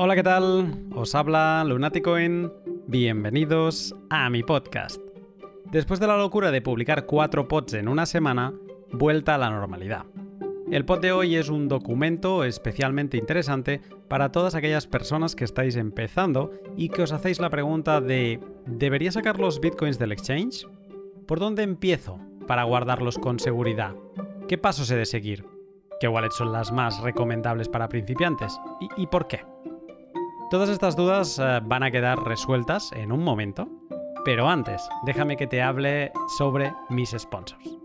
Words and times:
Hola, 0.00 0.14
¿qué 0.14 0.22
tal? 0.22 0.86
Os 0.94 1.16
habla 1.16 1.64
Lunaticoin. 1.64 2.52
Bienvenidos 2.86 3.96
a 4.10 4.30
mi 4.30 4.44
podcast. 4.44 5.02
Después 5.72 5.98
de 5.98 6.06
la 6.06 6.16
locura 6.16 6.52
de 6.52 6.62
publicar 6.62 7.04
cuatro 7.04 7.48
pods 7.48 7.74
en 7.74 7.88
una 7.88 8.06
semana, 8.06 8.54
vuelta 8.92 9.34
a 9.34 9.38
la 9.38 9.50
normalidad. 9.50 10.04
El 10.70 10.84
pod 10.84 11.00
de 11.00 11.10
hoy 11.10 11.34
es 11.34 11.48
un 11.48 11.66
documento 11.66 12.44
especialmente 12.44 13.16
interesante 13.16 13.80
para 14.06 14.30
todas 14.30 14.54
aquellas 14.54 14.86
personas 14.86 15.34
que 15.34 15.42
estáis 15.42 15.74
empezando 15.74 16.52
y 16.76 16.90
que 16.90 17.02
os 17.02 17.10
hacéis 17.10 17.40
la 17.40 17.50
pregunta 17.50 18.00
de 18.00 18.38
¿debería 18.66 19.10
sacar 19.10 19.40
los 19.40 19.58
bitcoins 19.58 19.98
del 19.98 20.12
exchange? 20.12 20.68
¿Por 21.26 21.40
dónde 21.40 21.64
empiezo 21.64 22.20
para 22.46 22.62
guardarlos 22.62 23.18
con 23.18 23.40
seguridad? 23.40 23.96
¿Qué 24.46 24.58
pasos 24.58 24.92
he 24.92 24.96
de 24.96 25.06
seguir? 25.06 25.44
¿Qué 25.98 26.06
wallets 26.06 26.36
son 26.36 26.52
las 26.52 26.70
más 26.70 27.00
recomendables 27.00 27.68
para 27.68 27.88
principiantes? 27.88 28.60
¿Y, 28.80 29.02
y 29.02 29.06
por 29.08 29.26
qué? 29.26 29.40
Todas 30.50 30.70
estas 30.70 30.96
dudas 30.96 31.38
eh, 31.38 31.60
van 31.62 31.82
a 31.82 31.90
quedar 31.90 32.24
resueltas 32.24 32.90
en 32.92 33.12
un 33.12 33.22
momento, 33.22 33.68
pero 34.24 34.48
antes, 34.48 34.88
déjame 35.04 35.36
que 35.36 35.46
te 35.46 35.60
hable 35.60 36.10
sobre 36.38 36.72
mis 36.88 37.10
sponsors. 37.10 37.78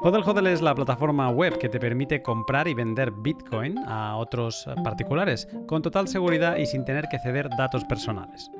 Hodel 0.00 0.22
Hodel 0.24 0.46
es 0.46 0.62
la 0.62 0.74
plataforma 0.74 1.28
web 1.28 1.58
que 1.58 1.68
te 1.68 1.78
permite 1.78 2.22
comprar 2.22 2.68
y 2.68 2.74
vender 2.74 3.10
Bitcoin 3.10 3.76
a 3.86 4.16
otros 4.16 4.66
particulares 4.82 5.46
con 5.66 5.82
total 5.82 6.08
seguridad 6.08 6.56
y 6.56 6.64
sin 6.64 6.86
tener 6.86 7.06
que 7.08 7.18
ceder 7.18 7.50
datos 7.50 7.84
personales. 7.84 8.50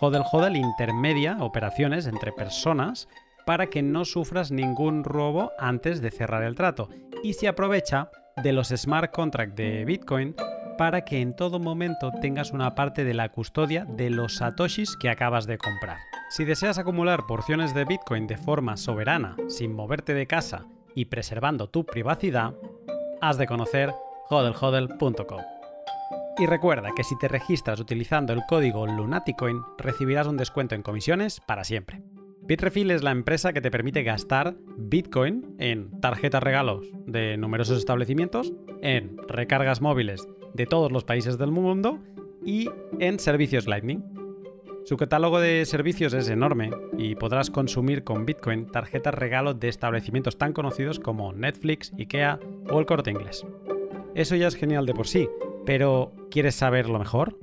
Hodel 0.00 0.22
Hodel 0.30 0.56
intermedia 0.56 1.38
operaciones 1.40 2.06
entre 2.06 2.30
personas 2.30 3.08
para 3.46 3.66
que 3.66 3.82
no 3.82 4.04
sufras 4.04 4.52
ningún 4.52 5.02
robo 5.02 5.50
antes 5.58 6.00
de 6.00 6.12
cerrar 6.12 6.44
el 6.44 6.54
trato 6.54 6.88
y 7.24 7.32
se 7.32 7.48
aprovecha 7.48 8.10
de 8.44 8.52
los 8.52 8.68
smart 8.68 9.12
contracts 9.12 9.56
de 9.56 9.84
Bitcoin 9.84 10.36
para 10.80 11.04
que 11.04 11.20
en 11.20 11.36
todo 11.36 11.58
momento 11.58 12.10
tengas 12.22 12.52
una 12.52 12.74
parte 12.74 13.04
de 13.04 13.12
la 13.12 13.28
custodia 13.28 13.84
de 13.84 14.08
los 14.08 14.36
satoshis 14.36 14.96
que 14.96 15.10
acabas 15.10 15.46
de 15.46 15.58
comprar. 15.58 15.98
Si 16.30 16.46
deseas 16.46 16.78
acumular 16.78 17.26
porciones 17.26 17.74
de 17.74 17.84
Bitcoin 17.84 18.26
de 18.26 18.38
forma 18.38 18.78
soberana, 18.78 19.36
sin 19.48 19.74
moverte 19.74 20.14
de 20.14 20.26
casa 20.26 20.64
y 20.94 21.04
preservando 21.04 21.68
tu 21.68 21.84
privacidad, 21.84 22.54
has 23.20 23.36
de 23.36 23.46
conocer 23.46 23.92
hodelhodel.com. 24.30 25.42
Y 26.38 26.46
recuerda 26.46 26.92
que 26.96 27.04
si 27.04 27.18
te 27.18 27.28
registras 27.28 27.78
utilizando 27.78 28.32
el 28.32 28.40
código 28.48 28.86
Lunaticoin, 28.86 29.60
recibirás 29.76 30.28
un 30.28 30.38
descuento 30.38 30.76
en 30.76 30.82
comisiones 30.82 31.42
para 31.46 31.64
siempre. 31.64 32.00
Bitrefill 32.40 32.90
es 32.90 33.02
la 33.02 33.10
empresa 33.10 33.52
que 33.52 33.60
te 33.60 33.70
permite 33.70 34.02
gastar 34.02 34.54
Bitcoin 34.78 35.56
en 35.58 36.00
tarjetas 36.00 36.42
regalos 36.42 36.86
de 37.04 37.36
numerosos 37.36 37.76
establecimientos, 37.76 38.54
en 38.80 39.18
recargas 39.28 39.82
móviles 39.82 40.26
de 40.54 40.66
todos 40.66 40.92
los 40.92 41.04
países 41.04 41.38
del 41.38 41.50
mundo 41.50 41.98
y 42.44 42.68
en 42.98 43.18
servicios 43.18 43.66
Lightning. 43.66 44.02
Su 44.84 44.96
catálogo 44.96 45.40
de 45.40 45.64
servicios 45.66 46.14
es 46.14 46.28
enorme 46.28 46.70
y 46.96 47.14
podrás 47.14 47.50
consumir 47.50 48.02
con 48.02 48.24
Bitcoin 48.24 48.66
tarjetas 48.66 49.14
regalo 49.14 49.54
de 49.54 49.68
establecimientos 49.68 50.38
tan 50.38 50.52
conocidos 50.52 50.98
como 50.98 51.32
Netflix, 51.32 51.92
IKEA 51.98 52.40
o 52.70 52.80
el 52.80 52.86
Corte 52.86 53.10
Inglés. 53.10 53.46
Eso 54.14 54.36
ya 54.36 54.48
es 54.48 54.56
genial 54.56 54.86
de 54.86 54.94
por 54.94 55.06
sí, 55.06 55.28
pero 55.66 56.12
¿quieres 56.30 56.54
saber 56.54 56.88
lo 56.88 56.98
mejor? 56.98 57.38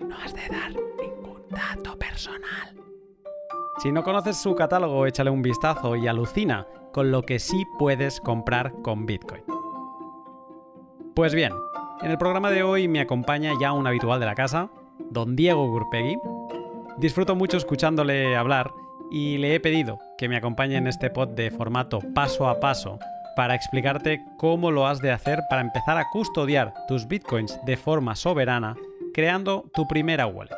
No 0.00 0.16
has 0.16 0.34
de 0.34 0.48
dar 0.48 0.70
ningún 0.70 1.42
dato 1.50 1.98
personal. 1.98 2.74
Si 3.82 3.92
no 3.92 4.02
conoces 4.02 4.40
su 4.40 4.54
catálogo, 4.54 5.06
échale 5.06 5.30
un 5.30 5.42
vistazo 5.42 5.96
y 5.96 6.06
alucina 6.06 6.66
con 6.92 7.10
lo 7.10 7.22
que 7.22 7.38
sí 7.38 7.64
puedes 7.78 8.20
comprar 8.20 8.72
con 8.82 9.06
Bitcoin. 9.06 9.42
Pues 11.14 11.34
bien, 11.34 11.52
en 12.02 12.10
el 12.10 12.18
programa 12.18 12.50
de 12.50 12.62
hoy 12.62 12.88
me 12.88 13.00
acompaña 13.00 13.52
ya 13.60 13.72
un 13.72 13.86
habitual 13.86 14.20
de 14.20 14.26
la 14.26 14.34
casa, 14.34 14.70
don 15.10 15.36
Diego 15.36 15.68
Gurpegui. 15.68 16.18
Disfruto 16.96 17.34
mucho 17.34 17.56
escuchándole 17.56 18.36
hablar 18.36 18.70
y 19.10 19.38
le 19.38 19.54
he 19.54 19.60
pedido 19.60 19.98
que 20.16 20.28
me 20.28 20.36
acompañe 20.36 20.76
en 20.76 20.86
este 20.86 21.10
pod 21.10 21.28
de 21.30 21.50
formato 21.50 22.00
paso 22.14 22.48
a 22.48 22.60
paso 22.60 22.98
para 23.36 23.54
explicarte 23.54 24.20
cómo 24.36 24.70
lo 24.70 24.86
has 24.86 25.00
de 25.00 25.10
hacer 25.10 25.40
para 25.48 25.62
empezar 25.62 25.96
a 25.96 26.08
custodiar 26.10 26.74
tus 26.86 27.06
bitcoins 27.06 27.58
de 27.64 27.76
forma 27.76 28.16
soberana 28.16 28.76
creando 29.14 29.70
tu 29.74 29.86
primera 29.86 30.26
wallet, 30.26 30.56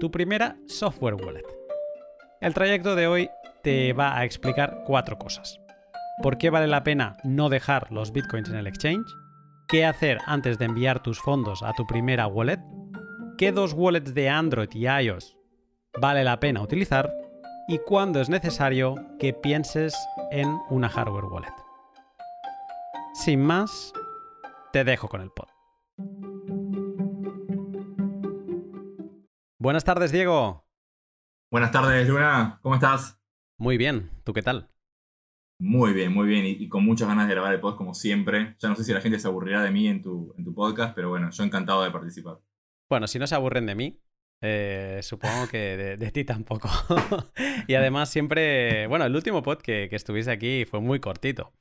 tu 0.00 0.10
primera 0.10 0.56
software 0.66 1.14
wallet. 1.14 1.44
El 2.40 2.54
trayecto 2.54 2.96
de 2.96 3.06
hoy 3.06 3.30
te 3.62 3.92
va 3.92 4.18
a 4.18 4.24
explicar 4.24 4.82
cuatro 4.84 5.18
cosas. 5.18 5.60
¿Por 6.22 6.38
qué 6.38 6.50
vale 6.50 6.66
la 6.66 6.84
pena 6.84 7.16
no 7.24 7.48
dejar 7.48 7.90
los 7.92 8.12
bitcoins 8.12 8.48
en 8.50 8.56
el 8.56 8.66
exchange? 8.66 9.06
Qué 9.68 9.84
hacer 9.84 10.18
antes 10.26 10.58
de 10.58 10.66
enviar 10.66 11.02
tus 11.02 11.20
fondos 11.20 11.62
a 11.62 11.72
tu 11.72 11.86
primera 11.86 12.26
wallet, 12.26 12.60
qué 13.38 13.52
dos 13.52 13.72
wallets 13.72 14.14
de 14.14 14.28
Android 14.28 14.68
y 14.72 14.86
iOS 14.86 15.36
vale 16.00 16.24
la 16.24 16.40
pena 16.40 16.62
utilizar 16.62 17.12
y 17.68 17.78
cuándo 17.78 18.20
es 18.20 18.28
necesario 18.28 18.94
que 19.18 19.32
pienses 19.32 19.94
en 20.30 20.48
una 20.70 20.88
hardware 20.88 21.26
wallet. 21.26 21.54
Sin 23.14 23.42
más, 23.42 23.92
te 24.72 24.84
dejo 24.84 25.08
con 25.08 25.20
el 25.20 25.30
pod. 25.30 25.48
Buenas 29.58 29.84
tardes, 29.84 30.10
Diego. 30.10 30.66
Buenas 31.50 31.70
tardes, 31.70 32.08
Luna. 32.08 32.58
¿Cómo 32.62 32.74
estás? 32.74 33.20
Muy 33.58 33.76
bien. 33.76 34.10
¿Tú 34.24 34.32
qué 34.32 34.42
tal? 34.42 34.71
Muy 35.62 35.92
bien, 35.92 36.12
muy 36.12 36.26
bien. 36.26 36.44
Y, 36.44 36.68
con 36.68 36.84
muchas 36.84 37.06
ganas 37.06 37.28
de 37.28 37.34
grabar 37.34 37.54
el 37.54 37.60
podcast 37.60 37.78
como 37.78 37.94
siempre. 37.94 38.56
Ya 38.58 38.68
no 38.68 38.74
sé 38.74 38.82
si 38.82 38.92
la 38.92 39.00
gente 39.00 39.20
se 39.20 39.28
aburrirá 39.28 39.62
de 39.62 39.70
mí 39.70 39.86
en 39.86 40.02
tu, 40.02 40.34
en 40.36 40.44
tu 40.44 40.52
podcast, 40.52 40.92
pero 40.92 41.08
bueno, 41.08 41.30
yo 41.30 41.44
encantado 41.44 41.84
de 41.84 41.92
participar. 41.92 42.40
Bueno, 42.90 43.06
si 43.06 43.20
no 43.20 43.28
se 43.28 43.36
aburren 43.36 43.66
de 43.66 43.76
mí, 43.76 44.00
eh, 44.40 44.98
supongo 45.04 45.46
que 45.46 45.96
de, 45.96 46.10
ti 46.10 46.24
tampoco. 46.24 46.68
y 47.68 47.74
además 47.74 48.10
siempre, 48.10 48.88
bueno, 48.88 49.04
el 49.04 49.14
último 49.14 49.44
pod 49.44 49.58
que, 49.58 49.88
estuviste 49.92 50.32
aquí 50.32 50.64
fue 50.64 50.80
muy 50.80 50.98
cortito. 50.98 51.52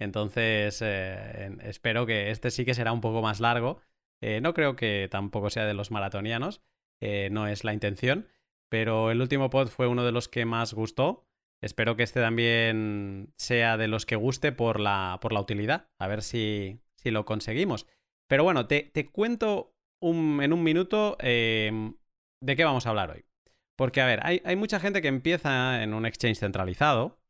Entonces, 0.00 0.80
eh, 0.82 1.54
espero 1.60 2.06
que 2.06 2.30
este 2.30 2.50
sí 2.50 2.64
que 2.64 2.72
será 2.72 2.90
un 2.92 3.02
poco 3.02 3.20
más 3.20 3.38
largo. 3.38 3.82
Eh, 4.22 4.40
no 4.40 4.54
creo 4.54 4.76
que 4.76 5.08
tampoco 5.10 5.50
sea 5.50 5.66
de 5.66 5.74
los 5.74 5.90
maratonianos, 5.90 6.62
no 7.02 7.48
es 7.48 7.64
la 7.64 7.74
intención, 7.74 8.28
pero 8.70 9.10
el 9.10 9.20
último 9.20 9.50
pod 9.50 9.68
fue 9.68 9.88
uno 9.88 10.04
de 10.04 10.12
los 10.12 10.28
que 10.28 10.46
más 10.46 10.72
gustó. 10.72 11.26
Espero 11.62 11.94
que 11.94 12.02
este 12.02 12.20
también 12.20 13.32
sea 13.36 13.76
de 13.76 13.86
los 13.86 14.04
que 14.04 14.16
guste 14.16 14.50
por 14.50 14.80
la, 14.80 15.18
por 15.20 15.32
la 15.32 15.40
utilidad. 15.40 15.88
A 16.00 16.08
ver 16.08 16.22
si, 16.22 16.80
si 16.96 17.12
lo 17.12 17.24
conseguimos. 17.24 17.86
Pero 18.28 18.42
bueno, 18.42 18.66
te, 18.66 18.90
cuento 19.12 19.76
en 20.00 20.52
un 20.52 20.62
minuto 20.64 21.16
em, 21.20 21.94
de 22.40 22.56
qué 22.56 22.64
vamos 22.64 22.86
a 22.86 22.90
hablar 22.90 23.12
hoy. 23.12 23.24
Porque, 23.76 24.00
a 24.00 24.06
ver, 24.06 24.20
hay, 24.24 24.42
hay, 24.44 24.56
mucha 24.56 24.80
gente 24.80 25.00
que 25.00 25.08
empieza 25.08 25.82
en 25.82 25.94
un 25.94 26.04
exchange 26.04 26.40
centralizado. 26.40 27.20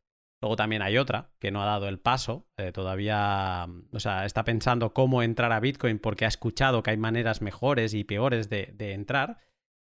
Luego 0.40 0.56
también 0.56 0.82
hay 0.82 0.96
otra 0.96 1.30
que 1.38 1.50
no 1.50 1.62
ha 1.62 1.66
dado 1.66 1.88
el 1.88 2.00
paso. 2.00 2.48
Eh, 2.56 2.72
todavía, 2.72 3.66
o 3.92 4.00
sea, 4.00 4.24
está 4.24 4.44
pensando 4.44 4.94
cómo 4.94 5.22
entrar 5.22 5.52
a 5.52 5.60
Bitcoin 5.60 5.98
porque 5.98 6.24
ha 6.24 6.28
escuchado 6.28 6.82
que 6.82 6.90
hay 6.90 6.96
maneras 6.96 7.42
mejores 7.42 7.92
y 7.92 8.04
peores 8.04 8.48
de, 8.48 8.74
entrar. 8.78 9.40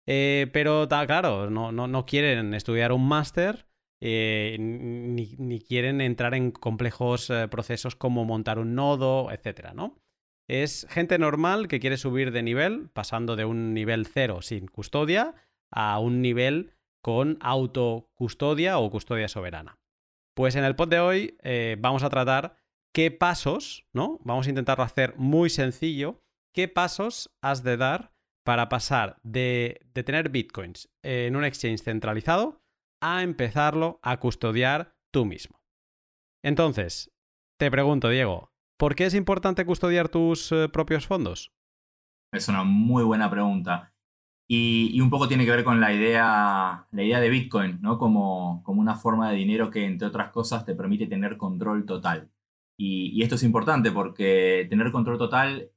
Eh, 0.07 0.47
pero, 0.53 0.87
claro, 0.87 1.49
no, 1.49 1.73
no, 1.73 1.87
no 1.87 2.05
quieren 2.05 2.53
estudiar 2.53 2.93
un 2.93 3.05
máster 3.07 3.68
eh, 4.01 4.55
ni, 4.59 5.59
quieren 5.59 5.99
entrar 5.99 6.33
en 6.33 6.51
complejos 6.51 7.29
eh, 7.29 7.47
procesos 7.49 7.95
como 7.95 8.23
montar 8.23 8.57
un 8.57 8.75
nodo, 8.75 9.31
etcétera, 9.31 9.73
¿no? 9.73 9.99
Es 10.47 10.87
gente 10.89 11.19
normal 11.19 11.67
que 11.67 11.79
quiere 11.79 11.97
subir 11.97 12.31
de 12.31 12.41
nivel, 12.41 12.89
pasando 12.89 13.35
de 13.35 13.45
un 13.45 13.73
nivel 13.73 14.07
cero 14.07 14.41
sin 14.41 14.67
custodia 14.67 15.35
a 15.71 15.99
un 15.99 16.21
nivel 16.21 16.73
con 17.03 17.37
autocustodia 17.41 18.79
o 18.79 18.89
custodia 18.89 19.27
soberana. 19.27 19.77
Pues 20.35 20.55
en 20.55 20.63
el 20.63 20.75
pod 20.75 20.87
de 20.87 20.99
hoy 20.99 21.37
eh, 21.43 21.75
vamos 21.79 22.03
a 22.03 22.09
tratar 22.09 22.55
qué 22.93 23.11
pasos, 23.11 23.85
¿no? 23.93 24.19
Vamos 24.23 24.47
a 24.47 24.49
intentarlo 24.49 24.83
hacer 24.83 25.15
muy 25.17 25.49
sencillo. 25.49 26.23
¿Qué 26.53 26.67
pasos 26.67 27.29
has 27.41 27.63
de 27.63 27.77
dar 27.77 28.13
para 28.43 28.69
pasar 28.69 29.19
de, 29.21 29.81
de 29.93 30.03
tener 30.03 30.29
bitcoins 30.29 30.89
en 31.03 31.35
un 31.35 31.43
exchange 31.43 31.83
centralizado 31.83 32.63
a 33.01 33.23
empezarlo 33.23 33.99
a 34.01 34.19
custodiar 34.19 34.95
tú 35.11 35.25
mismo. 35.25 35.61
Entonces, 36.43 37.11
te 37.57 37.69
pregunto, 37.69 38.09
Diego, 38.09 38.51
¿por 38.77 38.95
qué 38.95 39.05
es 39.05 39.13
importante 39.13 39.65
custodiar 39.65 40.09
tus 40.09 40.51
eh, 40.51 40.69
propios 40.69 41.07
fondos? 41.07 41.51
Es 42.31 42.47
una 42.47 42.63
muy 42.63 43.03
buena 43.03 43.29
pregunta. 43.29 43.93
Y, 44.47 44.99
un 44.99 45.11
poco 45.11 45.27
tiene 45.27 45.45
que 45.45 45.51
ver 45.51 45.63
con 45.63 45.79
la 45.79 45.93
idea, 45.93 46.87
la 46.91 47.03
idea 47.03 47.19
de 47.19 47.29
Bitcoin, 47.29 47.79
¿no? 47.81 47.99
Como, 47.99 48.63
como 48.63 48.81
una 48.81 48.95
forma 48.95 49.29
de 49.29 49.37
dinero 49.37 49.69
que, 49.69 49.85
entre 49.85 50.07
otras 50.07 50.31
cosas, 50.31 50.65
te 50.65 50.73
permite 50.73 51.05
tener 51.05 51.37
control 51.37 51.85
total. 51.85 52.31
Y, 52.77 53.11
y 53.13 53.21
esto 53.21 53.35
es 53.35 53.43
importante 53.43 53.91
porque 53.91 54.65
tener 54.69 54.91
control 54.91 55.19
total, 55.19 55.71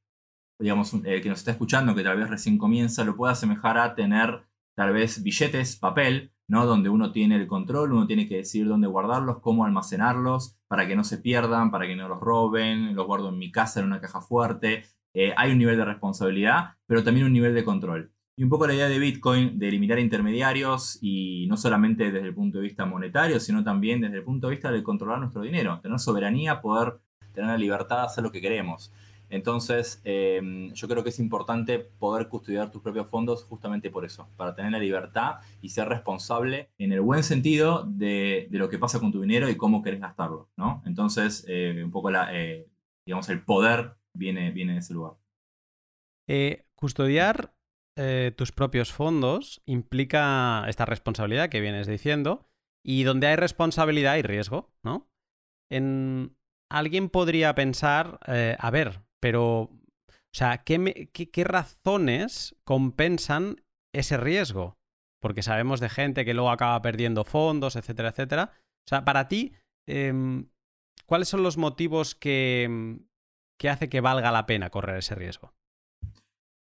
digamos, 0.58 0.94
el 0.94 1.20
que 1.20 1.28
nos 1.28 1.40
está 1.40 1.50
escuchando, 1.50 1.94
que 1.94 2.02
tal 2.02 2.16
vez 2.16 2.30
recién 2.30 2.56
comienza, 2.56 3.04
lo 3.04 3.16
puede 3.16 3.32
asemejar 3.32 3.76
a 3.76 3.94
tener 3.94 4.46
tal 4.74 4.92
vez 4.94 5.22
billetes, 5.22 5.76
papel, 5.76 6.31
donde 6.48 6.90
uno 6.90 7.12
tiene 7.12 7.36
el 7.36 7.46
control, 7.46 7.92
uno 7.92 8.06
tiene 8.06 8.28
que 8.28 8.36
decidir 8.36 8.68
dónde 8.68 8.86
guardarlos, 8.86 9.40
cómo 9.40 9.64
almacenarlos, 9.64 10.58
para 10.68 10.86
que 10.86 10.96
no 10.96 11.04
se 11.04 11.18
pierdan, 11.18 11.70
para 11.70 11.86
que 11.86 11.96
no 11.96 12.08
los 12.08 12.20
roben, 12.20 12.94
los 12.94 13.06
guardo 13.06 13.30
en 13.30 13.38
mi 13.38 13.50
casa 13.50 13.80
en 13.80 13.86
una 13.86 14.00
caja 14.00 14.20
fuerte. 14.20 14.84
eh, 15.14 15.34
hay 15.36 15.52
un 15.52 15.58
nivel 15.58 15.76
de 15.76 15.84
responsabilidad, 15.84 16.76
pero 16.86 17.04
también 17.04 17.26
un 17.26 17.32
nivel 17.32 17.54
de 17.54 17.64
control. 17.64 18.12
Y 18.34 18.44
un 18.44 18.48
poco 18.48 18.66
la 18.66 18.74
idea 18.74 18.88
de 18.88 18.98
Bitcoin 18.98 19.58
de 19.58 19.68
eliminar 19.68 19.98
intermediarios 19.98 20.98
y 21.02 21.46
no 21.48 21.56
solamente 21.58 22.10
desde 22.10 22.28
el 22.28 22.34
punto 22.34 22.58
de 22.58 22.64
vista 22.64 22.86
monetario, 22.86 23.38
sino 23.40 23.62
también 23.62 24.00
desde 24.00 24.16
el 24.16 24.24
punto 24.24 24.46
de 24.46 24.52
vista 24.52 24.72
de 24.72 24.82
controlar 24.82 25.18
nuestro 25.20 25.42
dinero, 25.42 25.80
tener 25.82 25.98
soberanía, 25.98 26.62
poder 26.62 26.94
tener 27.34 27.50
la 27.50 27.58
libertad 27.58 27.98
de 27.98 28.02
hacer 28.04 28.24
lo 28.24 28.32
que 28.32 28.40
queremos. 28.40 28.90
Entonces, 29.32 30.02
em, 30.04 30.74
yo 30.74 30.86
creo 30.88 31.02
que 31.02 31.08
es 31.08 31.18
importante 31.18 31.78
poder 31.78 32.28
custodiar 32.28 32.70
tus 32.70 32.82
propios 32.82 33.08
fondos 33.08 33.44
justamente 33.44 33.88
por 33.88 34.04
eso, 34.04 34.28
para 34.36 34.54
tener 34.54 34.72
la 34.72 34.78
libertad 34.78 35.36
y 35.62 35.70
ser 35.70 35.88
responsable 35.88 36.68
en 36.76 36.92
el 36.92 37.00
buen 37.00 37.22
sentido 37.22 37.82
de, 37.86 38.46
lo 38.50 38.68
que 38.68 38.78
pasa 38.78 39.00
con 39.00 39.10
tu 39.10 39.22
dinero 39.22 39.48
y 39.48 39.56
cómo 39.56 39.82
querés 39.82 40.00
gastarlo, 40.00 40.50
¿no? 40.58 40.82
Entonces, 40.84 41.46
eh, 41.48 41.80
un 41.82 41.90
poco 41.90 42.10
eh, 42.30 42.68
digamos, 43.06 43.30
el 43.30 43.42
poder 43.42 43.96
viene, 44.14 44.50
viene 44.50 44.74
de 44.74 44.80
ese 44.80 44.92
lugar. 44.92 45.14
Eh, 46.28 46.66
custodiar 46.74 47.54
tus 48.36 48.52
propios 48.52 48.92
fondos 48.92 49.62
implica 49.66 50.64
esta 50.66 50.86
responsabilidad 50.86 51.50
que 51.50 51.60
vienes 51.60 51.86
diciendo 51.86 52.48
y 52.84 53.04
donde 53.04 53.26
hay 53.26 53.36
responsabilidad 53.36 54.14
hay 54.14 54.22
riesgo, 54.22 54.74
¿no? 54.82 55.10
En... 55.70 56.36
Alguien 56.70 57.10
podría 57.10 57.54
pensar, 57.54 58.18
a 58.26 58.70
ver, 58.70 59.02
pero, 59.22 59.60
o 59.60 59.70
sea, 60.32 60.64
¿qué, 60.64 61.44
razones 61.44 62.56
compensan 62.64 63.62
ese 63.94 64.16
riesgo? 64.16 64.76
Porque 65.20 65.44
sabemos 65.44 65.78
de 65.78 65.88
gente 65.88 66.24
que 66.24 66.34
luego 66.34 66.50
acaba 66.50 66.82
perdiendo 66.82 67.22
fondos, 67.22 67.76
etcétera, 67.76 68.08
etcétera. 68.08 68.50
O 68.84 68.88
sea, 68.88 69.04
para 69.04 69.28
ti, 69.28 69.52
em, 69.86 70.48
¿cuáles 71.06 71.28
son 71.28 71.44
los 71.44 71.56
motivos 71.56 72.16
que, 72.16 72.98
que 73.60 73.68
hace 73.68 73.88
que 73.88 74.00
valga 74.00 74.32
la 74.32 74.44
pena 74.44 74.70
correr 74.70 74.98
ese 74.98 75.14
riesgo? 75.14 75.54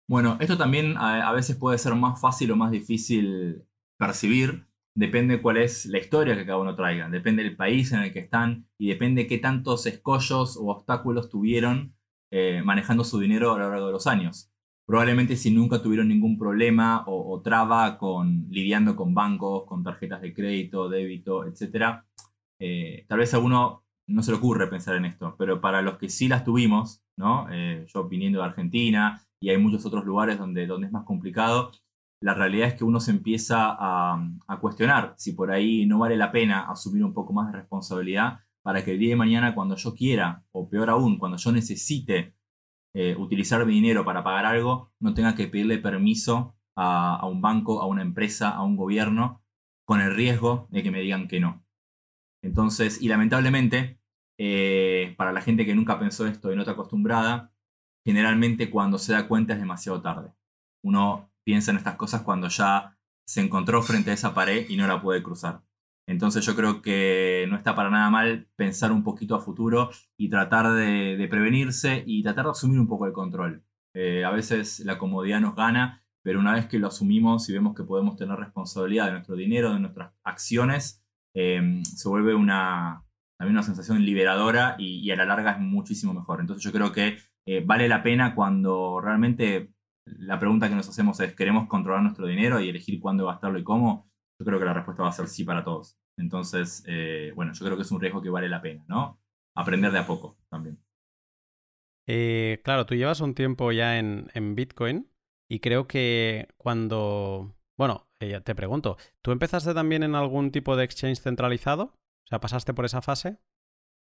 Bueno, 0.08 0.36
esto 0.40 0.58
también 0.58 0.96
a, 0.96 1.30
veces 1.30 1.54
puede 1.54 1.78
ser 1.78 1.94
más 1.94 2.20
fácil 2.20 2.50
o 2.50 2.56
más 2.56 2.72
difícil 2.72 3.62
percibir. 3.98 4.66
Depende 4.96 5.40
cuál 5.40 5.58
es 5.58 5.86
la 5.86 5.98
historia 5.98 6.34
que 6.34 6.44
cada 6.44 6.58
uno 6.58 6.74
traiga, 6.74 7.08
depende 7.08 7.44
del 7.44 7.54
país 7.54 7.92
en 7.92 8.00
el 8.00 8.12
que 8.12 8.18
están 8.18 8.66
y 8.78 8.88
depende 8.88 9.28
qué 9.28 9.38
tantos 9.38 9.86
escollos 9.86 10.56
o 10.56 10.70
obstáculos 10.70 11.28
tuvieron 11.28 11.97
eh, 12.30 12.62
manejando 12.62 13.04
su 13.04 13.18
dinero 13.18 13.52
a 13.52 13.58
lo 13.58 13.70
largo 13.70 13.86
de 13.86 13.92
los 13.92 14.06
años. 14.06 14.50
Probablemente 14.86 15.36
si 15.36 15.50
nunca 15.50 15.82
tuvieron 15.82 16.08
ningún 16.08 16.38
problema 16.38 17.04
o, 17.06 17.40
traba 17.42 17.98
con 17.98 18.46
lidiando 18.50 18.96
con 18.96 19.14
bancos, 19.14 19.64
con 19.66 19.82
tarjetas 19.84 20.22
de 20.22 20.32
crédito, 20.32 20.88
débito, 20.88 21.44
etc. 21.44 22.02
Eh, 22.58 23.04
tal 23.08 23.18
vez 23.18 23.34
a 23.34 23.38
uno 23.38 23.84
no 24.06 24.22
se 24.22 24.30
le 24.30 24.38
ocurre 24.38 24.66
pensar 24.68 24.96
en 24.96 25.04
esto, 25.04 25.36
pero 25.38 25.60
para 25.60 25.82
los 25.82 25.98
que 25.98 26.08
sí 26.08 26.28
las 26.28 26.44
tuvimos, 26.44 27.02
¿no? 27.16 27.46
Eh, 27.50 27.84
yo 27.86 28.08
viniendo 28.08 28.40
de 28.40 28.46
Argentina 28.46 29.22
y 29.40 29.50
hay 29.50 29.58
muchos 29.58 29.84
otros 29.84 30.04
lugares 30.06 30.38
donde, 30.38 30.66
donde 30.66 30.86
es 30.86 30.92
más 30.92 31.04
complicado, 31.04 31.72
la 32.20 32.34
realidad 32.34 32.68
es 32.68 32.74
que 32.74 32.84
uno 32.84 33.00
se 33.00 33.10
empieza 33.10 33.76
a, 33.78 34.26
a, 34.46 34.60
cuestionar 34.60 35.14
si 35.18 35.32
por 35.32 35.50
ahí 35.50 35.86
no 35.86 35.98
vale 35.98 36.16
la 36.16 36.32
pena 36.32 36.68
asumir 36.70 37.04
un 37.04 37.14
poco 37.14 37.32
más 37.32 37.52
de 37.52 37.58
responsabilidad 37.58 38.40
para 38.68 38.84
que 38.84 38.90
el 38.90 38.98
día 38.98 39.08
de 39.08 39.16
mañana 39.16 39.54
cuando 39.54 39.76
yo 39.76 39.94
quiera, 39.94 40.44
o 40.52 40.68
peor 40.68 40.90
aún, 40.90 41.16
cuando 41.16 41.38
yo 41.38 41.52
necesite 41.52 42.34
eh, 42.94 43.16
utilizar 43.16 43.64
mi 43.64 43.72
dinero 43.72 44.04
para 44.04 44.22
pagar 44.22 44.44
algo, 44.44 44.92
no 45.00 45.14
tenga 45.14 45.34
que 45.34 45.48
pedirle 45.48 45.78
permiso 45.78 46.54
a, 46.76 47.26
un 47.26 47.40
banco, 47.40 47.80
a 47.80 47.86
una 47.86 48.02
empresa, 48.02 48.50
a 48.50 48.62
un 48.62 48.76
gobierno, 48.76 49.42
con 49.86 50.02
el 50.02 50.14
riesgo 50.14 50.68
de 50.70 50.82
que 50.82 50.90
me 50.90 51.00
digan 51.00 51.28
que 51.28 51.40
no. 51.40 51.64
Entonces, 52.42 53.00
y 53.00 53.08
lamentablemente, 53.08 54.02
eh, 54.36 55.14
para 55.16 55.32
la 55.32 55.40
gente 55.40 55.64
que 55.64 55.74
nunca 55.74 55.98
pensó 55.98 56.26
esto 56.26 56.52
y 56.52 56.54
no 56.54 56.60
está 56.60 56.72
acostumbrada, 56.72 57.54
generalmente 58.04 58.68
cuando 58.68 58.98
se 58.98 59.14
da 59.14 59.28
cuenta 59.28 59.54
es 59.54 59.60
demasiado 59.60 60.02
tarde. 60.02 60.34
Uno 60.84 61.32
piensa 61.42 61.70
en 61.70 61.78
estas 61.78 61.96
cosas 61.96 62.20
cuando 62.20 62.48
ya 62.48 62.98
se 63.26 63.40
encontró 63.40 63.80
frente 63.80 64.10
a 64.10 64.14
esa 64.14 64.34
pared 64.34 64.68
y 64.68 64.76
no 64.76 64.86
la 64.86 65.00
puede 65.00 65.22
cruzar. 65.22 65.62
Entonces 66.08 66.42
yo 66.46 66.56
creo 66.56 66.80
que 66.80 67.44
no 67.50 67.56
está 67.56 67.74
para 67.74 67.90
nada 67.90 68.08
mal 68.08 68.48
pensar 68.56 68.92
un 68.92 69.04
poquito 69.04 69.34
a 69.34 69.40
futuro 69.40 69.90
y 70.16 70.30
tratar 70.30 70.72
de, 70.72 71.28
prevenirse 71.30 72.02
y 72.06 72.22
tratar 72.22 72.46
de 72.46 72.52
asumir 72.52 72.80
un 72.80 72.88
poco 72.88 73.04
el 73.04 73.12
control. 73.12 73.62
Eh, 73.94 74.24
a 74.24 74.30
veces 74.30 74.80
la 74.80 74.96
comodidad 74.96 75.38
nos 75.38 75.54
gana, 75.54 76.02
pero 76.22 76.40
una 76.40 76.54
vez 76.54 76.64
que 76.66 76.78
lo 76.78 76.86
asumimos 76.86 77.46
y 77.50 77.52
vemos 77.52 77.76
que 77.76 77.84
podemos 77.84 78.16
tener 78.16 78.38
responsabilidad 78.38 79.04
de 79.04 79.12
nuestro 79.12 79.36
dinero, 79.36 79.74
de 79.74 79.80
nuestras 79.80 80.14
acciones, 80.24 81.04
em, 81.34 81.84
se 81.84 82.08
vuelve 82.08 82.34
una, 82.34 83.04
también 83.36 83.56
una 83.56 83.62
sensación 83.62 84.02
liberadora 84.02 84.76
y, 84.78 85.10
a 85.10 85.16
la 85.16 85.26
larga 85.26 85.52
es 85.52 85.60
muchísimo 85.60 86.14
mejor. 86.14 86.40
Entonces 86.40 86.64
yo 86.64 86.72
creo 86.72 86.90
que 86.90 87.18
eh, 87.44 87.62
vale 87.66 87.86
la 87.86 88.02
pena 88.02 88.34
cuando 88.34 88.98
realmente 89.02 89.74
la 90.06 90.38
pregunta 90.38 90.70
que 90.70 90.74
nos 90.74 90.88
hacemos 90.88 91.20
es, 91.20 91.34
¿queremos 91.34 91.68
controlar 91.68 92.02
nuestro 92.02 92.26
dinero 92.26 92.60
y 92.60 92.70
elegir 92.70 92.98
cuándo 92.98 93.26
gastarlo 93.26 93.58
y 93.58 93.64
cómo? 93.64 94.08
Yo 94.38 94.46
creo 94.46 94.58
que 94.58 94.64
la 94.64 94.74
respuesta 94.74 95.02
va 95.02 95.08
a 95.08 95.12
ser 95.12 95.28
sí 95.28 95.44
para 95.44 95.64
todos. 95.64 95.98
Entonces, 96.16 96.84
eh, 96.86 97.32
bueno, 97.34 97.52
yo 97.52 97.64
creo 97.64 97.76
que 97.76 97.82
es 97.82 97.90
un 97.90 98.00
riesgo 98.00 98.22
que 98.22 98.30
vale 98.30 98.48
la 98.48 98.62
pena, 98.62 98.84
¿no? 98.88 99.20
Aprender 99.56 99.90
de 99.90 99.98
a 99.98 100.06
poco 100.06 100.38
también. 100.48 100.78
Eh, 102.06 102.60
claro, 102.64 102.86
tú 102.86 102.94
llevas 102.94 103.20
un 103.20 103.34
tiempo 103.34 103.70
ya 103.72 103.98
en, 103.98 104.54
Bitcoin 104.54 105.10
y 105.48 105.60
creo 105.60 105.86
que 105.86 106.48
cuando... 106.56 107.54
Bueno, 107.76 108.08
eh, 108.20 108.40
te 108.40 108.54
pregunto, 108.54 108.96
¿tú 109.22 109.30
empezaste 109.30 109.74
también 109.74 110.02
en 110.02 110.14
algún 110.14 110.50
tipo 110.50 110.76
de 110.76 110.84
exchange 110.84 111.20
centralizado? 111.20 111.84
O 111.84 112.28
sea, 112.28 112.40
¿pasaste 112.40 112.74
por 112.74 112.84
esa 112.84 113.02
fase? 113.02 113.38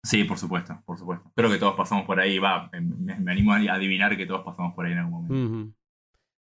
Sí, 0.02 0.24
por 0.24 0.38
supuesto, 0.38 0.82
por 0.86 0.98
supuesto. 0.98 1.30
Creo 1.34 1.50
que 1.50 1.58
todos 1.58 1.74
pasamos 1.74 2.06
por 2.06 2.18
ahí, 2.20 2.38
va, 2.38 2.70
me, 2.72 3.30
animo 3.30 3.52
a 3.52 3.56
adivinar 3.56 4.16
que 4.16 4.26
todos 4.26 4.44
pasamos 4.44 4.74
por 4.74 4.86
ahí 4.86 4.92
en 4.92 4.98
algún 4.98 5.26
momento. 5.28 5.76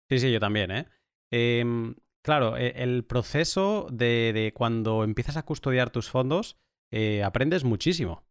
Sí, 0.09 0.19
sí, 0.19 0.31
yo 0.31 0.39
también, 0.39 0.71
¿eh? 0.71 0.87
Em, 1.31 1.93
Claro, 2.23 2.55
e, 2.57 2.81
el 2.81 3.03
proceso 3.03 3.87
de, 3.91 4.53
cuando 4.55 5.03
empiezas 5.03 5.37
a 5.37 5.43
custodiar 5.43 5.89
tus 5.89 6.09
fondos, 6.09 6.57
eh, 6.91 7.21
aprendes 7.23 7.63
muchísimo. 7.63 8.23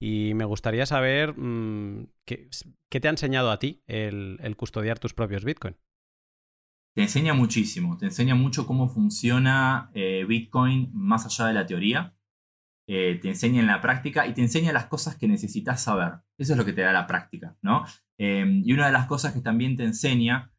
Y 0.00 0.34
me 0.34 0.44
gustaría 0.44 0.86
saber 0.86 1.36
mm, 1.36 2.08
qué, 2.24 2.48
te 2.88 3.08
ha 3.08 3.10
enseñado 3.10 3.50
a 3.50 3.58
ti 3.58 3.82
el, 3.86 4.54
custodiar 4.56 4.98
tus 4.98 5.14
propios 5.14 5.44
Bitcoin. 5.44 5.76
Te 6.94 7.02
enseña 7.02 7.32
muchísimo, 7.32 7.96
te 7.96 8.06
enseña 8.06 8.34
mucho 8.34 8.66
cómo 8.66 8.88
funciona 8.88 9.90
eh, 9.94 10.24
Bitcoin 10.28 10.90
más 10.92 11.26
allá 11.26 11.46
de 11.46 11.54
la 11.54 11.66
teoría. 11.66 12.14
Eh, 12.86 13.18
te 13.20 13.28
enseña 13.28 13.60
en 13.60 13.66
la 13.66 13.80
práctica 13.80 14.26
y 14.26 14.34
te 14.34 14.40
enseña 14.40 14.72
las 14.72 14.86
cosas 14.86 15.16
que 15.16 15.28
necesitas 15.28 15.82
saber. 15.82 16.20
Eso 16.38 16.52
es 16.52 16.58
lo 16.58 16.64
que 16.64 16.72
te 16.72 16.82
da 16.82 16.92
la 16.92 17.06
práctica, 17.06 17.56
¿no? 17.62 17.84
y 18.20 18.72
una 18.72 18.86
de 18.86 18.92
las 18.92 19.06
cosas 19.06 19.32
que 19.32 19.40
también 19.40 19.76
te 19.76 19.84
enseña 19.84 20.50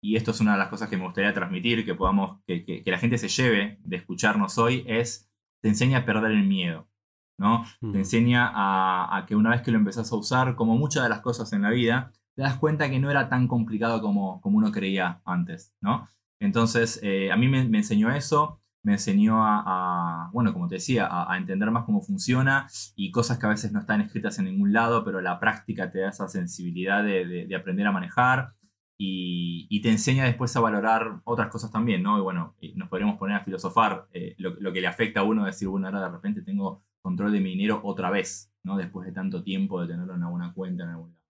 y 0.00 0.16
esto 0.16 0.30
es 0.30 0.40
una 0.40 0.52
de 0.52 0.58
las 0.58 0.68
cosas 0.68 0.88
que 0.88 0.96
me 0.96 1.04
gustaría 1.04 1.34
transmitir, 1.34 1.84
que 1.84 1.94
podamos, 1.94 2.40
que, 2.46 2.82
la 2.86 2.98
gente 2.98 3.18
se 3.18 3.28
lleve 3.28 3.78
de 3.82 3.96
escucharnos 3.96 4.58
hoy, 4.58 4.84
es, 4.86 5.30
te 5.60 5.68
enseña 5.68 5.98
a 5.98 6.04
perder 6.04 6.32
el 6.32 6.44
miedo, 6.44 6.88
¿no? 7.36 7.64
Te 7.80 7.98
enseña 7.98 8.50
a, 8.54 9.24
que 9.26 9.34
una 9.34 9.50
vez 9.50 9.62
que 9.62 9.72
lo 9.72 9.78
empezás 9.78 10.12
a 10.12 10.16
usar, 10.16 10.54
como 10.54 10.76
muchas 10.76 11.02
de 11.02 11.08
las 11.08 11.20
cosas 11.20 11.52
en 11.52 11.62
la 11.62 11.70
vida, 11.70 12.12
te 12.34 12.42
das 12.42 12.56
cuenta 12.56 12.88
que 12.88 13.00
no 13.00 13.10
era 13.10 13.28
tan 13.28 13.48
complicado 13.48 14.00
como, 14.00 14.40
como 14.40 14.58
uno 14.58 14.70
creía 14.70 15.20
antes, 15.24 15.74
¿no? 15.80 16.08
Entonces, 16.40 17.00
eh, 17.02 17.32
a 17.32 17.36
mí 17.36 17.48
me, 17.48 17.62
enseñó 17.62 18.12
eso, 18.12 18.60
me 18.84 18.92
enseñó 18.92 19.44
a, 19.44 20.30
bueno, 20.32 20.52
como 20.52 20.68
te 20.68 20.76
decía, 20.76 21.08
a, 21.10 21.36
entender 21.36 21.72
más 21.72 21.84
cómo 21.84 22.00
funciona 22.00 22.68
y 22.94 23.10
cosas 23.10 23.38
que 23.38 23.46
a 23.46 23.50
veces 23.50 23.72
no 23.72 23.80
están 23.80 24.00
escritas 24.00 24.38
en 24.38 24.44
ningún 24.44 24.72
lado, 24.72 25.04
pero 25.04 25.20
la 25.20 25.40
práctica 25.40 25.90
te 25.90 25.98
da 25.98 26.10
esa 26.10 26.28
sensibilidad 26.28 27.02
de 27.02 27.56
aprender 27.56 27.88
a 27.88 27.92
manejar 27.92 28.54
y, 29.00 29.80
te 29.80 29.90
enseña 29.90 30.24
después 30.24 30.54
a 30.56 30.60
valorar 30.60 31.20
otras 31.24 31.48
cosas 31.48 31.70
también, 31.70 32.02
¿no? 32.02 32.18
Y 32.18 32.20
bueno, 32.20 32.56
nos 32.74 32.88
podríamos 32.88 33.16
poner 33.16 33.36
a 33.36 33.44
filosofar 33.44 34.08
eh, 34.12 34.34
lo, 34.38 34.72
que 34.72 34.80
le 34.80 34.88
afecta 34.88 35.20
a 35.20 35.22
uno, 35.22 35.44
decir, 35.44 35.68
bueno, 35.68 35.86
ahora 35.86 36.02
de 36.02 36.08
repente 36.08 36.42
tengo 36.42 36.82
control 37.00 37.32
de 37.32 37.40
mi 37.40 37.50
dinero 37.50 37.80
otra 37.84 38.10
vez, 38.10 38.52
¿no? 38.64 38.76
Después 38.76 39.06
de 39.06 39.12
tanto 39.12 39.44
tiempo 39.44 39.80
de 39.80 39.86
tenerlo 39.86 40.16
en 40.16 40.24
alguna 40.24 40.52
cuenta, 40.52 40.82
en 40.82 40.90
algún 40.90 41.10
lado. 41.10 41.22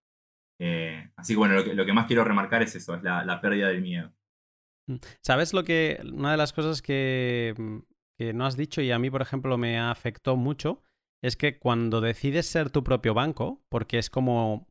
Eh, 0.61 1.11
así 1.15 1.33
que 1.33 1.37
bueno, 1.37 1.55
lo 1.61 1.85
que, 1.85 1.93
más 1.93 2.07
quiero 2.07 2.23
remarcar 2.23 2.63
es 2.63 2.75
eso, 2.75 2.95
es 2.95 3.03
la, 3.03 3.39
pérdida 3.39 3.67
del 3.67 3.81
miedo. 3.81 4.11
Mm. 4.87 4.95
¿Sabes 5.21 5.53
lo 5.53 5.63
que, 5.63 6.01
una 6.11 6.31
de 6.31 6.37
las 6.37 6.53
cosas 6.53 6.81
que, 6.81 7.53
mm, 7.55 7.77
que 8.17 8.33
no 8.33 8.45
has 8.45 8.57
dicho 8.57 8.81
y 8.81 8.91
a 8.91 8.97
mí, 8.97 9.11
por 9.11 9.21
ejemplo, 9.21 9.59
me 9.59 9.79
afectó 9.79 10.35
mucho, 10.35 10.81
es 11.21 11.35
que 11.35 11.59
cuando 11.59 12.01
decides 12.01 12.47
ser 12.47 12.71
tu 12.71 12.83
propio 12.83 13.13
banco, 13.13 13.63
porque 13.69 13.99
es 13.99 14.09
como 14.09 14.68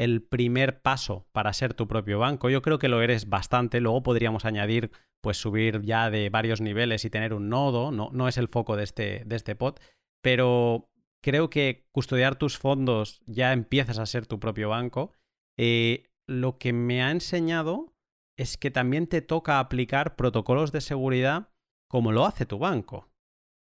el 0.00 0.22
primer 0.22 0.80
paso 0.80 1.26
para 1.32 1.52
ser 1.52 1.74
tu 1.74 1.86
propio 1.86 2.18
banco. 2.18 2.48
Yo 2.48 2.62
creo 2.62 2.78
que 2.78 2.88
lo 2.88 3.02
eres 3.02 3.28
bastante. 3.28 3.80
Luego 3.80 4.02
podríamos 4.02 4.46
añadir, 4.46 4.90
pues 5.20 5.36
subir 5.36 5.82
ya 5.82 6.08
de 6.08 6.30
varios 6.30 6.62
niveles 6.62 7.04
y 7.04 7.10
tener 7.10 7.34
un 7.34 7.50
nodo. 7.50 7.92
No, 7.92 8.08
no 8.10 8.26
es 8.26 8.38
el 8.38 8.48
foco 8.48 8.76
de 8.76 8.84
este, 8.84 9.22
de 9.26 9.36
este 9.36 9.54
pod. 9.56 9.76
Pero 10.22 10.90
creo 11.22 11.50
que 11.50 11.86
custodiar 11.92 12.36
tus 12.36 12.56
fondos 12.56 13.20
ya 13.26 13.52
empiezas 13.52 13.98
a 13.98 14.06
ser 14.06 14.26
tu 14.26 14.40
propio 14.40 14.70
banco. 14.70 15.12
Eh, 15.58 16.04
lo 16.26 16.56
que 16.56 16.72
me 16.72 17.02
ha 17.02 17.10
enseñado 17.10 17.92
es 18.38 18.56
que 18.56 18.70
también 18.70 19.06
te 19.06 19.20
toca 19.20 19.58
aplicar 19.58 20.16
protocolos 20.16 20.72
de 20.72 20.80
seguridad 20.80 21.50
como 21.90 22.10
lo 22.10 22.24
hace 22.24 22.46
tu 22.46 22.58
banco. 22.58 23.10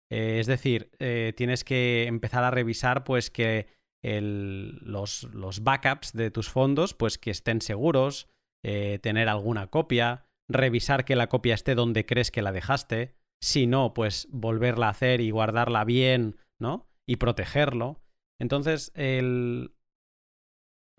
Eh, 0.09 0.39
es 0.39 0.47
decir, 0.47 0.91
eh, 0.99 1.33
tienes 1.35 1.65
que 1.65 2.05
empezar 2.07 2.45
a 2.45 2.51
revisar 2.51 3.03
pues 3.03 3.29
que 3.29 3.67
los, 4.03 5.63
backups 5.63 6.13
de 6.13 6.31
tus 6.31 6.49
fondos, 6.49 6.93
pues 6.93 7.17
que 7.17 7.31
estén 7.31 7.61
seguros, 7.61 8.27
eh, 8.63 8.99
tener 9.01 9.29
alguna 9.29 9.67
copia, 9.67 10.25
revisar 10.49 11.05
que 11.05 11.15
la 11.15 11.27
copia 11.27 11.53
esté 11.53 11.75
donde 11.75 12.05
crees 12.05 12.31
que 12.31 12.41
la 12.41 12.51
dejaste, 12.51 13.15
si 13.41 13.67
no, 13.67 13.93
pues 13.93 14.27
volverla 14.31 14.87
a 14.87 14.91
hacer 14.91 15.21
y 15.21 15.31
guardarla 15.31 15.83
bien, 15.83 16.37
¿no? 16.59 16.87
Y 17.07 17.17
protegerlo. 17.17 18.01
Entonces, 18.39 18.91
el... 18.95 19.75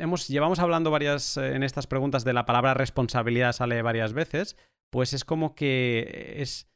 Hemos, 0.00 0.26
llevamos 0.26 0.59
hablando 0.59 0.90
varias 0.90 1.37
eh, 1.37 1.54
en 1.54 1.62
estas 1.62 1.87
preguntas 1.87 2.25
de 2.25 2.32
la 2.32 2.47
palabra 2.47 2.75
responsabilidad 2.75 3.52
sale 3.52 3.82
varias 3.82 4.12
veces, 4.12 4.56
pues 4.90 5.12
es 5.12 5.25
como 5.25 5.54
que 5.54 6.35
es 6.38 6.68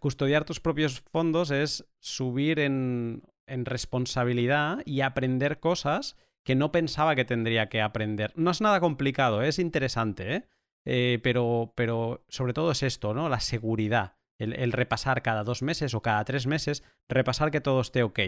custodiar 0.00 0.44
tus 0.44 0.60
propios 0.60 1.00
fondos 1.00 1.50
es 1.50 1.86
subir 2.00 2.58
en, 2.58 3.22
en 3.48 3.64
responsabilidad 3.64 4.82
y 4.84 5.00
aprender 5.00 5.60
cosas 5.60 6.16
que 6.44 6.54
no 6.54 6.72
pensaba 6.72 7.14
que 7.14 7.24
tendría 7.24 7.68
que 7.68 7.82
aprender. 7.82 8.32
No 8.34 8.50
es 8.50 8.60
nada 8.60 8.80
complicado, 8.80 9.42
es 9.42 9.58
interesante, 9.58 10.34
¿eh? 10.34 10.48
eh 10.86 11.20
pero, 11.22 11.74
pero 11.76 12.24
sobre 12.28 12.54
todo 12.54 12.70
es 12.70 12.82
esto, 12.82 13.12
¿no? 13.12 13.28
La 13.28 13.40
seguridad. 13.40 14.16
El, 14.38 14.72
repasar 14.72 15.22
cada 15.22 15.42
dos 15.42 15.62
meses 15.62 15.94
o 15.94 16.00
cada 16.00 16.24
tres 16.24 16.46
meses, 16.46 16.84
repasar 17.08 17.50
que 17.50 17.60
todo 17.60 17.80
esté 17.80 18.04
ok. 18.04 18.20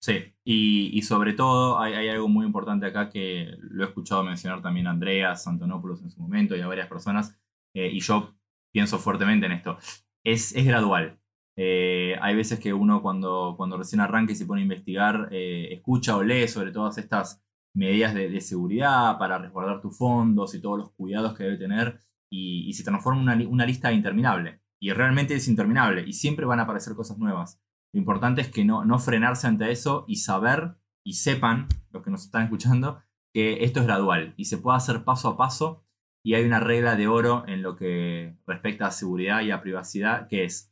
Sí, 0.00 0.34
y, 0.42 1.02
sobre 1.02 1.34
todo 1.34 1.78
hay, 1.78 2.08
algo 2.08 2.28
muy 2.28 2.46
importante 2.46 2.86
acá 2.86 3.10
que 3.10 3.54
lo 3.58 3.84
he 3.84 3.86
escuchado 3.86 4.24
mencionar 4.24 4.62
también 4.62 4.86
a 4.86 4.90
Andreas 4.90 5.46
Antonopoulos 5.46 6.02
en 6.02 6.10
su 6.10 6.20
momento 6.22 6.56
y 6.56 6.62
a 6.62 6.66
varias 6.66 6.88
personas, 6.88 7.38
eh, 7.74 7.90
y 7.92 8.00
yo 8.00 8.34
pienso 8.72 8.98
fuertemente 8.98 9.44
en 9.44 9.52
esto. 9.52 9.76
Es, 10.24 10.56
es 10.56 10.64
gradual. 10.64 11.19
Eh, 11.56 12.16
hay 12.20 12.36
veces 12.36 12.58
que 12.60 12.72
uno 12.72 13.02
cuando, 13.02 13.54
cuando 13.56 13.76
recién 13.76 14.00
arranca 14.00 14.32
y 14.32 14.36
se 14.36 14.46
pone 14.46 14.60
a 14.60 14.64
investigar, 14.64 15.28
eh, 15.30 15.68
escucha 15.72 16.16
o 16.16 16.22
lee 16.22 16.48
sobre 16.48 16.72
todas 16.72 16.98
estas 16.98 17.44
medidas 17.74 18.14
de, 18.14 18.40
seguridad 18.40 19.18
para 19.18 19.38
resguardar 19.38 19.80
tus 19.80 19.96
fondos 19.96 20.54
y 20.54 20.60
todos 20.60 20.78
los 20.78 20.92
cuidados 20.92 21.36
que 21.36 21.44
debe 21.44 21.56
tener 21.56 22.00
y, 22.30 22.72
se 22.72 22.84
transforma 22.84 23.34
en 23.34 23.40
una, 23.40 23.48
una, 23.50 23.66
lista 23.66 23.92
interminable. 23.92 24.60
Y 24.80 24.92
realmente 24.92 25.34
es 25.34 25.48
interminable 25.48 26.04
y 26.06 26.12
siempre 26.14 26.46
van 26.46 26.60
a 26.60 26.62
aparecer 26.62 26.94
cosas 26.94 27.18
nuevas. 27.18 27.60
Lo 27.92 28.00
importante 28.00 28.40
es 28.40 28.48
que 28.48 28.64
no, 28.64 28.84
no 28.84 28.98
frenarse 28.98 29.46
ante 29.46 29.70
eso 29.70 30.04
y 30.08 30.16
saber 30.16 30.76
y 31.04 31.14
sepan, 31.14 31.68
los 31.90 32.02
que 32.02 32.10
nos 32.10 32.24
están 32.24 32.44
escuchando, 32.44 33.02
que 33.32 33.64
esto 33.64 33.80
es 33.80 33.86
gradual 33.86 34.34
y 34.36 34.46
se 34.46 34.58
puede 34.58 34.76
hacer 34.76 35.04
paso 35.04 35.28
a 35.28 35.36
paso 35.36 35.84
y 36.22 36.34
hay 36.34 36.44
una 36.44 36.60
regla 36.60 36.96
de 36.96 37.08
oro 37.08 37.44
en 37.46 37.62
lo 37.62 37.76
que 37.76 38.36
respecta 38.46 38.86
a 38.86 38.90
seguridad 38.90 39.42
y 39.42 39.50
a 39.50 39.62
privacidad, 39.62 40.28
que 40.28 40.44
es 40.44 40.69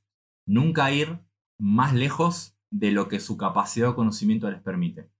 nunca 0.48 0.90
ir 0.90 1.20
más 1.58 1.94
lejos 1.94 2.56
de 2.70 2.90
lo 2.90 3.08
que 3.08 3.20
su 3.20 3.36
capacidad 3.36 3.88
de 3.88 3.94
conocimiento 3.94 4.50
les 4.50 4.60
permite. 4.60 5.10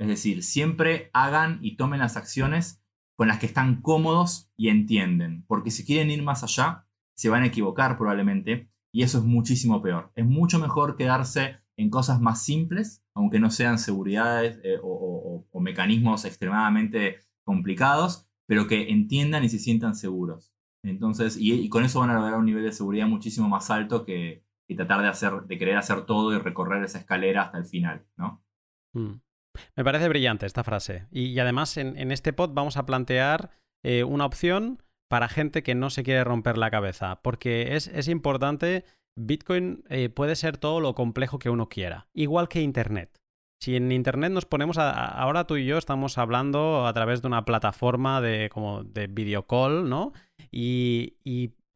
Es 0.00 0.08
decir, 0.08 0.42
siempre 0.42 1.10
hagan 1.12 1.58
y 1.62 1.76
tomen 1.76 2.00
las 2.00 2.16
acciones 2.16 2.82
con 3.16 3.28
las 3.28 3.38
que 3.38 3.46
están 3.46 3.82
cómodos 3.82 4.50
y 4.56 4.68
entienden, 4.68 5.44
porque 5.46 5.70
si 5.70 5.84
quieren 5.84 6.10
ir 6.10 6.22
más 6.22 6.42
allá, 6.42 6.86
se 7.16 7.28
van 7.28 7.42
a 7.42 7.46
equivocar 7.46 7.98
probablemente, 7.98 8.70
y 8.92 9.02
eso 9.02 9.18
es 9.18 9.24
muchísimo 9.24 9.82
peor. 9.82 10.12
Es 10.14 10.24
mucho 10.24 10.58
mejor 10.58 10.96
quedarse 10.96 11.58
en 11.76 11.90
cosas 11.90 12.20
más 12.20 12.44
simples, 12.44 13.04
aunque 13.14 13.40
no 13.40 13.50
sean 13.50 13.78
seguridades 13.78 14.60
eh, 14.62 14.78
o, 14.82 15.44
mecanismos 15.60 16.24
extremadamente 16.24 17.16
complicados, 17.44 18.26
pero 18.46 18.68
que 18.68 18.90
entiendan 18.90 19.42
y 19.44 19.48
se 19.48 19.58
sientan 19.58 19.96
seguros. 19.96 20.52
Entonces, 20.84 21.36
y 21.38 21.68
con 21.68 21.84
eso 21.84 21.98
van 21.98 22.10
a 22.10 22.14
lograr 22.14 22.38
un 22.38 22.46
nivel 22.46 22.62
de 22.62 22.72
seguridad 22.72 23.08
muchísimo 23.08 23.48
más 23.48 23.68
alto 23.70 24.04
que, 24.04 24.44
y 24.68 24.76
tratar 24.76 25.00
de, 25.00 25.08
hacer, 25.08 25.32
de 25.42 25.58
querer 25.58 25.76
hacer 25.76 26.02
todo 26.02 26.32
y 26.34 26.38
recorrer 26.38 26.84
esa 26.84 26.98
escalera 26.98 27.42
hasta 27.42 27.58
el 27.58 27.64
final, 27.64 28.04
¿no? 28.16 28.44
Mm. 28.92 29.14
Me 29.74 29.84
parece 29.84 30.08
brillante 30.08 30.46
esta 30.46 30.62
frase. 30.62 31.06
Y, 31.10 31.38
además 31.38 31.76
en, 31.78 32.12
este 32.12 32.32
pod 32.32 32.50
vamos 32.52 32.76
a 32.76 32.86
plantear 32.86 33.50
eh, 33.82 34.04
una 34.04 34.26
opción 34.26 34.82
para 35.08 35.28
gente 35.28 35.62
que 35.62 35.74
no 35.74 35.90
se 35.90 36.02
quiere 36.02 36.22
romper 36.22 36.58
la 36.58 36.70
cabeza, 36.70 37.20
porque 37.22 37.74
es, 37.74 38.08
importante, 38.08 38.84
Bitcoin 39.16 39.84
eh, 39.88 40.10
puede 40.10 40.36
ser 40.36 40.58
todo 40.58 40.80
lo 40.80 40.94
complejo 40.94 41.38
que 41.38 41.50
uno 41.50 41.68
quiera, 41.68 42.08
igual 42.12 42.48
que 42.48 42.60
Internet. 42.60 43.18
Si 43.60 43.74
en 43.74 43.90
Internet 43.90 44.30
nos 44.30 44.44
ponemos, 44.44 44.78
a, 44.78 44.90
ahora 44.90 45.46
tú 45.46 45.56
y 45.56 45.64
yo 45.64 45.78
estamos 45.78 46.18
hablando 46.18 46.86
a 46.86 46.92
través 46.92 47.22
de 47.22 47.28
una 47.28 47.44
plataforma 47.44 48.20
de, 48.20 48.50
como 48.50 48.84
de 48.84 49.08
video 49.08 49.46
call, 49.46 49.88
¿no? 49.88 50.12
Y 50.52 51.14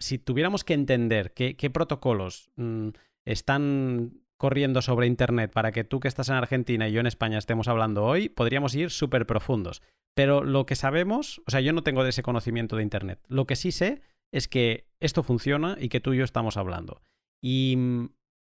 si 0.02 0.18
tuviéramos 0.18 0.64
que 0.64 0.74
entender 0.74 1.32
qué, 1.32 1.70
protocolos 1.70 2.50
mm, 2.56 2.88
están 3.24 4.20
corriendo 4.36 4.82
sobre 4.82 5.06
Internet 5.06 5.52
para 5.52 5.72
que 5.72 5.84
tú 5.84 6.00
que 6.00 6.08
estás 6.08 6.28
en 6.28 6.34
Argentina 6.34 6.88
y 6.88 6.92
yo 6.92 7.00
en 7.00 7.06
España 7.06 7.38
estemos 7.38 7.68
hablando 7.68 8.04
hoy, 8.04 8.28
podríamos 8.28 8.74
ir 8.74 8.90
súper 8.90 9.26
profundos. 9.26 9.82
Pero 10.14 10.42
lo 10.42 10.66
que 10.66 10.74
sabemos, 10.74 11.40
o 11.46 11.50
sea, 11.50 11.60
yo 11.60 11.72
no 11.72 11.82
tengo 11.82 12.02
de 12.02 12.10
ese 12.10 12.22
conocimiento 12.22 12.76
de 12.76 12.82
Internet. 12.82 13.20
Lo 13.28 13.46
que 13.46 13.56
sí 13.56 13.72
sé 13.72 14.02
es 14.32 14.48
que 14.48 14.88
esto 15.00 15.22
funciona 15.22 15.76
y 15.80 15.88
que 15.88 16.00
tú 16.00 16.12
y 16.12 16.18
yo 16.18 16.24
estamos 16.24 16.56
hablando. 16.56 17.00
Y, 17.40 17.78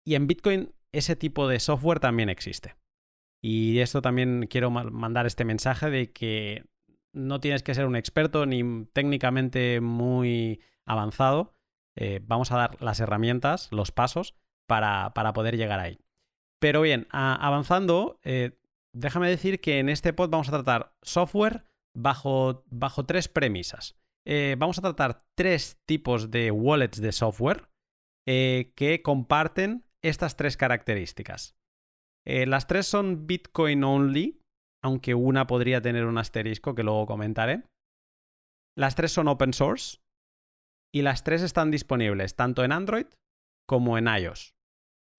y 0.06 0.16
en 0.16 0.28
Bitcoin 0.28 0.74
ese 0.92 1.16
tipo 1.16 1.48
de 1.48 1.60
software 1.60 2.00
también 2.00 2.30
existe. 2.30 2.76
Y 3.42 3.80
esto 3.80 4.02
también 4.02 4.48
quiero 4.50 4.70
mandar 4.72 5.26
este 5.26 5.46
mensaje 5.46 5.90
de 5.90 6.12
que 6.12 6.66
no 7.14 7.40
tienes 7.40 7.64
que 7.64 7.74
ser 7.74 7.86
un 7.86 7.96
experto 7.96 8.46
ni 8.46 8.86
técnicamente 8.94 9.80
muy 9.82 10.62
avanzado, 10.88 11.54
eh, 11.98 12.22
vamos 12.24 12.52
a 12.52 12.58
dar 12.58 12.82
las 12.82 13.00
herramientas, 13.00 13.70
los 13.72 13.92
pasos 13.92 14.36
para, 14.68 15.12
poder 15.34 15.58
llegar 15.58 15.80
ahí. 15.80 16.00
Pero 16.60 16.82
bien, 16.82 17.08
avanzando, 17.12 18.20
eh, 18.24 18.60
déjame 18.94 19.30
decir 19.30 19.60
que 19.60 19.80
en 19.80 19.90
este 19.90 20.14
pod 20.14 20.30
vamos 20.30 20.48
a 20.50 20.52
tratar 20.52 20.96
software 21.02 21.66
bajo, 21.96 22.64
bajo 22.70 23.06
tres 23.06 23.28
premisas. 23.28 23.98
Eh, 24.26 24.56
vamos 24.58 24.78
a 24.78 24.82
tratar 24.82 25.24
tres 25.36 25.82
tipos 25.86 26.30
de 26.32 26.52
wallets 26.52 27.02
de 27.02 27.12
software 27.12 27.70
que 28.26 29.02
comparten 29.04 29.86
estas 30.02 30.36
tres 30.36 30.58
características. 30.58 31.56
las 32.26 32.68
tres 32.68 32.86
son 32.86 33.26
Bitcoin 33.26 33.86
only, 33.86 34.42
aunque 34.84 35.16
una 35.16 35.48
podría 35.48 35.82
tener 35.82 36.06
un 36.06 36.18
asterisco 36.18 36.76
que 36.76 36.84
luego 36.84 37.06
comentaré. 37.06 37.64
Las 38.76 38.96
tres 38.96 39.14
son 39.14 39.30
open 39.30 39.54
source, 39.54 40.00
y 40.94 41.02
las 41.02 41.24
tres 41.24 41.42
están 41.42 41.72
disponibles 41.72 42.36
tanto 42.36 42.64
en 42.64 42.72
Android 42.72 43.08
como 43.68 43.98
en 43.98 44.08
iOS. 44.08 44.56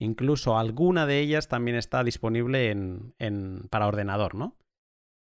Incluso 0.01 0.59
alguna 0.59 1.07
de 1.07 1.19
ellas 1.19 1.49
también 1.49 1.77
está 1.77 2.05
disponible 2.05 2.71
en, 2.71 3.67
para 3.71 3.89
ordenador, 3.89 4.35
¿no? 4.35 4.57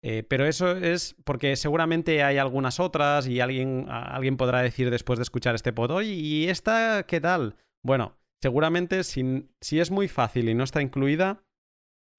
Eh, 0.03 0.23
pero 0.23 0.45
eso 0.45 0.71
es 0.71 1.15
porque 1.23 1.55
seguramente 1.55 2.23
hay 2.23 2.37
algunas 2.37 2.79
otras 2.79 3.27
y 3.27 3.39
alguien, 3.39 3.87
alguien 3.89 4.37
podrá 4.37 4.61
decir 4.61 4.91
después 4.91 5.17
de 5.17 5.23
escuchar 5.23 5.55
este 5.55 5.73
pod, 5.73 6.01
¿y 6.03 6.47
esta 6.49 7.03
qué 7.07 7.19
tal? 7.19 7.55
Bueno, 7.83 8.17
seguramente 8.41 9.03
si, 9.03 9.49
si 9.59 9.79
es 9.79 9.89
muy 9.89 10.07
fácil 10.07 10.49
y 10.49 10.53
no 10.53 10.63
está 10.63 10.81
incluida, 10.81 11.43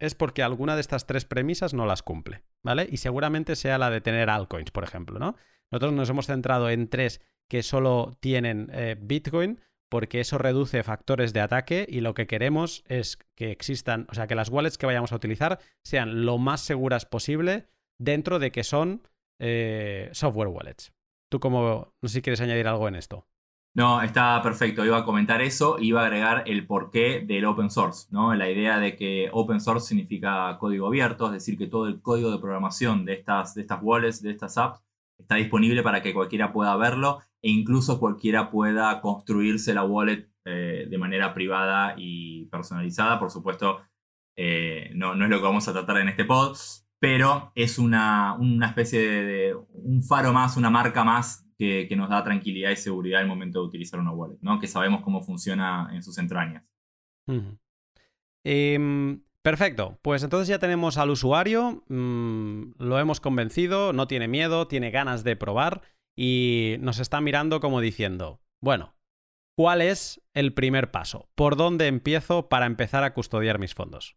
es 0.00 0.14
porque 0.14 0.42
alguna 0.42 0.74
de 0.74 0.80
estas 0.80 1.06
tres 1.06 1.24
premisas 1.24 1.74
no 1.74 1.86
las 1.86 2.02
cumple, 2.02 2.42
¿vale? 2.64 2.88
Y 2.90 2.96
seguramente 2.96 3.56
sea 3.56 3.78
la 3.78 3.90
de 3.90 4.00
tener 4.00 4.30
altcoins, 4.30 4.70
por 4.70 4.84
ejemplo, 4.84 5.18
¿no? 5.18 5.36
Nosotros 5.70 5.92
nos 5.92 6.10
hemos 6.10 6.26
centrado 6.26 6.70
en 6.70 6.88
tres 6.88 7.20
que 7.48 7.62
solo 7.62 8.16
tienen 8.20 8.70
eh, 8.72 8.96
Bitcoin 9.00 9.60
porque 9.88 10.20
eso 10.20 10.38
reduce 10.38 10.82
factores 10.82 11.32
de 11.32 11.40
ataque 11.40 11.86
y 11.88 12.00
lo 12.00 12.14
que 12.14 12.26
queremos 12.26 12.84
es 12.88 13.18
que 13.34 13.50
existan, 13.50 14.06
o 14.10 14.14
sea, 14.14 14.26
que 14.26 14.34
las 14.34 14.50
wallets 14.50 14.78
que 14.78 14.86
vayamos 14.86 15.12
a 15.12 15.16
utilizar 15.16 15.58
sean 15.82 16.26
lo 16.26 16.38
más 16.38 16.60
seguras 16.60 17.06
posible 17.06 17.68
dentro 17.98 18.38
de 18.38 18.52
que 18.52 18.64
son 18.64 19.02
eh, 19.40 20.10
software 20.12 20.48
wallets. 20.48 20.92
Tú 21.30 21.40
como, 21.40 21.94
no 22.00 22.08
sé 22.08 22.16
si 22.16 22.22
quieres 22.22 22.40
añadir 22.40 22.68
algo 22.68 22.88
en 22.88 22.96
esto. 22.96 23.26
No, 23.74 24.02
está 24.02 24.42
perfecto. 24.42 24.84
Iba 24.84 24.98
a 24.98 25.04
comentar 25.04 25.40
eso, 25.40 25.78
iba 25.78 26.02
a 26.02 26.06
agregar 26.06 26.42
el 26.46 26.66
porqué 26.66 27.20
del 27.20 27.44
open 27.44 27.70
source, 27.70 28.08
¿no? 28.10 28.34
La 28.34 28.50
idea 28.50 28.80
de 28.80 28.96
que 28.96 29.28
open 29.32 29.60
source 29.60 29.88
significa 29.88 30.56
código 30.58 30.86
abierto, 30.86 31.26
es 31.26 31.32
decir, 31.32 31.56
que 31.56 31.66
todo 31.66 31.86
el 31.86 32.00
código 32.00 32.30
de 32.30 32.38
programación 32.38 33.04
de 33.04 33.12
estas, 33.12 33.54
de 33.54 33.60
estas 33.60 33.80
wallets, 33.82 34.22
de 34.22 34.30
estas 34.30 34.58
apps, 34.58 34.80
está 35.18 35.36
disponible 35.36 35.82
para 35.82 36.02
que 36.02 36.14
cualquiera 36.14 36.52
pueda 36.52 36.76
verlo 36.76 37.20
e 37.42 37.50
incluso 37.50 37.98
cualquiera 38.00 38.50
pueda 38.50 39.00
construirse 39.00 39.74
la 39.74 39.84
wallet 39.84 40.28
eh, 40.44 40.86
de 40.88 40.98
manera 40.98 41.34
privada 41.34 41.94
y 41.96 42.46
personalizada. 42.46 43.18
Por 43.18 43.30
supuesto, 43.30 43.80
eh, 44.36 44.90
no, 44.94 45.14
no, 45.14 45.24
es 45.24 45.30
lo 45.30 45.38
que 45.38 45.44
vamos 45.44 45.68
a 45.68 45.72
tratar 45.72 45.98
en 45.98 46.08
este 46.08 46.24
pod, 46.24 46.56
pero 46.98 47.52
es 47.54 47.78
una, 47.78 48.34
una 48.38 48.68
especie 48.68 49.00
de, 49.00 49.56
un 49.72 50.02
faro 50.02 50.32
más, 50.32 50.56
una 50.56 50.70
marca 50.70 51.04
más 51.04 51.46
que, 51.58 51.86
que, 51.88 51.96
nos 51.96 52.08
da 52.08 52.24
tranquilidad 52.24 52.70
y 52.70 52.76
seguridad 52.76 53.20
al 53.20 53.26
momento 53.26 53.60
de 53.60 53.66
utilizar 53.66 54.00
una 54.00 54.12
wallet, 54.12 54.38
¿no? 54.40 54.58
que 54.58 54.66
sabemos 54.66 55.02
cómo 55.02 55.22
funciona 55.22 55.90
en 55.92 56.02
sus 56.02 56.18
entrañas. 56.18 56.64
Perfecto, 59.42 59.98
pues 60.02 60.22
entonces 60.24 60.48
ya 60.48 60.58
tenemos 60.58 60.98
al 60.98 61.08
usuario, 61.08 61.82
mm, 61.88 62.72
lo 62.78 62.98
hemos 62.98 63.18
convencido, 63.18 63.94
no 63.94 64.06
tiene 64.06 64.28
miedo, 64.28 64.66
tiene 64.66 64.90
ganas 64.90 65.24
de 65.24 65.36
probar 65.36 65.80
y 66.20 66.78
nos 66.80 66.98
está 66.98 67.20
mirando 67.20 67.60
como 67.60 67.80
diciendo, 67.80 68.40
bueno, 68.60 68.96
¿cuál 69.56 69.80
es 69.80 70.20
el 70.34 70.52
primer 70.52 70.90
paso? 70.90 71.28
¿Por 71.36 71.54
dónde 71.54 71.86
empiezo 71.86 72.48
para 72.48 72.66
empezar 72.66 73.04
a 73.04 73.14
custodiar 73.14 73.60
mis 73.60 73.72
fondos? 73.72 74.16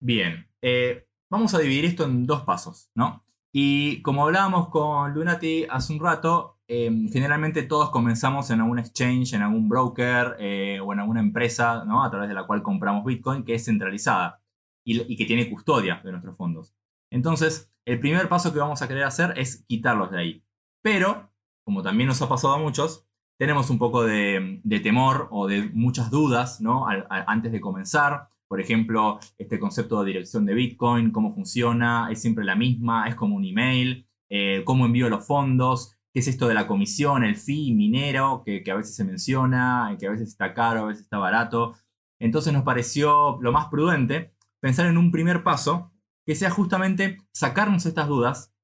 Bien, 0.00 0.48
eh, 0.62 1.08
vamos 1.28 1.52
a 1.54 1.58
dividir 1.58 1.84
esto 1.84 2.04
en 2.04 2.26
dos 2.26 2.42
pasos, 2.42 2.92
¿no? 2.94 3.24
Y 3.52 4.02
como 4.02 4.24
hablábamos 4.24 4.68
con 4.68 5.14
Lunati 5.14 5.66
hace 5.68 5.94
un 5.94 5.98
rato, 5.98 6.60
em, 6.68 7.08
generalmente 7.08 7.64
todos 7.64 7.90
comenzamos 7.90 8.48
en 8.50 8.60
algún 8.60 8.78
exchange, 8.78 9.32
en 9.32 9.42
algún 9.42 9.68
broker 9.68 10.36
eh, 10.38 10.78
o 10.78 10.92
en 10.92 11.00
alguna 11.00 11.18
empresa, 11.18 11.84
¿no? 11.84 12.04
A 12.04 12.10
través 12.10 12.28
de 12.28 12.34
la 12.36 12.46
cual 12.46 12.62
compramos 12.62 13.04
Bitcoin, 13.04 13.42
que 13.42 13.54
es 13.54 13.64
centralizada 13.64 14.40
y, 14.84 15.12
y 15.12 15.16
que 15.16 15.24
tiene 15.24 15.50
custodia 15.50 16.00
de 16.04 16.12
nuestros 16.12 16.36
fondos. 16.36 16.72
Entonces, 17.10 17.72
el 17.84 17.98
primer 17.98 18.28
paso 18.28 18.52
que 18.52 18.60
vamos 18.60 18.80
a 18.82 18.86
querer 18.86 19.02
hacer 19.02 19.34
es 19.36 19.64
quitarlos 19.66 20.12
de 20.12 20.18
ahí. 20.18 20.45
Pero, 20.86 21.32
como 21.64 21.82
también 21.82 22.06
nos 22.06 22.22
ha 22.22 22.28
pasado 22.28 22.54
a 22.54 22.58
muchos, 22.58 23.08
tenemos 23.40 23.70
un 23.70 23.78
poco 23.78 24.04
de, 24.04 24.60
temor 24.84 25.26
o 25.32 25.48
de 25.48 25.68
muchas 25.74 26.12
dudas 26.12 26.60
¿no? 26.60 26.86
antes 26.86 27.50
de 27.50 27.60
comenzar. 27.60 28.28
Por 28.46 28.60
ejemplo, 28.60 29.18
este 29.36 29.58
concepto 29.58 29.98
de 29.98 30.06
dirección 30.12 30.46
de 30.46 30.54
Bitcoin, 30.54 31.10
cómo 31.10 31.32
funciona, 31.32 32.06
es 32.12 32.22
siempre 32.22 32.44
la 32.44 32.54
misma, 32.54 33.08
es 33.08 33.16
como 33.16 33.34
un 33.34 33.44
email, 33.44 34.06
eh, 34.30 34.62
cómo 34.64 34.86
envío 34.86 35.08
los 35.08 35.26
fondos, 35.26 35.96
qué 36.14 36.20
es 36.20 36.28
esto 36.28 36.46
de 36.46 36.54
la 36.54 36.68
comisión, 36.68 37.24
el 37.24 37.34
fee 37.34 37.74
minero, 37.74 38.44
que, 38.46 38.62
que 38.62 38.70
a 38.70 38.76
veces 38.76 38.94
se 38.94 39.02
menciona, 39.02 39.96
que 39.98 40.06
a 40.06 40.12
veces 40.12 40.28
está 40.28 40.54
caro, 40.54 40.82
a 40.82 40.86
veces 40.86 41.02
está 41.02 41.18
barato. 41.18 41.74
Entonces 42.20 42.52
nos 42.52 42.62
pareció 42.62 43.38
lo 43.40 43.50
más 43.50 43.66
prudente 43.66 44.36
pensar 44.60 44.86
en 44.86 44.98
un 44.98 45.10
primer 45.10 45.42
paso 45.42 45.90
que 46.24 46.36
sea 46.36 46.50
justamente 46.50 47.18
sacarnos 47.32 47.86
estas 47.86 48.06
dudas 48.06 48.55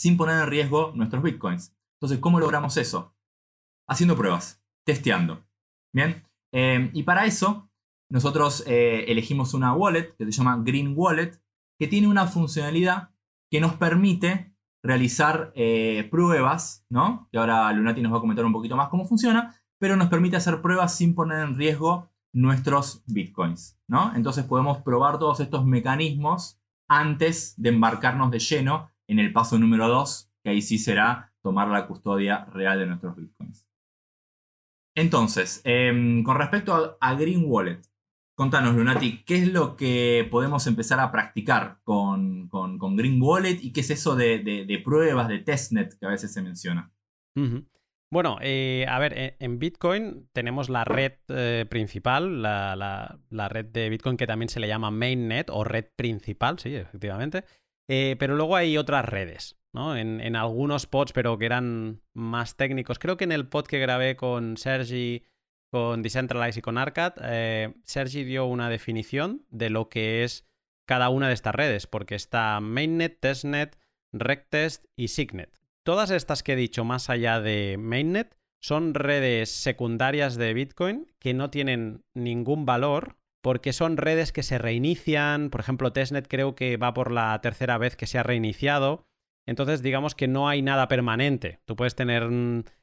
sin 0.00 0.16
poner 0.16 0.40
en 0.40 0.48
riesgo 0.48 0.92
nuestros 0.94 1.22
bitcoins. 1.22 1.76
Entonces, 1.98 2.20
¿cómo 2.20 2.40
logramos 2.40 2.78
eso? 2.78 3.14
Haciendo 3.86 4.16
pruebas, 4.16 4.64
testeando. 4.86 5.44
Bien, 5.92 6.24
em, 6.52 6.90
y 6.94 7.02
para 7.02 7.26
eso 7.26 7.70
nosotros 8.08 8.64
eh, 8.66 9.04
elegimos 9.08 9.52
una 9.52 9.74
wallet 9.74 10.16
que 10.16 10.24
se 10.24 10.32
llama 10.32 10.62
Green 10.64 10.94
Wallet, 10.96 11.32
que 11.78 11.86
tiene 11.86 12.08
una 12.08 12.26
funcionalidad 12.26 13.10
que 13.50 13.60
nos 13.60 13.74
permite 13.74 14.54
realizar 14.82 15.52
eh, 15.54 16.08
pruebas, 16.10 16.86
¿no? 16.88 17.28
Y 17.30 17.36
ahora 17.36 17.70
Lunati 17.70 18.00
nos 18.00 18.14
va 18.14 18.16
a 18.16 18.20
comentar 18.22 18.46
un 18.46 18.54
poquito 18.54 18.76
más 18.76 18.88
cómo 18.88 19.04
funciona, 19.04 19.54
pero 19.78 19.96
nos 19.96 20.08
permite 20.08 20.36
hacer 20.36 20.62
pruebas 20.62 20.96
sin 20.96 21.14
poner 21.14 21.40
en 21.40 21.58
riesgo 21.58 22.08
nuestros 22.32 23.02
bitcoins, 23.06 23.78
¿no? 23.86 24.16
Entonces 24.16 24.44
podemos 24.44 24.78
probar 24.78 25.18
todos 25.18 25.40
estos 25.40 25.66
mecanismos 25.66 26.58
antes 26.88 27.52
de 27.58 27.68
embarcarnos 27.68 28.30
de 28.30 28.38
lleno 28.38 28.89
en 29.10 29.18
el 29.18 29.32
paso 29.32 29.58
número 29.58 29.88
2, 29.88 30.30
que 30.44 30.50
ahí 30.50 30.62
sí 30.62 30.78
será 30.78 31.32
tomar 31.42 31.68
la 31.68 31.86
custodia 31.86 32.44
real 32.46 32.78
de 32.78 32.86
nuestros 32.86 33.16
bitcoins. 33.16 33.66
Entonces, 34.94 35.62
em, 35.64 36.22
con 36.22 36.36
respecto 36.36 36.96
a, 37.00 37.14
Green 37.14 37.44
Wallet, 37.46 37.80
contanos, 38.36 38.74
Lunati, 38.74 39.24
¿qué 39.24 39.36
es 39.36 39.52
lo 39.52 39.76
que 39.76 40.28
podemos 40.30 40.66
empezar 40.66 41.00
a 41.00 41.10
practicar 41.10 41.78
con, 41.82 42.48
Green 42.96 43.20
Wallet 43.20 43.58
y 43.60 43.72
qué 43.72 43.80
es 43.80 43.90
eso 43.90 44.14
de, 44.14 44.82
pruebas, 44.84 45.28
de 45.28 45.38
testnet 45.38 45.98
que 45.98 46.06
a 46.06 46.10
veces 46.10 46.32
se 46.32 46.42
menciona? 46.42 46.92
Bueno, 48.12 48.38
eh, 48.40 48.86
a 48.88 48.98
ver, 48.98 49.36
en 49.38 49.58
Bitcoin 49.60 50.28
tenemos 50.32 50.68
la 50.68 50.84
red 50.84 51.12
eh, 51.28 51.64
principal, 51.70 52.42
la, 52.42 52.74
la, 53.30 53.48
red 53.48 53.66
de 53.66 53.88
Bitcoin 53.88 54.16
que 54.16 54.26
también 54.26 54.48
se 54.48 54.58
le 54.58 54.66
llama 54.66 54.90
mainnet 54.90 55.48
o 55.48 55.62
red 55.62 55.86
principal, 55.96 56.58
sí, 56.58 56.74
efectivamente. 56.74 57.44
Eh, 57.92 58.14
pero 58.20 58.36
luego 58.36 58.54
hay 58.54 58.78
otras 58.78 59.04
redes, 59.04 59.58
¿no? 59.72 59.96
En, 59.96 60.36
algunos 60.36 60.86
pods, 60.86 61.12
pero 61.12 61.36
que 61.38 61.46
eran 61.46 62.02
más 62.14 62.56
técnicos. 62.56 63.00
Creo 63.00 63.16
que 63.16 63.24
en 63.24 63.32
el 63.32 63.48
pod 63.48 63.66
que 63.66 63.80
grabé 63.80 64.14
con 64.14 64.56
Sergi, 64.56 65.24
con 65.72 66.00
Decentralize 66.00 66.60
y 66.60 66.62
con 66.62 66.78
Arcad, 66.78 67.14
eh, 67.20 67.74
Sergi 67.82 68.22
dio 68.22 68.46
una 68.46 68.68
definición 68.68 69.44
de 69.50 69.70
lo 69.70 69.88
que 69.88 70.22
es 70.22 70.46
cada 70.86 71.08
una 71.08 71.26
de 71.26 71.34
estas 71.34 71.52
redes, 71.52 71.88
porque 71.88 72.14
está 72.14 72.60
Mainnet, 72.60 73.18
Testnet, 73.18 73.76
Rectest 74.12 74.84
y 74.94 75.08
Signet. 75.08 75.50
Todas 75.82 76.12
estas 76.12 76.44
que 76.44 76.52
he 76.52 76.56
dicho 76.56 76.84
más 76.84 77.10
allá 77.10 77.40
de 77.40 77.74
Mainnet 77.76 78.36
son 78.60 78.94
redes 78.94 79.50
secundarias 79.50 80.36
de 80.36 80.54
Bitcoin 80.54 81.12
que 81.18 81.34
no 81.34 81.50
tienen 81.50 82.04
ningún 82.14 82.66
valor 82.66 83.16
porque 83.42 83.72
son 83.72 83.96
redes 83.96 84.32
que 84.32 84.42
se 84.42 84.58
reinician. 84.58 85.50
Por 85.50 85.60
ejemplo, 85.60 85.92
Testnet 85.92 86.28
creo 86.28 86.54
que 86.54 86.76
va 86.76 86.94
por 86.94 87.10
la 87.10 87.40
tercera 87.40 87.78
vez 87.78 87.96
que 87.96 88.06
se 88.06 88.18
ha 88.18 88.22
reiniciado. 88.22 89.06
Entonces, 89.46 89.82
digamos 89.82 90.14
que 90.14 90.28
no 90.28 90.48
hay 90.48 90.62
nada 90.62 90.88
permanente. 90.88 91.60
Tú 91.64 91.76
puedes 91.76 91.94
tener. 91.94 92.22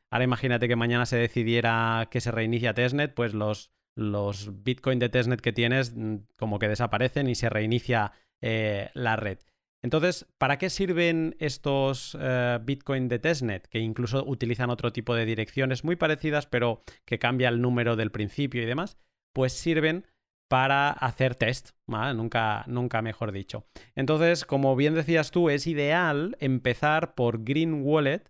Ahora 0.09 0.23
imagínate 0.23 0.67
que 0.67 0.75
mañana 0.75 1.05
se 1.05 1.17
decidiera 1.17 2.07
que 2.09 2.21
se 2.21 2.31
reinicia 2.31 2.73
Testnet, 2.73 3.13
pues 3.13 3.33
los, 3.33 3.71
los 3.95 4.63
Bitcoin 4.63 4.99
de 4.99 5.09
Testnet 5.09 5.41
que 5.41 5.53
tienes 5.53 5.93
mm, 5.95 6.17
como 6.37 6.59
que 6.59 6.69
desaparecen 6.69 7.27
y 7.29 7.35
se 7.35 7.49
reinicia 7.49 8.13
eh, 8.41 8.89
la 8.93 9.15
red. 9.15 9.39
Entonces, 9.83 10.25
¿para 10.37 10.57
qué 10.57 10.69
sirven 10.69 11.35
estos 11.39 12.17
eh, 12.19 12.59
Bitcoin 12.63 13.07
de 13.07 13.19
Testnet? 13.19 13.67
Que 13.67 13.79
incluso 13.79 14.25
utilizan 14.25 14.69
otro 14.69 14.91
tipo 14.91 15.13
de 15.13 15.25
direcciones 15.25 15.83
muy 15.83 15.95
parecidas, 15.95 16.47
pero 16.47 16.81
que 17.05 17.19
cambia 17.19 17.49
el 17.49 17.61
número 17.61 17.95
del 17.95 18.11
principio 18.11 18.63
y 18.63 18.65
demás. 18.65 18.97
Pues 19.33 19.53
sirven 19.53 20.05
para 20.47 20.89
hacer 20.91 21.35
test, 21.35 21.71
Nunca, 21.87 22.63
nunca 22.67 23.01
mejor 23.01 23.31
dicho. 23.31 23.65
Entonces, 23.95 24.45
como 24.45 24.75
bien 24.75 24.93
decías 24.93 25.31
tú, 25.31 25.49
es 25.49 25.67
ideal 25.67 26.35
empezar 26.39 27.15
por 27.15 27.43
Green 27.43 27.81
Wallet 27.83 28.23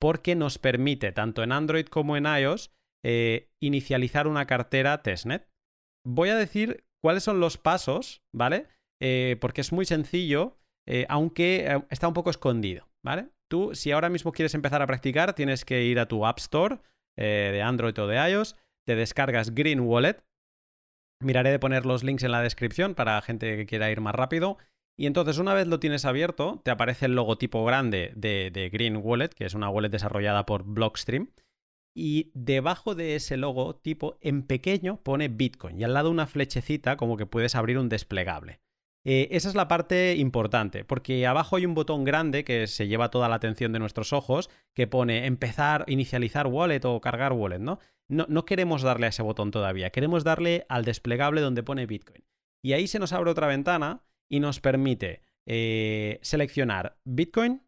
porque 0.00 0.34
nos 0.34 0.58
permite, 0.58 1.12
tanto 1.12 1.42
en 1.42 1.52
Android 1.52 1.86
como 1.86 2.16
en 2.16 2.26
iOS, 2.26 2.72
eh, 3.04 3.50
inicializar 3.60 4.26
una 4.26 4.46
cartera 4.46 5.02
testnet. 5.02 5.48
Voy 6.04 6.28
a 6.28 6.36
decir 6.36 6.84
cuáles 7.02 7.22
son 7.22 7.40
los 7.40 7.56
pasos, 7.56 8.22
¿vale? 8.32 8.66
Eh, 9.00 9.36
porque 9.40 9.60
es 9.60 9.72
muy 9.72 9.84
sencillo, 9.84 10.58
eh, 10.86 11.06
aunque 11.08 11.82
está 11.90 12.08
un 12.08 12.14
poco 12.14 12.30
escondido, 12.30 12.88
¿vale? 13.02 13.28
Tú, 13.48 13.74
si 13.74 13.92
ahora 13.92 14.08
mismo 14.08 14.32
quieres 14.32 14.54
empezar 14.54 14.82
a 14.82 14.86
practicar, 14.86 15.34
tienes 15.34 15.64
que 15.64 15.84
ir 15.84 15.98
a 15.98 16.08
tu 16.08 16.26
App 16.26 16.38
Store 16.38 16.80
de 17.16 17.62
Android 17.62 17.96
o 17.98 18.08
de 18.08 18.30
iOS, 18.30 18.56
te 18.84 18.96
descargas 18.96 19.54
Green 19.54 19.80
Wallet, 19.80 20.24
Miraré 21.24 21.50
de 21.50 21.58
poner 21.58 21.86
los 21.86 22.04
links 22.04 22.22
en 22.22 22.32
la 22.32 22.42
descripción 22.42 22.94
para 22.94 23.20
gente 23.22 23.56
que 23.56 23.66
quiera 23.66 23.90
ir 23.90 24.00
más 24.00 24.14
rápido. 24.14 24.58
Y 24.96 25.06
entonces 25.06 25.38
una 25.38 25.54
vez 25.54 25.66
lo 25.66 25.80
tienes 25.80 26.04
abierto, 26.04 26.60
te 26.64 26.70
aparece 26.70 27.06
el 27.06 27.14
logotipo 27.14 27.64
grande 27.64 28.12
de, 28.14 28.70
Green 28.72 29.00
Wallet, 29.02 29.30
que 29.30 29.44
es 29.44 29.54
una 29.54 29.68
wallet 29.68 29.88
desarrollada 29.88 30.46
por 30.46 30.64
Blockstream. 30.64 31.30
Y 31.96 32.30
debajo 32.34 32.94
de 32.94 33.14
ese 33.16 33.36
logotipo, 33.36 34.18
en 34.20 34.42
pequeño, 34.42 35.00
pone 35.02 35.28
Bitcoin. 35.28 35.80
Y 35.80 35.84
al 35.84 35.94
lado 35.94 36.10
una 36.10 36.26
flechecita 36.26 36.96
como 36.96 37.16
que 37.16 37.26
puedes 37.26 37.54
abrir 37.54 37.78
un 37.78 37.88
desplegable. 37.88 38.60
Eh, 39.06 39.28
esa 39.32 39.48
es 39.50 39.54
la 39.54 39.68
parte 39.68 40.16
importante, 40.16 40.84
porque 40.84 41.26
abajo 41.26 41.56
hay 41.56 41.66
un 41.66 41.74
botón 41.74 42.04
grande 42.04 42.42
que 42.42 42.66
se 42.66 42.88
lleva 42.88 43.10
toda 43.10 43.28
la 43.28 43.34
atención 43.36 43.72
de 43.72 43.78
nuestros 43.78 44.12
ojos, 44.12 44.48
que 44.74 44.86
pone 44.86 45.26
empezar, 45.26 45.84
inicializar 45.88 46.46
wallet 46.46 46.84
o 46.84 47.00
cargar 47.00 47.32
wallet, 47.32 47.58
¿no? 47.58 47.78
No, 48.08 48.44
queremos 48.44 48.82
darle 48.82 49.06
a 49.06 49.08
ese 49.10 49.22
botón 49.22 49.50
todavía, 49.50 49.90
queremos 49.90 50.24
darle 50.24 50.66
al 50.68 50.84
desplegable 50.84 51.40
donde 51.40 51.62
pone 51.62 51.86
Bitcoin. 51.86 52.24
Y 52.62 52.72
ahí 52.72 52.86
se 52.86 52.98
nos 52.98 53.12
abre 53.12 53.30
otra 53.30 53.46
ventana 53.46 54.02
y 54.30 54.40
nos 54.40 54.60
permite 54.60 55.22
eh, 55.46 56.18
seleccionar 56.22 56.98
Bitcoin, 57.04 57.62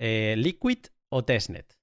eh, 0.00 0.34
Liquid 0.38 0.78
o 1.12 1.24
Testnet. 1.24 1.76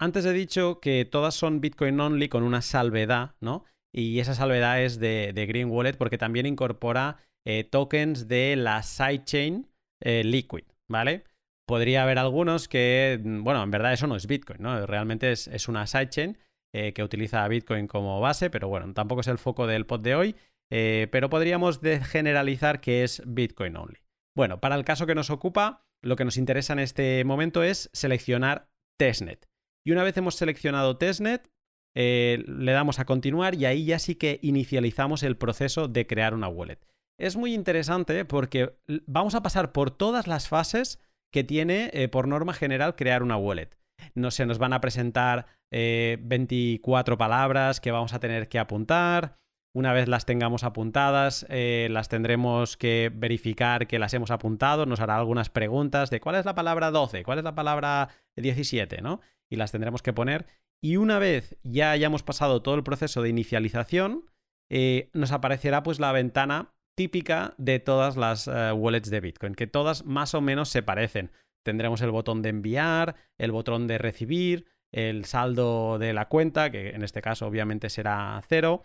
Antes 0.00 0.24
he 0.24 0.32
dicho 0.32 0.80
que 0.80 1.04
todas 1.04 1.34
son 1.34 1.60
Bitcoin 1.60 1.98
only 2.00 2.28
con 2.28 2.42
una 2.42 2.62
salvedad, 2.62 3.36
¿no? 3.40 3.64
Y 3.92 4.18
esa 4.18 4.34
salvedad 4.34 4.82
es 4.82 4.98
de, 4.98 5.32
Green 5.48 5.70
Wallet 5.70 5.96
porque 5.96 6.18
también 6.18 6.46
incorpora 6.46 7.18
eh, 7.46 7.64
tokens 7.64 8.28
de 8.28 8.56
la 8.56 8.82
sidechain 8.82 9.68
Liquid, 10.00 10.64
¿vale? 10.88 11.24
Podría 11.66 12.02
haber 12.02 12.18
algunos 12.18 12.68
que, 12.68 13.18
bueno, 13.22 13.62
en 13.62 13.70
verdad 13.70 13.94
eso 13.94 14.06
no 14.06 14.16
es 14.16 14.26
Bitcoin, 14.26 14.60
¿no? 14.60 14.84
Realmente 14.86 15.32
es, 15.32 15.48
es 15.48 15.66
una 15.66 15.86
sidechain 15.86 16.36
eh, 16.76 16.92
que 16.92 17.04
utiliza 17.04 17.46
Bitcoin 17.46 17.86
como 17.86 18.20
base, 18.20 18.50
pero 18.50 18.66
bueno, 18.66 18.92
tampoco 18.94 19.20
es 19.20 19.28
el 19.28 19.38
foco 19.38 19.68
del 19.68 19.86
pod 19.86 20.00
de 20.00 20.16
hoy, 20.16 20.34
eh, 20.72 21.06
pero 21.12 21.30
podríamos 21.30 21.78
generalizar 22.02 22.80
que 22.80 23.04
es 23.04 23.22
Bitcoin 23.24 23.76
only. 23.76 24.00
Bueno, 24.36 24.60
para 24.60 24.74
el 24.74 24.84
caso 24.84 25.06
que 25.06 25.14
nos 25.14 25.30
ocupa, 25.30 25.86
lo 26.02 26.16
que 26.16 26.24
nos 26.24 26.36
interesa 26.36 26.72
en 26.72 26.80
este 26.80 27.22
momento 27.22 27.62
es 27.62 27.90
seleccionar 27.92 28.66
testnet. 28.98 29.46
Y 29.86 29.92
una 29.92 30.02
vez 30.02 30.16
hemos 30.16 30.34
seleccionado 30.34 30.96
testnet, 30.96 31.48
eh, 31.94 32.42
le 32.48 32.72
damos 32.72 32.98
a 32.98 33.04
continuar 33.04 33.54
y 33.54 33.66
ahí 33.66 33.84
ya 33.84 34.00
sí 34.00 34.16
que 34.16 34.40
inicializamos 34.42 35.22
el 35.22 35.36
proceso 35.36 35.86
de 35.86 36.08
crear 36.08 36.34
una 36.34 36.48
wallet. 36.48 36.80
Es 37.18 37.36
muy 37.36 37.54
interesante 37.54 38.24
porque 38.24 38.76
vamos 39.06 39.34
a 39.34 39.42
pasar 39.42 39.72
por 39.72 39.90
todas 39.90 40.26
las 40.26 40.48
fases 40.48 41.00
que 41.32 41.44
tiene 41.44 42.08
por 42.10 42.28
norma 42.28 42.54
general 42.54 42.96
crear 42.96 43.22
una 43.22 43.36
wallet 43.36 43.76
no 44.14 44.30
se 44.30 44.46
nos 44.46 44.58
van 44.58 44.72
a 44.72 44.80
presentar 44.80 45.46
24 45.70 47.14
eh, 47.14 47.18
palabras 47.18 47.80
que 47.80 47.90
vamos 47.90 48.12
a 48.12 48.20
tener 48.20 48.48
que 48.48 48.58
apuntar. 48.58 49.38
Una 49.76 49.92
vez 49.92 50.06
las 50.06 50.24
tengamos 50.24 50.62
apuntadas, 50.62 51.46
eh, 51.48 51.88
las 51.90 52.08
tendremos 52.08 52.76
que 52.76 53.10
verificar 53.12 53.88
que 53.88 53.98
las 53.98 54.14
hemos 54.14 54.30
apuntado, 54.30 54.86
nos 54.86 55.00
hará 55.00 55.16
algunas 55.16 55.50
preguntas 55.50 56.10
de 56.10 56.20
cuál 56.20 56.36
es 56.36 56.44
la 56.44 56.54
palabra 56.54 56.92
12, 56.92 57.24
cuál 57.24 57.38
es 57.38 57.44
la 57.44 57.56
palabra 57.56 58.10
17, 58.36 59.02
¿no? 59.02 59.20
Y 59.50 59.56
las 59.56 59.72
tendremos 59.72 60.00
que 60.00 60.12
poner. 60.12 60.46
Y 60.80 60.96
una 60.96 61.18
vez 61.18 61.56
ya 61.64 61.90
hayamos 61.90 62.22
pasado 62.22 62.62
todo 62.62 62.76
el 62.76 62.84
proceso 62.84 63.20
de 63.20 63.30
inicialización, 63.30 64.30
eh, 64.70 65.10
nos 65.12 65.32
aparecerá 65.32 65.82
pues 65.82 65.98
la 65.98 66.12
ventana 66.12 66.73
típica 66.96 67.54
de 67.58 67.80
todas 67.80 68.16
las 68.16 68.48
eh, 68.48 68.72
wallets 68.72 69.10
de 69.10 69.20
Bitcoin, 69.20 69.54
que 69.54 69.66
todas 69.66 70.04
más 70.04 70.34
o 70.34 70.40
menos 70.40 70.68
se 70.68 70.82
parecen. 70.82 71.30
Tendremos 71.64 72.02
el 72.02 72.10
botón 72.10 72.42
de 72.42 72.50
enviar, 72.50 73.16
el 73.38 73.52
botón 73.52 73.86
de 73.86 73.98
recibir, 73.98 74.66
el 74.92 75.24
saldo 75.24 75.98
de 75.98 76.12
la 76.12 76.28
cuenta, 76.28 76.70
que 76.70 76.90
en 76.90 77.02
este 77.02 77.22
caso 77.22 77.46
obviamente 77.46 77.90
será 77.90 78.40
cero, 78.48 78.84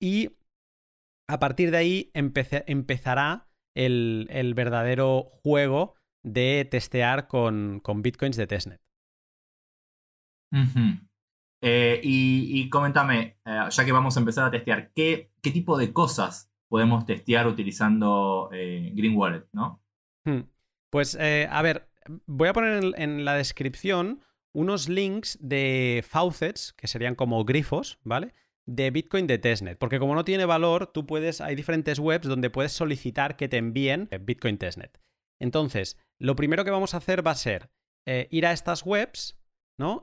y 0.00 0.30
a 1.28 1.38
partir 1.38 1.70
de 1.70 1.76
ahí 1.76 2.10
empezará 2.14 3.48
el, 3.74 4.52
verdadero 4.54 5.30
juego 5.42 5.94
de 6.22 6.66
testear 6.70 7.26
con, 7.28 7.82
bitcoins 7.96 8.36
de 8.36 8.46
testnet. 8.46 8.80
Eh, 11.62 12.00
y, 12.02 12.68
coméntame, 12.68 13.38
eh, 13.44 13.68
ya 13.70 13.84
que 13.84 13.92
vamos 13.92 14.16
a 14.16 14.20
empezar 14.20 14.44
a 14.44 14.50
testear, 14.50 14.92
¿qué, 14.92 15.32
tipo 15.42 15.78
de 15.78 15.92
cosas 15.92 16.51
podemos 16.72 17.04
testear 17.04 17.46
utilizando 17.46 18.48
eh, 18.50 18.92
Green 18.94 19.14
Wallet, 19.14 19.44
no? 19.52 19.84
Hmm. 20.24 20.44
Pues, 20.88 21.18
a 21.18 21.60
ver, 21.60 21.90
voy 22.24 22.48
a 22.48 22.54
poner 22.54 22.94
en, 22.96 23.26
la 23.26 23.34
descripción 23.34 24.22
unos 24.54 24.88
links 24.88 25.38
de 25.42 26.02
faucets, 26.08 26.72
que 26.72 26.86
serían 26.86 27.14
como 27.14 27.44
grifos, 27.44 27.98
¿vale? 28.04 28.32
De 28.64 28.90
Bitcoin 28.90 29.26
de 29.26 29.36
testnet, 29.36 29.76
porque 29.76 29.98
como 29.98 30.14
no 30.14 30.24
tiene 30.24 30.46
valor, 30.46 30.86
tú 30.86 31.04
puedes, 31.04 31.42
hay 31.42 31.56
diferentes 31.56 31.98
webs 31.98 32.26
donde 32.26 32.48
puedes 32.48 32.72
solicitar 32.72 33.36
que 33.36 33.50
te 33.50 33.58
envíen 33.58 34.08
Bitcoin 34.22 34.56
testnet. 34.56 34.98
Entonces, 35.38 35.98
lo 36.18 36.36
primero 36.36 36.64
que 36.64 36.70
vamos 36.70 36.94
a 36.94 36.98
hacer 36.98 37.26
va 37.26 37.32
a 37.32 37.34
ser 37.34 37.68
ir 38.06 38.46
a 38.46 38.52
estas 38.52 38.86
webs, 38.86 39.41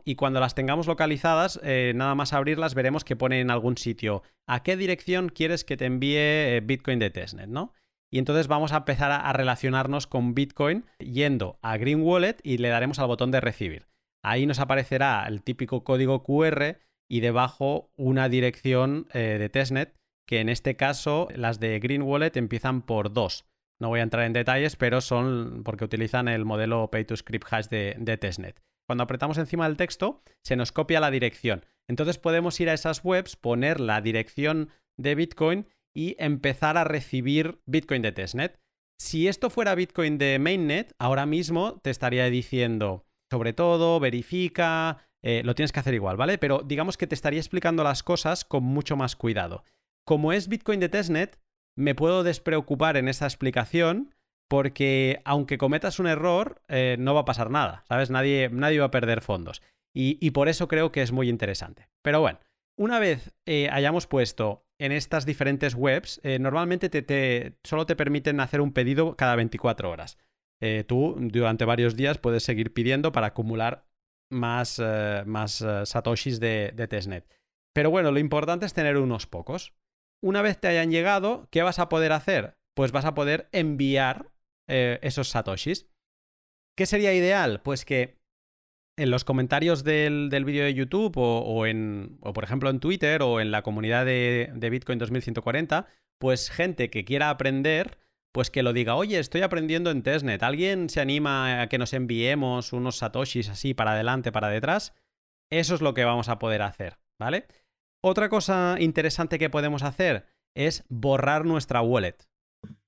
Y 0.05 0.15
cuando 0.15 0.39
las 0.39 0.55
tengamos 0.55 0.87
localizadas, 0.87 1.59
eh, 1.63 1.93
nada 1.95 2.15
más 2.15 2.33
abrirlas, 2.33 2.75
veremos 2.75 3.03
que 3.03 3.15
pone 3.15 3.39
en 3.39 3.51
algún 3.51 3.77
sitio 3.77 4.23
a 4.47 4.63
qué 4.63 4.75
dirección 4.77 5.29
quieres 5.29 5.63
que 5.63 5.77
te 5.77 5.85
envíe 5.85 6.17
eh, 6.17 6.61
Bitcoin 6.63 6.99
de 6.99 7.09
testnet, 7.09 7.47
¿no? 7.47 7.73
Y 8.11 8.17
entonces 8.17 8.47
vamos 8.47 8.73
a 8.73 8.77
empezar 8.77 9.11
a, 9.11 9.31
relacionarnos 9.33 10.07
con 10.07 10.33
Bitcoin 10.33 10.85
yendo 10.97 11.59
a 11.61 11.77
Green 11.77 12.01
Wallet 12.01 12.37
y 12.43 12.57
le 12.57 12.69
daremos 12.69 12.97
al 12.99 13.07
botón 13.07 13.29
de 13.31 13.39
recibir. 13.39 13.87
Ahí 14.23 14.47
nos 14.47 14.59
aparecerá 14.59 15.25
el 15.27 15.43
típico 15.43 15.83
código 15.83 16.23
QR 16.23 16.79
y 17.07 17.19
debajo 17.19 17.91
una 17.95 18.27
dirección 18.27 19.07
eh, 19.13 19.37
de 19.39 19.49
testnet, 19.49 19.95
que 20.27 20.39
en 20.39 20.49
este 20.49 20.75
caso 20.75 21.27
las 21.35 21.59
de 21.59 21.79
Green 21.79 22.01
Wallet 22.01 22.35
empiezan 22.35 22.81
por 22.81 23.13
2. 23.13 23.45
No 23.79 23.89
voy 23.89 23.99
a 23.99 24.03
entrar 24.03 24.25
en 24.25 24.33
detalles, 24.33 24.75
pero 24.75 25.01
son 25.01 25.61
porque 25.63 25.85
utilizan 25.85 26.27
el 26.27 26.45
modelo 26.45 26.89
Pay 26.89 27.05
to 27.05 27.15
Script 27.15 27.47
Hash 27.51 27.67
de, 27.67 27.95
de 27.99 28.17
testnet 28.17 28.59
cuando 28.89 29.03
apretamos 29.03 29.37
encima 29.37 29.67
del 29.67 29.77
texto, 29.77 30.23
se 30.43 30.55
nos 30.55 30.71
copia 30.71 30.99
la 30.99 31.11
dirección. 31.11 31.63
Entonces 31.87 32.17
podemos 32.17 32.59
ir 32.59 32.71
a 32.71 32.73
esas 32.73 33.05
webs, 33.05 33.35
poner 33.35 33.79
la 33.79 34.01
dirección 34.01 34.69
de 34.97 35.13
Bitcoin 35.13 35.67
y 35.95 36.15
empezar 36.17 36.75
a 36.75 36.85
recibir 36.85 37.61
Bitcoin 37.67 38.01
de 38.01 38.13
testnet. 38.13 38.59
Si 38.99 39.27
esto 39.27 39.51
fuera 39.51 39.75
Bitcoin 39.75 40.17
de 40.17 40.39
mainnet, 40.39 40.95
ahora 40.97 41.27
mismo 41.27 41.79
te 41.83 41.91
estaría 41.91 42.31
diciendo, 42.31 43.05
sobre 43.29 43.53
todo, 43.53 43.99
verifica, 43.99 45.07
eh, 45.23 45.43
lo 45.45 45.53
tienes 45.53 45.71
que 45.71 45.81
hacer 45.81 45.93
igual, 45.93 46.17
¿vale? 46.17 46.39
Pero 46.39 46.63
digamos 46.65 46.97
que 46.97 47.05
te 47.05 47.13
estaría 47.13 47.39
explicando 47.39 47.83
las 47.83 48.01
cosas 48.01 48.43
con 48.43 48.63
mucho 48.63 48.95
más 48.95 49.15
cuidado. 49.15 49.65
Como 50.03 50.33
es 50.33 50.47
Bitcoin 50.47 50.79
de 50.79 50.89
testnet, 50.89 51.39
me 51.77 51.93
puedo 51.93 52.23
despreocupar 52.23 52.97
en 52.97 53.07
esa 53.07 53.27
explicación 53.27 54.15
porque 54.49 55.21
aunque 55.25 55.59
cometas 55.59 55.99
un 55.99 56.07
error, 56.07 56.61
eh, 56.67 56.97
no 56.99 57.13
va 57.13 57.21
a 57.21 57.25
pasar 57.25 57.51
nada, 57.51 57.85
¿sabes? 57.87 58.09
Nadie, 58.09 58.49
nadie 58.51 58.79
va 58.79 58.87
a 58.87 58.91
perder 58.91 59.21
fondos. 59.21 59.61
Y, 59.93 60.31
por 60.31 60.47
eso 60.47 60.67
creo 60.69 60.91
que 60.91 61.01
es 61.01 61.11
muy 61.11 61.27
interesante. 61.27 61.89
Pero 62.01 62.21
bueno, 62.21 62.39
una 62.77 62.99
vez 62.99 63.33
eh, 63.45 63.67
hayamos 63.69 64.07
puesto 64.07 64.65
en 64.77 64.93
estas 64.93 65.25
diferentes 65.25 65.75
webs, 65.75 66.21
eh, 66.23 66.39
normalmente 66.39 66.89
te, 66.89 67.57
solo 67.63 67.85
te 67.85 67.97
permiten 67.97 68.39
hacer 68.39 68.61
un 68.61 68.71
pedido 68.71 69.17
cada 69.17 69.35
24 69.35 69.89
horas. 69.89 70.17
tú 70.87 71.15
durante 71.19 71.65
varios 71.65 71.95
días 71.95 72.17
puedes 72.17 72.43
seguir 72.43 72.73
pidiendo 72.73 73.11
para 73.11 73.27
acumular 73.27 73.85
más, 74.31 74.81
más 75.25 75.65
satoshis 75.83 76.39
de, 76.39 76.71
de 76.73 76.87
testnet. 76.87 77.25
Pero 77.73 77.91
bueno, 77.91 78.11
lo 78.11 78.19
importante 78.19 78.65
es 78.65 78.73
tener 78.73 78.97
unos 78.97 79.27
pocos. 79.27 79.73
Una 80.21 80.41
vez 80.41 80.59
te 80.59 80.69
hayan 80.69 80.91
llegado, 80.91 81.47
¿qué 81.51 81.61
vas 81.61 81.79
a 81.79 81.89
poder 81.89 82.13
hacer? 82.13 82.57
Pues 82.73 82.91
vas 82.91 83.05
a 83.05 83.13
poder 83.13 83.49
enviar 83.51 84.31
eh, 84.69 84.99
esos 85.01 85.29
satoshis. 85.29 85.87
¿Qué 86.77 86.85
sería 86.85 87.13
ideal? 87.13 87.61
Pues 87.61 87.83
que 87.83 88.19
en 88.99 89.11
los 89.11 89.23
comentarios 89.23 89.83
del, 89.83 90.29
vídeo 90.29 90.65
de 90.65 90.73
YouTube 90.73 91.13
o, 91.17 91.65
en, 91.65 92.17
o, 92.21 92.33
por 92.33 92.43
ejemplo 92.43 92.69
en 92.69 92.79
Twitter 92.79 93.21
o 93.21 93.39
en 93.39 93.49
la 93.49 93.63
comunidad 93.63 94.05
de, 94.05 94.69
Bitcoin 94.69 94.99
2140, 94.99 95.87
pues 96.19 96.49
gente 96.49 96.89
que 96.89 97.05
quiera 97.05 97.29
aprender, 97.29 97.97
pues 98.33 98.51
que 98.51 98.61
lo 98.61 98.73
diga, 98.73 98.95
oye, 98.95 99.17
estoy 99.17 99.41
aprendiendo 99.41 99.89
en 99.89 100.03
testnet, 100.03 100.43
¿alguien 100.43 100.89
se 100.89 100.99
anima 100.99 101.61
a 101.61 101.69
que 101.69 101.77
nos 101.77 101.93
enviemos 101.93 102.73
unos 102.73 102.97
satoshis 102.97 103.49
así 103.49 103.73
para 103.73 103.93
adelante, 103.93 104.33
para 104.33 104.49
detrás? 104.49 104.93
Eso 105.49 105.75
es 105.75 105.81
lo 105.81 105.93
que 105.93 106.03
vamos 106.03 106.27
a 106.27 106.37
poder 106.37 106.61
hacer, 106.61 106.99
¿vale? 107.17 107.47
Otra 108.03 108.29
cosa 108.29 108.75
interesante 108.79 109.39
que 109.39 109.49
podemos 109.49 109.83
hacer 109.83 110.25
es 110.55 110.83
borrar 110.89 111.45
nuestra 111.45 111.81
wallet. 111.81 112.28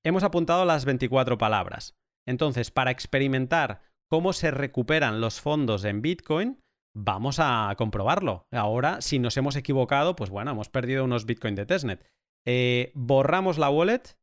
Hemos 0.03 0.23
apuntado 0.23 0.65
las 0.65 0.85
24 0.85 1.37
palabras. 1.37 1.95
Entonces, 2.27 2.71
para 2.71 2.91
experimentar 2.91 3.81
cómo 4.09 4.33
se 4.33 4.51
recuperan 4.51 5.21
los 5.21 5.39
fondos 5.39 5.83
en 5.85 6.01
Bitcoin, 6.01 6.59
vamos 6.95 7.37
a 7.39 7.73
comprobarlo. 7.77 8.47
Ahora, 8.51 9.01
si 9.01 9.19
nos 9.19 9.37
hemos 9.37 9.55
equivocado, 9.55 10.15
pues 10.15 10.29
bueno, 10.29 10.51
hemos 10.51 10.69
perdido 10.69 11.03
unos 11.03 11.25
Bitcoin 11.25 11.55
de 11.55 11.65
testnet. 11.65 12.05
Eh, 12.45 12.91
borramos 12.95 13.59
la 13.59 13.69
wallet, 13.69 14.17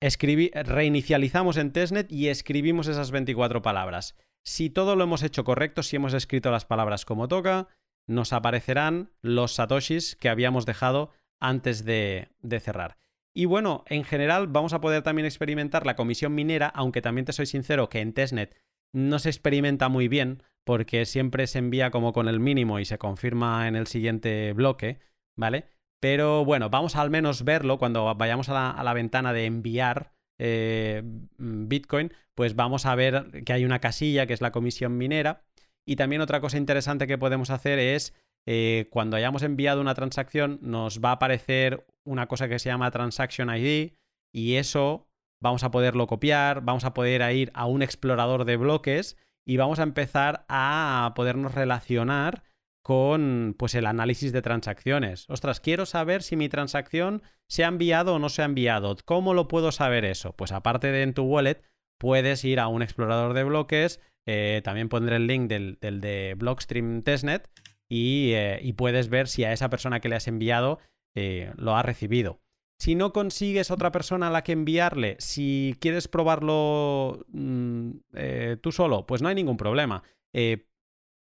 reinicializamos 0.00 1.58
en 1.58 1.72
testnet 1.72 2.10
y 2.10 2.28
escribimos 2.28 2.88
esas 2.88 3.10
24 3.10 3.60
palabras. 3.60 4.16
Si 4.46 4.70
todo 4.70 4.96
lo 4.96 5.04
hemos 5.04 5.22
hecho 5.22 5.44
correcto, 5.44 5.82
si 5.82 5.96
hemos 5.96 6.14
escrito 6.14 6.50
las 6.50 6.64
palabras 6.64 7.04
como 7.04 7.28
toca, 7.28 7.68
nos 8.06 8.32
aparecerán 8.32 9.12
los 9.22 9.54
satoshis 9.54 10.16
que 10.16 10.28
habíamos 10.28 10.66
dejado 10.66 11.12
antes 11.40 11.84
de 11.84 12.28
cerrar. 12.60 12.96
Y 13.36 13.46
bueno, 13.46 13.84
en 13.88 14.04
general 14.04 14.46
vamos 14.46 14.72
a 14.72 14.80
poder 14.80 15.02
también 15.02 15.26
experimentar 15.26 15.84
la 15.86 15.96
comisión 15.96 16.34
minera, 16.34 16.68
aunque 16.68 17.02
también 17.02 17.24
te 17.24 17.32
soy 17.32 17.46
sincero 17.46 17.88
que 17.88 18.00
en 18.00 18.12
testnet 18.12 18.56
no 18.92 19.18
se 19.18 19.28
experimenta 19.28 19.88
muy 19.88 20.06
bien 20.06 20.42
porque 20.64 21.04
siempre 21.04 21.46
se 21.48 21.58
envía 21.58 21.90
como 21.90 22.12
con 22.12 22.28
el 22.28 22.38
mínimo 22.38 22.78
y 22.78 22.84
se 22.84 22.96
confirma 22.96 23.66
en 23.66 23.74
el 23.74 23.88
siguiente 23.88 24.52
bloque, 24.52 25.00
¿vale? 25.36 25.66
Pero 26.00 26.44
bueno, 26.44 26.70
vamos 26.70 26.96
al 26.96 27.10
menos 27.10 27.44
verlo 27.44 27.78
cuando 27.78 28.14
vayamos 28.14 28.48
a 28.48 28.82
la, 28.82 28.94
ventana 28.94 29.32
de 29.32 29.46
enviar 29.46 30.12
eh, 30.38 31.02
Bitcoin, 31.38 32.12
pues 32.34 32.54
vamos 32.54 32.86
a 32.86 32.94
ver 32.94 33.42
que 33.44 33.52
hay 33.52 33.64
una 33.64 33.80
casilla 33.80 34.26
que 34.26 34.32
es 34.32 34.40
la 34.40 34.52
comisión 34.52 34.96
minera. 34.96 35.44
Y 35.86 35.96
también 35.96 36.22
otra 36.22 36.40
cosa 36.40 36.56
interesante 36.56 37.06
que 37.06 37.18
podemos 37.18 37.50
hacer 37.50 37.78
es 37.78 38.14
eh, 38.46 38.88
cuando 38.90 39.16
hayamos 39.16 39.42
enviado 39.42 39.80
una 39.80 39.94
transacción 39.94 40.58
nos 40.62 41.00
va 41.00 41.10
a 41.10 41.14
aparecer 41.14 41.86
una 42.04 42.26
cosa 42.26 42.48
que 42.48 42.58
se 42.58 42.68
llama 42.68 42.90
Transaction 42.90 43.54
ID 43.54 43.92
y 44.32 44.54
eso 44.56 45.08
vamos 45.40 45.64
a 45.64 45.70
poderlo 45.70 46.06
copiar, 46.06 46.62
vamos 46.62 46.84
a 46.84 46.94
poder 46.94 47.34
ir 47.34 47.50
a 47.54 47.66
un 47.66 47.82
explorador 47.82 48.44
de 48.44 48.56
bloques 48.56 49.16
y 49.46 49.56
vamos 49.56 49.78
a 49.78 49.82
empezar 49.82 50.44
a 50.48 51.12
podernos 51.14 51.54
relacionar 51.54 52.44
con 52.82 53.54
pues 53.58 53.74
el 53.74 53.86
análisis 53.86 54.32
de 54.32 54.42
transacciones. 54.42 55.24
Ostras, 55.30 55.60
quiero 55.60 55.86
saber 55.86 56.22
si 56.22 56.36
mi 56.36 56.50
transacción 56.50 57.22
se 57.48 57.64
ha 57.64 57.68
enviado 57.68 58.14
o 58.14 58.18
no 58.18 58.28
se 58.28 58.42
ha 58.42 58.44
enviado. 58.44 58.94
¿Cómo 59.06 59.32
lo 59.32 59.48
puedo 59.48 59.72
saber 59.72 60.04
eso? 60.04 60.34
Pues 60.34 60.52
aparte 60.52 60.88
de 60.88 61.02
en 61.02 61.14
tu 61.14 61.22
wallet, 61.22 61.62
puedes 61.98 62.44
ir 62.44 62.60
a 62.60 62.68
un 62.68 62.82
explorador 62.82 63.32
de 63.32 63.44
bloques. 63.44 64.00
Eh, 64.26 64.60
también 64.64 64.90
pondré 64.90 65.16
el 65.16 65.26
link 65.26 65.48
del, 65.48 65.78
de 65.80 66.34
Blockstream 66.36 67.02
Testnet 67.02 67.48
eh, 67.90 68.60
y, 68.62 68.72
puedes 68.72 69.08
ver 69.08 69.28
si 69.28 69.44
a 69.44 69.52
esa 69.52 69.68
persona 69.70 70.00
que 70.00 70.08
le 70.08 70.16
has 70.16 70.28
enviado 70.28 70.78
eh, 71.14 71.52
lo 71.56 71.76
ha 71.76 71.82
recibido. 71.82 72.40
Si 72.78 72.94
no 72.94 73.12
consigues 73.12 73.70
otra 73.70 73.92
persona 73.92 74.28
a 74.28 74.30
la 74.30 74.42
que 74.42 74.52
enviarle, 74.52 75.16
si 75.20 75.76
quieres 75.80 76.08
probarlo 76.08 77.24
mm, 77.28 77.90
eh, 78.14 78.56
tú 78.60 78.72
solo, 78.72 79.06
pues 79.06 79.22
no 79.22 79.28
hay 79.28 79.34
ningún 79.34 79.56
problema. 79.56 80.02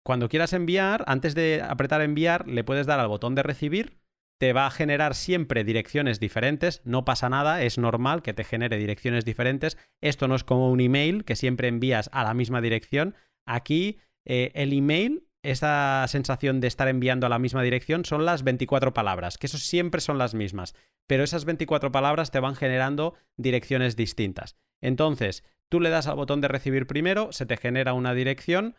cuando 0.04 0.28
quieras 0.28 0.54
enviar, 0.54 1.04
antes 1.08 1.36
de 1.36 1.62
apretar 1.62 2.02
enviar, 2.02 2.48
le 2.48 2.64
puedes 2.64 2.88
dar 2.88 3.00
al 3.00 3.08
botón 3.08 3.36
de 3.36 3.44
recibir. 3.44 4.00
Te 4.40 4.52
va 4.52 4.66
a 4.66 4.72
generar 4.72 5.16
siempre 5.16 5.64
direcciones 5.64 6.20
diferentes, 6.20 6.82
no 6.84 7.06
pasa 7.06 7.30
nada, 7.30 7.62
es 7.64 7.78
normal 7.78 8.22
que 8.24 8.34
te 8.34 8.44
genere 8.44 8.78
direcciones 8.78 9.24
diferentes. 9.24 9.78
Esto 10.02 10.28
no 10.28 10.36
es 10.36 10.44
como 10.44 10.72
un 10.72 10.82
email 10.82 11.24
que 11.24 11.36
siempre 11.36 11.68
envías 11.70 12.10
a 12.12 12.24
la 12.24 12.34
misma 12.34 12.60
dirección. 12.60 13.16
Aquí 13.46 14.00
el 14.26 14.74
email 14.74 15.28
esa 15.44 16.06
sensación 16.08 16.62
de 16.62 16.68
estar 16.68 16.88
enviando 16.88 17.28
a 17.28 17.30
la 17.30 17.40
misma 17.40 17.62
dirección 17.62 18.06
son 18.06 18.26
las 18.26 18.44
24 18.44 18.94
palabras, 18.94 19.38
que 19.38 19.48
eso 19.48 19.58
siempre 19.58 20.02
son 20.02 20.18
las 20.18 20.34
mismas, 20.34 20.74
pero 21.06 21.24
esas 21.24 21.46
24 21.46 21.92
palabras 21.92 22.32
te 22.32 22.40
van 22.40 22.56
generando 22.56 23.14
direcciones 23.38 23.96
distintas. 23.96 24.56
Entonces, 24.82 25.44
tú 25.70 25.80
le 25.80 25.90
das 25.90 26.08
al 26.08 26.16
botón 26.16 26.42
de 26.42 26.48
recibir 26.48 26.88
primero, 26.88 27.32
se 27.32 27.46
te 27.46 27.58
genera 27.58 27.94
una 27.94 28.14
dirección 28.14 28.76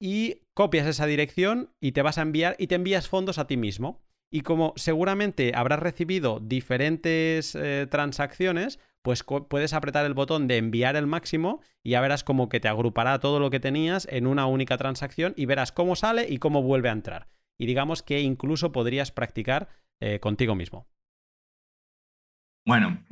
y 0.00 0.42
copias 0.54 0.86
esa 0.86 1.06
dirección 1.06 1.70
y 1.80 1.92
te 1.92 2.02
vas 2.02 2.18
a 2.18 2.22
enviar 2.22 2.56
y 2.58 2.68
te 2.68 2.76
envías 2.76 3.08
fondos 3.08 3.38
a 3.38 3.46
ti 3.46 3.56
mismo. 3.56 4.02
y 4.30 4.40
como 4.40 4.72
seguramente 4.74 5.52
habrás 5.54 5.78
recibido 5.78 6.40
diferentes 6.40 7.54
eh, 7.54 7.86
transacciones, 7.88 8.80
pues 9.04 9.22
puedes 9.22 9.74
apretar 9.74 10.06
el 10.06 10.14
botón 10.14 10.48
de 10.48 10.56
enviar 10.56 10.96
el 10.96 11.06
máximo 11.06 11.60
y 11.82 11.90
ya 11.90 12.00
verás 12.00 12.24
como 12.24 12.48
que 12.48 12.58
te 12.58 12.68
agrupará 12.68 13.20
todo 13.20 13.38
lo 13.38 13.50
que 13.50 13.60
tenías 13.60 14.08
en 14.10 14.26
una 14.26 14.46
única 14.46 14.78
transacción 14.78 15.34
y 15.36 15.44
verás 15.44 15.72
cómo 15.72 15.94
sale 15.94 16.26
y 16.26 16.38
cómo 16.38 16.62
vuelve 16.62 16.88
a 16.88 16.92
entrar. 16.92 17.28
Y 17.58 17.66
digamos 17.66 18.02
que 18.02 18.22
incluso 18.22 18.72
podrías 18.72 19.12
practicar 19.12 19.68
eh, 20.00 20.20
contigo 20.20 20.54
mismo. 20.54 20.88
Bueno, 22.66 23.04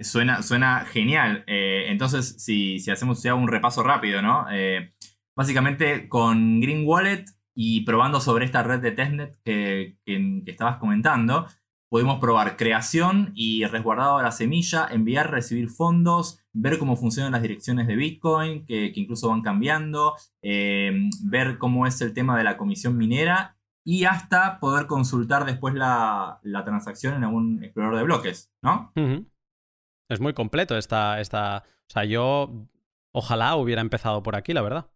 suena, 0.00 0.42
suena 0.42 0.84
genial. 0.84 1.44
Eh, 1.46 1.84
entonces, 1.90 2.42
si, 2.42 2.78
hacemos 2.90 3.22
ya 3.22 3.36
un 3.36 3.46
repaso 3.46 3.84
rápido, 3.84 4.22
¿no? 4.22 4.48
Eh, 4.50 4.94
básicamente 5.36 6.08
con 6.08 6.60
Green 6.60 6.84
Wallet 6.84 7.24
y 7.54 7.82
probando 7.84 8.20
sobre 8.20 8.46
esta 8.46 8.64
red 8.64 8.80
de 8.80 8.90
testnet 8.90 9.38
que, 9.44 9.96
que, 10.04 10.42
estabas 10.46 10.78
comentando, 10.78 11.46
podemos 11.96 12.20
probar 12.20 12.58
creación 12.58 13.32
y 13.34 13.64
resguardado 13.64 14.18
de 14.18 14.24
la 14.24 14.30
semilla, 14.30 14.86
enviar, 14.90 15.30
recibir 15.30 15.70
fondos, 15.70 16.44
ver 16.52 16.78
cómo 16.78 16.94
funcionan 16.94 17.32
las 17.32 17.40
direcciones 17.40 17.86
de 17.86 17.96
Bitcoin, 17.96 18.66
que, 18.66 18.92
incluso 18.94 19.30
van 19.30 19.40
cambiando, 19.40 20.14
eh, 20.42 21.08
ver 21.24 21.56
cómo 21.56 21.86
es 21.86 21.98
el 22.02 22.12
tema 22.12 22.36
de 22.36 22.44
la 22.44 22.58
comisión 22.58 22.98
minera 22.98 23.56
y 23.82 24.04
hasta 24.04 24.60
poder 24.60 24.86
consultar 24.86 25.46
después 25.46 25.72
la, 25.72 26.38
transacción 26.66 27.14
en 27.14 27.24
algún 27.24 27.64
explorador 27.64 27.96
de 27.96 28.04
bloques, 28.04 28.52
¿no? 28.60 28.92
Es 30.10 30.20
muy 30.20 30.34
completo 30.34 30.76
esta, 30.76 31.18
esta... 31.18 31.64
O 31.88 31.92
sea, 31.94 32.04
yo 32.04 32.68
ojalá 33.14 33.56
hubiera 33.56 33.80
empezado 33.80 34.22
por 34.22 34.36
aquí, 34.36 34.52
la 34.52 34.60
verdad. 34.60 34.90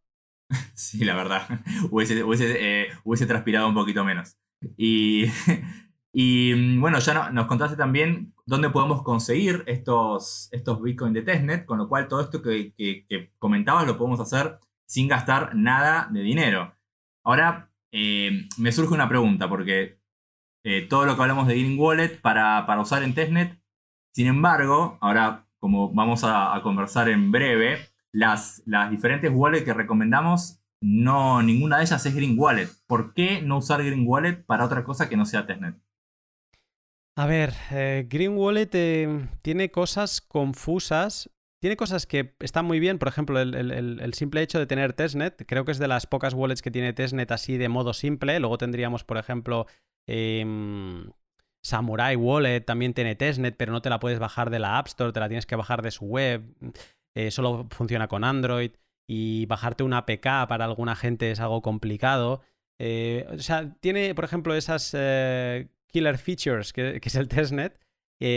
sí, 0.75 1.03
la 1.03 1.17
verdad. 1.17 1.49
hubiese, 1.91 2.23
hubiese, 2.25 2.85
eh, 2.85 3.27
transpirado 3.27 3.69
un 3.69 3.75
poquito 3.75 4.05
menos. 4.05 4.37
Y, 4.77 5.25
y 6.13 6.53
mm, 6.55 6.81
bueno, 6.81 6.99
ya 6.99 7.31
nos 7.31 7.47
contaste 7.47 7.77
también 7.77 8.35
dónde 8.47 8.71
podemos 8.71 9.03
conseguir 9.03 9.63
estos, 9.67 10.49
estos 10.53 10.83
Bitcoin 10.83 11.13
de 11.13 11.23
testnet, 11.23 11.65
con 11.65 11.79
lo 11.79 11.89
cual 11.89 12.09
todo 12.09 12.21
esto 12.21 12.43
que, 12.43 12.75
que 12.77 13.33
comentabas 13.39 13.87
lo 13.87 13.97
podemos 13.97 14.21
hacer 14.21 14.59
sin 14.87 15.07
gastar 15.09 15.55
nada 15.55 16.09
de 16.11 16.21
dinero. 16.23 16.75
Ahora, 17.23 17.71
eh, 17.93 18.49
me 18.59 18.73
surge 18.73 18.95
una 18.95 19.09
pregunta, 19.09 19.49
porque 19.49 20.01
eh, 20.65 20.87
todo 20.89 21.07
lo 21.07 21.17
que 21.17 21.23
hablamos 21.23 21.47
de 21.47 21.55
Green 21.55 21.79
Wallet 21.79 22.21
para, 22.21 22.81
usar 22.81 23.03
en 23.03 23.15
testnet, 23.15 23.61
sin 24.13 24.27
embargo, 24.27 24.99
ahora 25.01 25.47
como 25.59 25.93
vamos 25.93 26.23
a, 26.25 26.59
conversar 26.63 27.09
en 27.09 27.31
breve, 27.31 27.79
las, 28.13 28.63
las, 28.67 28.91
diferentes 28.91 29.31
wallets 29.33 29.65
que 29.65 29.75
recomendamos, 29.75 30.61
no, 30.81 31.43
ninguna 31.43 31.77
de 31.77 31.85
ellas 31.85 32.05
es 32.05 32.15
Green 32.15 32.35
Wallet. 32.39 32.69
¿Por 32.87 33.13
qué 33.15 33.43
no 33.43 33.59
usar 33.59 33.85
Green 33.85 34.05
Wallet 34.07 34.45
para 34.45 34.65
otra 34.65 34.85
cosa 34.85 35.09
que 35.09 35.17
no 35.17 35.27
sea 35.27 35.47
testnet? 35.47 35.77
A 37.17 37.27
ver, 37.27 37.53
eh, 37.71 38.07
Green 38.09 38.37
Wallet 38.37 38.71
tiene 39.43 39.71
cosas 39.71 40.21
confusas 40.21 41.31
tiene 41.61 41.77
cosas 41.77 42.07
que 42.07 42.35
están 42.41 42.65
muy 42.65 42.81
bien, 42.81 42.99
por 42.99 43.09
ejemplo, 43.09 43.39
el, 43.39 44.15
simple 44.15 44.41
hecho 44.41 44.59
de 44.59 44.67
tener 44.67 44.95
testnet, 44.95 45.45
creo 45.47 45.67
que 45.67 45.73
es 45.73 45.79
de 45.79 45.89
las 45.89 46.07
pocas 46.07 46.33
wallets 46.33 46.63
que 46.63 46.71
tiene 46.71 46.95
testnet 46.95 47.31
así 47.33 47.59
de 47.59 47.69
modo 47.69 47.93
simple. 47.93 48.41
Luego 48.41 48.57
tendríamos, 48.57 49.05
por 49.05 49.19
ejemplo, 49.19 49.67
em, 50.07 51.11
Samurai 51.63 52.17
Wallet 52.17 52.63
también 52.63 52.95
tiene 52.95 53.15
testnet, 53.15 53.57
pero 53.59 53.73
no 53.73 53.83
te 53.83 53.91
la 53.91 54.01
puedes 54.01 54.19
bajar 54.19 54.49
de 54.49 54.59
la 54.59 54.79
App 54.79 54.87
Store, 54.87 55.13
te 55.13 55.21
la 55.21 55.29
tienes 55.29 55.45
que 55.45 55.55
bajar 55.55 55.83
de 55.83 55.91
su 55.91 56.07
web. 56.07 56.43
Eh, 57.15 57.31
solo 57.31 57.67
funciona 57.71 58.09
con 58.09 58.25
Android. 58.25 58.73
Y 59.07 59.47
bajarte 59.47 59.83
una 59.83 59.99
APK 59.99 60.49
para 60.49 60.65
alguna 60.65 60.97
gente 60.97 61.31
es 61.31 61.41
algo 61.41 61.63
complicado. 61.63 62.41
Eh, 62.79 63.27
o 63.31 63.39
sea, 63.39 63.75
tiene, 63.81 64.15
por 64.15 64.25
ejemplo, 64.25 64.55
esas 64.55 64.95
eh, 64.97 65.69
killer 65.91 66.19
features 66.19 66.73
que, 66.73 67.01
es 67.03 67.15
el 67.15 67.29
testnet 67.29 67.79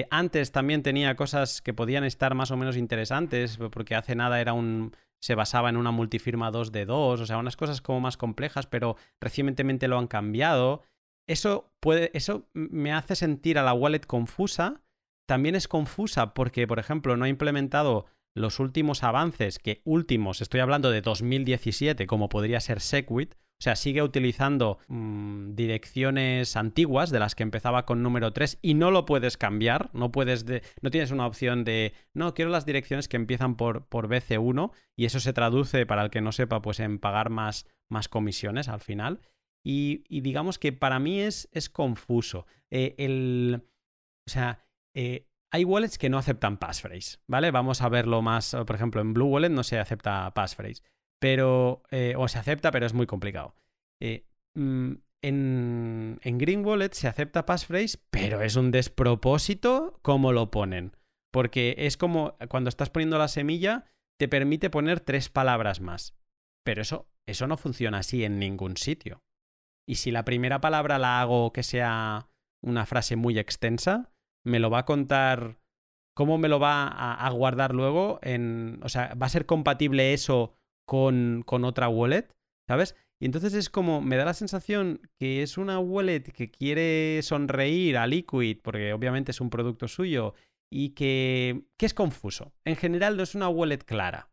antes 0.10 0.52
también 0.52 0.82
tenía 0.82 1.16
cosas 1.16 1.62
que 1.62 1.74
podían 1.74 2.04
estar 2.04 2.36
más 2.36 2.52
o 2.52 2.58
menos 2.58 2.78
interesantes, 2.78 3.58
porque 3.72 3.96
hace 3.96 4.16
nada 4.16 4.40
era 4.40 4.54
un. 4.54 4.96
se 5.22 5.36
basaba 5.36 5.70
en 5.70 5.78
una 5.78 5.92
multifirma 5.92 6.52
2 6.52 6.72
de 6.72 6.86
2, 6.86 7.20
o 7.20 7.26
sea, 7.26 7.38
unas 7.38 7.58
cosas 7.58 7.82
como 7.82 8.00
más 8.00 8.18
complejas, 8.18 8.66
pero 8.66 8.96
recientemente 9.22 9.88
lo 9.88 9.98
han 9.98 10.08
cambiado. 10.08 10.84
Eso 11.28 11.72
puede. 11.82 12.12
Eso 12.14 12.48
me 12.54 12.94
hace 12.94 13.16
sentir 13.16 13.58
a 13.58 13.64
la 13.64 13.74
wallet 13.74 14.06
confusa. 14.08 14.82
También 15.28 15.56
es 15.56 15.68
confusa 15.68 16.34
porque, 16.34 16.68
por 16.68 16.80
ejemplo, 16.80 17.18
no 17.18 17.26
ha 17.26 17.30
implementado 17.30 18.06
los 18.36 18.60
últimos 18.60 19.04
avances, 19.04 19.60
que 19.60 19.82
últimos, 19.84 20.42
estoy 20.42 20.60
hablando 20.60 20.92
de 20.92 21.02
2017, 21.02 22.08
como 22.08 22.30
podría 22.30 22.60
ser 22.60 22.80
Segwit, 22.80 23.36
o 23.36 23.64
sea, 23.64 23.76
sigue 23.78 24.02
utilizando 24.02 24.80
mm, 24.88 25.56
direcciones 25.56 26.58
antiguas 26.58 27.12
de 27.12 27.20
las 27.20 27.34
que 27.34 27.44
empezaba 27.44 27.86
con 27.86 28.04
número 28.04 28.34
3 28.34 28.60
y 28.62 28.74
no 28.74 28.92
lo 28.92 29.06
puedes 29.06 29.38
cambiar, 29.38 29.90
no 29.94 30.12
puedes 30.12 30.46
no 30.82 30.92
tienes 30.92 31.12
una 31.12 31.26
opción 31.26 31.64
de 31.64 31.94
no, 32.14 32.34
quiero 32.34 32.52
las 32.52 32.66
direcciones 32.66 33.08
que 33.08 33.16
empiezan 33.16 33.56
por, 33.56 33.86
por 33.86 34.10
BC1 34.10 34.74
y 34.98 35.06
eso 35.06 35.22
se 35.22 35.32
traduce, 35.32 35.86
para 35.86 36.04
el 36.04 36.10
que 36.10 36.20
no 36.20 36.34
sepa, 36.34 36.62
pues 36.62 36.82
en 36.82 37.00
pagar 37.00 37.30
más, 37.30 37.66
más 37.90 38.10
comisiones 38.10 38.68
al 38.68 38.82
final. 38.82 39.22
Y, 39.66 40.04
digamos 40.10 40.60
que 40.60 40.74
para 40.74 41.00
mí 41.00 41.22
es, 41.22 41.48
es 41.54 41.70
confuso. 41.70 42.46
Eh, 42.70 42.96
el, 42.98 43.64
o 44.28 44.30
sea, 44.30 44.66
eh, 44.94 45.30
hay 45.54 45.64
wallets 45.64 45.98
que 45.98 46.10
no 46.10 46.18
aceptan 46.18 46.58
passphrase, 46.58 47.20
¿vale? 47.28 47.52
Vamos 47.52 47.82
a 47.82 47.90
verlo 47.90 48.22
más, 48.22 48.56
por 48.66 48.76
ejemplo, 48.76 49.00
en 49.02 49.14
Blue 49.14 49.28
Wallet 49.28 49.50
no 49.50 49.64
se 49.64 49.80
acepta 49.80 50.34
passphrase 50.34 50.82
pero, 51.24 51.84
eh, 51.90 52.16
o 52.18 52.28
se 52.28 52.38
acepta, 52.38 52.70
pero 52.70 52.86
es 52.86 52.94
muy 52.94 53.06
complicado. 53.06 53.56
Eh, 54.02 54.28
mm, 54.56 54.92
en, 55.22 56.20
Green 56.22 56.66
Wallet 56.66 56.92
se 56.92 57.08
acepta 57.08 57.46
passphrase, 57.46 57.98
pero 58.10 58.42
es 58.42 58.58
un 58.58 58.72
despropósito 58.72 59.98
cómo 60.02 60.34
lo 60.34 60.52
ponen. 60.52 60.98
Porque 61.32 61.76
es 61.78 61.96
como 61.96 62.36
cuando 62.50 62.68
estás 62.68 62.90
poniendo 62.90 63.18
la 63.18 63.30
semilla, 63.30 63.86
te 64.20 64.28
permite 64.28 64.70
poner 64.70 65.00
tres 65.00 65.30
palabras 65.30 65.80
más. 65.80 66.14
Pero 66.66 66.82
eso, 66.82 67.08
eso 67.26 67.48
no 67.48 67.56
funciona 67.56 68.00
así 68.00 68.26
en 68.26 68.38
ningún 68.38 68.76
sitio. 68.76 69.24
Y 69.88 69.96
si 69.96 70.12
la 70.12 70.26
primera 70.26 70.60
palabra 70.60 71.00
la 71.00 71.22
hago 71.22 71.54
que 71.54 71.64
sea 71.64 72.28
una 72.62 72.86
frase 72.86 73.16
muy 73.16 73.40
extensa, 73.40 74.12
me 74.44 74.60
lo 74.60 74.70
va 74.70 74.80
a 74.80 74.86
contar. 74.86 75.58
¿Cómo 76.16 76.38
me 76.38 76.48
lo 76.48 76.60
va 76.60 76.88
a, 76.88 77.30
guardar 77.32 77.74
luego? 77.74 78.20
En, 78.22 78.80
o 78.84 78.90
sea, 78.90 79.16
¿va 79.16 79.26
a 79.26 79.30
ser 79.30 79.48
compatible 79.48 80.14
eso 80.14 80.54
con, 80.86 81.44
otra 81.48 81.90
wallet, 81.90 82.28
¿sabes? 82.68 82.96
Y 83.20 83.26
entonces 83.26 83.54
es 83.56 83.70
como, 83.70 84.02
me 84.02 84.18
da 84.18 84.26
la 84.26 84.36
sensación 84.36 85.02
que 85.18 85.42
es 85.42 85.58
una 85.58 85.80
wallet 85.80 86.22
que 86.22 86.52
quiere 86.52 87.22
sonreír 87.24 87.98
a 87.98 88.06
Liquid, 88.06 88.60
porque 88.62 88.94
obviamente 88.94 89.32
es 89.32 89.42
un 89.42 89.50
producto 89.50 89.88
suyo, 89.88 90.36
y 90.72 90.90
que, 90.90 91.64
que 91.78 91.86
es 91.88 91.94
confuso. 91.94 92.54
En 92.64 92.76
general 92.76 93.18
no 93.18 93.24
es 93.24 93.34
una 93.34 93.50
wallet 93.50 93.80
clara. 93.80 94.30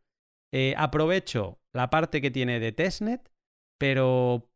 Eh, 0.52 0.74
aprovecho 0.76 1.60
la 1.72 1.90
parte 1.90 2.20
que 2.20 2.30
tiene 2.30 2.60
de 2.60 2.72
testnet, 2.72 3.30
pero 3.78 4.49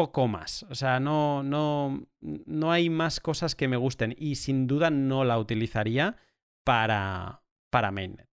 poco 0.00 0.28
más. 0.28 0.62
O 0.70 0.74
sea, 0.74 0.98
no, 0.98 1.42
no, 1.42 2.06
no 2.22 2.72
hay 2.72 2.88
más 2.88 3.20
cosas 3.20 3.54
que 3.54 3.68
me 3.68 3.76
gusten 3.76 4.14
y 4.16 4.36
sin 4.36 4.66
duda 4.66 4.88
no 4.88 5.24
la 5.24 5.38
utilizaría 5.38 6.16
para, 6.64 7.42
para 7.68 7.90
mainnet. 7.90 8.26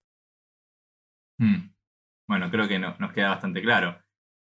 Hmm. 1.41 1.75
Bueno, 2.29 2.53
creo 2.53 2.69
que 2.69 2.79
nos 2.79 3.13
queda 3.13 3.31
bastante 3.31 3.63
claro. 3.63 3.99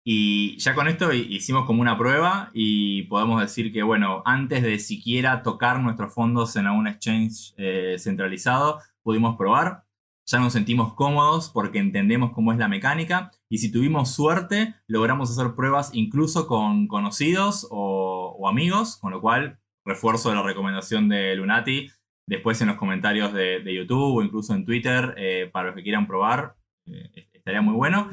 Y 0.03 0.57
ya 0.57 0.73
con 0.73 0.87
esto 0.87 1.13
hicimos 1.13 1.67
como 1.67 1.81
una 1.81 1.95
prueba 1.95 2.49
y 2.51 3.03
podemos 3.03 3.39
decir 3.39 3.71
que, 3.71 3.83
bueno, 3.83 4.23
antes 4.25 4.63
de 4.63 4.79
siquiera 4.79 5.43
tocar 5.43 5.79
nuestros 5.81 6.15
fondos 6.15 6.55
en 6.55 6.65
algún 6.65 6.87
exchange 6.87 7.53
eh, 7.57 7.97
centralizado, 7.99 8.79
pudimos 9.03 9.37
probar. 9.37 9.83
Ya 10.25 10.39
nos 10.39 10.53
sentimos 10.53 10.93
cómodos 10.93 11.49
porque 11.49 11.79
entendemos 11.79 12.31
cómo 12.31 12.53
es 12.53 12.57
la 12.57 12.69
mecánica 12.69 13.31
y 13.49 13.57
si 13.57 13.71
tuvimos 13.71 14.13
suerte, 14.13 14.73
logramos 14.87 15.29
hacer 15.29 15.53
pruebas 15.53 15.91
incluso 15.93 16.47
con 16.47 16.87
conocidos 16.87 17.67
o, 17.69 18.47
amigos, 18.47 18.97
con 18.97 19.11
lo 19.11 19.19
cual 19.19 19.59
refuerzo 19.85 20.33
la 20.33 20.41
recomendación 20.41 21.09
de 21.09 21.35
Lunati 21.35 21.89
después 22.25 22.61
en 22.61 22.69
los 22.69 22.77
comentarios 22.77 23.33
de, 23.33 23.61
YouTube 23.65 24.17
o 24.17 24.21
incluso 24.21 24.53
en 24.53 24.63
Twitter 24.63 25.13
eh, 25.17 25.49
para 25.51 25.67
los 25.67 25.75
que 25.75 25.83
quieran 25.83 26.07
probar. 26.07 26.55
Eh, 26.85 27.27
estaría 27.33 27.61
muy 27.61 27.73
bueno. 27.73 28.09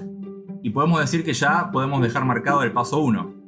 Y 0.62 0.70
podemos 0.70 1.00
decir 1.00 1.24
que 1.24 1.32
ya 1.32 1.70
podemos 1.70 2.02
dejar 2.02 2.24
marcado 2.24 2.64
el 2.64 2.72
paso 2.72 2.98
1. 2.98 3.40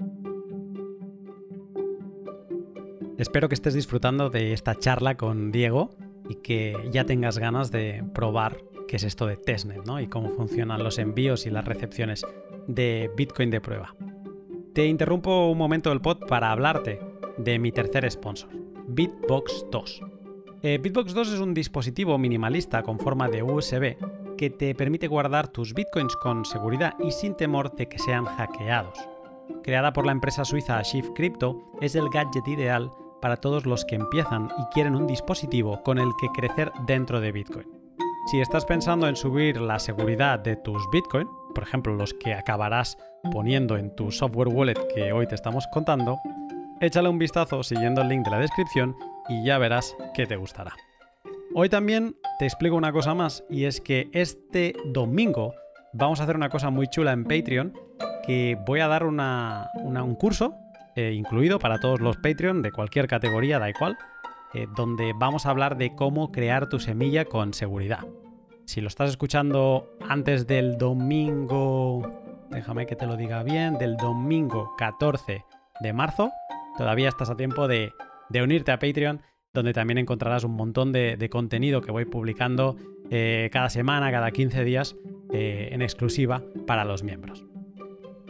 Espero 3.18 3.48
que 3.48 3.54
estés 3.54 3.74
disfrutando 3.74 4.30
de 4.30 4.52
esta 4.52 4.76
charla 4.76 5.16
con 5.16 5.50
Diego 5.52 5.90
y 6.28 6.36
que 6.36 6.76
ya 6.90 7.04
tengas 7.04 7.38
ganas 7.38 7.70
de 7.70 8.04
probar 8.14 8.58
qué 8.88 8.96
es 8.96 9.04
esto 9.04 9.26
de 9.26 9.36
testnet, 9.36 9.84
¿no? 9.86 10.00
Y 10.00 10.06
cómo 10.06 10.30
funcionan 10.30 10.82
los 10.82 10.98
envíos 10.98 11.46
y 11.46 11.50
las 11.50 11.64
recepciones 11.64 12.26
de 12.66 13.10
Bitcoin 13.16 13.50
de 13.50 13.60
prueba. 13.60 13.94
Te 14.72 14.86
interrumpo 14.86 15.50
un 15.50 15.58
momento 15.58 15.90
del 15.90 16.00
pod 16.00 16.18
para 16.26 16.50
hablarte 16.50 17.00
de 17.38 17.58
mi 17.58 17.72
tercer 17.72 18.10
sponsor, 18.10 18.50
Bitbox 18.88 19.66
2. 19.70 20.02
Eh, 20.62 20.78
Bitbox 20.80 21.12
2 21.12 21.32
es 21.32 21.40
un 21.40 21.54
dispositivo 21.54 22.16
minimalista 22.18 22.82
con 22.82 22.98
forma 22.98 23.28
de 23.28 23.42
USB 23.42 23.96
que 24.36 24.50
te 24.50 24.74
permite 24.74 25.08
guardar 25.08 25.48
tus 25.48 25.74
bitcoins 25.74 26.16
con 26.16 26.44
seguridad 26.44 26.94
y 27.04 27.10
sin 27.10 27.34
temor 27.34 27.74
de 27.74 27.88
que 27.88 27.98
sean 27.98 28.24
hackeados. 28.24 28.98
Creada 29.62 29.92
por 29.92 30.06
la 30.06 30.12
empresa 30.12 30.44
suiza 30.44 30.80
Shift 30.82 31.10
Crypto, 31.14 31.62
es 31.80 31.94
el 31.94 32.08
gadget 32.08 32.46
ideal 32.46 32.90
para 33.22 33.38
todos 33.38 33.64
los 33.64 33.86
que 33.86 33.94
empiezan 33.94 34.50
y 34.58 34.64
quieren 34.74 34.96
un 34.96 35.06
dispositivo 35.06 35.82
con 35.82 35.98
el 35.98 36.10
que 36.20 36.28
crecer 36.28 36.72
dentro 36.86 37.20
de 37.20 37.32
Bitcoin. 37.32 37.66
Si 38.30 38.40
estás 38.40 38.64
pensando 38.64 39.08
en 39.08 39.16
subir 39.16 39.60
la 39.60 39.78
seguridad 39.78 40.40
de 40.40 40.56
tus 40.56 40.82
Bitcoin, 40.90 41.28
por 41.54 41.64
ejemplo 41.64 41.94
los 41.94 42.12
que 42.12 42.34
acabarás 42.34 42.98
poniendo 43.32 43.76
en 43.76 43.94
tu 43.94 44.10
software 44.10 44.48
wallet 44.48 44.76
que 44.94 45.12
hoy 45.12 45.26
te 45.26 45.36
estamos 45.36 45.66
contando, 45.72 46.18
échale 46.80 47.08
un 47.08 47.18
vistazo 47.18 47.62
siguiendo 47.62 48.02
el 48.02 48.08
link 48.08 48.24
de 48.24 48.32
la 48.32 48.38
descripción 48.38 48.96
y 49.28 49.44
ya 49.44 49.56
verás 49.58 49.96
que 50.14 50.26
te 50.26 50.36
gustará. 50.36 50.74
Hoy 51.54 51.68
también 51.68 52.16
te 52.38 52.44
explico 52.46 52.76
una 52.76 52.92
cosa 52.92 53.14
más 53.14 53.44
y 53.48 53.64
es 53.64 53.80
que 53.80 54.08
este 54.12 54.74
domingo 54.86 55.54
vamos 55.92 56.20
a 56.20 56.24
hacer 56.24 56.36
una 56.36 56.48
cosa 56.48 56.70
muy 56.70 56.88
chula 56.88 57.12
en 57.12 57.24
Patreon 57.24 57.72
que 58.26 58.58
voy 58.66 58.80
a 58.80 58.88
dar 58.88 59.04
un 59.04 60.14
curso 60.14 60.54
eh, 60.94 61.12
incluido 61.12 61.58
para 61.58 61.78
todos 61.78 62.00
los 62.00 62.18
Patreon 62.18 62.60
de 62.60 62.70
cualquier 62.70 63.06
categoría, 63.06 63.58
da 63.58 63.70
igual, 63.70 63.96
eh, 64.52 64.66
donde 64.76 65.12
vamos 65.16 65.46
a 65.46 65.50
hablar 65.50 65.78
de 65.78 65.94
cómo 65.94 66.30
crear 66.30 66.68
tu 66.68 66.78
semilla 66.78 67.24
con 67.24 67.54
seguridad. 67.54 68.00
Si 68.66 68.80
lo 68.80 68.88
estás 68.88 69.10
escuchando 69.10 69.96
antes 70.06 70.46
del 70.46 70.76
domingo, 70.76 72.02
déjame 72.50 72.84
que 72.86 72.96
te 72.96 73.06
lo 73.06 73.16
diga 73.16 73.42
bien, 73.42 73.78
del 73.78 73.96
domingo 73.96 74.74
14 74.76 75.44
de 75.80 75.92
marzo, 75.94 76.30
todavía 76.76 77.08
estás 77.08 77.30
a 77.30 77.36
tiempo 77.36 77.68
de, 77.68 77.92
unirte 78.34 78.72
a 78.72 78.78
Patreon, 78.78 79.22
donde 79.54 79.72
también 79.72 79.98
encontrarás 79.98 80.44
un 80.44 80.52
montón 80.52 80.92
de, 80.92 81.28
contenido 81.30 81.80
que 81.80 81.90
voy 81.90 82.04
publicando 82.04 82.76
eh, 83.10 83.48
cada 83.52 83.70
semana, 83.70 84.10
cada 84.10 84.30
15 84.30 84.64
días, 84.64 84.96
en 85.34 85.80
exclusiva 85.80 86.42
para 86.66 86.84
los 86.84 87.02
miembros. 87.02 87.46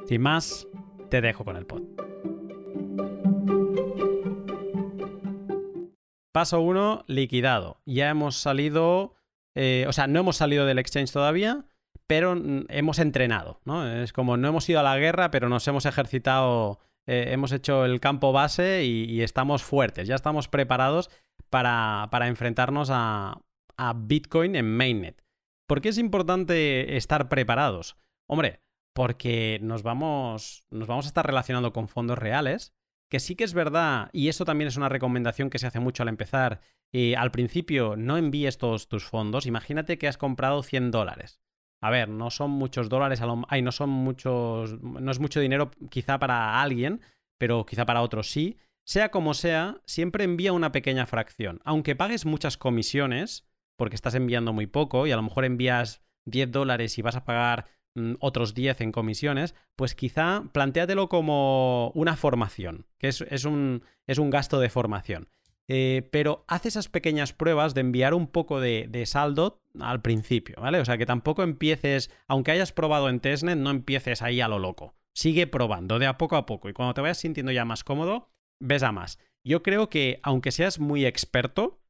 Sin 0.07 0.22
más, 0.22 0.68
te 1.11 1.20
dejo 1.20 1.44
con 1.44 1.57
el 1.57 1.66
pod. 1.66 2.02
Paso 6.43 6.61
1, 6.61 7.05
liquidado. 7.07 7.81
Ya 7.87 8.11
hemos 8.11 8.35
salido, 8.35 9.15
eh, 9.55 9.85
o 9.87 9.93
sea, 9.93 10.09
no 10.09 10.19
hemos 10.19 10.39
salido 10.39 10.67
del 10.67 10.81
exchange 10.81 11.13
todavía, 11.13 11.67
pero 12.09 12.35
hemos 12.69 12.99
entrenado, 12.99 13.61
¿no? 13.65 13.87
Es 13.87 14.13
como 14.13 14.37
no 14.37 14.49
hemos 14.49 14.69
ido 14.69 14.81
a 14.81 14.83
la 14.83 14.99
guerra, 14.99 15.31
pero 15.31 15.49
nos 15.49 15.69
hemos 15.69 15.87
ejercitado, 15.87 16.81
eh, 17.07 17.27
hemos 17.29 17.53
hecho 17.53 17.85
el 17.85 18.01
campo 18.01 18.33
base 18.33 18.83
y, 18.85 19.23
estamos 19.23 19.63
fuertes, 19.63 20.09
ya 20.09 20.17
estamos 20.17 20.49
preparados 20.49 21.11
para, 21.49 22.09
enfrentarnos 22.27 22.89
a, 22.91 23.41
a 23.77 23.93
Bitcoin 23.97 24.57
en 24.57 24.77
Mainnet. 24.77 25.23
¿Por 25.69 25.81
qué 25.81 25.91
es 25.91 25.99
importante 25.99 26.97
estar 26.97 27.29
preparados? 27.29 27.95
Hombre, 28.27 28.59
porque 28.95 29.61
nos 29.63 29.85
vamos, 29.85 30.65
nos 30.73 30.89
vamos 30.89 31.05
a 31.05 31.09
estar 31.09 31.25
relacionando 31.25 31.73
con 31.73 31.87
fondos 31.87 32.19
reales, 32.19 32.75
que 33.12 33.20
sí 33.20 33.37
que 33.37 33.44
es 33.44 33.53
verdad, 33.53 34.09
y 34.14 34.29
eso 34.29 34.46
también 34.46 34.68
es 34.68 34.79
una 34.79 34.88
recomendación 34.88 35.51
que 35.51 35.59
se 35.59 35.66
hace 35.66 35.81
mucho 35.81 36.03
al 36.03 36.09
empezar, 36.09 36.61
eh, 36.94 37.14
al 37.14 37.31
principio 37.31 37.94
no 37.94 38.16
envíes 38.16 38.57
todos 38.57 38.88
tus 38.88 39.05
fondos, 39.05 39.44
imagínate 39.44 39.98
que 39.98 40.09
has 40.09 40.16
comprado 40.16 40.62
100 40.62 40.90
dólares. 40.90 41.42
A 41.83 41.90
ver, 41.90 42.09
no 42.09 42.31
son 42.31 42.53
muchos 42.53 42.88
dólares, 42.88 43.20
ay, 43.48 43.61
no 43.61 43.70
son 43.70 43.90
muchos, 43.90 44.81
no 44.81 45.11
es 45.11 45.20
mucho 45.20 45.40
dinero 45.40 45.70
quizá 45.90 46.18
para 46.18 46.62
alguien, 46.62 47.03
pero 47.37 47.66
quizá 47.66 47.85
para 47.85 48.01
otros 48.01 48.31
sí. 48.31 48.57
Sea 48.87 49.11
como 49.11 49.35
sea, 49.35 49.83
siempre 49.85 50.25
envía 50.25 50.55
una 50.55 50.72
pequeña 50.72 51.05
fracción. 51.05 51.61
Aunque 51.66 51.94
pagues 51.94 52.25
muchas 52.25 52.57
comisiones, 52.57 53.46
porque 53.77 53.94
estás 53.94 54.14
enviando 54.14 54.55
muy 54.55 54.66
poco 54.66 55.07
y 55.07 55.12
a 55.12 55.16
lo 55.16 55.22
mejor 55.22 55.44
envías 55.44 56.03
10 56.25 56.51
dólares 56.51 56.96
y 56.96 57.03
vas 57.03 57.16
a 57.16 57.27
pagar 57.27 57.66
otros 58.21 58.55
10 58.55 58.81
en 58.81 58.93
comisiones, 58.93 59.55
pues 59.77 59.95
quizá 59.95 60.45
plantéatelo 60.53 61.09
como 61.09 61.91
una 61.95 62.17
formación, 62.17 62.87
que 62.99 63.09
es, 63.09 63.21
un, 63.45 63.83
es 64.07 64.19
un, 64.19 64.31
gasto 64.31 64.61
de 64.61 64.71
formación. 64.71 65.29
Eh, 65.69 66.09
pero 66.11 66.45
haz 66.49 66.67
esas 66.67 66.89
pequeñas 66.89 67.33
pruebas 67.33 67.75
de 67.75 67.83
enviar 67.83 68.15
un 68.15 68.27
poco 68.27 68.61
de, 68.61 69.05
saldo 69.07 69.63
al 69.79 70.03
principio, 70.03 70.57
¿vale? 70.61 70.81
O 70.81 70.85
sea, 70.85 70.99
que 70.99 71.07
tampoco 71.07 71.43
empieces, 71.43 72.11
aunque 72.27 72.51
hayas 72.51 72.73
probado 72.73 73.09
en 73.09 73.21
Testnet, 73.21 73.59
no 73.59 73.71
empieces 73.71 74.23
ahí 74.23 74.41
a 74.41 74.49
lo 74.49 74.59
loco. 74.59 74.95
Sigue 75.15 75.47
probando 75.47 75.99
de 75.99 76.07
a 76.07 76.19
poco 76.19 76.37
a 76.37 76.47
poco 76.47 76.69
y 76.69 76.73
cuando 76.73 76.95
te 76.95 77.03
vayas 77.03 77.19
sintiendo 77.19 77.53
ya 77.53 77.65
más 77.65 77.85
cómodo, 77.85 78.31
ves 78.59 78.83
a 78.83 78.93
más. 78.93 79.19
Yo 79.45 79.63
creo 79.63 79.89
que 79.89 80.21
aunque 80.23 80.53
seas 80.53 80.79
muy 80.79 81.05
experto, 81.05 81.82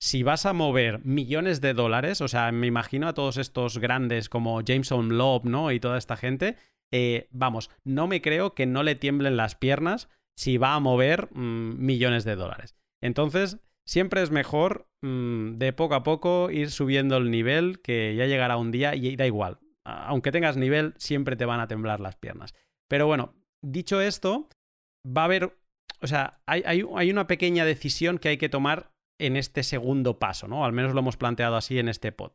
si 0.00 0.22
vas 0.22 0.46
a 0.46 0.54
mover 0.54 1.04
millones 1.04 1.60
de 1.60 1.74
dólares, 1.74 2.22
o 2.22 2.28
sea, 2.28 2.50
me 2.52 2.66
imagino 2.66 3.06
a 3.06 3.14
todos 3.14 3.36
estos 3.36 3.78
grandes 3.78 4.30
como 4.30 4.62
Jameson 4.62 5.18
Loeb, 5.18 5.44
¿no? 5.44 5.70
Y 5.72 5.78
toda 5.78 5.98
esta 5.98 6.16
gente, 6.16 6.56
eh, 6.90 7.28
vamos, 7.30 7.70
no 7.84 8.06
me 8.06 8.22
creo 8.22 8.54
que 8.54 8.64
no 8.64 8.82
le 8.82 8.94
tiemblen 8.94 9.36
las 9.36 9.54
piernas 9.54 10.08
si 10.36 10.56
va 10.56 10.74
a 10.74 10.80
mover 10.80 11.28
mm, 11.32 11.84
millones 11.84 12.24
de 12.24 12.34
dólares. 12.34 12.74
Entonces, 13.02 13.58
siempre 13.86 14.22
es 14.22 14.30
mejor 14.30 14.88
mm, 15.02 15.58
de 15.58 15.74
poco 15.74 15.94
a 15.94 16.02
poco 16.02 16.50
ir 16.50 16.70
subiendo 16.70 17.18
el 17.18 17.30
nivel, 17.30 17.82
que 17.82 18.14
ya 18.16 18.24
llegará 18.24 18.56
un 18.56 18.70
día 18.70 18.94
y 18.94 19.16
da 19.16 19.26
igual. 19.26 19.58
Aunque 19.84 20.32
tengas 20.32 20.56
nivel, 20.56 20.94
siempre 20.96 21.36
te 21.36 21.44
van 21.44 21.60
a 21.60 21.68
temblar 21.68 22.00
las 22.00 22.16
piernas. 22.16 22.54
Pero 22.88 23.06
bueno, 23.06 23.34
dicho 23.60 24.00
esto, 24.00 24.48
va 25.06 25.22
a 25.22 25.24
haber, 25.26 25.54
o 26.00 26.06
sea, 26.06 26.40
hay, 26.46 26.62
hay 26.64 27.10
una 27.10 27.26
pequeña 27.26 27.66
decisión 27.66 28.18
que 28.18 28.30
hay 28.30 28.38
que 28.38 28.48
tomar 28.48 28.92
en 29.20 29.36
este 29.36 29.62
segundo 29.62 30.18
paso, 30.18 30.48
¿no? 30.48 30.64
Al 30.64 30.72
menos 30.72 30.94
lo 30.94 31.00
hemos 31.00 31.16
planteado 31.16 31.56
así 31.56 31.78
en 31.78 31.88
este 31.88 32.12
pod. 32.12 32.32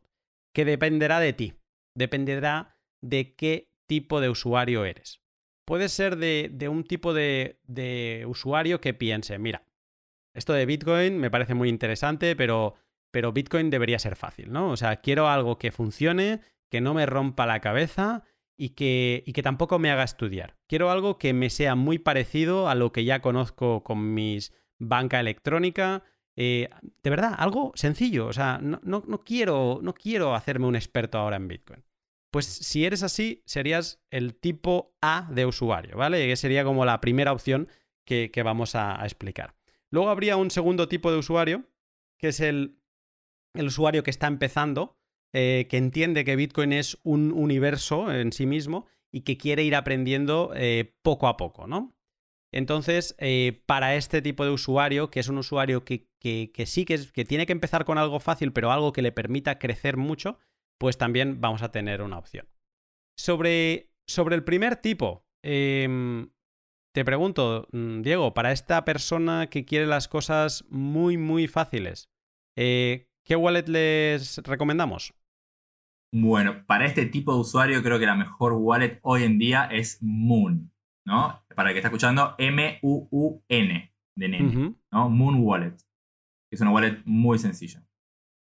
Que 0.54 0.64
dependerá 0.64 1.20
de 1.20 1.32
ti. 1.32 1.54
Dependerá 1.94 2.78
de 3.02 3.34
qué 3.34 3.70
tipo 3.86 4.20
de 4.20 4.28
usuario 4.28 4.84
eres. 4.84 5.20
Puede 5.66 5.88
ser 5.88 6.16
de, 6.16 6.68
un 6.68 6.84
tipo 6.84 7.12
de, 7.12 7.60
de, 7.64 8.24
usuario 8.28 8.80
que 8.80 8.94
piense, 8.94 9.38
mira, 9.38 9.64
esto 10.32 10.52
de 10.52 10.64
Bitcoin 10.64 11.18
me 11.18 11.30
parece 11.30 11.54
muy 11.54 11.68
interesante, 11.68 12.36
pero, 12.36 12.76
pero 13.10 13.32
Bitcoin 13.32 13.70
debería 13.70 13.98
ser 13.98 14.14
fácil, 14.14 14.52
¿no? 14.52 14.70
O 14.70 14.76
sea, 14.76 14.96
quiero 14.96 15.28
algo 15.28 15.58
que 15.58 15.72
funcione, 15.72 16.40
que 16.70 16.80
no 16.80 16.94
me 16.94 17.06
rompa 17.06 17.46
la 17.46 17.60
cabeza 17.60 18.22
y 18.56 18.70
que, 18.70 19.24
y 19.26 19.32
que 19.32 19.42
tampoco 19.42 19.78
me 19.80 19.90
haga 19.90 20.04
estudiar. 20.04 20.56
Quiero 20.68 20.90
algo 20.90 21.18
que 21.18 21.32
me 21.32 21.50
sea 21.50 21.74
muy 21.74 21.98
parecido 21.98 22.68
a 22.68 22.76
lo 22.76 22.92
que 22.92 23.04
ya 23.04 23.20
conozco 23.20 23.82
con 23.82 24.14
mis 24.14 24.52
banca 24.78 25.18
electrónica, 25.18 26.04
eh, 26.36 26.68
de 27.02 27.10
verdad, 27.10 27.34
algo 27.36 27.72
sencillo. 27.74 28.26
O 28.26 28.32
sea, 28.32 28.58
no, 28.62 28.80
no, 28.82 29.24
quiero, 29.24 29.80
no 29.82 29.94
quiero 29.94 30.34
hacerme 30.34 30.66
un 30.66 30.76
experto 30.76 31.18
ahora 31.18 31.36
en 31.36 31.48
Bitcoin. 31.48 31.82
Pues 32.30 32.44
si 32.44 32.84
eres 32.84 33.02
así, 33.02 33.42
serías 33.46 34.00
el 34.10 34.34
tipo 34.34 34.94
A 35.00 35.28
de 35.32 35.46
usuario, 35.46 35.96
¿vale? 35.96 36.26
Que 36.26 36.36
sería 36.36 36.64
como 36.64 36.84
la 36.84 37.00
primera 37.00 37.32
opción 37.32 37.68
que, 38.04 38.30
vamos 38.44 38.74
a, 38.74 39.00
explicar. 39.04 39.56
Luego 39.90 40.10
habría 40.10 40.36
un 40.36 40.50
segundo 40.50 40.88
tipo 40.88 41.10
de 41.10 41.18
usuario, 41.18 41.64
que 42.18 42.28
es 42.28 42.40
el, 42.40 42.78
el 43.54 43.66
usuario 43.66 44.02
que 44.02 44.10
está 44.10 44.26
empezando, 44.26 44.98
eh, 45.32 45.66
que 45.70 45.78
entiende 45.78 46.24
que 46.24 46.36
Bitcoin 46.36 46.72
es 46.72 46.98
un 47.02 47.32
universo 47.32 48.12
en 48.12 48.32
sí 48.32 48.46
mismo 48.46 48.86
y 49.10 49.22
que 49.22 49.38
quiere 49.38 49.64
ir 49.64 49.74
aprendiendo 49.74 50.52
eh, 50.54 50.94
poco 51.02 51.26
a 51.26 51.36
poco, 51.36 51.66
¿no? 51.66 51.95
Entonces, 52.56 53.14
eh, 53.18 53.62
para 53.66 53.96
este 53.96 54.22
tipo 54.22 54.42
de 54.42 54.50
usuario, 54.50 55.10
que 55.10 55.20
es 55.20 55.28
un 55.28 55.36
usuario 55.36 55.84
que, 55.84 56.08
sí 56.64 56.86
que, 56.86 57.24
tiene 57.26 57.44
que 57.44 57.52
empezar 57.52 57.84
con 57.84 57.98
algo 57.98 58.18
fácil, 58.18 58.50
pero 58.54 58.72
algo 58.72 58.94
que 58.94 59.02
le 59.02 59.12
permita 59.12 59.58
crecer 59.58 59.98
mucho, 59.98 60.38
pues 60.78 60.96
también 60.96 61.42
vamos 61.42 61.60
a 61.60 61.70
tener 61.70 62.00
una 62.00 62.16
opción. 62.16 62.48
Sobre, 63.14 63.92
sobre 64.08 64.36
el 64.36 64.42
primer 64.42 64.76
tipo, 64.76 65.26
em, 65.44 66.30
te 66.94 67.04
pregunto, 67.04 67.68
mm, 67.72 68.00
Diego, 68.00 68.32
para 68.32 68.52
esta 68.52 68.86
persona 68.86 69.48
que 69.50 69.66
quiere 69.66 69.84
las 69.84 70.08
cosas 70.08 70.64
muy, 70.70 71.18
muy 71.18 71.48
fáciles, 71.48 72.08
eh, 72.56 73.10
¿qué 73.22 73.36
wallet 73.36 73.68
les 73.68 74.38
recomendamos? 74.38 75.12
Bueno, 76.10 76.64
para 76.66 76.86
este 76.86 77.04
tipo 77.04 77.34
de 77.34 77.40
usuario 77.40 77.82
creo 77.82 77.98
que 77.98 78.06
la 78.06 78.16
mejor 78.16 78.54
wallet 78.54 78.98
hoy 79.02 79.24
en 79.24 79.38
día 79.38 79.68
es 79.70 79.98
Moon. 80.00 80.72
¿No? 81.06 81.42
Para 81.54 81.70
el 81.70 81.74
que 81.74 81.78
está 81.78 81.88
escuchando, 81.88 82.34
M-U-U-N 82.36 83.92
de 84.16 84.28
nene, 84.28 84.74
¿no? 84.90 85.08
Moon 85.08 85.36
Wallet. 85.42 85.76
Es 86.50 86.60
una 86.60 86.70
wallet 86.70 87.02
muy 87.04 87.38
sencilla. 87.38 87.82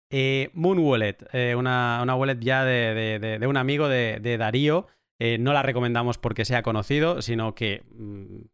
Eh, 0.10 0.50
Moon 0.54 0.80
Wallet, 0.80 1.18
eh, 1.34 1.56
una, 1.56 2.04
wallet 2.16 2.40
ya 2.40 2.64
de, 2.64 3.46
un 3.48 3.58
amigo 3.58 3.90
de, 3.90 4.38
Darío. 4.38 4.88
Eh, 5.20 5.38
no 5.40 5.52
la 5.52 5.64
recomendamos 5.64 6.18
porque 6.18 6.46
sea 6.46 6.62
conocido, 6.62 7.22
sino 7.22 7.56
que, 7.56 7.84
mm, 7.92 8.46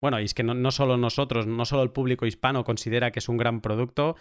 bueno, 0.00 0.20
y 0.20 0.24
es 0.24 0.34
que 0.34 0.44
no, 0.44 0.70
solo 0.70 0.96
nosotros, 0.96 1.46
no 1.46 1.64
solo 1.64 1.82
el 1.82 1.90
público 1.90 2.26
hispano 2.26 2.64
considera 2.64 3.10
que 3.10 3.18
es 3.18 3.28
un 3.28 3.36
gran 3.36 3.60
producto. 3.60 4.16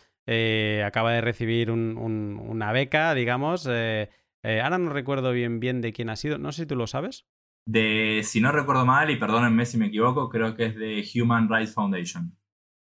acaba 0.86 1.14
de 1.14 1.22
recibir 1.22 1.72
una 1.72 2.72
beca, 2.72 3.14
digamos. 3.14 3.68
ahora 3.68 4.78
no 4.78 4.90
recuerdo 4.92 5.32
bien, 5.32 5.60
bien 5.60 5.82
de 5.82 5.94
quién 5.94 6.10
ha 6.10 6.16
sido. 6.16 6.38
No 6.38 6.52
sé 6.52 6.64
si 6.64 6.68
tú 6.68 6.76
lo 6.76 6.88
sabes 6.88 7.26
de, 7.66 8.22
si 8.24 8.42
no 8.42 8.52
recuerdo 8.52 8.86
mal, 8.86 9.10
y 9.10 9.16
perdónenme 9.16 9.66
si 9.66 9.78
me 9.78 9.88
equivoco, 9.88 10.30
creo 10.30 10.56
que 10.56 10.66
es 10.66 10.76
de 10.76 11.06
Human 11.16 11.50
Rights 11.50 11.74
Foundation. 11.74 12.36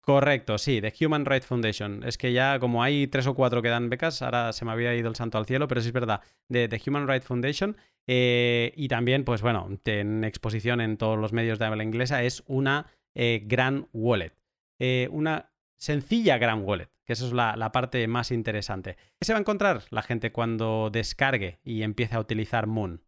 Correcto, 0.01 0.57
sí, 0.57 0.81
de 0.81 0.93
Human 0.99 1.25
Rights 1.25 1.47
Foundation. 1.47 2.03
Es 2.03 2.17
que 2.17 2.33
ya 2.33 2.59
como 2.59 2.83
hay 2.83 3.07
tres 3.07 3.25
o 3.25 3.35
cuatro 3.35 3.61
que 3.61 3.69
dan 3.69 3.89
becas, 3.89 4.21
ahora 4.21 4.51
se 4.51 4.65
me 4.65 4.71
había 4.71 4.93
ido 4.95 5.07
el 5.07 5.15
santo 5.15 5.37
al 5.37 5.45
cielo, 5.45 5.67
pero 5.69 5.79
sí 5.79 5.87
es 5.87 5.93
verdad, 5.93 6.21
de, 6.49 6.81
Human 6.85 7.07
Rights 7.07 7.25
Foundation. 7.25 7.77
Eh, 8.05 8.73
y 8.75 8.89
también, 8.89 9.23
pues 9.23 9.41
bueno, 9.41 9.69
en 9.85 10.23
exposición 10.25 10.81
en 10.81 10.97
todos 10.97 11.17
los 11.17 11.31
medios 11.31 11.57
de 11.57 11.65
habla 11.65 11.83
inglesa, 11.83 12.21
es 12.23 12.43
una 12.47 12.87
eh, 13.15 13.43
gran 13.45 13.87
wallet. 13.93 14.33
Eh, 14.79 15.07
una 15.11 15.53
sencilla 15.77 16.37
Gran 16.37 16.63
Wallet, 16.63 16.89
que 17.05 17.13
eso 17.13 17.27
es 17.27 17.33
la, 17.33 17.71
parte 17.71 18.07
más 18.07 18.31
interesante. 18.31 18.95
¿Qué 19.19 19.25
se 19.25 19.33
va 19.33 19.37
a 19.37 19.41
encontrar 19.41 19.83
la 19.89 20.01
gente 20.01 20.31
cuando 20.31 20.89
descargue 20.91 21.59
y 21.63 21.83
empiece 21.83 22.15
a 22.15 22.19
utilizar 22.19 22.67
Moon? 22.67 23.01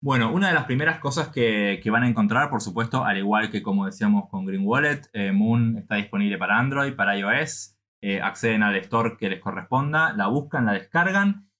Bueno, 0.00 0.32
una 0.32 0.48
de 0.48 0.54
las 0.54 0.66
primeras 0.66 1.00
cosas 1.00 1.28
que, 1.28 1.82
van 1.90 2.04
a 2.04 2.08
encontrar, 2.08 2.50
por 2.50 2.60
supuesto, 2.60 3.04
al 3.04 3.18
igual 3.18 3.50
que 3.50 3.62
como 3.62 3.84
decíamos 3.84 4.28
con 4.28 4.46
Green 4.46 4.64
Wallet, 4.64 5.02
eh, 5.12 5.32
Moon 5.32 5.76
está 5.76 5.96
disponible 5.96 6.38
para 6.38 6.56
Android, 6.56 6.94
para 6.94 7.16
iOS, 7.18 7.76
eh, 8.00 8.20
acceden 8.20 8.62
al 8.62 8.76
store 8.76 9.16
que 9.18 9.28
les 9.28 9.40
corresponda, 9.40 10.12
la 10.12 10.28
buscan, 10.28 10.66
la 10.66 10.74
descargan 10.74 11.50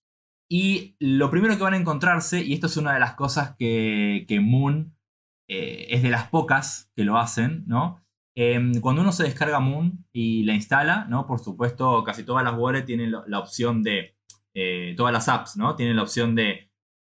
y 0.49 0.97
lo 1.01 1.31
primero 1.31 1.57
que 1.57 1.65
van 1.65 1.75
a 1.75 1.79
encontrarse, 1.79 2.41
y 2.45 2.55
esto 2.55 2.69
es 2.69 2.77
una 2.77 2.95
de 2.95 3.01
las 3.01 3.15
cosas 3.15 3.57
que, 3.59 4.25
Moon 4.41 4.97
eh, 5.49 5.89
es 5.91 6.03
de 6.05 6.11
las 6.11 6.29
pocas 6.29 6.93
que 6.95 7.05
lo 7.05 7.19
hacen, 7.19 7.65
¿no? 7.67 8.05
Em, 8.37 8.81
cuando 8.81 9.03
uno 9.03 9.11
se 9.11 9.25
descarga 9.25 9.59
Moon 9.59 10.07
y 10.13 10.45
la 10.45 10.55
instala, 10.55 11.07
¿no? 11.09 11.27
Por 11.27 11.41
supuesto, 11.41 12.05
casi 12.05 12.23
todas 12.23 12.45
las 12.45 12.55
wallets 12.57 12.87
tienen 12.87 13.13
la 13.27 13.39
opción 13.41 13.83
de, 13.83 14.17
todas 14.97 15.13
las 15.13 15.29
apps, 15.29 15.57
¿no? 15.57 15.75
Tienen 15.77 15.97
la 15.97 16.03
opción 16.03 16.35
de 16.35 16.68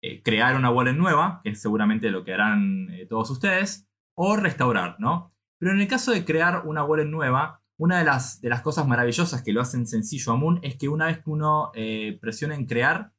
eh, 0.06 0.22
crear 0.22 0.56
una 0.56 0.70
wallet 0.70 0.94
nueva, 0.94 1.40
que 1.42 1.50
es 1.50 1.60
seguramente 1.60 2.10
lo 2.10 2.24
que 2.24 2.34
harán 2.34 2.88
todos 3.08 3.30
ustedes, 3.30 3.88
o 4.16 4.36
restaurar, 4.36 4.96
¿no? 4.98 5.32
Pero 5.58 5.72
en 5.72 5.80
el 5.80 5.88
caso 5.88 6.12
de 6.12 6.24
crear 6.24 6.62
una 6.66 6.84
wallet 6.84 7.06
nueva, 7.06 7.62
una 7.78 7.98
de 7.98 8.04
las, 8.04 8.40
de 8.40 8.48
las 8.48 8.62
cosas 8.62 8.86
maravillosas 8.86 9.42
que 9.42 9.52
lo 9.52 9.60
hacen 9.60 9.86
sencillo 9.86 10.32
a 10.32 10.36
Moon 10.36 10.60
es 10.62 10.76
que 10.76 10.88
una 10.88 11.06
vez 11.06 11.18
que 11.18 11.30
uno 11.30 11.72
presiona 12.20 12.54
en 12.54 12.66
crear, 12.66 13.12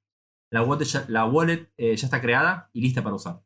la 0.51 0.63
wallet, 0.63 0.85
ya, 0.85 1.05
la 1.09 1.25
wallet 1.25 1.69
ya 1.77 1.91
está 1.91 2.21
creada 2.21 2.69
y 2.71 2.81
lista 2.81 3.03
para 3.03 3.15
usar. 3.15 3.41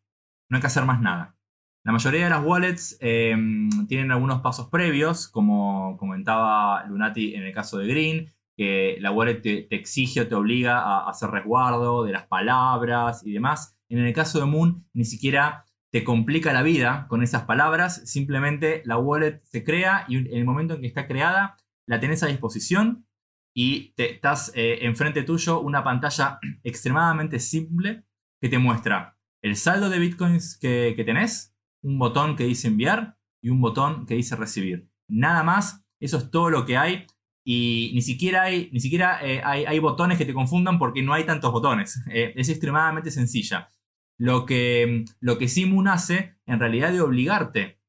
No 0.50 0.58
hay 0.58 0.62
que 0.62 0.68
hacer 0.68 0.86
más 0.86 1.02
nada. 1.02 1.40
La 1.86 1.94
mayoría 1.94 2.26
de 2.26 2.30
las 2.30 2.46
wallets 2.46 2.98
em, 3.00 3.70
tienen 3.88 4.12
algunos 4.12 4.42
pasos 4.42 4.68
previos, 4.68 5.28
como 5.28 5.96
comentaba 5.98 6.84
Lunati 6.86 7.36
en 7.36 7.44
el 7.44 7.54
caso 7.54 7.78
de 7.78 7.88
Green, 7.88 8.34
que 8.60 8.98
la 9.00 9.14
wallet 9.14 9.36
te, 9.36 9.74
exige 9.74 10.20
o 10.20 10.28
te 10.28 10.36
obliga 10.36 10.80
a 10.80 11.10
hacer 11.10 11.30
resguardo 11.30 12.04
de 12.04 12.12
las 12.12 12.28
palabras 12.28 13.26
y 13.26 13.32
demás. 13.32 13.80
En 13.88 14.00
el 14.00 14.14
caso 14.14 14.38
de 14.38 14.48
Moon, 14.48 14.86
ni 14.92 15.06
siquiera 15.06 15.64
te 15.94 16.04
complica 16.04 16.52
la 16.52 16.62
vida 16.62 17.06
con 17.08 17.24
esas 17.24 17.44
palabras, 17.44 18.02
simplemente 18.04 18.82
la 18.84 18.98
wallet 18.98 19.40
se 19.46 19.64
crea 19.64 20.04
y 20.10 20.18
en 20.18 20.28
el 20.34 20.44
momento 20.44 20.74
en 20.74 20.82
que 20.82 20.88
está 20.88 21.08
creada, 21.08 21.56
la 21.88 22.02
tenés 22.02 22.22
a 22.22 22.28
disposición 22.28 23.08
y 23.56 23.94
te, 23.94 24.12
estás 24.12 24.52
eh, 24.54 24.80
enfrente 24.82 25.24
tuyo 25.24 25.62
una 25.62 25.82
pantalla 25.82 26.38
extremadamente 26.66 27.40
simple 27.40 28.04
que 28.42 28.50
te 28.50 28.58
muestra 28.58 29.18
el 29.42 29.56
saldo 29.56 29.90
de 29.90 30.00
bitcoins 30.00 30.60
que, 30.60 30.96
que 30.98 31.06
tenés, 31.06 31.56
un 31.82 31.98
botón 31.98 32.36
que 32.36 32.44
dice 32.44 32.68
enviar 32.68 33.18
y 33.42 33.52
un 33.52 33.62
botón 33.62 34.06
que 34.06 34.16
dice 34.16 34.36
recibir. 34.36 34.90
Nada 35.08 35.44
más, 35.44 35.86
eso 36.02 36.18
es 36.18 36.30
todo 36.30 36.50
lo 36.50 36.66
que 36.66 36.76
hay. 36.76 37.08
Y 37.52 37.90
ni 37.96 38.04
siquiera 38.04 38.44
hay, 38.44 38.70
ni 38.72 38.80
siquiera, 38.80 39.26
eh, 39.28 39.42
hay, 39.44 39.80
botones 39.80 40.20
que 40.20 40.26
te 40.26 40.36
confundan 40.36 40.78
porque 40.78 41.02
no 41.02 41.16
hay 41.16 41.26
tantos 41.26 41.52
botones. 41.52 42.00
Eh, 42.12 42.32
es 42.36 42.48
extremadamente 42.48 43.10
sencilla. 43.10 43.74
Lo 44.20 44.46
que, 44.46 45.04
lo 45.20 45.40
que 45.40 45.50
hace, 45.88 46.36
en 46.46 46.60
realidad, 46.60 46.92
de 46.92 47.02
obligarte 47.02 47.82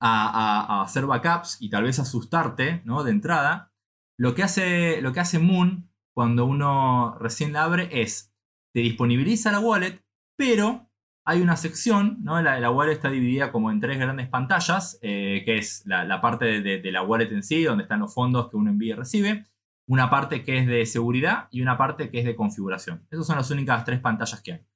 a, 0.00 0.80
hacer 0.80 1.04
backups 1.04 1.58
y 1.60 1.68
tal 1.68 1.82
vez 1.84 1.98
asustarte 1.98 2.80
¿no? 2.86 3.04
de 3.04 3.10
entrada, 3.10 3.74
lo 4.16 4.34
que, 4.34 4.42
hace, 4.42 5.02
lo 5.02 5.12
que 5.12 5.20
hace 5.20 5.38
Moon 5.38 5.90
cuando 6.14 6.46
uno 6.46 7.18
recién 7.20 7.52
la 7.52 7.64
abre 7.64 7.90
es, 8.00 8.32
te 8.72 8.80
disponibiliza 8.80 9.52
la 9.52 9.60
wallet, 9.60 10.02
pero 10.34 10.88
hay 11.26 11.40
una 11.40 11.56
sección, 11.56 12.18
¿no? 12.22 12.40
La, 12.42 12.60
la 12.60 12.70
wallet 12.70 12.92
está 12.92 13.10
dividida 13.10 13.50
como 13.50 13.70
en 13.70 13.80
tres 13.80 13.98
grandes 13.98 14.28
pantallas, 14.28 14.98
eh, 15.00 15.42
que 15.44 15.56
es 15.56 15.82
la, 15.86 16.20
parte 16.20 16.60
de, 16.60 16.92
la 16.92 17.02
wallet 17.02 17.32
en 17.32 17.42
sí, 17.42 17.62
donde 17.64 17.84
están 17.84 18.00
los 18.00 18.12
fondos 18.12 18.50
que 18.50 18.56
uno 18.56 18.70
envía 18.70 18.92
y 18.92 18.96
recibe, 18.96 19.46
una 19.86 20.10
parte 20.10 20.42
que 20.42 20.58
es 20.58 20.66
de 20.66 20.84
seguridad 20.84 21.48
y 21.50 21.62
una 21.62 21.78
parte 21.78 22.10
que 22.10 22.18
es 22.18 22.26
de 22.26 22.36
configuración. 22.36 23.06
Esas 23.10 23.26
son 23.26 23.36
las 23.36 23.50
únicas 23.50 23.84
tres 23.84 24.00
pantallas 24.00 24.42
que 24.42 24.52
hay. 24.52 24.66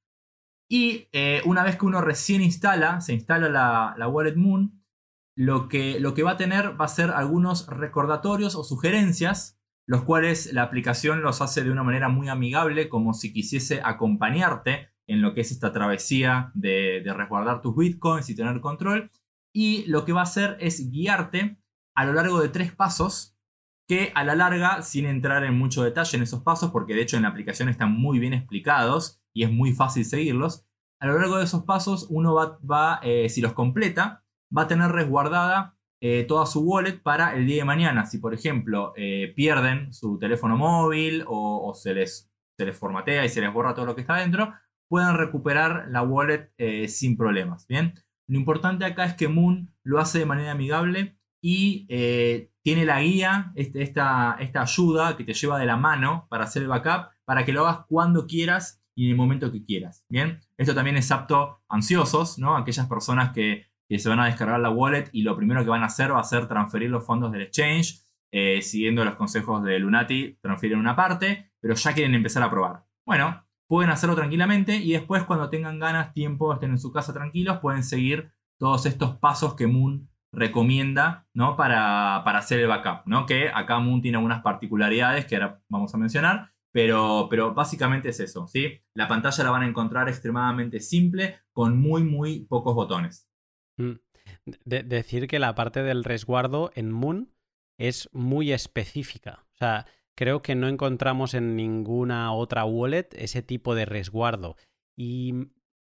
Y 0.71 1.09
eh, 1.13 1.43
una 1.45 1.65
vez 1.65 1.77
que 1.77 1.87
uno 1.87 2.01
recién 2.01 2.43
instala, 2.43 3.01
se 3.01 3.13
instala 3.13 3.95
la, 3.97 4.09
wallet 4.09 4.37
Moon, 4.37 4.83
lo 5.37 5.69
que, 5.69 6.01
lo 6.01 6.15
que 6.15 6.23
va 6.23 6.33
a 6.33 6.37
tener 6.37 6.81
va 6.81 6.87
a 6.87 6.89
ser 6.89 7.11
algunos 7.11 7.67
recordatorios 7.69 8.55
o 8.55 8.65
sugerencias, 8.65 9.59
los 9.87 10.03
cuales 10.03 10.53
la 10.53 10.63
aplicación 10.63 11.23
los 11.23 11.41
hace 11.43 11.63
de 11.63 11.71
una 11.71 11.83
manera 11.83 12.09
muy 12.09 12.29
amigable, 12.29 12.89
como 12.89 13.13
si 13.13 13.33
quisiese 13.33 13.81
acompañarte 13.83 14.89
en 15.09 15.21
lo 15.21 15.35
que 15.35 15.41
es 15.41 15.51
esta 15.51 15.73
travesía 15.73 16.53
de, 16.55 17.03
resguardar 17.05 17.61
tus 17.61 17.75
bitcoins 17.75 18.31
y 18.31 18.37
tener 18.37 18.61
control. 18.61 19.11
Y 19.53 19.85
lo 19.87 20.05
que 20.05 20.13
va 20.13 20.21
a 20.21 20.25
hacer 20.25 20.57
es 20.61 20.91
guiarte 20.91 21.59
a 21.97 22.05
lo 22.05 22.13
largo 22.13 22.41
de 22.41 22.49
tres 22.49 22.73
pasos 22.73 23.37
que 23.89 24.13
a 24.15 24.23
la 24.23 24.37
larga, 24.37 24.83
sin 24.83 25.07
entrar 25.07 25.43
en 25.45 25.59
mucho 25.59 25.83
detalle 25.83 26.17
en 26.17 26.23
esos 26.23 26.43
pasos, 26.43 26.71
porque 26.71 26.95
de 26.95 27.03
hecho 27.03 27.17
en 27.17 27.23
la 27.23 27.31
aplicación 27.31 27.69
están 27.69 27.91
muy 27.91 28.19
bien 28.19 28.35
explicados 28.35 29.21
y 29.35 29.45
es 29.45 29.51
muy 29.51 29.73
fácil 29.73 30.05
seguirlos, 30.05 30.69
a 31.01 31.07
lo 31.07 31.19
largo 31.19 31.39
de 31.39 31.45
esos 31.45 31.65
pasos 31.65 32.07
uno 32.11 32.35
va, 32.35 33.01
eh, 33.03 33.29
si 33.29 33.41
los 33.41 33.53
completa, 33.53 34.25
va 34.57 34.63
a 34.63 34.69
tener 34.69 34.91
resguardada 34.91 35.77
eh, 36.01 36.25
toda 36.25 36.47
su 36.47 36.61
wallet 36.61 37.03
para 37.03 37.35
el 37.35 37.47
día 37.47 37.59
de 37.59 37.65
mañana. 37.65 38.07
Si 38.07 38.19
por 38.19 38.35
ejemplo 38.35 38.93
eh, 38.97 39.33
pierden 39.37 39.93
su 39.93 40.19
teléfono 40.19 40.57
móvil 40.57 41.25
o, 41.27 41.73
se, 41.75 41.95
les, 41.95 42.31
se 42.57 42.65
les 42.65 42.77
formatea 42.77 43.25
y 43.25 43.29
se 43.29 43.41
les 43.41 43.53
borra 43.53 43.75
todo 43.75 43.87
lo 43.87 43.95
que 43.95 44.01
está 44.01 44.17
dentro, 44.17 44.53
puedan 44.89 45.17
recuperar 45.17 45.87
la 45.91 46.03
wallet 46.03 46.51
eh, 46.59 46.89
sin 46.89 47.17
problemas. 47.17 47.67
Bien, 47.67 47.95
lo 48.27 48.39
importante 48.39 48.85
acá 48.85 49.05
es 49.05 49.15
que 49.15 49.29
Moon 49.29 49.73
lo 49.83 49.99
hace 49.99 50.19
de 50.19 50.27
manera 50.27 50.53
amigable 50.53 51.19
y 51.41 51.87
eh, 51.89 52.51
tiene 52.63 52.85
la 52.85 53.01
guía, 53.01 53.53
este, 53.55 53.83
esta, 53.83 54.37
esta 54.41 54.63
ayuda 54.63 55.17
que 55.17 55.25
te 55.25 55.35
lleva 55.35 55.59
de 55.59 55.67
la 55.67 55.77
mano 55.77 56.27
para 56.29 56.45
hacer 56.45 56.63
el 56.63 56.69
backup, 56.69 57.11
para 57.25 57.45
que 57.45 57.53
lo 57.53 57.67
hagas 57.67 57.87
cuando 57.89 58.27
quieras 58.27 58.83
y 58.95 59.05
en 59.05 59.11
el 59.13 59.17
momento 59.17 59.53
que 59.53 59.65
quieras. 59.65 60.05
Bien, 60.09 60.41
esto 60.57 60.75
también 60.75 60.97
es 60.97 61.11
apto 61.13 61.63
ansiosos, 61.69 62.39
¿no? 62.39 62.57
Aquellas 62.57 62.87
personas 62.87 63.33
que, 63.33 63.67
se 63.89 64.09
van 64.11 64.21
a 64.21 64.27
descargar 64.27 64.61
la 64.61 64.69
wallet 64.69 65.09
y 65.13 65.23
lo 65.23 65.35
primero 65.35 65.65
que 65.65 65.71
van 65.71 65.83
a 65.83 65.87
hacer 65.87 66.13
va 66.13 66.21
a 66.21 66.25
ser 66.25 66.47
transferir 66.47 66.91
los 66.91 67.07
fondos 67.07 67.33
del 67.33 67.41
exchange, 67.41 68.03
eh, 68.31 68.61
siguiendo 68.61 69.03
los 69.03 69.15
consejos 69.15 69.65
de 69.65 69.79
Lunati, 69.79 70.37
transfieren 70.43 70.79
una 70.79 70.95
parte, 70.95 71.53
pero 71.59 71.75
ya 71.75 71.95
quieren 71.95 72.15
empezar 72.15 72.43
a 72.43 72.51
probar. 72.51 72.85
Bueno, 73.07 73.48
pueden 73.69 73.91
hacerlo 73.91 74.17
tranquilamente 74.17 74.77
y 74.77 74.93
después 74.93 75.25
cuando 75.25 75.51
tengan 75.51 75.79
ganas, 75.79 76.13
tiempo, 76.13 76.53
estén 76.53 76.71
en 76.71 76.79
su 76.79 76.91
casa 76.91 77.13
tranquilos, 77.13 77.59
pueden 77.59 77.85
seguir 77.85 78.33
todos 78.59 78.87
estos 78.87 79.17
pasos 79.17 79.55
que 79.55 79.67
Moon 79.67 80.09
recomienda 80.33 81.27
¿no? 81.35 81.57
para, 81.57 82.17
hacer 82.17 82.61
el 82.61 82.67
backup. 82.67 83.07
¿no? 83.07 83.27
Que 83.27 83.49
acá 83.49 83.79
Moon 83.79 84.01
tiene 84.03 84.17
algunas 84.17 84.43
particularidades 84.43 85.27
que 85.27 85.37
ahora 85.37 85.63
vamos 85.69 85.95
a 85.95 85.99
mencionar, 85.99 86.53
pero, 86.73 87.29
pero 87.31 87.55
básicamente 87.55 88.09
es 88.09 88.21
eso. 88.21 88.47
¿sí? 88.47 88.81
La 88.95 89.07
pantalla 89.07 89.45
la 89.45 89.51
van 89.51 89.63
a 89.63 89.69
encontrar 89.69 90.09
extremadamente 90.09 90.81
simple 90.81 91.39
con 91.53 91.79
muy, 91.79 92.03
muy 92.03 92.47
pocos 92.47 92.75
botones. 92.75 93.29
Mm. 93.77 93.93
decir 94.65 95.29
que 95.29 95.39
la 95.39 95.55
parte 95.55 95.83
del 95.83 96.05
resguardo 96.05 96.71
en 96.75 96.91
Moon 96.91 97.33
es 97.79 98.09
muy 98.13 98.53
específica. 98.53 99.45
O 99.53 99.57
sea, 99.57 99.87
creo 100.19 100.43
que 100.43 100.57
no 100.57 100.67
encontramos 100.67 101.33
en 101.35 101.55
ninguna 101.55 102.33
otra 102.33 102.65
wallet 102.65 103.07
ese 103.13 103.41
tipo 103.41 103.77
de 103.77 103.85
resguardo. 103.85 104.57
Y 104.97 105.33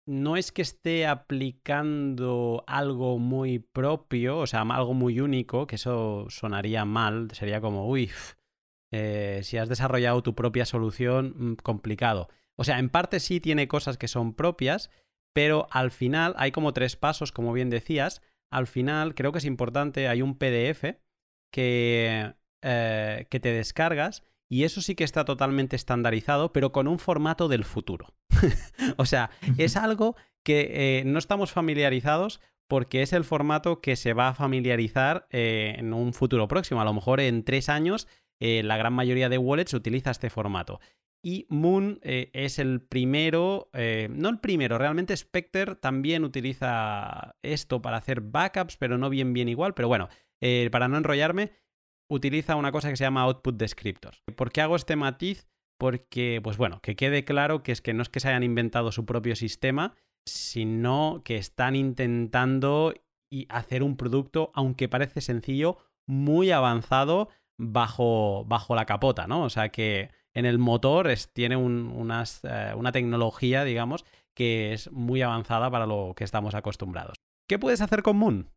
no 0.05 0.38
es 0.38 0.51
que 0.51 0.61
esté 0.61 1.07
aplicando 1.07 2.63
algo 2.67 3.17
muy 3.17 3.57
propio, 3.57 4.38
o 4.38 4.45
sea, 4.45 4.61
algo 4.61 4.93
muy 4.93 5.21
único, 5.21 5.65
que 5.65 5.77
eso 5.77 6.27
sonaría 6.29 6.85
mal, 6.85 7.29
sería 7.31 7.61
como, 7.61 7.89
uy, 7.89 8.11
eh, 8.93 9.39
si 9.41 9.57
has 9.57 9.69
desarrollado 9.69 10.21
tu 10.21 10.35
propia 10.35 10.67
solución, 10.67 11.33
mm, 11.35 11.55
complicado. 11.55 12.29
O 12.55 12.63
sea, 12.63 12.77
en 12.77 12.89
parte 12.89 13.19
sí 13.19 13.39
tiene 13.39 13.67
cosas 13.67 13.97
que 13.97 14.07
son 14.07 14.35
propias, 14.35 14.91
pero 15.33 15.65
al 15.71 15.89
final 15.89 16.35
hay 16.38 16.51
como 16.51 16.73
tres 16.73 16.95
pasos, 16.95 17.31
como 17.31 17.53
bien 17.53 17.71
decías. 17.71 18.21
Al 18.51 18.67
final 18.67 19.15
creo 19.15 19.31
que 19.31 19.39
es 19.39 19.45
importante, 19.45 20.07
hay 20.07 20.21
un 20.21 20.38
PDF 20.38 21.01
que 21.51 22.35
eh, 22.64 23.28
que 23.30 23.39
te 23.39 23.51
descargas 23.51 24.24
y 24.49 24.64
eso 24.64 24.82
sí 24.82 24.95
que 24.95 25.03
está 25.03 25.26
totalmente 25.26 25.76
estandarizado, 25.76 26.53
pero 26.53 26.72
con 26.72 26.88
un 26.88 26.97
formato 26.97 27.47
del 27.47 27.66
futuro. 27.66 28.16
o 28.97 29.05
sea, 29.05 29.30
es 29.58 29.78
algo 29.78 30.16
que 30.43 30.99
eh, 30.99 31.03
no 31.05 31.20
estamos 31.20 31.51
familiarizados 31.51 32.41
porque 32.68 33.03
es 33.03 33.14
el 33.14 33.26
formato 33.26 33.80
que 33.80 33.95
se 33.95 34.14
va 34.14 34.30
a 34.30 34.34
familiarizar 34.34 35.28
eh, 35.30 35.76
en 35.78 35.93
un 35.93 36.14
futuro 36.14 36.47
próximo. 36.47 36.82
A 36.82 36.86
lo 36.86 36.93
mejor 36.93 37.20
en 37.20 37.43
tres 37.43 37.70
años 37.70 38.08
la 38.39 38.78
gran 38.78 38.93
mayoría 38.93 39.30
de 39.30 39.39
wallets 39.39 39.74
utiliza 39.74 40.12
este 40.12 40.30
formato. 40.30 40.80
Y 41.24 41.47
Moon 41.49 41.99
es 42.03 42.60
el 42.60 42.82
primero, 42.82 43.72
no 43.74 44.30
el 44.30 44.39
primero, 44.39 44.78
realmente 44.78 45.18
Spectre 45.18 45.74
también 45.74 46.24
utiliza 46.24 47.36
esto 47.41 47.82
para 47.82 47.97
hacer 47.97 48.22
backups, 48.22 48.78
pero 48.78 48.99
no 48.99 49.10
bien 49.10 49.34
bien 49.34 49.49
igual. 49.49 49.74
Pero 49.74 49.88
bueno, 49.88 50.08
para 50.70 50.88
no 50.88 50.97
enrollarme, 50.97 51.51
utiliza 52.10 52.55
una 52.55 52.72
cosa 52.72 52.89
que 52.89 52.97
se 52.97 53.03
llama 53.03 53.22
output 53.22 53.58
descriptors. 53.58 54.22
¿Por 54.36 54.51
qué 54.51 54.62
hago 54.62 54.76
este 54.76 54.95
matiz? 54.95 55.47
Porque, 55.80 56.39
pues 56.43 56.58
bueno, 56.58 56.80
que 56.82 56.95
quede 56.95 57.24
claro 57.24 57.62
que 57.62 57.72
es 57.72 57.82
que 57.82 57.93
no 57.93 58.01
es 58.01 58.10
que 58.10 58.20
se 58.20 58.30
hayan 58.30 58.43
inventado 58.43 58.91
su 58.91 59.05
propio 59.05 59.36
sistema, 59.36 59.95
sino 60.26 61.22
que 61.24 61.38
están 61.38 61.76
intentando 61.76 62.93
hacer 63.49 63.84
un 63.84 63.97
producto, 63.97 64.51
aunque 64.55 64.89
parece 64.89 65.22
sencillo, 65.22 65.78
muy 66.08 66.51
avanzado 66.51 67.30
bajo, 67.60 68.45
bajo 68.45 68.76
la 68.76 68.86
capota, 68.86 69.28
¿no? 69.28 69.43
O 69.43 69.49
sea 69.49 69.70
que 69.70 70.10
en 70.34 70.45
el 70.45 70.60
motor 70.60 71.10
tiene 71.34 71.55
eh, 71.55 71.58
una 72.76 72.91
tecnología, 72.91 73.64
digamos, 73.64 74.05
que 74.36 74.74
es 74.74 74.91
muy 74.91 75.22
avanzada 75.22 75.70
para 75.70 75.86
lo 75.86 76.14
que 76.16 76.24
estamos 76.24 76.55
acostumbrados. 76.55 77.18
¿Qué 77.47 77.60
puedes 77.60 77.82
hacer 77.82 78.03
con 78.03 78.18
Moon? 78.18 78.49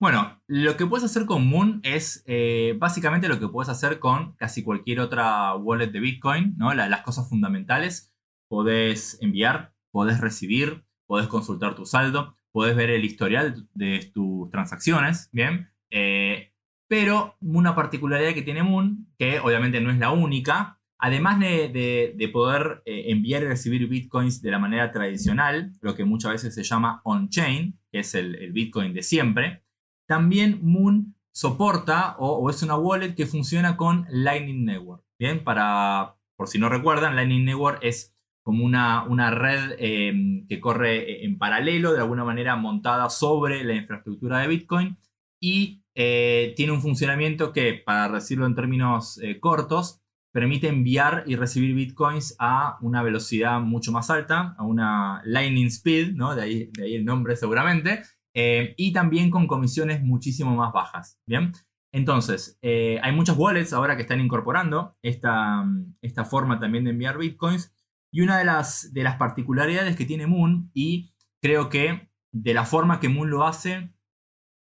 Bueno, 0.00 0.42
lo 0.48 0.76
que 0.76 0.86
puedes 0.86 1.04
hacer 1.04 1.24
con 1.24 1.46
Moon 1.46 1.80
es 1.82 2.24
eh, 2.26 2.74
básicamente 2.78 3.28
lo 3.28 3.38
que 3.38 3.48
puedes 3.48 3.68
hacer 3.68 4.00
con 4.00 4.34
casi 4.34 4.62
cualquier 4.62 5.00
otra 5.00 5.54
wallet 5.54 5.86
de 5.86 6.00
Bitcoin, 6.00 6.54
¿no? 6.56 6.74
las 6.74 7.02
cosas 7.02 7.28
fundamentales. 7.28 8.12
Podés 8.48 9.18
enviar, 9.22 9.72
podés 9.92 10.20
recibir, 10.20 10.84
podés 11.06 11.28
consultar 11.28 11.74
tu 11.74 11.86
saldo, 11.86 12.36
podés 12.52 12.76
ver 12.76 12.90
el 12.90 13.04
historial 13.04 13.66
de 13.74 14.10
tus 14.12 14.50
transacciones, 14.50 15.30
¿bien? 15.32 15.70
Eh, 15.90 16.52
pero 16.88 17.36
una 17.40 17.74
particularidad 17.74 18.34
que 18.34 18.42
tiene 18.42 18.62
Moon, 18.62 19.08
que 19.18 19.40
obviamente 19.40 19.80
no 19.80 19.90
es 19.90 19.98
la 19.98 20.10
única, 20.10 20.80
además 20.98 21.40
de, 21.40 22.30
poder 22.32 22.82
eh, 22.84 23.06
enviar 23.08 23.42
y 23.42 23.46
recibir 23.46 23.88
bitcoins 23.88 24.42
de 24.42 24.50
la 24.50 24.58
manera 24.58 24.92
tradicional, 24.92 25.72
lo 25.80 25.94
que 25.94 26.04
muchas 26.04 26.32
veces 26.32 26.54
se 26.54 26.62
llama 26.62 27.00
on-chain, 27.04 27.78
que 27.90 28.00
es 28.00 28.14
el 28.14 28.52
Bitcoin 28.52 28.92
de 28.92 29.02
siempre, 29.02 29.63
también 30.06 30.60
Moon 30.62 31.14
soporta 31.32 32.16
o, 32.18 32.48
es 32.48 32.62
una 32.62 32.76
wallet 32.76 33.14
que 33.14 33.26
funciona 33.26 33.76
con 33.76 34.06
Lightning 34.10 34.64
Network. 34.64 35.04
Bien, 35.18 35.42
para, 35.42 36.16
por 36.36 36.48
si 36.48 36.58
no 36.58 36.68
recuerdan, 36.68 37.16
Lightning 37.16 37.44
Network 37.44 37.78
es 37.82 38.14
como 38.42 38.64
una, 38.64 39.04
una 39.04 39.30
red 39.30 39.74
em, 39.78 40.46
que 40.46 40.60
corre 40.60 41.24
en 41.24 41.38
paralelo, 41.38 41.92
de 41.92 42.00
alguna 42.00 42.24
manera 42.24 42.56
montada 42.56 43.08
sobre 43.10 43.64
la 43.64 43.74
infraestructura 43.74 44.38
de 44.38 44.48
Bitcoin 44.48 44.98
y 45.40 45.82
eh, 45.94 46.52
tiene 46.56 46.72
un 46.72 46.82
funcionamiento 46.82 47.52
que, 47.52 47.74
para 47.74 48.08
decirlo 48.12 48.46
en 48.46 48.54
términos 48.54 49.18
eh, 49.22 49.40
cortos, 49.40 50.00
permite 50.32 50.68
enviar 50.68 51.22
y 51.26 51.36
recibir 51.36 51.74
bitcoins 51.74 52.34
a 52.40 52.76
una 52.80 53.02
velocidad 53.02 53.60
mucho 53.60 53.92
más 53.92 54.10
alta, 54.10 54.56
a 54.58 54.64
una 54.64 55.22
lightning 55.24 55.66
speed, 55.66 56.14
¿no? 56.14 56.34
de, 56.34 56.42
ahí, 56.42 56.70
de 56.72 56.84
ahí 56.84 56.94
el 56.96 57.04
nombre 57.04 57.36
seguramente, 57.36 58.02
eh, 58.34 58.74
y 58.76 58.92
también 58.92 59.30
con 59.30 59.46
comisiones 59.46 60.02
muchísimo 60.02 60.54
más 60.54 60.72
bajas. 60.72 61.20
Bien, 61.26 61.52
entonces, 61.94 62.58
eh, 62.60 62.98
hay 63.04 63.12
muchas 63.12 63.38
wallets 63.38 63.72
ahora 63.72 63.94
que 63.94 64.02
están 64.02 64.20
incorporando 64.20 64.96
esta, 65.00 65.64
esta 66.02 66.24
forma 66.24 66.58
también 66.58 66.82
de 66.82 66.90
enviar 66.90 67.16
bitcoins. 67.16 67.72
Y 68.12 68.22
una 68.22 68.36
de 68.36 68.44
las, 68.44 68.92
de 68.92 69.04
las 69.04 69.16
particularidades 69.16 69.94
que 69.94 70.04
tiene 70.04 70.26
Moon, 70.26 70.70
y 70.74 71.14
creo 71.40 71.68
que 71.68 72.10
de 72.32 72.52
la 72.52 72.64
forma 72.64 72.98
que 72.98 73.08
Moon 73.08 73.30
lo 73.30 73.44
hace, 73.46 73.94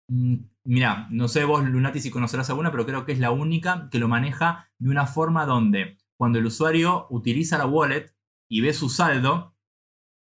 mm, 0.08 0.38
mira, 0.64 1.08
no 1.12 1.28
sé 1.28 1.44
vos, 1.46 1.64
Lunati, 1.64 2.00
si 2.00 2.10
conocerás 2.10 2.50
alguna, 2.50 2.72
pero 2.72 2.88
creo 2.88 3.06
que 3.06 3.12
es 3.12 3.20
la 3.20 3.30
única 3.30 3.90
que 3.92 4.00
lo 4.00 4.08
maneja 4.08 4.72
de 4.80 4.90
una 4.90 5.06
forma 5.06 5.46
donde 5.46 6.00
cuando 6.18 6.40
el 6.40 6.48
usuario 6.48 7.06
utiliza 7.12 7.60
la 7.60 7.68
wallet 7.68 8.12
y 8.50 8.62
ve 8.62 8.74
su 8.74 8.90
saldo, 8.90 9.56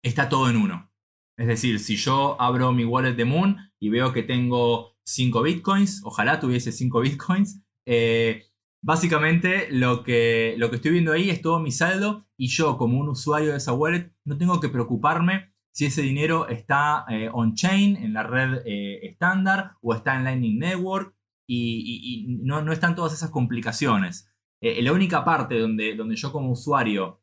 está 0.02 0.28
todo 0.28 0.50
en 0.50 0.56
uno. 0.56 0.90
Es 1.36 1.46
decir, 1.46 1.78
si 1.80 1.96
yo 1.96 2.40
abro 2.40 2.72
mi 2.72 2.84
wallet 2.84 3.14
de 3.14 3.24
Moon 3.24 3.56
y 3.78 3.90
veo 3.90 4.12
que 4.12 4.22
tengo 4.22 4.96
5 5.04 5.42
bitcoins, 5.42 6.00
ojalá 6.04 6.40
tuviese 6.40 6.72
5 6.72 7.00
bitcoins, 7.02 7.62
eh, 7.86 8.44
básicamente 8.82 9.68
lo 9.70 10.02
que, 10.02 10.54
lo 10.58 10.70
que 10.70 10.76
estoy 10.76 10.92
viendo 10.92 11.12
ahí 11.12 11.30
es 11.30 11.42
todo 11.42 11.60
mi 11.60 11.72
saldo 11.72 12.26
y 12.36 12.48
yo 12.48 12.78
como 12.78 12.98
un 12.98 13.08
usuario 13.08 13.50
de 13.50 13.58
esa 13.58 13.72
wallet 13.72 14.12
no 14.24 14.38
tengo 14.38 14.60
que 14.60 14.68
preocuparme 14.68 15.52
si 15.72 15.86
ese 15.86 16.00
dinero 16.00 16.48
está 16.48 17.04
eh, 17.10 17.28
on-chain, 17.30 17.96
en 17.96 18.14
la 18.14 18.22
red 18.22 18.62
eh, 18.64 19.00
estándar 19.06 19.72
o 19.82 19.94
está 19.94 20.16
en 20.16 20.24
Lightning 20.24 20.58
Network 20.58 21.14
y, 21.48 22.38
no, 22.42 22.62
no, 22.62 22.72
están 22.72 22.96
todas 22.96 23.12
esas 23.12 23.30
complicaciones. 23.30 24.32
la 24.60 24.92
única 24.92 25.24
parte 25.24 25.60
donde, 25.60 25.94
donde 25.94 26.16
yo 26.16 26.32
como 26.32 26.50
usuario 26.50 27.20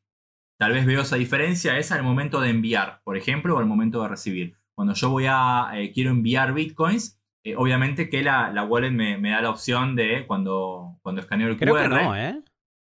Tal 0.58 0.72
vez 0.72 0.86
veo 0.86 1.02
esa 1.02 1.16
diferencia 1.16 1.78
es 1.78 1.92
al 1.92 2.04
momento 2.04 2.40
de 2.40 2.50
enviar, 2.50 3.02
por 3.04 3.18
ejemplo, 3.18 3.56
o 3.56 3.60
al 3.60 3.66
momento 3.66 4.02
de 4.02 4.08
recibir. 4.08 4.56
Cuando 4.76 4.94
yo 4.94 5.10
voy 5.10 5.26
a, 5.28 5.72
eh, 5.76 5.92
quiero 5.92 6.12
enviar 6.12 6.54
bitcoins, 6.54 7.20
eh, 7.44 7.56
obviamente 7.56 8.10
que 8.10 8.24
la, 8.24 8.52
wallet 8.68 8.92
me, 8.92 9.30
da 9.30 9.42
la 9.42 9.50
opción 9.50 9.96
de 9.96 10.26
cuando, 10.26 10.98
cuando 11.02 11.22
escaneo 11.22 11.50
el 11.50 11.58
Creo 11.58 11.76
Que 11.76 11.90
no, 11.90 12.16
¿eh? 12.16 12.42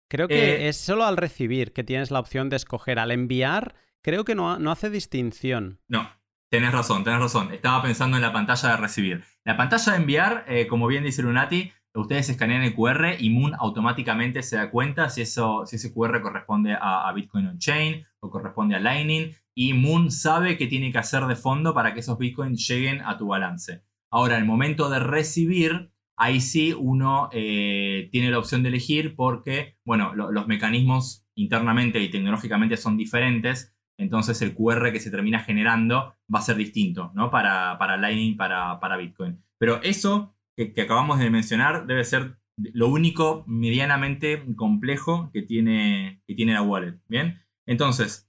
Creo 0.10 0.28
que 0.28 0.56
eh, 0.56 0.70
es 0.70 0.78
solo 0.78 1.04
al 1.04 1.18
recibir 1.18 1.74
que 1.74 1.84
tienes 1.84 2.12
la 2.12 2.20
opción 2.20 2.50
de 2.50 2.56
escoger. 2.56 2.98
Al 2.98 3.12
enviar, 3.12 3.76
creo 4.02 4.24
que 4.24 4.36
no, 4.36 4.58
no 4.58 4.72
hace 4.72 4.90
distinción. 4.90 5.82
No, 5.90 6.10
tenés 6.50 6.72
razón, 6.72 7.04
tenés 7.04 7.20
razón. 7.20 7.54
Estaba 7.54 7.84
pensando 7.84 8.16
en 8.16 8.24
la 8.24 8.32
pantalla 8.32 8.70
de 8.70 8.78
recibir. 8.78 9.26
La 9.44 9.58
pantalla 9.58 9.92
de 9.92 9.98
enviar, 9.98 10.46
como 10.70 10.88
bien 10.88 11.04
dice 11.04 11.22
Lunati, 11.24 11.74
ustedes 12.00 12.30
escanean 12.30 12.64
el 12.64 12.76
QR 12.76 13.16
y 13.20 13.30
Moon 13.30 13.54
automáticamente 13.58 14.44
se 14.44 14.58
da 14.58 14.70
cuenta 14.70 15.10
si, 15.10 15.22
eso, 15.22 15.66
si 15.66 15.78
ese 15.78 15.94
QR 15.94 16.22
corresponde 16.22 16.78
a, 16.80 17.12
Bitcoin 17.14 17.48
on-chain 17.48 18.06
o 18.20 18.30
corresponde 18.30 18.76
a 18.76 18.80
Lightning 18.80 19.34
y 19.56 19.74
Moon 19.74 20.12
sabe 20.12 20.58
qué 20.58 20.68
tiene 20.68 20.92
que 20.92 21.00
hacer 21.00 21.26
de 21.26 21.36
fondo 21.36 21.74
para 21.74 21.94
que 21.94 22.02
esos 22.02 22.18
Bitcoins 22.18 22.68
lleguen 22.68 23.02
a 23.02 23.18
tu 23.18 23.28
balance. 23.28 23.84
Ahora, 24.12 24.38
el 24.38 24.46
momento 24.46 24.90
de 24.90 25.00
recibir, 25.00 25.92
ahí 26.16 26.40
sí 26.40 26.74
uno 26.78 27.30
eh, 27.32 28.10
tiene 28.12 28.32
la 28.32 28.40
opción 28.40 28.64
de 28.64 28.70
elegir 28.70 29.16
porque, 29.16 29.78
bueno, 29.84 30.14
los 30.14 30.48
mecanismos 30.48 31.26
internamente 31.36 32.00
y 32.00 32.10
tecnológicamente 32.10 32.78
son 32.78 32.98
diferentes, 32.98 33.76
entonces 33.98 34.42
el 34.44 34.54
QR 34.54 34.92
que 34.92 35.00
se 35.00 35.10
termina 35.10 35.40
generando 35.40 36.14
va 36.34 36.40
a 36.40 36.44
ser 36.44 36.56
distinto, 36.56 37.12
¿no? 37.16 37.32
Para, 37.32 37.78
para 37.80 37.98
Lightning, 37.98 38.38
para, 38.38 38.80
para 38.80 38.98
Bitcoin. 38.98 39.44
Pero 39.58 39.82
eso 39.82 40.37
que, 40.58 40.82
acabamos 40.82 41.20
de 41.20 41.30
mencionar 41.30 41.86
debe 41.86 42.04
ser 42.04 42.38
lo 42.58 42.88
único 42.88 43.44
medianamente 43.48 44.44
complejo 44.56 45.30
que 45.32 45.44
tiene, 45.44 46.22
que 46.26 46.34
tiene 46.34 46.54
la 46.54 46.64
wallet. 46.64 46.96
Bien, 47.08 47.40
entonces, 47.68 48.28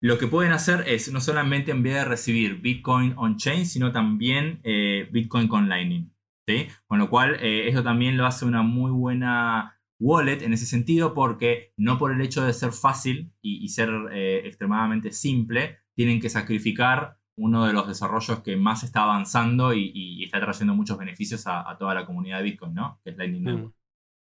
lo 0.00 0.18
que 0.18 0.28
pueden 0.28 0.52
hacer 0.52 0.84
es 0.86 1.12
no 1.12 1.20
solamente 1.20 1.72
en 1.72 1.82
vez 1.82 1.94
de 1.94 2.04
recibir 2.04 2.60
Bitcoin 2.60 3.14
on-chain, 3.16 3.66
sino 3.66 3.92
también 3.92 4.60
eh, 4.62 5.08
Bitcoin 5.12 5.48
con 5.48 5.68
Lightning. 5.68 6.12
¿sí? 6.46 6.68
Con 6.86 6.98
lo 7.00 7.10
cual, 7.10 7.36
eh, 7.40 7.68
eso 7.68 7.82
también 7.82 8.16
lo 8.16 8.24
hace 8.24 8.44
una 8.44 8.62
muy 8.62 8.92
buena 8.92 9.78
wallet 9.98 10.42
en 10.42 10.52
ese 10.52 10.64
sentido, 10.64 11.12
porque 11.12 11.74
no 11.76 11.98
por 11.98 12.12
el 12.12 12.20
hecho 12.22 12.44
de 12.44 12.54
ser 12.54 12.72
fácil 12.72 13.32
y, 13.42 13.68
ser 13.68 13.90
eh, 14.12 14.42
extremadamente 14.46 15.12
simple, 15.12 15.78
tienen 15.94 16.20
que 16.20 16.30
sacrificar 16.30 17.18
uno 17.40 17.66
de 17.66 17.72
los 17.72 17.88
desarrollos 17.88 18.40
que 18.40 18.56
más 18.56 18.84
está 18.84 19.02
avanzando 19.02 19.72
y, 19.72 20.22
está 20.24 20.40
trayendo 20.40 20.74
muchos 20.74 20.98
beneficios 20.98 21.46
a, 21.46 21.76
toda 21.78 21.94
la 21.94 22.04
comunidad 22.04 22.38
de 22.38 22.44
Bitcoin, 22.44 22.74
¿no? 22.74 23.00
Que 23.02 23.10
es 23.10 23.16
Lightning 23.16 23.42
mm. 23.42 23.46
Network. 23.46 23.74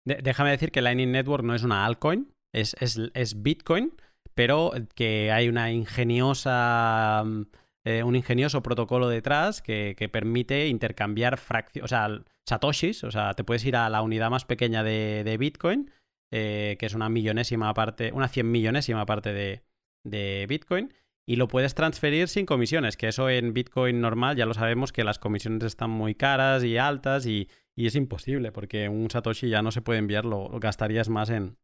déjame 0.05 0.51
decir 0.51 0.71
que 0.71 0.81
Lightning 0.81 1.11
Network 1.11 1.43
no 1.43 1.53
es 1.53 1.63
una 1.63 1.85
altcoin, 1.85 2.33
es, 2.53 2.75
es, 2.79 3.43
Bitcoin, 3.43 3.93
pero 4.33 4.71
que 4.95 5.31
hay 5.31 5.49
una 5.49 5.71
ingeniosa. 5.71 7.23
Mm, 7.25 7.43
eh, 7.85 8.01
un 8.03 8.15
ingenioso 8.15 8.63
protocolo 8.63 9.09
detrás 9.09 9.61
que, 9.61 10.09
permite 10.09 10.67
intercambiar 10.67 11.37
fracciones, 11.37 11.83
o 11.83 11.87
sea, 11.89 12.07
satoshis, 12.47 13.03
o 13.03 13.11
sea, 13.11 13.33
te 13.33 13.43
puedes 13.43 13.65
ir 13.65 13.75
a 13.75 13.89
la 13.89 14.01
unidad 14.01 14.29
más 14.29 14.45
pequeña 14.45 14.83
de, 14.83 15.35
Bitcoin, 15.37 15.91
eh, 16.31 16.77
que 16.79 16.85
es 16.85 16.93
una 16.93 17.09
millonésima 17.09 17.73
parte, 17.73 18.13
una 18.13 18.29
cien 18.29 18.49
millonésima 18.49 19.05
parte 19.05 19.33
de, 19.33 19.63
de 20.05 20.45
Bitcoin, 20.47 20.93
y 21.25 21.37
lo 21.37 21.47
puedes 21.47 21.73
transferir 21.73 22.27
sin 22.27 22.45
comisiones, 22.45 22.97
que 22.97 23.07
eso 23.07 23.29
en 23.29 23.53
Bitcoin 23.53 24.01
normal 24.01 24.35
ya 24.35 24.45
lo 24.45 24.53
sabemos 24.53 24.91
que 24.91 25.03
las 25.03 25.19
comisiones 25.19 25.63
están 25.63 25.89
muy 25.89 26.15
caras 26.15 26.63
y 26.63 26.77
altas 26.77 27.25
y, 27.25 27.49
es 27.75 27.95
imposible 27.95 28.51
porque 28.51 28.87
un 28.87 29.09
Satoshi 29.09 29.49
ya 29.49 29.63
no 29.63 29.71
se 29.71 29.81
puede 29.81 29.99
enviar, 29.99 30.25
lo, 30.25 30.47
gastarías 30.59 31.09
más 31.09 31.31
en, 31.31 31.57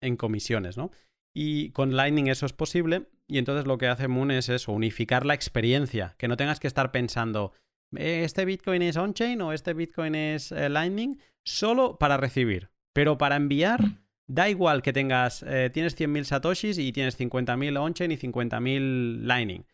en, 0.00 0.16
comisiones, 0.16 0.76
¿no? 0.76 0.90
Y 1.32 1.70
con 1.70 1.94
Lightning 1.94 2.26
eso 2.26 2.46
es 2.46 2.52
posible 2.52 3.06
y 3.28 3.38
entonces 3.38 3.66
lo 3.66 3.78
que 3.78 3.86
hace 3.86 4.08
Moon 4.08 4.32
es 4.32 4.48
eso, 4.48 4.72
unificar 4.72 5.24
la 5.24 5.34
experiencia, 5.34 6.16
que 6.18 6.26
no 6.26 6.36
tengas 6.36 6.58
que 6.58 6.66
estar 6.66 6.90
pensando, 6.90 7.52
eh, 7.96 8.22
¿este 8.24 8.44
Bitcoin 8.44 8.82
es 8.82 8.96
on-chain 8.96 9.40
o 9.40 9.52
este 9.52 9.72
Bitcoin 9.72 10.14
es 10.14 10.50
eh, 10.50 10.68
Lightning? 10.68 11.18
Solo 11.44 11.96
para 11.98 12.16
recibir, 12.16 12.70
pero 12.92 13.18
para 13.18 13.36
enviar 13.36 14.01
Da 14.32 14.48
igual 14.48 14.80
que 14.80 14.94
tengas, 14.94 15.42
eh, 15.42 15.68
tienes 15.68 15.94
100.000 15.94 16.24
satoshis 16.24 16.78
y 16.78 16.90
tienes 16.92 17.20
50.000 17.20 17.78
on-chain 17.78 18.12
y 18.12 18.16
50.000 18.16 19.26
Lightning. 19.26 19.66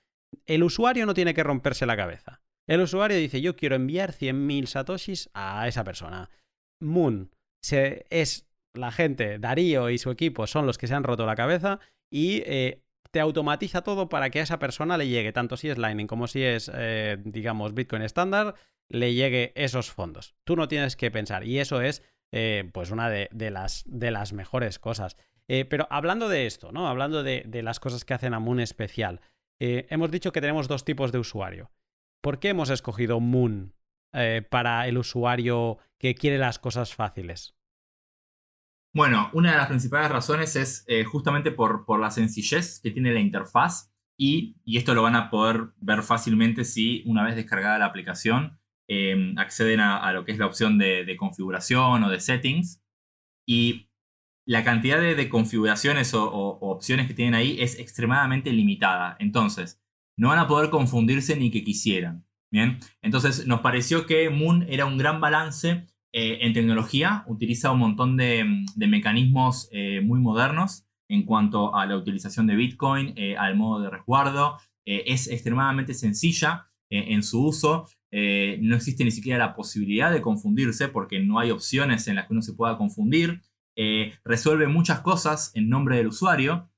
El 0.47 0.65
usuario 0.65 1.07
no 1.07 1.15
tiene 1.15 1.33
que 1.33 1.45
romperse 1.45 1.87
la 1.87 1.97
cabeza. 1.97 2.41
El 2.67 2.81
usuario 2.81 3.17
dice, 3.17 3.41
yo 3.41 3.55
quiero 3.55 3.77
enviar 3.77 4.13
100.000 4.13 4.67
satoshis 4.67 5.31
a 5.33 5.69
esa 5.69 5.85
persona. 5.85 6.29
Moon 6.81 7.31
es 7.71 8.49
la 8.75 8.91
gente, 8.91 9.39
Darío 9.39 9.91
y 9.91 9.99
su 9.99 10.11
equipo 10.11 10.49
son 10.49 10.67
los 10.67 10.77
que 10.77 10.89
se 10.89 10.95
han 10.95 11.05
roto 11.05 11.25
la 11.25 11.37
cabeza 11.37 11.79
y 12.11 12.43
eh, 12.47 12.83
te 13.13 13.21
automatiza 13.21 13.83
todo 13.83 14.09
para 14.09 14.31
que 14.31 14.41
a 14.41 14.43
esa 14.43 14.59
persona 14.59 14.99
le 14.99 15.07
llegue, 15.07 15.33
tanto 15.33 15.57
si 15.57 15.69
es 15.69 15.79
Lightning 15.79 16.09
como 16.09 16.27
si 16.27 16.43
es, 16.43 16.69
eh, 16.75 17.17
digamos, 17.25 17.75
Bitcoin 17.75 18.03
estándar, 18.03 18.57
le 18.89 19.15
llegue 19.15 19.53
esos 19.55 19.93
fondos. 19.93 20.35
Tú 20.43 20.57
no 20.57 20.67
tienes 20.67 20.97
que 20.97 21.13
pensar 21.13 21.45
y 21.45 21.61
eso 21.61 21.81
es 21.81 22.03
eh, 22.33 22.71
pues 22.73 22.91
una 22.91 23.09
de, 23.09 23.29
las, 23.51 23.85
de, 23.87 24.11
las, 24.11 24.33
mejores 24.33 24.79
cosas. 24.79 25.17
Eh, 25.49 25.65
pero 25.65 25.87
hablando 25.91 26.29
de 26.29 26.47
esto, 26.47 26.73
¿no? 26.73 26.89
Hablando 26.89 27.23
de, 27.23 27.63
las 27.63 27.81
cosas 27.81 28.05
que 28.05 28.15
hacen 28.15 28.35
a 28.35 28.39
Moon 28.39 28.61
especial, 28.61 29.21
eh, 29.61 29.87
hemos 29.91 30.11
dicho 30.11 30.33
que 30.33 30.41
tenemos 30.41 30.69
dos 30.69 30.85
tipos 30.85 31.13
de 31.13 31.19
usuario. 31.19 31.71
¿Por 32.23 32.39
qué 32.39 32.51
hemos 32.51 32.71
escogido 32.71 33.21
Moon 33.21 33.75
para 34.51 34.89
el 34.89 34.99
usuario 34.99 35.79
que 35.99 36.15
quiere 36.15 36.39
las 36.39 36.59
cosas 36.59 36.95
fáciles? 36.95 37.55
Bueno, 38.95 39.31
una 39.33 39.53
de 39.53 39.59
las 39.59 39.69
principales 39.69 40.11
razones 40.11 40.57
es 40.57 40.87
justamente 41.07 41.53
por, 41.53 41.85
por, 41.85 42.01
la 42.01 42.11
sencillez 42.11 42.81
que 42.81 42.91
tiene 42.91 43.13
la 43.13 43.21
interfaz 43.21 43.93
y, 44.19 44.57
esto 44.67 44.95
lo 44.95 45.03
van 45.03 45.15
a 45.15 45.31
poder 45.31 45.69
ver 45.79 46.03
fácilmente 46.03 46.65
si 46.65 47.05
una 47.07 47.25
vez 47.25 47.37
descargada 47.37 47.79
la 47.79 47.87
aplicación 47.87 48.58
em, 48.89 49.39
acceden 49.39 49.81
a, 49.81 50.13
lo 50.13 50.25
que 50.25 50.33
es 50.33 50.39
la 50.39 50.47
opción 50.47 50.79
de, 50.79 51.17
configuración 51.17 52.03
o 52.03 52.11
de 52.11 52.21
settings 52.21 52.83
y 53.47 53.91
la 54.47 54.65
cantidad 54.65 55.01
de, 55.01 55.29
configuraciones 55.29 56.15
o, 56.15 56.25
opciones 56.25 57.07
que 57.07 57.15
tienen 57.15 57.35
ahí 57.35 57.61
es 57.61 57.79
extremadamente 57.79 58.51
limitada. 58.53 59.17
Entonces, 59.21 59.81
no 60.17 60.29
van 60.31 60.39
a 60.39 60.49
poder 60.49 60.71
confundirse 60.71 61.37
ni 61.37 61.51
que 61.51 61.63
quisieran. 61.63 62.25
Bien, 62.51 62.79
entonces 63.03 63.47
nos 63.47 63.61
pareció 63.61 64.07
que 64.07 64.31
Moon 64.31 64.65
era 64.71 64.87
un 64.87 64.97
gran 64.97 65.21
balance 65.21 65.87
eh, 66.13 66.39
en 66.41 66.55
tecnología, 66.55 67.25
utiliza 67.27 67.71
un 67.71 67.81
montón 67.81 68.17
de, 68.17 68.65
mecanismos 68.77 69.69
eh, 69.71 70.01
muy 70.01 70.19
modernos 70.19 70.87
en 71.11 71.25
cuanto 71.25 71.77
a 71.77 71.85
la 71.85 71.97
utilización 71.97 72.47
de 72.47 72.57
Bitcoin, 72.57 73.13
eh, 73.17 73.37
al 73.37 73.55
modo 73.57 73.83
de 73.83 73.91
resguardo. 73.91 74.59
es 74.87 75.29
extremadamente 75.29 75.93
sencilla 75.93 76.68
en 76.91 77.23
su 77.23 77.45
uso. 77.45 77.87
no 78.13 78.77
existe 78.77 79.05
ni 79.05 79.11
siquiera 79.11 79.39
la 79.39 79.55
posibilidad 79.55 80.13
de 80.13 80.23
confundirse 80.23 80.89
porque 80.89 81.21
no 81.21 81.39
hay 81.39 81.51
opciones 81.51 82.09
en 82.09 82.17
las 82.17 82.27
que 82.27 82.33
uno 82.33 82.43
se 82.43 82.55
pueda 82.55 82.79
confundir. 82.79 83.43
resuelve 84.25 84.67
muchas 84.67 85.01
cosas 85.01 85.53
en 85.55 85.69
nombre 85.69 85.97
del 85.97 86.09
usuario. 86.09 86.71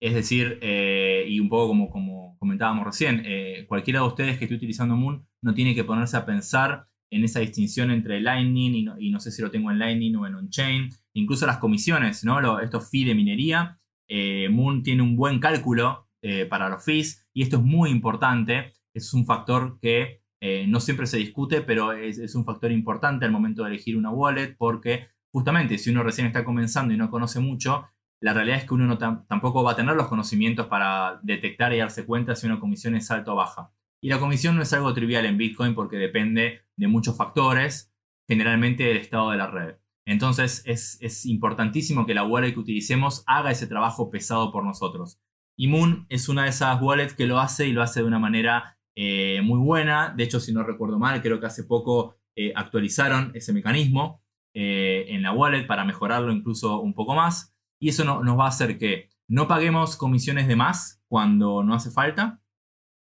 Es 0.00 0.14
decir, 0.14 0.58
y 0.62 1.40
un 1.40 1.48
poco 1.48 1.68
como, 1.68 1.90
como 1.90 2.36
comentábamos 2.38 2.84
recién, 2.84 3.24
cualquiera 3.66 4.00
de 4.00 4.06
ustedes 4.06 4.38
que 4.38 4.44
esté 4.44 4.56
utilizando 4.56 4.96
Moon 4.96 5.26
no 5.42 5.54
tiene 5.54 5.74
que 5.74 5.84
ponerse 5.84 6.16
a 6.16 6.26
pensar 6.26 6.88
en 7.14 7.22
esa 7.22 7.40
distinción 7.40 7.90
entre 7.92 8.20
Lightning 8.20 8.92
y 8.98 9.10
no, 9.10 9.20
sé 9.20 9.30
si 9.30 9.40
lo 9.40 9.50
tengo 9.50 9.70
en 9.70 9.78
Lightning 9.78 10.16
o 10.16 10.26
en 10.26 10.34
on-chain. 10.34 10.90
Incluso 11.12 11.46
las 11.46 11.58
comisiones, 11.58 12.24
¿no? 12.24 12.58
estos 12.60 12.90
fees 12.90 13.06
de 13.06 13.14
minería. 13.14 13.78
Eh, 14.08 14.48
Moon 14.50 14.82
tiene 14.82 15.02
un 15.02 15.16
buen 15.16 15.38
cálculo 15.38 16.08
eh, 16.22 16.44
para 16.44 16.68
los 16.68 16.84
fees 16.84 17.26
y 17.32 17.42
esto 17.42 17.58
es 17.58 17.62
muy 17.62 17.90
importante. 17.90 18.72
Es 18.94 19.12
un 19.12 19.26
factor 19.26 19.78
que 19.80 20.22
eh, 20.40 20.66
no 20.68 20.80
siempre 20.80 21.06
se 21.06 21.16
discute, 21.16 21.62
pero 21.62 21.92
es, 21.92 22.34
un 22.34 22.44
factor 22.44 22.70
importante 22.70 23.24
al 23.24 23.32
momento 23.32 23.62
de 23.62 23.70
elegir 23.70 23.96
una 23.96 24.10
wallet 24.10 24.56
porque 24.56 25.08
justamente 25.32 25.78
si 25.78 25.90
uno 25.90 26.02
recién 26.02 26.26
está 26.26 26.44
comenzando 26.44 26.94
y 26.94 26.96
no 26.96 27.10
conoce 27.10 27.40
mucho, 27.40 27.88
la 28.20 28.32
realidad 28.32 28.58
es 28.58 28.64
que 28.64 28.74
uno 28.74 28.86
no 28.86 28.98
tampoco 28.98 29.62
va 29.62 29.72
a 29.72 29.76
tener 29.76 29.96
los 29.96 30.08
conocimientos 30.08 30.66
para 30.66 31.18
detectar 31.22 31.72
y 31.72 31.78
darse 31.78 32.06
cuenta 32.06 32.36
si 32.36 32.46
una 32.46 32.60
comisión 32.60 32.94
es 32.94 33.10
alta 33.10 33.32
o 33.32 33.36
baja. 33.36 33.72
Y 34.00 34.08
la 34.08 34.20
comisión 34.20 34.56
no 34.56 34.62
es 34.62 34.72
algo 34.72 34.92
trivial 34.92 35.24
en 35.24 35.38
Bitcoin 35.38 35.74
porque 35.74 35.96
depende 35.96 36.60
de 36.76 36.88
muchos 36.88 37.16
factores, 37.16 37.92
generalmente 38.28 38.84
del 38.84 38.98
estado 38.98 39.30
de 39.30 39.38
la 39.38 39.46
red. 39.46 39.76
Entonces 40.06 40.62
es, 40.66 41.24
importantísimo 41.24 42.04
que 42.04 42.14
la 42.14 42.24
wallet 42.24 42.52
que 42.52 42.60
utilicemos 42.60 43.24
haga 43.26 43.50
ese 43.50 43.66
trabajo 43.66 44.10
pesado 44.10 44.52
por 44.52 44.64
nosotros. 44.64 45.20
Y 45.56 45.68
Moon 45.68 46.06
es 46.10 46.28
una 46.28 46.44
de 46.44 46.50
esas 46.50 46.80
wallets 46.82 47.14
que 47.14 47.26
lo 47.26 47.38
hace 47.40 47.66
y 47.66 47.72
lo 47.72 47.82
hace 47.82 48.00
de 48.00 48.06
una 48.06 48.18
manera 48.18 48.78
eh, 48.96 49.40
muy 49.42 49.58
buena. 49.58 50.12
De 50.16 50.24
hecho, 50.24 50.40
si 50.40 50.52
no 50.52 50.62
recuerdo 50.62 50.98
mal, 50.98 51.20
creo 51.22 51.40
que 51.40 51.46
hace 51.46 51.64
poco 51.64 52.16
eh, 52.36 52.52
actualizaron 52.54 53.32
ese 53.34 53.52
mecanismo 53.52 54.22
eh, 54.54 55.06
en 55.08 55.22
la 55.22 55.32
wallet 55.32 55.66
para 55.66 55.84
mejorarlo 55.84 56.32
incluso 56.32 56.80
un 56.80 56.94
poco 56.94 57.14
más. 57.14 57.54
Y 57.78 57.88
eso 57.90 58.04
nos 58.04 58.38
va 58.38 58.44
a 58.46 58.48
hacer 58.48 58.78
que 58.78 59.10
no 59.28 59.48
paguemos 59.48 59.96
comisiones 59.96 60.48
de 60.48 60.56
más 60.56 61.02
cuando 61.08 61.62
no 61.62 61.74
hace 61.74 61.90
falta 61.90 62.40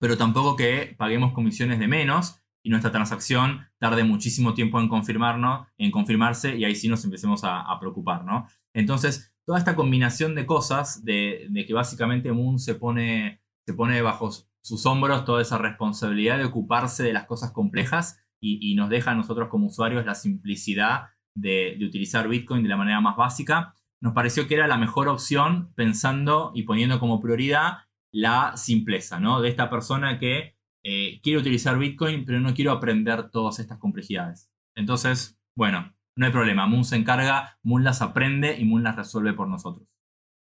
pero 0.03 0.17
tampoco 0.17 0.57
que 0.57 0.95
paguemos 0.97 1.31
comisiones 1.31 1.79
de 1.79 1.87
menos 1.87 2.43
y 2.61 2.69
nuestra 2.69 2.91
transacción 2.91 3.61
tarde 3.77 4.03
muchísimo 4.03 4.53
tiempo 4.53 4.81
en 4.81 4.89
confirmarnos, 4.89 5.65
en 5.77 5.91
confirmarse 5.91 6.57
y 6.57 6.65
ahí 6.65 6.75
sí 6.75 6.89
nos 6.89 7.05
empecemos 7.05 7.45
a, 7.45 7.65
preocupar, 7.79 8.25
¿no? 8.25 8.45
Entonces, 8.73 9.33
toda 9.45 9.59
esta 9.59 9.77
combinación 9.77 10.35
de 10.35 10.45
cosas, 10.45 11.05
de, 11.05 11.49
que 11.65 11.73
básicamente 11.73 12.33
Moon 12.33 12.59
se 12.59 12.75
pone, 12.75 13.41
se 13.65 13.73
pone 13.73 14.01
bajo 14.01 14.29
sus 14.64 14.86
hombros 14.86 15.26
toda 15.26 15.41
esa 15.41 15.57
responsabilidad 15.57 16.38
de 16.38 16.45
ocuparse 16.45 17.03
de 17.03 17.14
las 17.14 17.26
cosas 17.26 17.51
complejas 17.51 18.24
y, 18.39 18.76
nos 18.76 18.89
deja 18.89 19.11
a 19.11 19.16
nosotros 19.16 19.47
como 19.47 19.68
usuarios 19.68 20.05
la 20.05 20.16
simplicidad 20.16 21.09
de, 21.34 21.78
utilizar 21.82 22.28
Bitcoin 22.28 22.64
de 22.64 22.70
la 22.70 22.76
manera 22.76 22.99
más 22.99 23.16
básica, 23.16 23.74
nos 24.01 24.14
pareció 24.14 24.47
que 24.47 24.55
era 24.55 24.68
la 24.68 24.78
mejor 24.78 25.07
opción 25.07 25.72
pensando 25.76 26.51
y 26.53 26.64
poniendo 26.64 26.99
como 26.99 27.22
prioridad 27.22 27.86
la 28.11 28.57
simpleza, 28.57 29.20
¿no? 29.20 29.39
De 29.39 29.47
esta 29.47 29.70
persona 29.70 30.20
que 30.20 30.57
eh, 30.84 31.22
quiere 31.22 31.39
utilizar 31.39 31.78
Bitcoin, 31.78 32.26
pero 32.26 32.41
no 32.41 32.53
quiero 32.53 32.72
aprender 32.72 33.30
todas 33.30 33.59
estas 33.59 33.78
complejidades. 33.78 34.51
Entonces, 34.76 35.39
bueno, 35.55 35.95
no 36.18 36.26
hay 36.26 36.32
problema. 36.34 36.68
Moon 36.68 36.84
se 36.84 36.97
encarga, 36.97 37.57
Moon 37.64 37.86
las 37.86 38.01
aprende 38.01 38.57
y 38.59 38.66
Moon 38.66 38.84
las 38.84 38.97
resuelve 38.97 39.32
por 39.32 39.47
nosotros. 39.47 39.88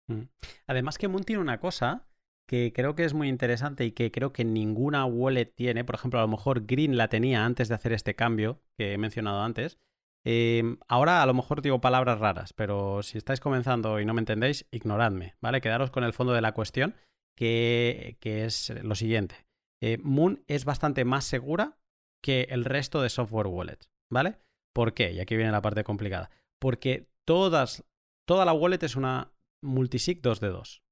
Mm. 0.08 0.22
Además 0.66 0.96
que 0.96 1.08
Moon 1.08 1.24
tiene 1.24 1.42
una 1.42 1.58
cosa 1.58 2.08
que 2.46 2.72
creo 2.74 2.94
que 2.94 3.04
es 3.04 3.14
muy 3.14 3.28
interesante 3.28 3.84
y 3.84 3.92
que 3.92 4.10
creo 4.10 4.32
que 4.32 4.44
ninguna 4.44 5.04
wallet 5.04 5.46
tiene. 5.46 5.84
Por 5.84 5.94
ejemplo, 5.94 6.18
a 6.18 6.22
lo 6.22 6.28
mejor 6.28 6.66
Green 6.66 6.96
la 6.96 7.08
tenía 7.08 7.44
antes 7.44 7.68
de 7.68 7.74
hacer 7.74 7.92
este 7.92 8.14
cambio 8.14 8.60
que 8.76 8.92
he 8.92 8.98
mencionado 8.98 9.42
antes. 9.42 9.78
Em, 10.24 10.78
ahora 10.86 11.22
a 11.22 11.26
lo 11.26 11.34
mejor 11.34 11.62
digo 11.62 11.80
palabras 11.80 12.18
raras, 12.20 12.52
pero 12.52 13.02
si 13.02 13.18
estáis 13.18 13.40
comenzando 13.40 13.98
y 14.00 14.04
no 14.04 14.14
me 14.14 14.20
entendéis, 14.20 14.66
ignoradme, 14.70 15.34
¿vale? 15.40 15.60
Quedaros 15.60 15.90
con 15.90 16.04
el 16.04 16.12
fondo 16.12 16.32
de 16.32 16.40
la 16.40 16.52
cuestión 16.52 16.94
que, 17.36 18.16
es 18.22 18.70
lo 18.82 18.94
siguiente. 18.94 19.46
Eh, 19.80 19.98
Moon 20.02 20.44
es 20.46 20.64
bastante 20.64 21.04
más 21.04 21.24
segura 21.24 21.78
que 22.22 22.46
el 22.50 22.64
resto 22.64 23.02
de 23.02 23.08
software 23.08 23.48
wallets, 23.48 23.90
¿vale? 24.10 24.38
¿Por 24.72 24.94
qué? 24.94 25.12
Y 25.12 25.20
aquí 25.20 25.36
viene 25.36 25.50
la 25.50 25.62
parte 25.62 25.82
complicada. 25.82 26.30
Porque 26.60 27.08
todas, 27.24 27.84
toda 28.26 28.44
la 28.44 28.52
wallet 28.52 28.82
es 28.82 28.94
una 28.94 29.32
multisig 29.60 30.22
2 30.22 30.40
de 30.40 30.48
2. 30.48 30.82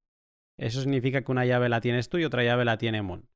Eso 0.60 0.82
significa 0.82 1.22
que 1.22 1.32
una 1.32 1.46
llave 1.46 1.70
la 1.70 1.80
tienes 1.80 2.10
tú 2.10 2.18
y 2.18 2.24
otra 2.24 2.44
llave 2.44 2.66
la 2.66 2.76
tiene 2.76 3.00
Moon. 3.00 3.26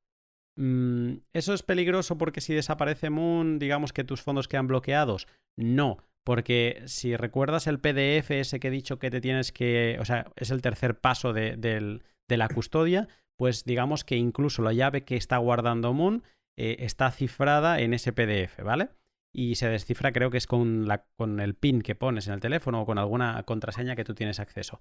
Mm, 0.57 1.17
¿Eso 1.33 1.55
es 1.55 1.63
peligroso 1.63 2.17
porque 2.19 2.39
si 2.39 2.53
desaparece 2.53 3.09
Moon, 3.09 3.57
digamos 3.57 3.93
que 3.93 4.03
tus 4.03 4.21
fondos 4.21 4.47
quedan 4.47 4.67
bloqueados? 4.67 5.27
No, 5.57 5.97
porque 6.23 6.83
si 6.85 7.17
recuerdas 7.17 7.65
el 7.65 7.79
PDF 7.79 8.29
ese 8.29 8.59
que 8.59 8.67
he 8.67 8.71
dicho 8.71 8.99
que 8.99 9.09
te 9.09 9.21
tienes 9.21 9.51
que, 9.51 9.97
o 9.99 10.05
sea, 10.05 10.31
es 10.35 10.51
el 10.51 10.61
tercer 10.61 10.99
paso 10.99 11.33
del, 11.33 11.61
de 11.61 12.37
la 12.37 12.47
custodia, 12.47 13.07
pues 13.37 13.65
digamos 13.65 14.03
que 14.03 14.17
incluso 14.17 14.61
la 14.61 14.73
llave 14.73 15.03
que 15.03 15.17
está 15.17 15.37
guardando 15.37 15.93
Moon 15.93 16.23
eh, 16.57 16.77
está 16.79 17.09
cifrada 17.09 17.79
en 17.79 17.95
ese 17.95 18.13
PDF, 18.13 18.61
¿vale? 18.63 18.89
Y 19.33 19.55
se 19.55 19.67
descifra 19.67 20.13
creo 20.13 20.29
que 20.29 20.37
es 20.37 20.45
con, 20.45 20.87
la, 20.87 21.05
con 21.17 21.39
el 21.39 21.55
PIN 21.55 21.81
que 21.81 21.95
pones 21.95 22.27
en 22.27 22.35
el 22.35 22.39
teléfono 22.39 22.81
o 22.81 22.85
con 22.85 22.99
alguna 22.99 23.41
contraseña 23.43 23.95
que 23.95 24.05
tú 24.05 24.13
tienes 24.13 24.39
acceso. 24.39 24.79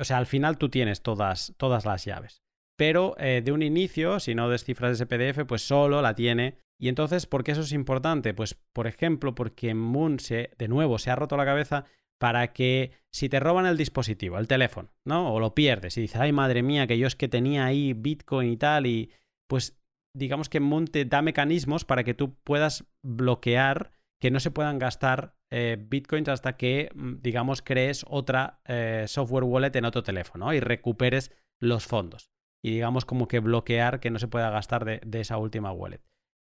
O 0.00 0.04
sea, 0.04 0.18
al 0.18 0.26
final 0.26 0.58
tú 0.58 0.68
tienes 0.68 1.02
todas, 1.02 1.54
todas 1.56 1.84
las 1.84 2.04
llaves. 2.04 2.42
Pero 2.76 3.14
eh, 3.18 3.42
de 3.44 3.52
un 3.52 3.62
inicio, 3.62 4.20
si 4.20 4.34
no 4.34 4.48
descifras 4.48 4.92
ese 4.92 5.06
PDF, 5.06 5.44
pues 5.46 5.62
solo 5.62 6.00
la 6.00 6.14
tiene. 6.14 6.56
Y 6.78 6.88
entonces, 6.88 7.26
¿por 7.26 7.44
qué 7.44 7.52
eso 7.52 7.60
es 7.60 7.72
importante? 7.72 8.32
Pues, 8.32 8.54
por 8.72 8.86
ejemplo, 8.86 9.34
porque 9.34 9.74
Moon 9.74 10.18
se, 10.18 10.50
de 10.56 10.68
nuevo 10.68 10.98
se 10.98 11.10
ha 11.10 11.16
roto 11.16 11.36
la 11.36 11.44
cabeza 11.44 11.84
para 12.18 12.52
que 12.52 12.92
si 13.10 13.28
te 13.28 13.40
roban 13.40 13.66
el 13.66 13.76
dispositivo, 13.76 14.38
el 14.38 14.46
teléfono, 14.46 14.92
¿no? 15.06 15.32
O 15.32 15.40
lo 15.40 15.54
pierdes 15.54 15.96
y 15.96 16.02
dices, 16.02 16.20
ay 16.20 16.32
madre 16.32 16.62
mía, 16.62 16.86
que 16.86 16.98
yo 16.98 17.06
es 17.06 17.16
que 17.16 17.28
tenía 17.28 17.64
ahí 17.64 17.94
Bitcoin 17.94 18.52
y 18.52 18.56
tal, 18.58 18.86
y 18.86 19.10
pues 19.48 19.78
digamos 20.14 20.50
que 20.50 20.60
Moon 20.60 20.86
te 20.86 21.06
da 21.06 21.22
mecanismos 21.22 21.86
para 21.86 22.04
que 22.04 22.12
tú 22.12 22.34
puedas 22.44 22.84
bloquear 23.02 23.92
que 24.20 24.30
no 24.30 24.38
se 24.38 24.50
puedan 24.50 24.78
gastar 24.78 25.34
eh, 25.52 25.76
bitcoins 25.80 26.28
hasta 26.28 26.56
que, 26.56 26.90
mm, 26.94 27.16
digamos, 27.22 27.60
crees 27.62 28.04
otra 28.08 28.60
eh, 28.66 29.04
software 29.08 29.44
wallet 29.44 29.74
en 29.74 29.84
otro 29.84 30.02
teléfono 30.02 30.52
y 30.54 30.60
recuperes 30.60 31.32
los 31.60 31.86
fondos. 31.86 32.30
Y 32.64 32.70
digamos 32.72 33.04
como 33.04 33.26
que 33.26 33.40
bloquear 33.40 34.00
que 34.00 34.10
no 34.10 34.18
se 34.18 34.28
pueda 34.28 34.50
gastar 34.50 34.84
de, 34.84 35.20
esa 35.20 35.38
última 35.38 35.72
wallet. 35.72 36.02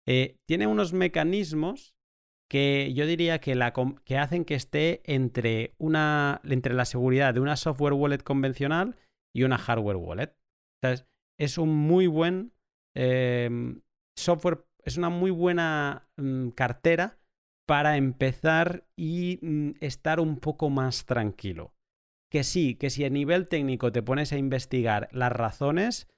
Eh, 0.08 0.38
tiene 0.46 0.66
unos 0.66 0.92
mecanismos 0.92 1.94
que 2.50 2.92
yo 2.94 3.06
diría 3.06 3.40
que, 3.40 3.54
la, 3.54 3.72
que 4.04 4.18
hacen 4.18 4.44
que 4.44 4.54
esté 4.54 5.02
entre, 5.04 5.74
una, 5.78 6.40
entre 6.44 6.74
la 6.74 6.84
seguridad 6.84 7.34
de 7.34 7.40
una 7.40 7.56
software 7.56 7.92
wallet 7.92 8.22
convencional 8.22 8.96
y 9.34 9.42
una 9.42 9.58
hardware 9.58 9.96
wallet. 9.96 10.36
es 11.38 11.58
un 11.58 11.76
muy 11.76 12.06
buen 12.06 12.52
em, 12.94 13.82
software, 14.16 14.64
es 14.84 14.96
una 14.96 15.10
muy 15.10 15.30
buena 15.30 16.08
mm, 16.16 16.50
cartera 16.50 17.18
para 17.66 17.96
empezar 17.96 18.86
y 18.96 19.38
mm, 19.42 19.72
estar 19.80 20.20
un 20.20 20.38
poco 20.38 20.70
más 20.70 21.04
tranquilo. 21.04 21.74
Que 22.30 22.44
sí, 22.44 22.74
que 22.74 22.90
si 22.90 23.04
a 23.04 23.10
nivel 23.10 23.48
técnico 23.48 23.92
te 23.92 24.02
pones 24.02 24.32
a 24.32 24.38
investigar 24.38 25.08
las 25.12 25.32
razones, 25.32 26.08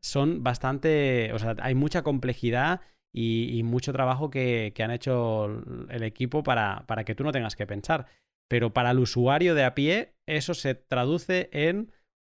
son 0.00 0.42
bastante, 0.42 1.32
o 1.32 1.38
sea, 1.38 1.56
hay 1.60 1.74
mucha 1.74 2.02
complejidad 2.02 2.80
y, 3.12 3.62
mucho 3.64 3.92
trabajo 3.92 4.30
que, 4.30 4.72
han 4.78 4.90
hecho 4.90 5.46
el 5.88 6.02
equipo 6.02 6.42
para, 6.42 6.84
para 6.86 7.04
que 7.04 7.14
tú 7.14 7.24
no 7.24 7.32
tengas 7.32 7.56
que 7.56 7.66
pensar. 7.66 8.06
Pero 8.48 8.72
para 8.72 8.90
el 8.90 8.98
usuario 8.98 9.54
de 9.54 9.64
a 9.64 9.74
pie, 9.74 10.14
eso 10.26 10.54
se 10.54 10.74
traduce 10.74 11.48
en 11.52 11.92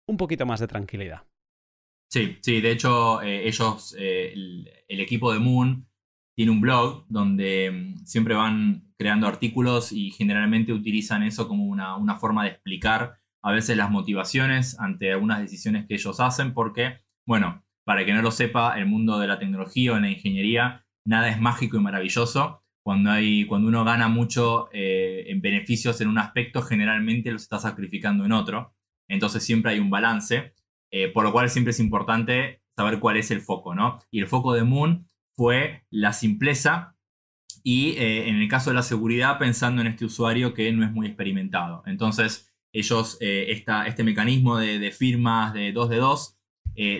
un 0.08 0.16
poquito 0.16 0.46
más 0.46 0.60
de 0.60 0.66
tranquilidad. 0.66 1.24
Sí, 2.10 2.38
sí, 2.42 2.60
de 2.60 2.72
hecho, 2.72 3.22
eh, 3.22 3.46
ellos, 3.46 3.94
eh, 3.96 4.32
el, 4.32 5.00
equipo 5.00 5.32
de 5.32 5.38
Moon, 5.38 5.86
tiene 6.40 6.52
un 6.52 6.62
blog 6.62 7.04
donde 7.10 7.70
mm, 7.70 8.06
siempre 8.06 8.34
van 8.34 8.94
creando 8.96 9.26
artículos 9.26 9.92
y 9.92 10.10
generalmente 10.10 10.72
utilizan 10.72 11.22
eso 11.22 11.46
como 11.46 11.66
una, 11.66 11.98
una 11.98 12.16
forma 12.16 12.44
de 12.44 12.48
explicar 12.52 13.18
a 13.42 13.52
veces 13.52 13.76
las 13.76 13.90
motivaciones 13.90 14.80
ante 14.80 15.12
algunas 15.12 15.40
decisiones 15.40 15.84
que 15.86 15.96
ellos 15.96 16.18
hacen, 16.18 16.54
porque, 16.54 17.00
bueno, 17.26 17.62
para 17.84 18.06
que 18.06 18.14
no 18.14 18.22
lo 18.22 18.30
sepa, 18.30 18.78
el 18.78 18.86
mundo 18.86 19.18
de 19.18 19.26
la 19.26 19.38
tecnología 19.38 19.92
o 19.92 19.96
en 19.96 20.02
la 20.04 20.10
ingeniería, 20.12 20.86
nada 21.04 21.28
es 21.28 21.38
mágico 21.38 21.76
y 21.76 21.80
maravilloso. 21.80 22.62
Cuando, 22.82 23.10
hay, 23.10 23.44
cuando 23.44 23.68
uno 23.68 23.84
gana 23.84 24.08
mucho 24.08 24.70
eh, 24.72 25.24
en 25.26 25.42
beneficios 25.42 26.00
en 26.00 26.08
un 26.08 26.16
aspecto, 26.16 26.62
generalmente 26.62 27.32
los 27.32 27.42
está 27.42 27.58
sacrificando 27.58 28.24
en 28.24 28.32
otro. 28.32 28.74
Entonces 29.08 29.44
siempre 29.44 29.72
hay 29.72 29.78
un 29.78 29.90
balance, 29.90 30.54
eh, 30.90 31.08
por 31.08 31.22
lo 31.22 31.32
cual 31.32 31.50
siempre 31.50 31.72
es 31.72 31.80
importante 31.80 32.62
saber 32.74 32.98
cuál 32.98 33.18
es 33.18 33.30
el 33.30 33.42
foco, 33.42 33.74
¿no? 33.74 33.98
Y 34.10 34.20
el 34.20 34.26
foco 34.26 34.54
de 34.54 34.64
Moon 34.64 35.06
fue 35.40 35.86
la 35.88 36.12
simpleza 36.12 36.98
y 37.62 37.92
eh, 37.92 38.28
en 38.28 38.36
el 38.36 38.48
caso 38.48 38.68
de 38.68 38.76
la 38.76 38.82
seguridad 38.82 39.38
pensando 39.38 39.80
en 39.80 39.86
este 39.86 40.04
usuario 40.04 40.52
que 40.52 40.70
no 40.72 40.84
es 40.84 40.92
muy 40.92 41.06
experimentado. 41.06 41.82
Entonces 41.86 42.52
ellos, 42.74 43.16
este 43.20 44.04
mecanismo 44.04 44.58
de, 44.58 44.92
firmas 44.92 45.54
de 45.54 45.72
2 45.72 45.88
de 45.88 45.96
2 45.96 46.36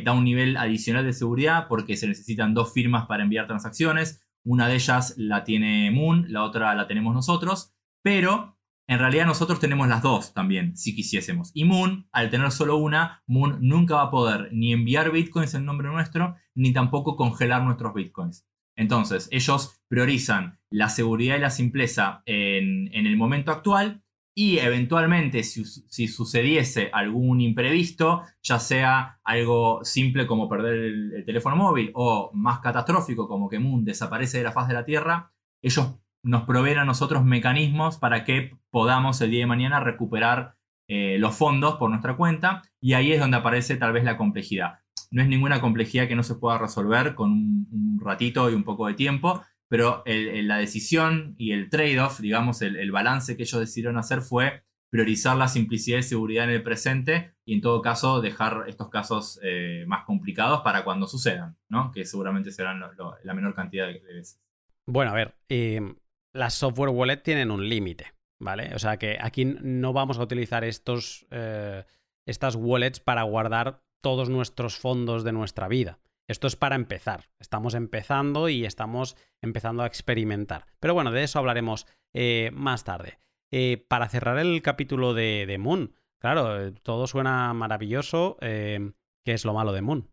da 0.05 0.13
un 0.13 0.25
nivel 0.25 0.57
adicional 0.57 1.05
de 1.05 1.13
seguridad 1.13 1.67
porque 1.69 1.97
se 1.97 2.09
necesitan 2.09 2.55
dos 2.55 2.73
firmas 2.73 3.07
para 3.07 3.23
enviar 3.23 3.47
transacciones 3.47 4.23
una 4.45 4.69
de 4.69 4.75
ellas 4.75 5.15
la 5.19 5.45
tiene 5.45 5.91
Moon, 5.91 6.27
la 6.29 6.45
otra 6.45 6.75
la 6.75 6.87
tenemos 6.87 7.15
nosotros, 7.15 7.75
pero 8.03 8.57
en 8.91 8.99
realidad 8.99 9.25
nosotros 9.25 9.61
tenemos 9.61 9.87
las 9.87 10.03
dos 10.03 10.35
también, 10.35 10.77
si 10.77 10.97
quisiésemos. 10.97 11.53
Y 11.55 11.65
Moon, 11.65 12.09
al 12.11 12.29
tener 12.29 12.51
solo 12.51 12.77
una, 12.77 13.23
Moon 13.29 13.59
nunca 13.61 13.95
va 13.95 14.03
a 14.03 14.11
poder 14.11 14.49
ni 14.51 14.73
enviar 14.73 15.13
bitcoins 15.13 15.55
en 15.55 15.65
nombre 15.65 15.87
nuestro, 15.89 16.35
ni 16.57 16.73
tampoco 16.73 17.15
congelar 17.15 17.63
nuestros 17.63 17.95
bitcoins. 17.95 18.49
Entonces, 18.75 19.29
ellos 19.31 19.81
priorizan 19.87 20.59
la 20.71 20.89
seguridad 20.89 21.37
y 21.37 21.41
la 21.41 21.51
simpleza 21.51 22.25
en, 22.27 22.91
el 22.93 23.17
momento 23.17 23.53
actual 23.53 24.03
y 24.35 24.59
eventualmente 24.59 25.45
si, 25.45 26.09
sucediese 26.09 26.91
algún 26.93 27.41
imprevisto, 27.41 28.23
ya 28.43 28.59
sea 28.59 29.21
algo 29.23 29.85
simple 29.85 30.27
como 30.27 30.49
perder 30.49 30.75
el, 30.75 31.25
teléfono 31.25 31.55
móvil 31.55 31.93
o 31.95 32.33
más 32.35 32.59
catastrófico 32.59 33.29
como 33.29 33.49
que 33.49 33.61
Moon 33.61 33.85
desaparece 33.85 34.39
de 34.39 34.45
la 34.45 34.53
faz 34.53 34.67
de 34.67 34.75
la 34.75 34.85
Tierra, 34.85 35.33
ellos 35.63 35.95
nos 36.23 36.45
proveen 36.45 36.79
a 36.79 36.85
nosotros 36.85 37.25
mecanismos 37.25 37.99
para 37.99 38.25
que 38.25 38.57
podamos 38.71 39.21
el 39.21 39.31
día 39.31 39.41
de 39.41 39.47
mañana 39.47 39.81
recuperar 39.81 40.57
eh, 40.89 41.19
los 41.19 41.37
fondos 41.37 41.77
por 41.77 41.89
nuestra 41.91 42.17
cuenta 42.17 42.63
y 42.81 42.95
ahí 42.95 43.13
es 43.13 43.21
donde 43.21 43.37
aparece 43.37 43.77
tal 43.77 43.93
vez 43.93 44.05
la 44.05 44.17
complejidad. 44.17 44.81
No 45.11 45.23
es 45.23 45.29
ninguna 45.29 45.61
complejidad 45.61 46.09
que 46.09 46.17
no 46.17 46.23
se 46.23 46.35
pueda 46.35 46.59
resolver 46.59 47.15
con 47.15 47.31
un 47.31 48.01
ratito 48.03 48.51
y 48.51 48.55
un 48.55 48.65
poco 48.65 48.87
de 48.87 48.95
tiempo, 48.95 49.43
pero 49.69 50.03
la 50.07 50.57
decisión 50.57 51.37
y 51.39 51.53
el 51.53 51.71
trade-off, 51.71 52.19
digamos, 52.19 52.61
el, 52.61 52.91
balance 52.91 53.37
que 53.37 53.45
ellos 53.45 53.61
decidieron 53.61 53.99
hacer 53.99 54.21
fue 54.21 54.65
priorizar 54.91 55.37
la 55.37 55.47
simplicidad 55.47 55.99
y 55.99 56.03
seguridad 56.03 56.45
en 56.45 56.51
el 56.51 56.63
presente 56.65 57.35
y 57.45 57.55
en 57.55 57.61
todo 57.61 57.81
caso 57.81 58.21
dejar 58.21 58.65
estos 58.67 58.89
casos 58.89 59.39
eh, 59.45 59.85
más 59.87 60.05
complicados 60.05 60.63
para 60.63 60.83
cuando 60.83 61.07
sucedan, 61.07 61.57
¿no? 61.69 61.93
que 61.93 62.05
seguramente 62.05 62.51
serán 62.51 62.81
la 63.23 63.35
menor 63.35 63.55
cantidad 63.55 63.87
de, 63.87 64.01
veces. 64.01 64.41
Bueno, 64.87 65.13
a 65.13 65.15
ver, 65.15 65.37
em, 65.49 65.95
las 66.33 66.55
software 66.55 66.91
wallet 66.91 67.19
tienen 67.19 67.51
un 67.51 67.69
límite, 67.69 68.13
¿vale? 68.39 68.75
O 68.75 68.79
sea 68.79 68.99
que 68.99 69.19
aquí 69.21 69.45
no 69.45 69.93
vamos 69.93 70.19
a 70.19 70.23
utilizar 70.23 70.65
estos, 70.65 71.27
eh, 71.31 71.85
estas 72.27 72.57
wallets 72.57 73.01
para 73.01 73.23
guardar 73.23 73.83
todos 74.01 74.29
nuestros 74.29 74.79
fondos 74.79 75.25
de 75.25 75.33
nuestra 75.33 75.69
vida. 75.69 75.99
Esto 76.29 76.47
es 76.47 76.57
para 76.57 76.77
empezar. 76.77 77.29
Estamos 77.41 77.75
empezando 77.75 78.49
y 78.49 78.65
estamos 78.65 79.17
empezando 79.43 79.83
a 79.83 79.87
experimentar. 79.87 80.67
Pero 80.79 80.95
bueno, 80.95 81.11
de 81.11 81.25
eso 81.25 81.39
hablaremos 81.41 81.87
eh, 82.15 82.51
más 82.53 82.85
tarde. 82.85 83.19
Eh, 83.51 83.85
para 83.89 84.09
cerrar 84.09 84.39
el 84.39 84.63
capítulo 84.63 85.13
de, 85.13 85.57
Moon, 85.59 85.93
claro, 86.21 86.73
todo 86.75 87.09
suena 87.09 87.53
maravilloso. 87.53 88.37
¿Qué 88.41 88.93
es 89.25 89.45
lo 89.45 89.55
malo 89.55 89.73
de 89.73 89.83
Moon? 89.83 90.09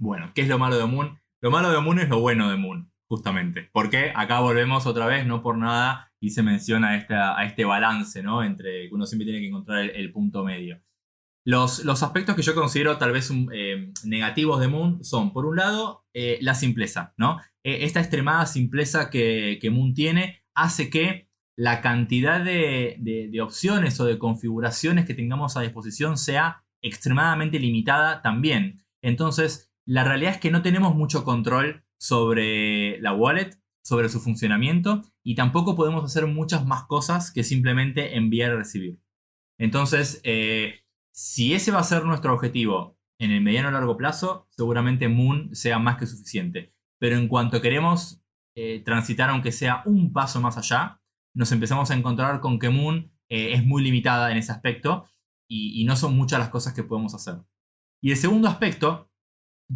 Bueno, 0.00 0.32
¿qué 0.34 0.42
es 0.42 0.48
lo 0.48 0.58
malo 0.58 0.76
de 0.76 0.86
Moon? 0.86 1.20
Lo 1.40 1.52
malo 1.52 1.70
de 1.70 1.80
Moon 1.80 2.00
es 2.00 2.08
lo 2.08 2.18
bueno 2.18 2.50
de 2.50 2.56
Moon, 2.56 2.92
justamente. 3.08 3.68
Porque 3.72 4.12
acá 4.14 4.40
volvemos 4.40 4.86
otra 4.86 5.06
vez, 5.06 5.26
no 5.26 5.42
por 5.42 5.56
nada, 5.56 6.12
y 6.20 6.30
se 6.30 6.42
menciona 6.42 6.90
a 6.90 7.44
este 7.44 7.64
balance, 7.64 8.22
¿no? 8.22 8.42
Entre 8.42 8.88
que 8.88 8.94
uno 8.94 9.06
siempre 9.06 9.24
tiene 9.24 9.40
que 9.40 9.48
encontrar 9.48 9.84
el 9.84 10.12
punto 10.12 10.44
medio. 10.44 10.80
Los, 11.48 12.02
aspectos 12.02 12.36
que 12.36 12.42
yo 12.42 12.54
considero 12.54 12.98
tal 12.98 13.10
vez 13.10 13.32
eh, 13.54 13.90
negativos 14.04 14.60
de 14.60 14.68
Moon 14.68 15.02
son, 15.02 15.32
por 15.32 15.46
un 15.46 15.56
lado, 15.56 16.04
eh, 16.12 16.38
la 16.42 16.54
simpleza, 16.54 17.14
¿no? 17.16 17.38
Eh, 17.64 17.84
esta 17.84 18.00
extremada 18.00 18.44
simpleza 18.44 19.08
que, 19.08 19.58
Moon 19.72 19.94
tiene 19.94 20.42
hace 20.54 20.90
que 20.90 21.30
la 21.56 21.80
cantidad 21.80 22.44
de, 22.44 23.40
opciones 23.42 23.98
o 23.98 24.04
de 24.04 24.18
configuraciones 24.18 25.06
que 25.06 25.14
tengamos 25.14 25.56
a 25.56 25.62
disposición 25.62 26.18
sea 26.18 26.64
extremadamente 26.82 27.58
limitada 27.58 28.20
también. 28.20 28.84
Entonces, 29.00 29.72
la 29.86 30.04
realidad 30.04 30.32
es 30.32 30.40
que 30.40 30.50
no 30.50 30.60
tenemos 30.60 30.94
mucho 30.94 31.24
control 31.24 31.82
sobre 31.98 33.00
la 33.00 33.12
wallet, 33.12 33.50
sobre 33.82 34.08
su 34.08 34.20
funcionamiento 34.20 35.02
y 35.22 35.34
tampoco 35.34 35.74
podemos 35.74 36.04
hacer 36.04 36.26
muchas 36.26 36.66
más 36.66 36.84
cosas 36.84 37.32
que 37.32 37.44
simplemente 37.44 38.16
enviar 38.16 38.52
y 38.52 38.56
recibir. 38.56 39.00
Entonces, 39.58 40.22
si 41.10 41.54
ese 41.54 41.72
va 41.72 41.80
a 41.80 41.84
ser 41.84 42.04
nuestro 42.04 42.32
objetivo 42.32 42.98
en 43.18 43.32
el 43.32 43.40
mediano 43.40 43.68
o 43.68 43.72
largo 43.72 43.96
plazo, 43.96 44.46
seguramente 44.50 45.08
Moon 45.08 45.54
sea 45.54 45.78
más 45.78 45.96
que 45.96 46.06
suficiente. 46.06 46.72
Pero 46.98 47.16
en 47.16 47.28
cuanto 47.28 47.60
queremos 47.60 48.22
eh, 48.56 48.82
transitar, 48.84 49.30
aunque 49.30 49.52
sea 49.52 49.82
un 49.86 50.12
paso 50.12 50.40
más 50.40 50.56
allá, 50.56 51.00
nos 51.34 51.52
empezamos 51.52 51.90
a 51.90 51.94
encontrar 51.94 52.40
con 52.40 52.58
que 52.58 52.70
Moon 52.70 53.12
eh, 53.28 53.52
es 53.54 53.64
muy 53.64 53.82
limitada 53.82 54.30
en 54.30 54.38
ese 54.38 54.52
aspecto 54.52 55.08
y, 55.50 55.84
no 55.86 55.96
son 55.96 56.14
muchas 56.14 56.38
las 56.38 56.50
cosas 56.50 56.74
que 56.74 56.82
podemos 56.82 57.14
hacer. 57.14 57.36
Y 58.02 58.10
el 58.10 58.16
segundo 58.16 58.48
aspecto, 58.48 59.10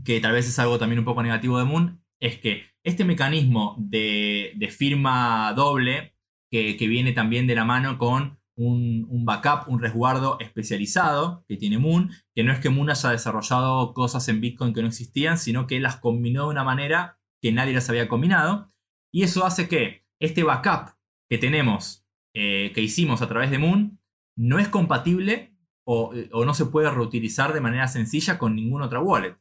que 0.04 0.20
tal 0.20 0.32
vez 0.32 0.46
es 0.46 0.58
algo 0.58 0.78
también 0.78 0.98
un 0.98 1.04
poco 1.04 1.22
negativo 1.22 1.58
de 1.58 1.64
Moon, 1.64 2.01
es 2.22 2.38
que 2.38 2.66
este 2.84 3.04
mecanismo 3.04 3.74
de, 3.78 4.68
firma 4.70 5.52
doble, 5.54 6.14
que, 6.50 6.76
viene 6.78 7.12
también 7.12 7.48
de 7.48 7.56
la 7.56 7.64
mano 7.64 7.98
con 7.98 8.38
un, 8.54 9.24
backup, 9.24 9.68
un 9.68 9.80
resguardo 9.80 10.38
especializado 10.38 11.44
que 11.48 11.56
tiene 11.56 11.78
Moon, 11.78 12.12
que 12.34 12.44
no 12.44 12.52
es 12.52 12.60
que 12.60 12.70
Moon 12.70 12.90
haya 12.90 13.10
desarrollado 13.10 13.92
cosas 13.92 14.28
en 14.28 14.40
Bitcoin 14.40 14.72
que 14.72 14.82
no 14.82 14.88
existían, 14.88 15.36
sino 15.36 15.66
que 15.66 15.80
las 15.80 15.96
combinó 15.96 16.44
de 16.44 16.50
una 16.50 16.62
manera 16.62 17.18
que 17.42 17.50
nadie 17.50 17.74
las 17.74 17.88
había 17.90 18.08
combinado. 18.08 18.72
Y 19.12 19.24
eso 19.24 19.44
hace 19.44 19.68
que 19.68 20.04
este 20.20 20.44
backup 20.44 20.94
que 21.28 21.38
tenemos, 21.38 22.06
eh, 22.34 22.70
que 22.72 22.82
hicimos 22.82 23.20
a 23.20 23.28
través 23.28 23.50
de 23.50 23.58
Moon, 23.58 23.98
no 24.36 24.60
es 24.60 24.68
compatible 24.68 25.56
o, 25.84 26.14
no 26.14 26.54
se 26.54 26.66
puede 26.66 26.88
reutilizar 26.88 27.52
de 27.52 27.60
manera 27.60 27.88
sencilla 27.88 28.38
con 28.38 28.54
ninguna 28.54 28.86
otra 28.86 29.00
wallet. 29.00 29.36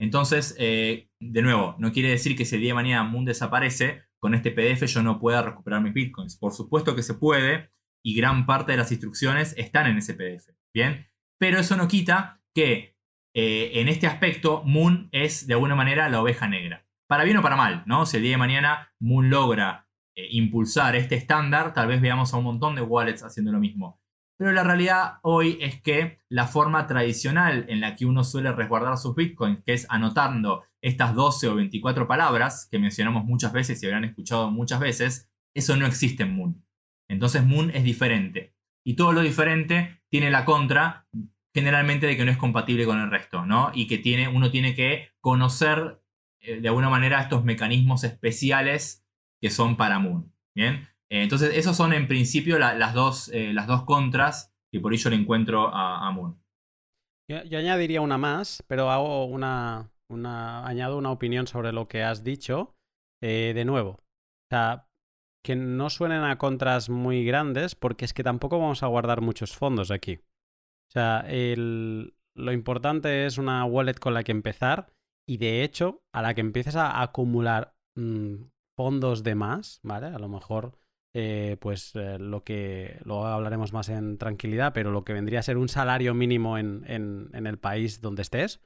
Entonces, 0.00 0.56
eh, 0.58 1.10
de 1.20 1.42
nuevo, 1.42 1.76
no 1.78 1.92
quiere 1.92 2.08
decir 2.08 2.36
que 2.36 2.46
si 2.46 2.56
el 2.56 2.62
día 2.62 2.70
de 2.70 2.74
mañana 2.74 3.04
Moon 3.04 3.26
desaparece, 3.26 4.02
con 4.18 4.34
este 4.34 4.50
PDF 4.50 4.86
yo 4.86 5.02
no 5.02 5.20
pueda 5.20 5.42
recuperar 5.42 5.82
mis 5.82 5.92
bitcoins. 5.92 6.36
Por 6.36 6.52
supuesto 6.52 6.96
que 6.96 7.02
se 7.02 7.14
puede, 7.14 7.70
y 8.02 8.14
gran 8.14 8.46
parte 8.46 8.72
de 8.72 8.78
las 8.78 8.90
instrucciones 8.90 9.54
están 9.58 9.86
en 9.86 9.98
ese 9.98 10.14
PDF. 10.14 10.48
Bien, 10.74 11.06
pero 11.38 11.60
eso 11.60 11.76
no 11.76 11.86
quita 11.86 12.42
que 12.54 12.96
eh, 13.34 13.72
en 13.74 13.88
este 13.88 14.06
aspecto 14.06 14.62
Moon 14.64 15.08
es 15.12 15.46
de 15.46 15.54
alguna 15.54 15.74
manera 15.74 16.08
la 16.08 16.22
oveja 16.22 16.48
negra. 16.48 16.86
Para 17.06 17.24
bien 17.24 17.36
o 17.36 17.42
para 17.42 17.56
mal, 17.56 17.82
¿no? 17.86 18.06
Si 18.06 18.16
el 18.16 18.22
día 18.22 18.32
de 18.32 18.38
mañana 18.38 18.92
Moon 19.00 19.28
logra 19.28 19.88
eh, 20.16 20.28
impulsar 20.30 20.96
este 20.96 21.14
estándar, 21.14 21.74
tal 21.74 21.88
vez 21.88 22.00
veamos 22.00 22.32
a 22.32 22.38
un 22.38 22.44
montón 22.44 22.74
de 22.74 22.82
wallets 22.82 23.22
haciendo 23.22 23.52
lo 23.52 23.60
mismo. 23.60 23.99
Pero 24.40 24.52
la 24.52 24.64
realidad 24.64 25.18
hoy 25.20 25.58
es 25.60 25.82
que 25.82 26.18
la 26.30 26.46
forma 26.46 26.86
tradicional 26.86 27.66
en 27.68 27.82
la 27.82 27.94
que 27.94 28.06
uno 28.06 28.24
suele 28.24 28.50
resguardar 28.52 28.96
sus 28.96 29.14
bitcoins, 29.14 29.62
que 29.66 29.74
es 29.74 29.86
anotando 29.90 30.64
estas 30.80 31.14
12 31.14 31.48
o 31.48 31.56
24 31.56 32.08
palabras 32.08 32.66
que 32.70 32.78
mencionamos 32.78 33.26
muchas 33.26 33.52
veces 33.52 33.82
y 33.82 33.86
habrán 33.86 34.04
escuchado 34.04 34.50
muchas 34.50 34.80
veces, 34.80 35.30
eso 35.52 35.76
no 35.76 35.84
existe 35.84 36.22
en 36.22 36.34
Moon. 36.34 36.64
Entonces 37.06 37.44
Moon 37.44 37.70
es 37.74 37.84
diferente. 37.84 38.54
Y 38.82 38.94
todo 38.94 39.12
lo 39.12 39.20
diferente 39.20 40.00
tiene 40.08 40.30
la 40.30 40.46
contra 40.46 41.06
generalmente 41.52 42.06
de 42.06 42.16
que 42.16 42.24
no 42.24 42.30
es 42.30 42.38
compatible 42.38 42.86
con 42.86 42.98
el 42.98 43.10
resto, 43.10 43.44
¿no? 43.44 43.72
Y 43.74 43.88
que 43.88 43.98
tiene, 43.98 44.26
uno 44.28 44.50
tiene 44.50 44.74
que 44.74 45.10
conocer 45.20 46.00
eh, 46.40 46.62
de 46.62 46.68
alguna 46.68 46.88
manera 46.88 47.20
estos 47.20 47.44
mecanismos 47.44 48.04
especiales 48.04 49.06
que 49.38 49.50
son 49.50 49.76
para 49.76 49.98
Moon. 49.98 50.32
¿Bien? 50.54 50.88
Eh, 51.10 51.22
entonces, 51.22 51.56
esos 51.56 51.76
son 51.76 51.92
en 51.92 52.06
principio 52.06 52.58
las, 52.58 52.94
dos, 52.94 53.28
eh, 53.28 53.52
las 53.52 53.66
dos 53.66 53.84
contras 53.84 54.54
que 54.72 54.80
por 54.80 54.92
ello 54.94 55.10
le 55.10 55.16
encuentro 55.16 55.68
a, 55.72 56.10
Moon. 56.12 56.40
Yo, 57.28 57.58
añadiría 57.58 58.00
una 58.00 58.18
más, 58.18 58.62
pero 58.68 58.90
hago 58.90 59.24
una, 59.24 59.90
añado 60.08 60.98
una 60.98 61.10
opinión 61.10 61.46
sobre 61.46 61.72
lo 61.72 61.88
que 61.88 62.02
has 62.02 62.22
dicho. 62.22 62.76
de 63.20 63.64
nuevo, 63.64 63.90
o 63.90 64.48
sea, 64.50 64.88
que 65.44 65.56
no 65.56 65.90
suenen 65.90 66.22
a 66.22 66.38
contras 66.38 66.88
muy 66.88 67.24
grandes 67.24 67.74
porque 67.74 68.04
es 68.04 68.14
que 68.14 68.22
tampoco 68.22 68.58
vamos 68.58 68.82
a 68.82 68.86
guardar 68.86 69.20
muchos 69.20 69.56
fondos 69.56 69.90
aquí. 69.90 70.20
O 70.88 70.92
sea, 70.92 71.24
lo 71.26 72.52
importante 72.52 73.26
es 73.26 73.38
una 73.38 73.64
wallet 73.64 73.98
con 73.98 74.14
la 74.14 74.24
que 74.24 74.32
empezar 74.32 74.92
y 75.28 75.36
de 75.36 75.62
hecho 75.62 76.02
a 76.12 76.22
la 76.22 76.34
que 76.34 76.40
empieces 76.40 76.76
a 76.76 77.02
acumular 77.02 77.74
mm, 77.96 78.46
fondos 78.76 79.22
de 79.22 79.34
más, 79.34 79.80
¿vale? 79.84 80.06
A 80.08 80.18
lo 80.18 80.28
mejor, 80.28 80.79
eh, 81.14 81.56
pues 81.60 81.94
eh, 81.96 82.18
lo 82.18 82.44
que, 82.44 83.00
luego 83.04 83.26
hablaremos 83.26 83.72
más 83.72 83.88
en 83.88 84.16
tranquilidad, 84.18 84.72
pero 84.72 84.92
lo 84.92 85.04
que 85.04 85.12
vendría 85.12 85.40
a 85.40 85.44
ser 85.44 85.56
un 85.56 85.68
salario 85.68 86.14
mínimo 86.14 86.56
en, 86.56 86.84
en, 86.86 87.46
el 87.46 87.58
país 87.58 88.00
donde 88.00 88.22
estés, 88.22 88.60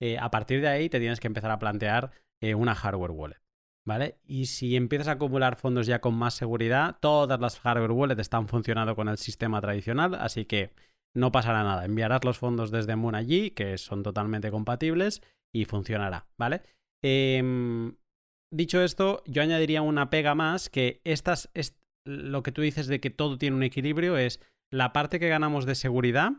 eh, 0.00 0.16
a 0.18 0.30
partir 0.30 0.60
de 0.60 0.68
ahí 0.68 0.88
te 0.88 1.00
tienes 1.00 1.20
que 1.20 1.26
empezar 1.26 1.50
a 1.50 1.58
plantear 1.58 2.12
una 2.56 2.76
hardware 2.76 3.10
wallet. 3.10 3.42
¿Vale? 3.84 4.18
Y 4.26 4.46
si 4.46 4.76
empiezas 4.76 5.08
a 5.08 5.12
acumular 5.12 5.56
fondos 5.56 5.86
ya 5.86 6.00
con 6.00 6.14
más 6.14 6.34
seguridad, 6.34 6.98
todas 7.00 7.40
las 7.40 7.58
hardware 7.58 7.92
wallets 7.92 8.20
están 8.20 8.46
funcionando 8.46 8.94
con 8.94 9.08
el 9.08 9.16
sistema 9.16 9.62
tradicional, 9.62 10.14
así 10.14 10.44
que 10.44 10.72
no 11.16 11.32
pasará 11.32 11.64
nada. 11.64 11.86
Enviarás 11.86 12.22
los 12.22 12.38
fondos 12.38 12.70
desde 12.70 12.96
Moon 12.96 13.14
allí, 13.14 13.50
que 13.50 13.78
son 13.78 14.02
totalmente 14.02 14.50
compatibles, 14.50 15.22
y 15.54 15.64
funcionará, 15.64 16.26
¿vale? 16.36 16.62
Em, 17.02 17.96
dicho 18.52 18.82
esto, 18.82 19.22
yo 19.26 19.42
añadiría 19.42 19.82
una 19.82 20.10
pega 20.10 20.34
más, 20.34 20.68
que 20.68 21.00
estas, 21.04 21.50
es, 21.54 21.77
lo 22.04 22.42
que 22.42 22.52
tú 22.52 22.62
dices 22.62 22.86
de 22.86 23.00
que 23.00 23.10
todo 23.10 23.38
tiene 23.38 23.56
un 23.56 23.62
equilibrio 23.62 24.16
es 24.16 24.40
la 24.70 24.92
parte 24.92 25.18
que 25.20 25.28
ganamos 25.28 25.66
de 25.66 25.74
seguridad, 25.74 26.32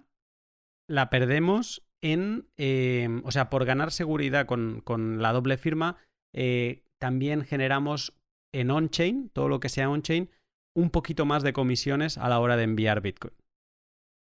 la 0.88 1.10
perdemos 1.10 1.84
en, 2.02 2.48
em, 2.58 3.22
o 3.26 3.32
sea, 3.32 3.50
por 3.50 3.66
ganar 3.66 3.92
seguridad 3.92 4.46
con, 4.46 4.82
con 4.82 5.22
la 5.22 5.34
doble 5.34 5.58
firma, 5.58 5.98
eh, 6.34 6.84
también 7.00 7.44
generamos 7.44 8.14
en 8.54 8.72
on-chain, 8.72 9.30
todo 9.30 9.48
lo 9.48 9.60
que 9.60 9.70
sea 9.70 9.90
on-chain, 9.90 10.30
un 10.76 10.90
poquito 10.90 11.26
más 11.26 11.44
de 11.44 11.54
comisiones 11.54 12.18
a 12.18 12.30
la 12.30 12.40
hora 12.40 12.58
de 12.58 12.64
enviar 12.64 13.02
Bitcoin. 13.02 13.34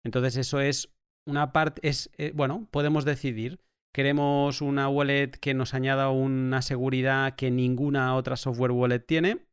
Entonces 0.05 0.37
eso 0.37 0.61
es 0.61 0.93
una 1.27 1.53
parte, 1.53 1.87
es, 1.87 2.11
eh, 2.17 2.33
bueno, 2.35 2.67
podemos 2.71 3.05
decidir, 3.05 3.61
queremos 3.95 4.61
una 4.61 4.89
wallet 4.89 5.33
que 5.33 5.55
nos 5.55 5.75
añada 5.75 6.11
una 6.11 6.63
seguridad 6.63 7.37
que 7.37 7.51
ninguna 7.51 8.15
otra 8.15 8.37
software 8.37 8.73
wallet 8.73 9.01
tiene, 9.01 9.48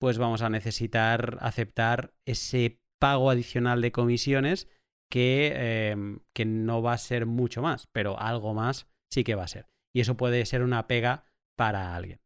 pues 0.00 0.18
vamos 0.18 0.42
a 0.42 0.50
necesitar 0.50 1.38
aceptar 1.40 2.14
ese 2.26 2.80
pago 3.00 3.30
adicional 3.30 3.80
de 3.80 3.92
comisiones 3.92 4.68
que, 5.10 5.90
em, 5.90 6.20
que 6.34 6.44
no 6.44 6.82
va 6.82 6.92
a 6.92 6.98
ser 6.98 7.26
mucho 7.26 7.62
más, 7.62 7.86
pero 7.92 8.18
algo 8.18 8.54
más 8.54 8.88
sí 9.12 9.24
que 9.24 9.34
va 9.34 9.44
a 9.44 9.48
ser. 9.48 9.66
Y 9.94 10.00
eso 10.00 10.16
puede 10.16 10.44
ser 10.46 10.62
una 10.62 10.86
pega 10.86 11.24
para 11.56 11.94
alguien. 11.94 12.20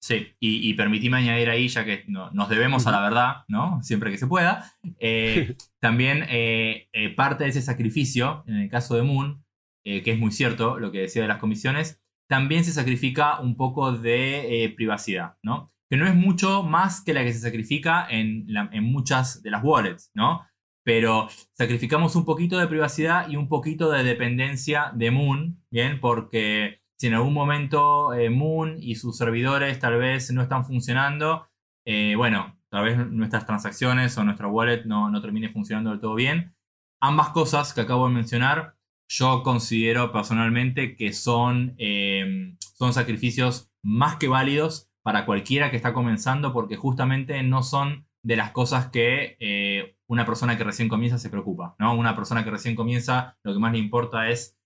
Sí, 0.00 0.28
y, 0.38 0.70
y 0.70 1.12
añadir 1.12 1.50
ahí, 1.50 1.68
ya 1.68 1.84
que 1.84 2.04
nos 2.06 2.48
debemos 2.48 2.86
a 2.86 2.92
la 2.92 3.00
verdad, 3.00 3.44
¿no? 3.48 3.82
Siempre 3.82 4.12
que 4.12 4.18
se 4.18 4.28
pueda. 4.28 4.72
Eh, 5.00 5.56
también 5.80 6.24
eh, 6.28 6.88
eh, 6.92 7.14
parte 7.14 7.44
de 7.44 7.50
ese 7.50 7.62
sacrificio, 7.62 8.44
en 8.46 8.56
el 8.56 8.70
caso 8.70 8.94
de 8.94 9.02
Moon, 9.02 9.44
que 9.82 10.02
es 10.04 10.18
muy 10.18 10.30
cierto 10.32 10.78
lo 10.78 10.92
que 10.92 11.00
decía 11.00 11.22
de 11.22 11.28
las 11.28 11.38
comisiones, 11.38 12.02
también 12.28 12.62
se 12.62 12.72
sacrifica 12.72 13.40
un 13.40 13.56
poco 13.56 13.90
de 13.90 14.70
privacidad, 14.76 15.38
¿no? 15.42 15.72
Que 15.90 15.96
no 15.96 16.06
es 16.06 16.14
mucho 16.14 16.62
más 16.62 17.02
que 17.02 17.14
la 17.14 17.24
que 17.24 17.32
se 17.32 17.40
sacrifica 17.40 18.06
en, 18.08 18.46
en 18.72 18.84
muchas 18.84 19.42
de 19.42 19.50
las 19.50 19.64
wallets, 19.64 20.10
¿no? 20.14 20.46
Pero 20.84 21.28
sacrificamos 21.52 22.16
un 22.16 22.24
poquito 22.24 22.58
de 22.58 22.66
privacidad 22.66 23.28
y 23.28 23.36
un 23.36 23.48
poquito 23.48 23.90
de 23.90 24.04
dependencia 24.04 24.92
de 24.94 25.10
Moon, 25.10 25.62
¿bien? 25.70 26.00
Porque 26.00 26.82
si 26.98 27.06
en 27.06 27.14
algún 27.14 27.32
momento 27.32 28.12
eh, 28.12 28.28
Moon 28.28 28.76
y 28.80 28.96
sus 28.96 29.16
servidores 29.16 29.78
tal 29.78 29.98
vez 29.98 30.30
no 30.32 30.42
están 30.42 30.64
funcionando, 30.64 31.48
eh, 31.86 32.14
bueno, 32.16 32.58
tal 32.70 32.84
vez 32.84 32.98
nuestras 33.10 33.46
transacciones 33.46 34.16
o 34.18 34.24
nuestra 34.24 34.48
wallet 34.48 34.84
no, 34.84 35.10
no 35.10 35.20
termine 35.22 35.50
funcionando 35.50 35.90
del 35.90 36.00
todo 36.00 36.14
bien. 36.14 36.54
Ambas 37.00 37.30
cosas 37.30 37.72
que 37.72 37.80
acabo 37.80 38.08
de 38.08 38.14
mencionar, 38.14 38.76
yo 39.08 39.42
considero 39.42 40.12
personalmente 40.12 40.96
que 40.96 41.12
son, 41.12 41.74
em, 41.78 42.56
son 42.74 42.92
sacrificios 42.92 43.70
más 43.82 44.16
que 44.16 44.28
válidos 44.28 44.87
para 45.08 45.24
cualquiera 45.24 45.70
que 45.70 45.76
está 45.76 45.94
comenzando 45.94 46.52
porque 46.52 46.76
justamente 46.76 47.42
no 47.42 47.62
son 47.62 48.06
de 48.22 48.36
las 48.36 48.50
cosas 48.50 48.90
que 48.90 49.38
eh, 49.40 49.96
una 50.06 50.26
persona 50.26 50.58
que 50.58 50.64
recién 50.64 50.90
comienza 50.90 51.16
se 51.16 51.30
preocupa. 51.30 51.76
¿no? 51.78 51.94
Una 51.94 52.14
persona 52.14 52.44
que 52.44 52.50
recién 52.50 52.74
comienza 52.74 53.38
lo 53.42 53.54
que 53.54 53.58
más 53.58 53.72
le 53.72 53.78
importa 53.78 54.28
es 54.28 54.58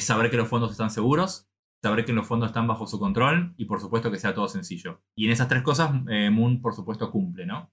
saber 0.00 0.30
que 0.30 0.36
los 0.36 0.48
fondos 0.48 0.72
están 0.72 0.90
seguros, 0.90 1.48
saber 1.82 2.04
que 2.04 2.12
los 2.12 2.26
fondos 2.26 2.48
están 2.48 2.66
bajo 2.66 2.86
su 2.86 2.98
control 2.98 3.54
y 3.56 3.64
por 3.64 3.80
supuesto 3.80 4.10
que 4.10 4.18
sea 4.18 4.34
todo 4.34 4.48
sencillo. 4.48 5.00
Y 5.16 5.24
en 5.24 5.32
esas 5.32 5.48
tres 5.48 5.62
cosas 5.62 5.92
eh, 6.10 6.28
Moon 6.28 6.60
por 6.60 6.74
supuesto 6.74 7.10
cumple, 7.10 7.46
¿no? 7.46 7.72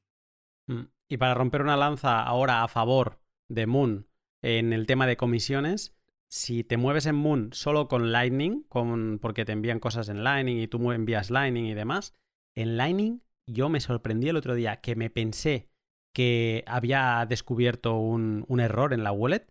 Mm. 0.67 0.83
Y 1.09 1.17
para 1.17 1.33
romper 1.33 1.61
una 1.61 1.75
lanza 1.75 2.23
ahora 2.23 2.63
a 2.63 2.69
favor 2.69 3.19
de 3.49 3.67
Moon 3.67 4.07
en 4.41 4.71
el 4.71 4.87
tema 4.87 5.07
de 5.07 5.17
comisiones, 5.17 5.93
si 6.33 6.63
te 6.63 6.77
mueves 6.77 7.05
en 7.05 7.15
Moon 7.15 7.49
solo 7.53 7.87
con 7.87 8.11
Lightning, 8.11 8.63
con, 8.63 9.19
porque 9.19 9.45
te 9.45 9.51
envían 9.51 9.79
cosas 9.79 10.09
en 10.09 10.23
Lightning 10.23 10.57
y 10.57 10.67
tú 10.67 10.91
envías 10.91 11.29
Lightning 11.29 11.65
y 11.65 11.73
demás, 11.73 12.13
en 12.55 12.77
Lightning 12.77 13.21
yo 13.47 13.69
me 13.69 13.79
sorprendí 13.79 14.29
el 14.29 14.37
otro 14.37 14.55
día 14.55 14.81
que 14.81 14.95
me 14.95 15.09
pensé 15.09 15.69
que 16.13 16.63
había 16.67 17.25
descubierto 17.27 17.97
un, 17.97 18.45
error 18.59 18.93
en 18.93 19.03
la 19.03 19.11
wallet 19.11 19.47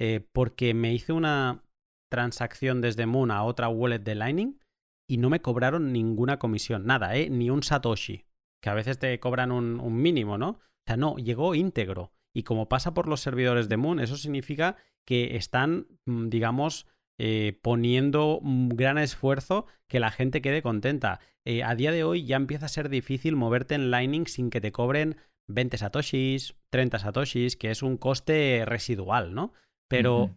eh, 0.00 0.20
porque 0.32 0.74
me 0.74 0.92
hice 0.92 1.12
una, 1.12 1.62
transacción 2.10 2.80
desde 2.80 3.06
Moon 3.06 3.30
a 3.30 3.44
otra 3.44 3.68
wallet 3.68 4.00
de 4.00 4.14
Lightning 4.14 4.60
y 5.08 5.16
no 5.16 5.30
me 5.30 5.40
cobraron 5.40 5.92
ninguna 5.92 6.38
comisión, 6.38 6.84
nada, 6.84 7.16
¿eh? 7.16 7.30
Ni 7.30 7.50
un 7.50 7.62
Satoshi, 7.62 8.26
que 8.62 8.70
a 8.70 8.74
veces 8.74 8.98
te 8.98 9.18
cobran 9.18 9.50
un, 9.50 9.96
mínimo, 9.96 10.36
¿no? 10.36 10.50
O 10.50 10.60
sea, 10.86 10.96
no, 10.96 11.16
llegó 11.16 11.54
íntegro. 11.54 12.12
Y 12.34 12.44
como 12.44 12.68
pasa 12.68 12.94
por 12.94 13.08
los 13.08 13.20
servidores 13.20 13.68
de 13.68 13.76
Moon, 13.76 14.00
eso 14.00 14.16
significa 14.16 14.76
que 15.06 15.36
están, 15.36 15.86
mm, 16.06 16.28
digamos, 16.28 16.86
eh, 17.18 17.58
poniendo 17.62 18.38
un 18.38 18.70
gran 18.70 18.96
esfuerzo 18.96 19.66
que 19.88 20.00
la 20.00 20.10
gente 20.10 20.40
quede 20.40 20.62
contenta. 20.62 21.20
Eh, 21.44 21.62
a 21.62 21.74
día 21.74 21.92
de 21.92 22.04
hoy 22.04 22.24
ya 22.24 22.36
empieza 22.36 22.66
a 22.66 22.70
ser 22.70 22.88
difícil 22.88 23.36
moverte 23.36 23.74
en 23.74 23.90
Lightning 23.90 24.26
sin 24.26 24.50
que 24.50 24.60
te 24.60 24.72
cobren 24.72 25.16
20 25.48 25.76
satoshis, 25.76 26.54
30 26.70 26.98
satoshis, 26.98 27.56
que 27.56 27.70
es 27.70 27.82
un 27.82 27.96
coste 27.96 28.64
residual, 28.64 29.34
¿no? 29.34 29.52
Pero 29.88 30.30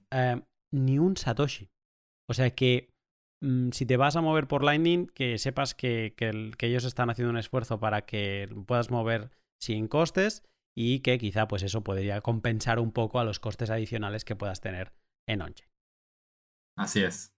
ni 0.74 1.00
un 1.00 1.16
Satoshi. 1.16 1.70
O 2.28 2.34
sea 2.34 2.50
que 2.50 2.90
mm, 3.42 3.70
si 3.72 3.86
te 3.86 3.98
vas 3.98 4.16
a 4.16 4.22
mover 4.22 4.48
por 4.48 4.64
Lightning, 4.64 5.08
que 5.08 5.38
sepas 5.38 5.76
que, 5.76 6.16
ellos 6.60 6.84
están 6.84 7.10
haciendo 7.10 7.32
un 7.32 7.38
esfuerzo 7.38 7.80
para 7.80 8.06
que 8.06 8.50
puedas 8.66 8.92
mover 8.92 9.30
sin 9.62 9.88
costes 9.88 10.44
y 10.76 11.00
que 11.00 11.18
quizá 11.18 11.48
pues 11.48 11.64
eso 11.64 11.84
podría 11.84 12.22
compensar 12.22 12.80
un 12.80 12.92
poco 12.92 13.20
a 13.20 13.24
los 13.24 13.40
costes 13.40 13.70
adicionales 13.70 14.26
que 14.26 14.36
puedas 14.36 14.62
tener 14.62 14.94
en 15.28 15.42
Onchain. 15.42 15.70
Así 16.78 17.04
es. 17.04 17.36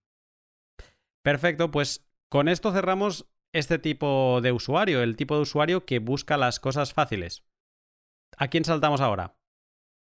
Perfecto, 1.23 1.71
pues 1.71 2.07
con 2.29 2.47
esto 2.47 2.71
cerramos 2.71 3.27
este 3.53 3.79
tipo 3.79 4.41
de 4.41 4.51
usuario, 4.51 5.01
el 5.01 5.15
tipo 5.15 5.35
de 5.35 5.41
usuario 5.41 5.85
que 5.85 5.99
busca 5.99 6.37
las 6.37 6.59
cosas 6.59 6.93
fáciles. 6.93 7.43
¿A 8.37 8.47
quién 8.47 8.65
saltamos 8.65 9.01
ahora? 9.01 9.37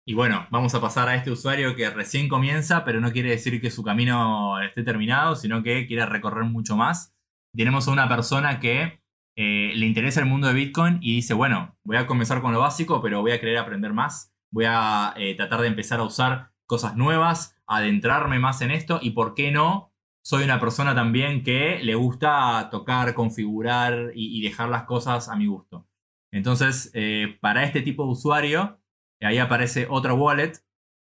Y 0.05 0.15
bueno, 0.15 0.47
vamos 0.49 0.75
a 0.75 0.81
pasar 0.81 1.07
a 1.07 1.15
este 1.15 1.31
usuario 1.31 1.75
que 1.75 1.89
recién 1.89 2.27
comienza, 2.27 2.83
pero 2.83 2.99
no 2.99 3.11
quiere 3.11 3.29
decir 3.29 3.61
que 3.61 3.71
su 3.71 3.83
camino 3.83 4.61
esté 4.61 4.83
terminado, 4.83 5.35
sino 5.35 5.63
que 5.63 5.87
quiere 5.87 6.05
recorrer 6.05 6.43
mucho 6.43 6.75
más. 6.75 7.15
Tenemos 7.55 7.87
a 7.87 7.91
una 7.91 8.09
persona 8.09 8.59
que 8.59 9.02
eh, 9.35 9.71
le 9.75 9.87
interesa 9.87 10.19
el 10.19 10.27
mundo 10.27 10.47
de 10.47 10.53
Bitcoin 10.53 10.99
y 11.01 11.15
dice, 11.15 11.33
bueno, 11.33 11.75
voy 11.83 11.97
a 11.97 12.05
comenzar 12.05 12.41
con 12.41 12.53
lo 12.53 12.59
básico, 12.59 13.01
pero 13.01 13.21
voy 13.21 13.31
a 13.31 13.39
querer 13.39 13.57
aprender 13.57 13.93
más, 13.93 14.33
voy 14.51 14.65
a 14.67 15.13
eh, 15.17 15.35
tratar 15.35 15.61
de 15.61 15.67
empezar 15.67 15.99
a 15.99 16.03
usar 16.03 16.51
cosas 16.67 16.95
nuevas, 16.95 17.57
adentrarme 17.65 18.39
más 18.39 18.61
en 18.61 18.71
esto 18.71 18.99
y, 19.01 19.11
¿por 19.11 19.33
qué 19.33 19.51
no? 19.51 19.91
Soy 20.23 20.43
una 20.43 20.59
persona 20.59 20.93
también 20.95 21.43
que 21.43 21.79
le 21.83 21.95
gusta 21.95 22.69
tocar, 22.71 23.13
configurar 23.13 24.11
y, 24.13 24.41
dejar 24.41 24.69
las 24.69 24.83
cosas 24.83 25.27
a 25.27 25.35
mi 25.35 25.47
gusto. 25.47 25.87
Entonces, 26.31 26.91
eh, 26.93 27.37
para 27.41 27.63
este 27.63 27.81
tipo 27.81 28.05
de 28.05 28.11
usuario, 28.11 28.79
ahí 29.21 29.37
aparece 29.37 29.87
otra 29.89 30.13
wallet 30.13 30.53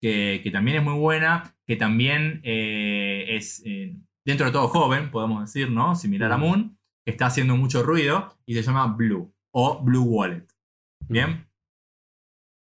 que, 0.01 0.49
también 0.53 0.79
es 0.79 0.85
muy 0.85 0.95
buena, 0.95 1.55
que 1.67 1.77
también 1.77 2.41
es 2.45 3.63
dentro 4.25 4.47
de 4.47 4.53
todo 4.53 4.69
joven, 4.69 5.11
podemos 5.11 5.43
decir, 5.43 5.71
¿no? 5.71 5.95
Similar 5.95 6.33
a. 6.33 6.39
Moon, 6.39 6.79
que 6.80 6.80
está 7.05 7.27
haciendo 7.27 7.57
mucho 7.57 7.83
ruido 7.83 8.39
y 8.47 8.55
se 8.55 8.63
llama 8.63 8.95
Blue 8.97 9.35
o 9.53 9.83
Blue 9.83 10.05
Wallet. 10.05 10.47
Bien. 11.09 11.49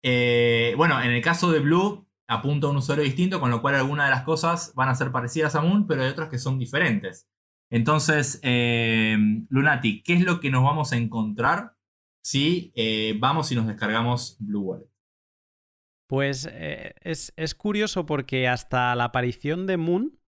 Eh, 0.02 0.74
bueno, 0.76 1.00
en 1.00 1.10
el 1.10 1.22
caso 1.22 1.52
de 1.52 1.60
Blue 1.60 2.06
apunta 2.28 2.66
a 2.66 2.70
un 2.70 2.76
usuario 2.76 3.04
distinto, 3.04 3.40
con 3.40 3.50
lo 3.50 3.60
cual 3.60 3.74
algunas 3.74 4.06
de 4.06 4.10
las 4.10 4.24
cosas 4.24 4.72
van 4.74 4.88
a 4.88 4.94
ser 4.94 5.12
parecidas 5.12 5.54
a 5.54 5.60
Moon, 5.60 5.86
pero 5.86 6.02
hay 6.02 6.10
otras 6.10 6.28
que 6.28 6.38
son 6.38 6.58
diferentes. 6.58 7.28
Entonces, 7.70 8.40
Lunati, 8.42 10.02
¿qué 10.02 10.14
es 10.14 10.22
lo 10.22 10.40
que 10.40 10.50
nos 10.50 10.62
vamos 10.62 10.92
a 10.92 10.96
encontrar 10.96 11.76
si 12.22 12.72
vamos 13.18 13.52
y 13.52 13.54
nos 13.54 13.66
descargamos 13.66 14.36
Blue 14.40 14.62
Wallet? 14.62 14.92
Pues 16.12 16.46
eh, 16.52 16.92
es, 17.00 17.54
curioso 17.54 18.04
porque 18.04 18.46
hasta 18.46 18.94
la 18.94 19.04
aparición 19.04 19.66
de 19.66 19.78
Moon, 19.78 20.20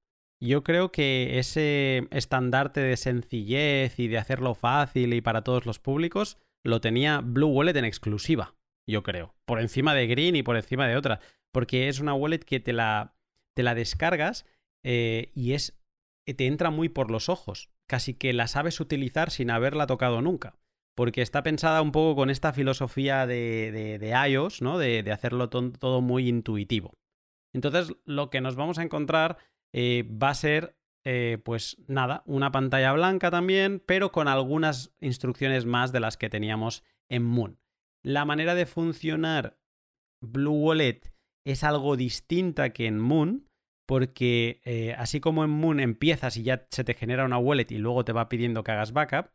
yo 0.44 0.62
creo 0.62 0.92
que 0.92 1.38
ese 1.38 2.06
estandarte 2.10 2.80
de 2.80 2.96
sencillez 2.96 3.98
y 3.98 4.08
de 4.08 4.18
hacerlo 4.18 4.54
fácil 4.54 5.14
y 5.14 5.20
para 5.20 5.42
todos 5.42 5.66
los 5.66 5.78
públicos 5.78 6.38
lo 6.62 6.80
tenía 6.80 7.20
Blue 7.20 7.48
Wallet 7.48 7.76
en 7.76 7.84
exclusiva, 7.84 8.54
yo 8.86 9.02
creo. 9.02 9.34
Por 9.44 9.60
encima 9.60 9.94
de 9.94 10.06
Green 10.06 10.36
y 10.36 10.42
por 10.42 10.56
encima 10.56 10.86
de 10.88 10.96
otra. 10.96 11.20
Porque 11.52 11.88
es 11.88 12.00
una 12.00 12.14
wallet 12.14 12.40
que 12.40 12.58
te 12.60 12.72
la, 12.72 13.14
te 13.54 13.62
la 13.62 13.74
descargas 13.74 14.46
eh, 14.82 15.30
y 15.34 15.52
es, 15.52 15.78
te 16.24 16.46
entra 16.46 16.70
muy 16.70 16.88
por 16.88 17.10
los 17.10 17.28
ojos. 17.28 17.70
Casi 17.86 18.14
que 18.14 18.32
la 18.32 18.48
sabes 18.48 18.80
utilizar 18.80 19.30
sin 19.30 19.50
haberla 19.50 19.86
tocado 19.86 20.20
nunca. 20.22 20.56
porque 20.96 21.22
está 21.22 21.42
pensada 21.42 21.82
un 21.82 21.90
poco 21.90 22.14
con 22.14 22.30
esta 22.30 22.52
filosofía 22.52 23.26
de, 23.26 23.98
de, 24.00 24.30
iOS, 24.30 24.62
¿no? 24.62 24.78
De, 24.78 25.10
hacerlo 25.10 25.48
todo 25.48 26.00
muy 26.00 26.28
intuitivo. 26.28 26.94
Entonces, 27.52 27.96
lo 28.04 28.30
que 28.30 28.40
nos 28.40 28.54
vamos 28.56 28.78
a 28.78 28.82
encontrar 28.84 29.38
eh, 29.76 30.08
va 30.08 30.30
a 30.30 30.34
ser, 30.34 30.78
eh, 31.04 31.38
pues 31.44 31.76
nada, 31.88 32.22
una 32.26 32.52
pantalla 32.52 32.92
blanca 32.92 33.32
también, 33.32 33.82
pero 33.84 34.12
con 34.12 34.28
algunas 34.28 34.94
instrucciones 35.00 35.66
más 35.66 35.90
de 35.90 35.98
las 35.98 36.16
que 36.16 36.30
teníamos 36.30 36.84
en 37.10 37.24
Moon. 37.24 37.58
La 38.04 38.24
manera 38.24 38.54
de 38.54 38.66
funcionar 38.66 39.58
Blue 40.22 40.52
Wallet 40.52 41.00
es 41.44 41.64
algo 41.64 41.96
distinta 41.96 42.72
que 42.72 42.86
en 42.86 43.00
Moon, 43.00 43.50
porque 43.86 44.60
eh, 44.64 44.94
así 44.96 45.18
como 45.18 45.42
en 45.42 45.50
Moon 45.50 45.80
empiezas 45.80 46.36
y 46.36 46.44
ya 46.44 46.68
se 46.70 46.84
te 46.84 46.94
genera 46.94 47.24
una 47.24 47.38
wallet 47.38 47.66
y 47.70 47.78
luego 47.78 48.04
te 48.04 48.12
va 48.12 48.28
pidiendo 48.28 48.62
que 48.62 48.70
hagas 48.70 48.92
backup, 48.92 49.32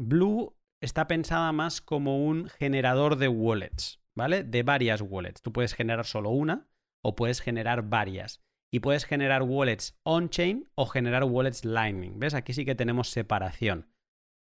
Blue 0.00 0.56
está 0.80 1.06
pensada 1.06 1.52
más 1.52 1.82
como 1.82 2.24
un 2.24 2.48
generador 2.48 3.16
de 3.16 3.28
wallets, 3.28 4.00
¿vale? 4.16 4.42
De 4.42 4.62
varias 4.62 5.02
wallets. 5.02 5.42
Tú 5.42 5.52
puedes 5.52 5.74
generar 5.74 6.06
solo 6.06 6.30
una 6.30 6.66
o 7.04 7.14
puedes 7.14 7.40
generar 7.42 7.90
varias. 7.90 8.45
Y 8.72 8.80
puedes 8.80 9.04
generar 9.04 9.42
wallets 9.42 9.98
on-chain 10.02 10.68
o 10.74 10.86
generar 10.86 11.24
wallets 11.24 11.64
Lightning. 11.64 12.18
¿Ves? 12.18 12.34
Aquí 12.34 12.52
sí 12.52 12.64
que 12.64 12.74
tenemos 12.74 13.10
separación. 13.10 13.88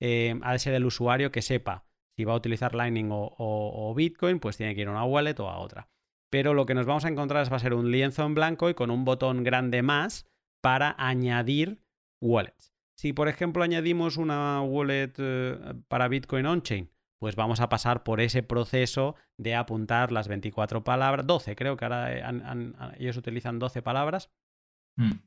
Eh, 0.00 0.38
ha 0.42 0.52
de 0.52 0.58
ser 0.58 0.74
el 0.74 0.84
usuario 0.84 1.30
que 1.32 1.42
sepa 1.42 1.86
si 2.16 2.24
va 2.24 2.32
a 2.32 2.36
utilizar 2.36 2.74
Lightning 2.74 3.08
o 3.10 3.92
Bitcoin, 3.96 4.38
pues 4.38 4.56
tiene 4.56 4.74
que 4.74 4.82
ir 4.82 4.88
a 4.88 4.92
una 4.92 5.04
wallet 5.04 5.38
o 5.40 5.48
a 5.48 5.58
otra 5.58 5.88
pero 6.34 6.52
lo 6.52 6.66
que 6.66 6.74
nos 6.74 6.84
vamos 6.84 7.04
a 7.04 7.08
encontrar 7.08 7.46
va 7.52 7.58
a 7.58 7.60
ser 7.60 7.74
un 7.74 7.92
lienzo 7.92 8.24
en 8.24 8.34
blanco 8.34 8.68
y 8.68 8.74
con 8.74 8.90
un 8.90 9.04
botón 9.04 9.44
grande 9.44 9.82
más 9.82 10.26
para 10.60 10.92
añadir 10.98 11.80
wallets. 12.20 12.74
Si, 12.98 13.12
por 13.12 13.28
ejemplo, 13.28 13.62
añadimos 13.62 14.16
una 14.16 14.60
wallet 14.60 15.12
eh, 15.16 15.74
para 15.86 16.08
Bitcoin 16.08 16.46
on-chain, 16.46 16.90
pues 17.24 17.36
vamos 17.36 17.60
a 17.60 17.70
pasar 17.70 18.02
por 18.02 18.20
ese 18.20 18.42
proceso 18.42 19.14
de 19.38 19.54
apuntar 19.54 20.12
las 20.12 20.28
24 20.28 20.84
palabras, 20.84 21.26
12, 21.26 21.56
creo 21.56 21.74
que 21.74 21.86
ahora 21.86 22.92
ellos 22.98 23.16
utilizan 23.16 23.58
12 23.58 23.80
palabras, 23.80 24.28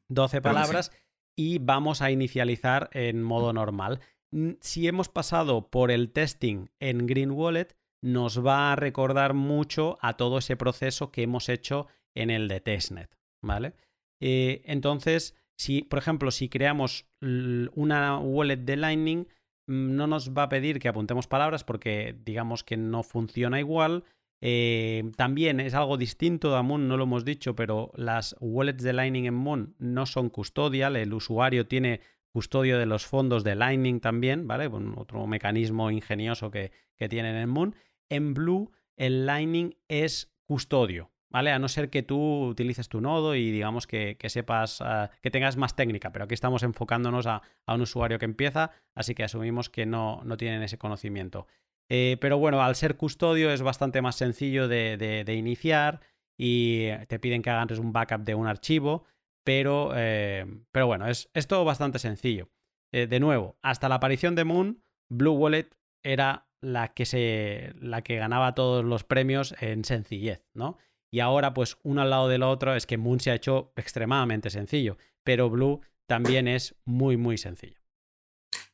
12 0.07 0.39
mm. 0.39 0.43
palabras, 0.43 0.91
y 1.35 1.57
vamos 1.57 2.03
a 2.03 2.11
inicializar 2.11 2.91
en 2.93 3.23
modo 3.23 3.51
normal. 3.51 3.99
Si 4.61 4.87
hemos 4.87 5.09
pasado 5.09 5.71
por 5.71 5.89
el 5.89 6.11
testing 6.11 6.67
en 6.79 7.07
Green 7.07 7.31
Wallet, 7.31 7.75
nos 8.03 8.45
va 8.45 8.71
a 8.71 8.75
recordar 8.75 9.33
mucho 9.33 9.97
a 9.99 10.17
todo 10.17 10.37
ese 10.37 10.55
proceso 10.55 11.11
que 11.11 11.23
hemos 11.23 11.49
hecho 11.49 11.87
en 12.13 12.29
el 12.29 12.47
de 12.47 12.61
testnet, 12.61 13.17
¿vale? 13.41 13.73
Eh, 14.21 14.61
entonces, 14.65 15.35
si, 15.57 15.81
por 15.81 15.97
ejemplo, 15.97 16.29
si 16.29 16.47
creamos 16.47 17.07
una 17.21 18.19
wallet 18.19 18.57
de 18.57 18.77
Lightning, 18.77 19.27
no 19.68 20.07
nos 20.07 20.34
va 20.34 20.43
a 20.43 20.49
pedir 20.49 20.80
que 20.80 20.88
apuntemos 20.88 21.28
palabras 21.28 21.63
porque 21.63 22.15
digamos 22.26 22.63
que 22.63 22.78
no 22.78 23.03
funciona 23.03 23.59
igual. 23.59 24.03
Eh, 24.39 25.11
también 25.15 25.59
es 25.59 25.74
algo 25.74 25.97
distinto 25.97 26.55
de 26.55 26.61
Moon, 26.61 26.88
no 26.88 26.97
lo 26.97 27.03
hemos 27.03 27.26
dicho, 27.26 27.55
pero 27.55 27.91
las 27.95 28.36
wallets 28.39 28.84
de 28.84 28.93
Lightning 28.93 29.26
en 29.26 29.34
Moon 29.34 29.76
no 29.80 30.05
son 30.05 30.30
custodial, 30.30 30.95
el 30.95 31.13
usuario 31.13 31.68
tiene 31.68 32.01
custodio 32.32 32.78
de 32.78 32.86
los 32.86 33.05
fondos 33.05 33.43
de 33.43 33.55
Lightning 33.55 33.99
también, 33.99 34.47
¿vale? 34.47 34.68
otro 34.68 35.26
mecanismo 35.26 35.89
ingenioso 35.89 36.51
que, 36.51 36.72
que 36.95 37.09
tienen 37.09 37.36
en 37.36 37.49
Moon. 37.49 37.76
En 38.09 38.34
Blue, 38.34 38.72
el 38.95 39.26
Lightning 39.26 39.76
es 39.88 40.32
custodio, 40.45 41.11
¿vale? 41.30 41.51
A 41.51 41.59
no 41.59 41.67
ser 41.67 41.89
que 41.89 42.03
tú 42.03 42.47
utilices 42.47 42.89
tu 42.89 43.01
nodo 43.01 43.36
y 43.36 43.51
digamos 43.51 43.88
que, 43.88 44.17
sepas, 44.28 44.82
ah, 44.82 45.11
que 45.21 45.32
tengas 45.32 45.57
más 45.57 45.75
técnica, 45.75 46.11
pero 46.11 46.25
aquí 46.25 46.34
estamos 46.34 46.63
enfocándonos 46.63 47.28
a, 47.28 47.41
un 47.67 47.82
usuario 47.82 48.19
que 48.19 48.25
empieza, 48.25 48.71
así 48.95 49.15
que 49.15 49.23
asumimos 49.23 49.69
que 49.69 49.86
no, 49.86 50.21
no 50.23 50.38
tienen 50.38 50.63
ese 50.63 50.78
conocimiento. 50.78 51.47
Eh, 51.89 52.17
pero 52.19 52.38
bueno, 52.38 52.61
al 52.61 52.75
ser 52.75 52.97
custodio 52.97 53.51
es 53.51 53.61
bastante 53.61 54.01
más 54.01 54.15
sencillo 54.15 54.67
de, 54.67 55.25
iniciar 55.28 56.01
y 56.38 56.89
te 57.07 57.19
piden 57.19 57.41
que 57.41 57.49
hagas 57.49 57.80
un 57.80 57.93
backup 57.93 58.21
de 58.21 58.36
un 58.36 58.47
archivo, 58.47 59.05
pero, 59.43 59.91
eh, 59.95 60.45
pero 60.71 60.88
bueno, 60.88 61.07
es, 61.07 61.30
es, 61.34 61.47
todo 61.47 61.63
bastante 61.63 61.99
sencillo. 61.99 62.49
Eh, 62.91 63.07
de 63.07 63.19
nuevo, 63.19 63.57
hasta 63.61 63.89
la 63.89 63.95
aparición 63.95 64.36
de 64.36 64.43
Moon, 64.43 64.84
Blue 65.09 65.34
Wallet 65.34 65.69
era 66.03 66.47
la 66.61 66.89
que, 66.89 67.05
se, 67.05 67.73
la 67.80 68.01
que 68.01 68.17
ganaba 68.17 68.55
todos 68.55 68.84
los 68.84 69.03
premios 69.03 69.55
en 69.61 69.86
sencillez, 69.86 70.45
¿no? 70.53 70.78
Y 71.11 71.19
ahora, 71.19 71.53
pues 71.53 71.77
uno 71.83 72.01
al 72.01 72.09
lado 72.09 72.27
del 72.27 72.43
otro, 72.43 72.75
es 72.75 72.85
que 72.85 72.97
Moon 72.97 73.19
se 73.19 73.31
ha 73.31 73.35
hecho 73.35 73.71
extremadamente 73.75 74.49
sencillo, 74.49 74.97
pero 75.23 75.49
Blue 75.49 75.81
también 76.07 76.47
es 76.47 76.75
muy, 76.85 77.17
muy 77.17 77.37
sencillo. 77.37 77.79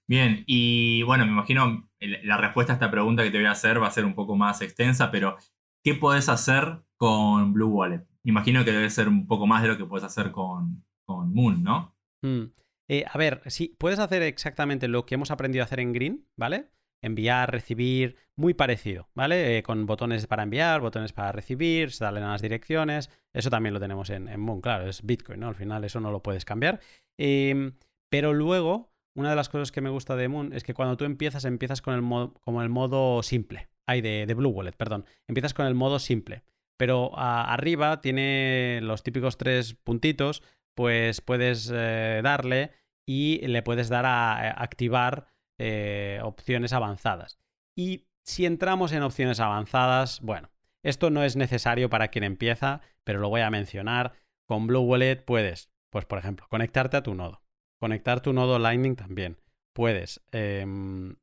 Bien, 0.08 0.44
y 0.48 1.02
bueno, 1.04 1.26
me 1.26 1.32
imagino 1.32 1.90
la 2.00 2.38
respuesta 2.38 2.74
a 2.74 2.76
esta 2.76 2.92
pregunta 2.92 3.24
que 3.24 3.32
te 3.32 3.38
voy 3.38 3.48
a 3.48 3.52
hacer 3.52 3.82
va 3.82 3.88
a 3.88 3.92
ser 3.92 4.06
un 4.06 4.16
poco 4.16 4.36
más 4.36 4.62
extensa, 4.62 5.12
pero 5.12 5.38
¿qué 5.84 5.96
puedes 5.96 6.28
hacer 6.30 6.84
con 6.98 7.54
Blue 7.54 7.70
Wallet? 7.70 8.06
Imagino 8.24 8.66
que 8.66 8.72
debe 8.72 8.90
ser 8.90 9.08
un 9.08 9.28
poco 9.28 9.48
más 9.48 9.62
de 9.62 9.70
lo 9.70 9.78
que 9.78 9.86
puedes 9.86 10.04
hacer 10.04 10.32
con, 10.32 10.84
con 11.06 11.34
Moon, 11.34 11.64
¿no? 11.64 11.96
Mm. 12.22 12.52
Eh, 12.90 13.06
a 13.10 13.18
ver, 13.18 13.42
sí, 13.48 13.76
puedes 13.78 14.00
hacer 14.00 14.22
exactamente 14.24 14.88
lo 14.88 15.06
que 15.06 15.16
hemos 15.16 15.32
aprendido 15.32 15.64
a 15.64 15.66
hacer 15.66 15.80
en 15.80 15.94
Green, 15.94 16.28
¿vale? 16.36 16.70
Enviar, 17.04 17.52
recibir, 17.52 18.16
muy 18.36 18.54
parecido, 18.54 19.10
¿vale? 19.14 19.58
Eh, 19.58 19.64
con 19.64 19.86
botones 19.86 20.26
para 20.26 20.44
enviar, 20.44 20.82
botones 20.82 21.14
para 21.14 21.32
recibir, 21.32 21.92
se 21.92 22.00
salen 22.00 22.24
las 22.24 22.42
direcciones, 22.42 23.12
eso 23.34 23.50
también 23.50 23.74
lo 23.74 23.80
tenemos 23.80 24.10
en, 24.10 24.40
Moon, 24.40 24.62
claro, 24.62 24.88
es 24.88 25.06
Bitcoin, 25.06 25.42
¿no? 25.42 25.50
Al 25.50 25.56
final 25.56 25.84
eso 25.84 26.00
no 26.00 26.12
lo 26.12 26.24
puedes 26.24 26.46
cambiar. 26.46 26.80
Em, 27.18 27.74
pero 28.10 28.34
luego, 28.34 28.92
una 29.16 29.30
de 29.30 29.36
las 29.36 29.50
cosas 29.50 29.72
que 29.72 29.82
me 29.82 29.90
gusta 29.90 30.16
de 30.16 30.28
Moon 30.30 30.54
es 30.54 30.64
que 30.64 30.74
cuando 30.74 30.98
tú 30.98 31.06
empiezas, 31.06 31.46
empiezas 31.46 31.82
con 31.82 31.94
el 31.94 32.02
modo, 32.02 32.34
como 32.42 32.64
el 32.64 32.70
modo 32.70 33.22
simple, 33.22 33.70
hay 33.86 34.02
de, 34.02 34.34
Blue 34.34 34.50
Wallet, 34.50 34.76
perdón, 34.76 35.06
empiezas 35.28 35.54
con 35.54 35.68
el 35.68 35.76
modo 35.76 36.00
simple, 36.00 36.44
pero 36.78 37.12
arriba 37.18 38.02
tiene 38.02 38.80
los 38.82 39.04
típicos 39.04 39.38
tres 39.38 39.76
puntitos, 39.76 40.42
pues 40.76 41.22
puedes 41.22 41.72
eh, 41.72 42.22
darle 42.24 42.72
y 43.06 43.46
le 43.46 43.62
puedes 43.62 43.90
dar 43.90 44.06
a 44.06 44.50
activar 44.64 45.28
eh, 45.60 46.20
opciones 46.24 46.74
avanzadas. 46.74 47.40
Y 47.76 48.08
si 48.24 48.46
entramos 48.46 48.92
en 48.92 49.04
opciones 49.04 49.40
avanzadas, 49.40 50.22
bueno, 50.22 50.50
esto 50.84 51.10
no 51.10 51.24
es 51.24 51.36
necesario 51.36 51.90
para 51.90 52.10
quien 52.10 52.24
empieza, 52.24 52.82
pero 53.04 53.20
lo 53.20 53.30
voy 53.30 53.42
a 53.42 53.50
mencionar. 53.50 54.14
Con 54.48 54.68
Blue 54.68 54.82
Wallet 54.82 55.24
puedes, 55.24 55.72
pues 55.90 56.06
por 56.06 56.20
ejemplo, 56.20 56.48
conectarte 56.50 56.98
a 56.98 57.04
tu 57.04 57.16
nodo. 57.16 57.42
Conectar 57.80 58.22
tu 58.22 58.34
nodo 58.34 58.60
Lightning 58.60 58.96
también. 58.96 59.38
Puedes 59.74 60.22
em, 60.32 61.16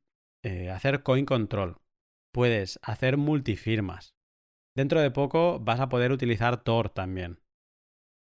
eh, 0.43 0.69
hacer 0.69 1.03
coin 1.03 1.25
control. 1.25 1.77
Puedes 2.31 2.79
hacer 2.83 3.17
multifirmas. 3.17 4.15
Dentro 4.75 5.01
de 5.01 5.11
poco 5.11 5.59
vas 5.59 5.79
a 5.79 5.89
poder 5.89 6.11
utilizar 6.11 6.63
Tor 6.63 6.89
también. 6.89 7.39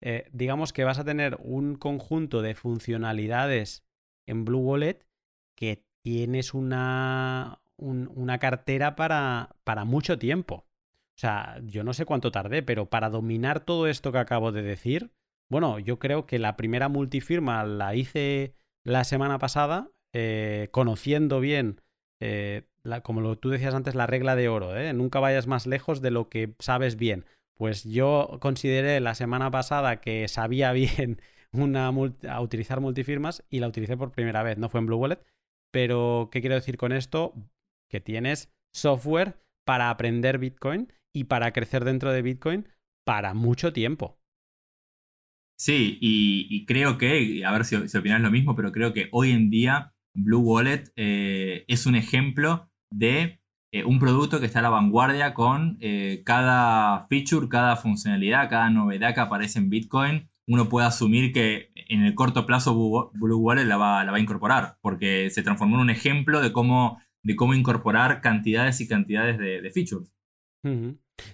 Eh, 0.01 0.29
digamos 0.33 0.73
que 0.73 0.85
vas 0.85 0.99
a 0.99 1.05
tener 1.05 1.37
un 1.41 1.75
conjunto 1.75 2.41
de 2.41 2.55
funcionalidades 2.55 3.85
en 4.27 4.45
Blue 4.45 4.61
Wallet 4.61 5.05
que 5.57 5.85
tienes 6.03 6.55
una, 6.55 7.61
una 7.77 8.39
cartera 8.39 8.97
para, 8.97 9.57
para 9.65 9.85
mucho 9.85 10.19
tiempo. 10.19 10.65
O 11.19 11.21
sea, 11.21 11.61
yo 11.65 11.83
no 11.83 11.95
sé 11.95 12.05
cuánto 12.05 12.31
tardé, 12.31 12.63
pero 12.63 12.87
para 12.87 13.11
dominar 13.11 13.61
todo 13.61 13.89
esto 13.89 14.13
que 14.13 14.19
acabo 14.19 14.53
de 14.53 14.63
decir, 14.63 15.11
bueno, 15.49 15.79
yo 15.79 15.99
creo 15.99 16.27
que 16.27 16.39
la 16.39 16.57
primera 16.57 16.89
multifirma 16.89 17.65
la 17.65 17.95
hice 17.95 18.55
la 18.85 19.05
semana 19.05 19.39
pasada, 19.39 19.91
eh, 20.13 20.69
conociendo 20.71 21.41
bien, 21.41 21.81
eh, 22.21 22.69
como 23.03 23.21
lo, 23.21 23.37
tú 23.37 23.51
decías 23.51 23.75
antes, 23.75 23.95
la 23.95 24.07
regla 24.07 24.37
de 24.37 24.49
oro, 24.49 24.77
¿eh? 24.77 24.93
nunca 24.93 25.21
vayas 25.21 25.47
más 25.47 25.67
lejos 25.67 26.01
de 26.01 26.11
lo 26.11 26.29
que 26.29 26.55
sabes 26.59 26.97
bien. 26.97 27.25
Pues 27.55 27.85
yo 27.85 28.39
consideré 28.41 29.01
la 29.01 29.15
semana 29.15 29.51
pasada 29.51 30.01
que 30.01 30.29
sabía 30.29 30.73
bien 30.73 31.21
una 31.53 31.89
a 31.89 32.41
utilizar 32.41 32.81
multifirmas 32.81 33.43
y 33.51 33.61
la 33.61 33.69
utilicé 33.69 33.97
por 33.97 34.13
primera 34.13 34.43
vez, 34.43 34.59
no 34.59 34.69
fue 34.69 34.81
en 34.81 34.87
Blue 34.87 34.99
Wallet, 34.99 35.21
pero, 35.71 36.29
¿qué 36.33 36.41
quiero 36.41 36.55
decir 36.55 36.77
con 36.77 36.93
esto? 36.93 37.35
Que 37.89 38.01
tienes 38.01 38.53
software 38.73 39.41
para 39.67 39.91
aprender 39.91 40.39
Bitcoin 40.39 40.93
y 41.15 41.25
para 41.25 41.53
crecer 41.53 41.85
dentro 41.85 42.13
de 42.13 42.23
Bitcoin 42.23 42.69
para 43.05 43.35
mucho 43.35 43.73
tiempo. 43.73 44.19
Sí, 45.61 45.99
y, 46.01 46.65
creo 46.67 46.99
que, 46.99 47.45
a 47.45 47.51
ver 47.51 47.65
si, 47.65 47.75
opinas 47.75 48.21
lo 48.21 48.31
mismo, 48.31 48.55
pero 48.55 48.71
creo 48.71 48.93
que 48.93 49.09
hoy 49.11 49.33
en 49.33 49.51
día 49.51 49.93
Blue 50.15 50.41
Wallet 50.41 50.85
eh, 50.95 51.65
es 51.67 51.87
un 51.87 51.97
ejemplo 51.97 52.71
de 52.91 53.41
eh, 53.73 53.85
un 53.85 53.99
producto 53.99 54.39
que 54.39 54.47
está 54.47 54.61
a 54.61 54.63
la 54.63 54.71
vanguardia 54.71 55.35
con 55.35 55.77
eh, 55.81 56.23
cada 56.25 57.07
feature, 57.09 57.49
cada 57.49 57.77
funcionalidad, 57.77 58.49
cada 58.49 58.71
novedad 58.71 59.15
que 59.15 59.21
aparece 59.21 59.59
en 59.59 59.69
Bitcoin 59.69 60.31
uno 60.49 60.69
puede 60.69 60.87
asumir 60.87 61.33
que 61.33 61.71
en 61.75 62.03
el 62.03 62.15
corto 62.15 62.47
plazo 62.47 62.75
Blue 63.13 63.37
Wallet 63.37 63.67
la 63.67 63.77
va, 63.77 64.01
a 64.01 64.19
incorporar, 64.19 64.79
porque 64.81 65.31
se 65.31 65.43
transformó 65.43 65.77
en 65.77 65.83
un 65.83 65.91
ejemplo 65.91 66.41
de 66.41 66.53
cómo, 66.53 67.01
incorporar 67.23 68.23
cantidades 68.23 68.81
y 68.81 68.89
cantidades 68.89 69.39
de, 69.39 69.71
features. 69.71 70.11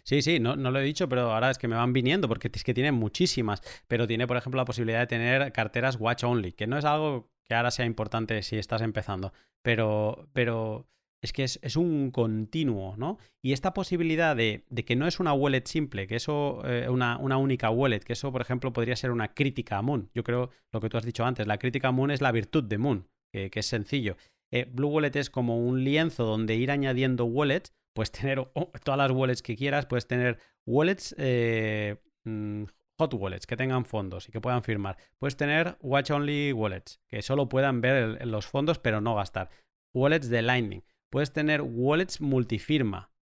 Sí, 0.02 0.20
sí, 0.20 0.40
no, 0.40 0.56
no, 0.56 0.70
lo 0.70 0.80
he 0.80 0.84
dicho, 0.84 1.08
pero 1.08 1.32
ahora 1.32 1.50
es 1.50 1.58
que 1.58 1.68
me 1.68 1.76
van 1.76 1.92
viniendo, 1.92 2.28
porque 2.28 2.50
es 2.52 2.64
que 2.64 2.74
tiene 2.74 2.90
muchísimas. 2.90 3.62
Pero 3.86 4.06
tiene, 4.06 4.26
por 4.26 4.36
ejemplo, 4.36 4.60
la 4.60 4.64
posibilidad 4.64 5.00
de 5.00 5.06
tener 5.06 5.52
carteras 5.52 5.96
watch 5.98 6.24
only, 6.24 6.52
que 6.52 6.66
no 6.66 6.76
es 6.76 6.84
algo 6.84 7.30
que 7.44 7.54
ahora 7.54 7.70
sea 7.70 7.86
importante 7.86 8.42
si 8.42 8.56
estás 8.56 8.82
empezando. 8.82 9.32
Pero, 9.62 10.28
pero 10.32 10.88
es 11.24 11.32
que 11.32 11.42
es, 11.42 11.76
un 11.76 12.10
continuo, 12.10 12.96
¿no? 12.98 13.18
Y 13.42 13.54
esta 13.54 13.72
posibilidad 13.72 14.36
de, 14.36 14.62
que 14.84 14.94
no 14.94 15.06
es 15.06 15.20
una 15.20 15.32
wallet 15.32 15.64
simple, 15.64 16.06
que 16.06 16.16
eso, 16.16 16.60
eh, 16.66 16.86
una, 16.90 17.16
única 17.38 17.70
wallet, 17.70 18.00
que 18.00 18.12
eso, 18.12 18.30
por 18.30 18.42
ejemplo, 18.42 18.74
podría 18.74 18.94
ser 18.94 19.10
una 19.10 19.32
crítica 19.32 19.78
a 19.78 19.82
Moon. 19.82 20.10
Yo 20.14 20.22
creo 20.22 20.50
lo 20.70 20.82
que 20.82 20.90
tú 20.90 20.98
has 20.98 21.04
dicho 21.06 21.24
antes, 21.24 21.46
la 21.46 21.56
crítica 21.56 21.88
a 21.88 21.92
Moon 21.92 22.10
es 22.10 22.20
la 22.20 22.30
virtud 22.30 22.64
de 22.64 22.76
Moon, 22.76 23.08
que, 23.32 23.50
es 23.52 23.66
sencillo. 23.66 24.18
Eh, 24.52 24.66
Blue 24.70 24.88
Wallet 24.88 25.16
es 25.16 25.30
como 25.30 25.58
un 25.66 25.82
lienzo 25.82 26.24
donde 26.24 26.56
ir 26.56 26.70
añadiendo 26.70 27.24
wallets, 27.24 27.72
puedes 27.94 28.12
tener 28.12 28.46
todas 28.84 28.98
las 28.98 29.10
wallets 29.10 29.40
que 29.40 29.56
quieras, 29.56 29.86
puedes 29.86 30.06
tener 30.06 30.38
wallets 30.66 31.14
eh, 31.16 31.96
mm, 32.24 32.64
hot 32.98 33.14
wallets 33.14 33.46
que 33.46 33.56
tengan 33.56 33.86
fondos 33.86 34.28
y 34.28 34.32
que 34.32 34.42
puedan 34.42 34.62
firmar. 34.62 34.98
Puedes 35.18 35.38
tener 35.38 35.78
watch 35.80 36.10
only 36.10 36.52
wallets 36.52 37.00
que 37.08 37.22
solo 37.22 37.48
puedan 37.48 37.80
ver 37.80 38.26
los 38.26 38.46
fondos 38.46 38.78
pero 38.78 39.00
no 39.00 39.14
gastar. 39.14 39.48
Wallets 39.94 40.28
de 40.28 40.42
Lightning 40.42 40.82
puedes 41.10 41.32
tener 41.32 41.62
wallets 41.62 42.20
multifirma. 42.20 43.12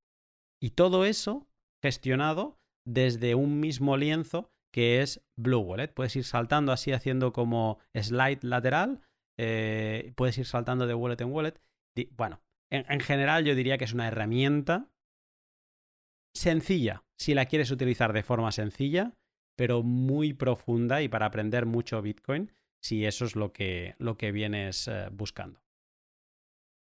Y 0.60 0.70
todo 0.70 1.04
eso 1.04 1.48
gestionado 1.82 2.58
desde 2.86 3.34
un 3.34 3.60
mismo 3.60 3.96
lienzo 3.96 4.52
que 4.72 5.02
es 5.02 5.22
Blue 5.36 5.58
Wallet. 5.58 5.88
Puedes 5.88 6.16
ir 6.16 6.24
saltando 6.24 6.72
así 6.72 6.92
haciendo 6.92 7.32
como 7.32 7.78
slide 7.94 8.40
lateral, 8.42 9.02
eh, 9.38 10.12
puedes 10.16 10.38
ir 10.38 10.46
saltando 10.46 10.86
de 10.86 10.94
wallet 10.94 11.20
en 11.20 11.32
wallet. 11.32 11.60
bueno, 12.16 12.40
en, 12.70 13.00
general 13.00 13.44
yo 13.44 13.54
diría 13.54 13.76
que 13.76 13.84
es 13.84 13.92
una 13.92 14.08
herramienta 14.08 14.88
sencilla, 16.34 17.04
si 17.18 17.34
la 17.34 17.44
quieres 17.46 17.70
utilizar 17.70 18.12
de 18.14 18.22
forma 18.22 18.50
sencilla, 18.50 19.14
pero 19.56 19.82
muy 19.82 20.32
profunda 20.32 21.02
y 21.02 21.08
para 21.08 21.26
aprender 21.26 21.66
mucho 21.66 22.00
Bitcoin, 22.00 22.50
si 22.82 23.04
eso 23.04 23.26
es 23.26 23.36
lo 23.36 23.52
que, 23.52 23.94
lo 23.98 24.16
que 24.16 24.32
vienes 24.32 24.88
eh, 24.88 25.08
buscando. 25.12 25.60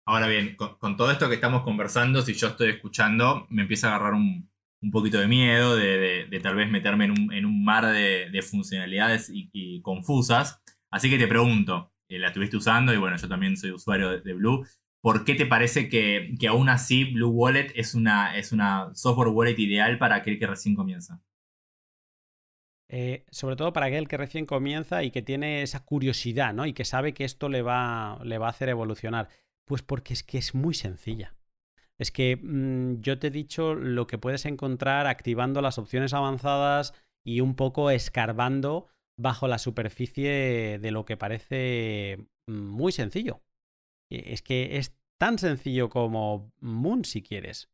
Ahora 0.05 0.27
bien, 0.27 0.57
con, 0.57 0.97
todo 0.97 1.13
esto 1.13 1.29
que 1.29 1.37
estamos 1.37 1.63
conversando, 1.63 2.23
si 2.23 2.35
yo 2.35 2.49
estoy 2.49 2.71
escuchando, 2.71 3.47
me 3.51 3.63
empieza 3.63 3.89
a 3.89 3.97
agarrar 3.97 4.15
un, 4.15 4.51
poquito 4.91 5.21
de 5.21 5.29
miedo 5.29 5.77
de, 5.77 6.41
tal 6.43 6.57
vez 6.57 6.69
meterme 6.69 7.05
en 7.05 7.47
un, 7.47 7.65
mar 7.65 7.87
de, 7.87 8.43
funcionalidades 8.43 9.31
y, 9.33 9.81
confusas. 9.83 10.61
Así 10.91 11.09
que 11.09 11.19
te 11.19 11.29
pregunto, 11.29 11.93
eh, 12.09 12.19
la 12.19 12.29
estuviste 12.29 12.57
usando 12.57 12.93
y 12.93 12.97
bueno, 12.99 13.17
yo 13.17 13.29
también 13.29 13.57
soy 13.57 13.71
usuario 13.71 14.21
de, 14.21 14.33
Blue. 14.35 14.67
¿Por 15.01 15.25
qué 15.25 15.35
te 15.35 15.47
parece 15.47 15.89
que, 15.89 16.37
aún 16.49 16.69
así 16.69 17.05
Blue 17.05 17.31
Wallet 17.31 17.73
es 17.77 17.95
una, 17.95 18.37
es 18.37 18.53
una 18.53 18.93
software 18.95 19.29
wallet 19.29 19.59
ideal 19.59 19.99
para 19.99 20.17
aquel 20.17 20.39
que 20.39 20.47
recién 20.49 20.75
comienza? 20.75 21.21
Eh, 22.89 23.25
sobre 23.31 23.57
todo 23.57 23.73
para 23.73 23.87
aquel 23.87 24.07
que 24.07 24.19
recién 24.19 24.47
comienza 24.47 25.03
y 25.03 25.11
que 25.11 25.23
tiene 25.23 25.63
esa 25.63 25.85
curiosidad, 25.85 26.53
¿no? 26.53 26.67
Y 26.67 26.75
que 26.75 26.85
sabe 26.85 27.15
que 27.15 27.25
esto 27.25 27.49
le 27.49 27.63
va, 27.63 28.19
le 28.23 28.37
va 28.37 28.49
a 28.49 28.51
hacer 28.51 28.69
evolucionar. 28.69 29.29
Pues 29.67 29.83
porque 29.83 30.15
es 30.15 30.23
que 30.23 30.39
es 30.39 30.55
muy 30.55 30.75
sencilla. 30.75 31.35
Es 31.99 32.11
que 32.11 32.37
mm, 32.37 33.01
yo 33.01 33.19
te 33.19 33.29
he 33.29 33.31
dicho 33.31 33.75
lo 33.75 34.07
que 34.07 34.19
puedes 34.19 34.45
encontrar 34.45 35.07
activando 35.07 35.61
las 35.61 35.79
opciones 35.79 36.15
avanzadas 36.15 36.95
y 37.25 37.41
un 37.41 37.55
poco 37.55 37.91
escarbando 37.91 38.89
bajo 39.19 39.47
la 39.47 39.59
superficie 39.59 40.79
de 40.81 40.91
lo 40.91 41.05
que 41.05 41.17
parece 41.17 42.19
mm, 42.49 42.67
muy 42.67 42.93
sencillo. 42.93 43.43
E, 44.11 44.33
es 44.33 44.43
que 44.43 44.79
es 44.79 44.97
tan 45.19 45.39
sencillo 45.39 45.89
como 45.89 46.53
Moon 46.61 47.05
si 47.05 47.23
quieres. 47.23 47.71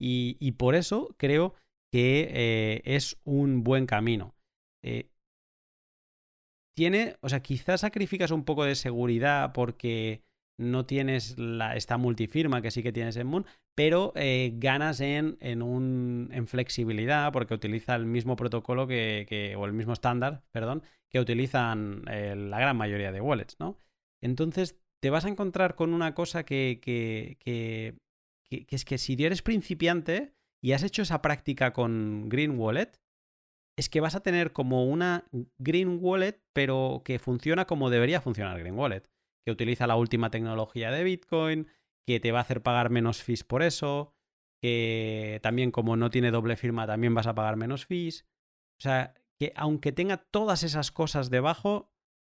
Y, 0.00 0.52
por 0.52 0.74
eso 0.74 1.14
creo 1.16 1.54
que 1.92 2.28
eh, 2.30 2.82
es 2.84 3.18
un 3.24 3.64
buen 3.64 3.86
camino. 3.86 4.34
Eh, 4.84 5.10
tiene, 6.76 7.16
o 7.20 7.28
sea, 7.28 7.40
quizás 7.40 7.80
sacrificas 7.80 8.30
un 8.30 8.44
poco 8.44 8.64
de 8.64 8.76
seguridad 8.76 9.52
porque 9.52 10.22
no 10.58 10.84
tienes 10.84 11.38
la, 11.38 11.76
esta 11.76 11.96
multifirma 11.96 12.60
que 12.60 12.70
sí 12.70 12.82
que 12.82 12.92
tienes 12.92 13.16
en 13.16 13.28
Moon, 13.28 13.46
pero 13.74 14.12
eh, 14.16 14.52
ganas 14.56 15.00
en, 15.00 15.38
en, 15.40 16.46
flexibilidad 16.46 17.32
porque 17.32 17.54
utiliza 17.54 17.94
el 17.94 18.06
mismo 18.06 18.36
protocolo 18.36 18.86
que, 18.86 19.54
o 19.56 19.64
el 19.64 19.72
mismo 19.72 19.92
estándar, 19.92 20.42
perdón, 20.50 20.82
que 21.08 21.20
utilizan 21.20 22.02
eh, 22.10 22.34
la 22.36 22.58
gran 22.58 22.76
mayoría 22.76 23.12
de 23.12 23.20
wallets, 23.20 23.56
¿no? 23.60 23.78
Entonces 24.20 24.76
te 25.00 25.10
vas 25.10 25.24
a 25.24 25.28
encontrar 25.28 25.76
con 25.76 25.94
una 25.94 26.14
cosa 26.14 26.44
que, 26.44 26.80
que, 26.82 27.36
que, 27.38 27.94
que 28.66 28.74
es 28.74 28.84
que 28.84 28.98
si 28.98 29.14
eres 29.22 29.42
principiante 29.42 30.34
y 30.60 30.72
has 30.72 30.82
hecho 30.82 31.02
esa 31.02 31.22
práctica 31.22 31.72
con 31.72 32.28
Green 32.28 32.58
Wallet, 32.58 32.90
es 33.76 33.88
que 33.88 34.00
vas 34.00 34.16
a 34.16 34.20
tener 34.24 34.52
como 34.52 34.86
una 34.86 35.24
Green 35.58 35.98
Wallet, 36.02 36.40
pero 36.52 37.02
que 37.04 37.20
funciona 37.20 37.64
como 37.66 37.90
debería 37.90 38.20
funcionar 38.20 38.58
Green 38.58 38.76
Wallet 38.76 39.08
que 39.48 39.52
utiliza 39.52 39.86
la 39.86 39.96
última 39.96 40.30
tecnología 40.30 40.90
de 40.90 41.02
Bitcoin, 41.04 41.68
que 42.06 42.20
te 42.20 42.32
va 42.32 42.40
a 42.40 42.42
hacer 42.42 42.62
pagar 42.62 42.90
menos 42.90 43.22
fees 43.22 43.44
por 43.44 43.62
eso, 43.62 44.12
que 44.60 45.40
también 45.42 45.70
como 45.70 45.96
no 45.96 46.10
tiene 46.10 46.30
doble 46.30 46.56
firma 46.56 46.86
también 46.86 47.14
vas 47.14 47.26
a 47.26 47.34
pagar 47.34 47.56
menos 47.56 47.86
fees. 47.86 48.26
O 48.78 48.82
sea, 48.82 49.14
que 49.38 49.54
aunque 49.56 49.90
tenga 49.92 50.18
todas 50.18 50.64
esas 50.64 50.92
cosas 50.92 51.30
debajo, 51.30 51.90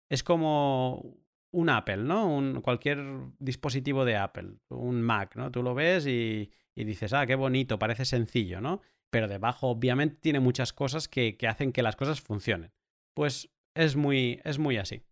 es 0.08 0.22
como 0.22 1.16
un 1.50 1.68
Apple, 1.68 1.96
¿no? 1.96 2.32
Un, 2.32 2.60
cualquier 2.60 3.02
dispositivo 3.40 4.04
de 4.04 4.16
Apple, 4.16 4.58
un 4.68 5.02
Mac, 5.02 5.34
¿no? 5.34 5.50
Tú 5.50 5.64
lo 5.64 5.74
ves 5.74 6.06
y, 6.06 6.52
dices, 6.76 7.12
ah, 7.12 7.26
qué 7.26 7.34
bonito, 7.34 7.76
parece 7.76 8.04
sencillo, 8.04 8.60
¿no? 8.60 8.82
Pero 9.10 9.26
debajo 9.26 9.66
obviamente 9.66 10.14
tiene 10.20 10.38
muchas 10.38 10.72
cosas 10.72 11.08
que, 11.08 11.36
que 11.36 11.48
hacen 11.48 11.72
que 11.72 11.82
las 11.82 11.96
cosas 11.96 12.20
funcionen. 12.20 12.70
Pues 13.14 13.50
es 13.74 13.96
muy, 13.96 14.40
es 14.44 14.60
muy 14.60 14.76
así. 14.76 15.02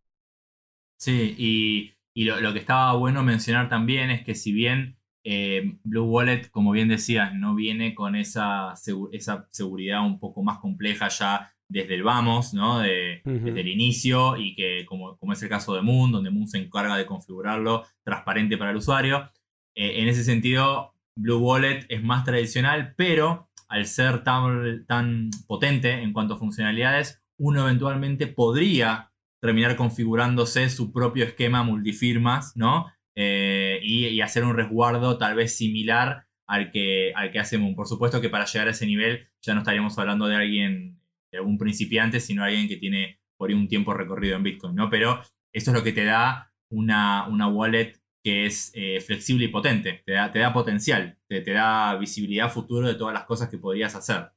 Sí, 0.99 1.35
y, 1.39 2.25
lo, 2.25 2.53
que 2.53 2.59
estaba 2.59 2.95
bueno 2.95 3.23
mencionar 3.23 3.69
también 3.69 4.11
es 4.11 4.25
que 4.25 4.35
si 4.35 4.53
bien 4.53 4.99
eh, 5.23 5.79
Blue 5.85 6.05
Wallet, 6.05 6.51
como 6.51 6.73
bien 6.73 6.89
decías, 6.89 7.33
no 7.33 7.55
viene 7.55 7.95
con 7.95 8.17
esa, 8.17 8.75
esa 9.13 9.49
seguridad 9.53 10.05
un 10.05 10.19
poco 10.19 10.43
más 10.43 10.59
compleja 10.59 11.09
ya 11.09 11.53
desde 11.69 11.95
el 11.95 12.03
vamos, 12.03 12.55
¿no? 12.55 12.81
desde 12.81 13.23
el 13.25 13.69
inicio, 13.69 14.37
y 14.37 14.55
que 14.55 14.85
como, 14.87 15.17
como, 15.19 15.35
es 15.35 15.43
el 15.43 15.49
caso 15.49 15.75
de 15.75 15.83
Moon, 15.83 16.11
donde 16.11 16.31
Moon 16.31 16.49
se 16.49 16.59
encarga 16.59 16.97
de 16.97 17.07
configurarlo 17.07 17.85
transparente 18.03 18.57
para 18.57 18.71
el 18.71 18.79
usuario. 18.79 19.31
Eh, 19.75 20.01
en 20.01 20.09
ese 20.09 20.25
sentido, 20.25 20.95
Blue 21.15 21.39
Wallet 21.39 21.87
es 21.89 22.03
más 22.03 22.25
tradicional, 22.25 22.95
pero 22.97 23.51
al 23.69 23.87
ser 23.87 24.25
tan, 24.25 24.87
tan 24.87 25.31
potente 25.47 25.93
en 25.93 26.13
cuanto 26.13 26.35
a 26.35 26.39
funcionalidades, 26.39 27.23
uno 27.37 27.63
eventualmente 27.63 28.27
podría 28.27 29.13
terminar 29.41 29.77
configurándose 29.77 30.69
su 30.71 30.93
propio 30.93 31.25
esquema 31.25 31.63
multifirmas, 31.63 32.57
¿no? 32.57 32.87
Eh, 33.15 33.81
y, 33.83 34.21
hacer 34.21 34.45
un 34.45 34.55
resguardo 34.55 35.19
tal 35.19 35.35
vez 35.35 35.57
similar 35.57 36.27
al 36.47 36.71
que, 36.71 37.13
al 37.17 37.33
que 37.33 37.41
hace 37.41 37.59
Moon. 37.59 37.75
Por 37.75 37.89
supuesto 37.89 38.21
que 38.21 38.29
para 38.29 38.45
llegar 38.45 38.69
a 38.69 38.71
ese 38.71 38.87
nivel 38.87 39.29
ya 39.43 39.55
no 39.55 39.61
estaríamos 39.61 39.99
hablando 39.99 40.27
de 40.27 40.37
alguien, 40.37 41.01
de 41.33 41.39
algún 41.39 41.59
principiante, 41.59 42.21
sino 42.21 42.45
alguien 42.45 42.69
que 42.69 42.77
tiene 42.77 43.21
por 43.37 43.51
ahí 43.51 43.57
un 43.57 43.69
tiempo 43.69 43.93
recorrido 43.93 44.37
en 44.37 44.45
Bitcoin, 44.45 44.75
¿no? 44.75 44.89
Pero 44.89 45.21
eso 45.53 45.71
es 45.71 45.77
lo 45.77 45.83
que 45.83 45.93
te 45.93 46.05
da 46.05 46.53
una, 46.71 47.27
una 47.29 47.49
wallet 47.49 48.01
que 48.23 48.47
es 48.47 48.73
eh, 48.75 49.01
flexible 49.01 49.47
y 49.47 49.49
potente, 49.49 50.03
te 50.05 50.13
da, 50.13 50.31
te 50.31 50.39
da 50.39 50.53
potencial, 50.53 51.19
te, 51.29 51.41
te, 51.41 51.53
da 51.53 51.97
visibilidad 51.97 52.51
futuro 52.51 52.87
de 52.87 52.95
todas 52.95 53.15
las 53.15 53.25
cosas 53.25 53.49
que 53.49 53.59
podrías 53.59 53.95
hacer. 53.95 54.33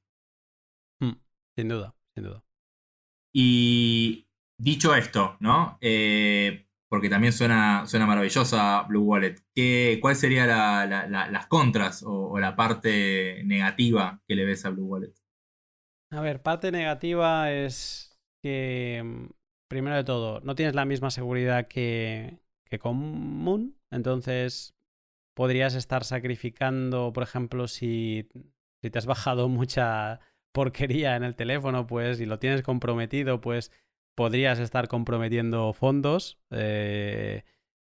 Hmm, 1.00 1.20
sin 1.56 1.68
duda, 1.68 1.96
sin 2.16 2.24
duda. 2.24 2.44
Y 3.34 4.28
Dicho 4.62 4.94
esto, 4.94 5.38
¿no? 5.40 5.80
Eh, 5.82 6.68
porque 6.88 7.10
también 7.10 7.34
suena, 7.34 7.88
suena 7.88 8.06
maravillosa 8.06 8.84
Blue 8.84 9.02
Wallet. 9.02 9.38
¿Qué, 9.56 9.98
¿Cuál 10.00 10.16
sería 10.16 10.46
las 10.86 11.48
contras 11.48 12.04
o, 12.06 12.38
la 12.38 12.56
parte 12.56 13.42
negativa 13.44 14.22
que 14.28 14.36
le 14.36 14.46
ves 14.46 14.64
a 14.64 14.70
Blue 14.70 14.86
Wallet? 14.86 15.14
A 16.12 16.22
ver, 16.22 16.44
parte 16.44 16.72
negativa 16.72 17.52
es 17.52 18.16
que, 18.44 19.02
mm, 19.04 19.32
primero 19.68 19.96
de 19.96 20.04
todo, 20.04 20.42
no 20.42 20.54
tienes 20.54 20.76
la 20.76 20.86
misma 20.86 21.10
seguridad 21.10 21.68
que, 21.68 22.38
que 22.66 22.78
con 22.78 22.98
Moon. 22.98 23.76
Entonces, 23.90 24.76
podrías 25.34 25.74
estar 25.74 26.04
sacrificando, 26.04 27.14
por 27.14 27.24
ejemplo, 27.24 27.68
si, 27.68 28.30
si 28.80 28.92
te 28.92 29.00
has 29.00 29.08
bajado 29.08 29.50
mucha 29.50 30.20
porquería 30.52 31.16
en 31.16 31.24
el 31.24 31.36
teléfono, 31.36 31.88
pues, 31.88 32.20
y 32.22 32.28
lo 32.28 32.38
tienes 32.38 32.62
comprometido, 32.62 33.42
pues 33.42 33.72
podrías 34.16 34.60
estar 34.60 34.88
comprometiendo 34.88 35.74
fondos, 35.74 36.40
eh, 36.52 37.44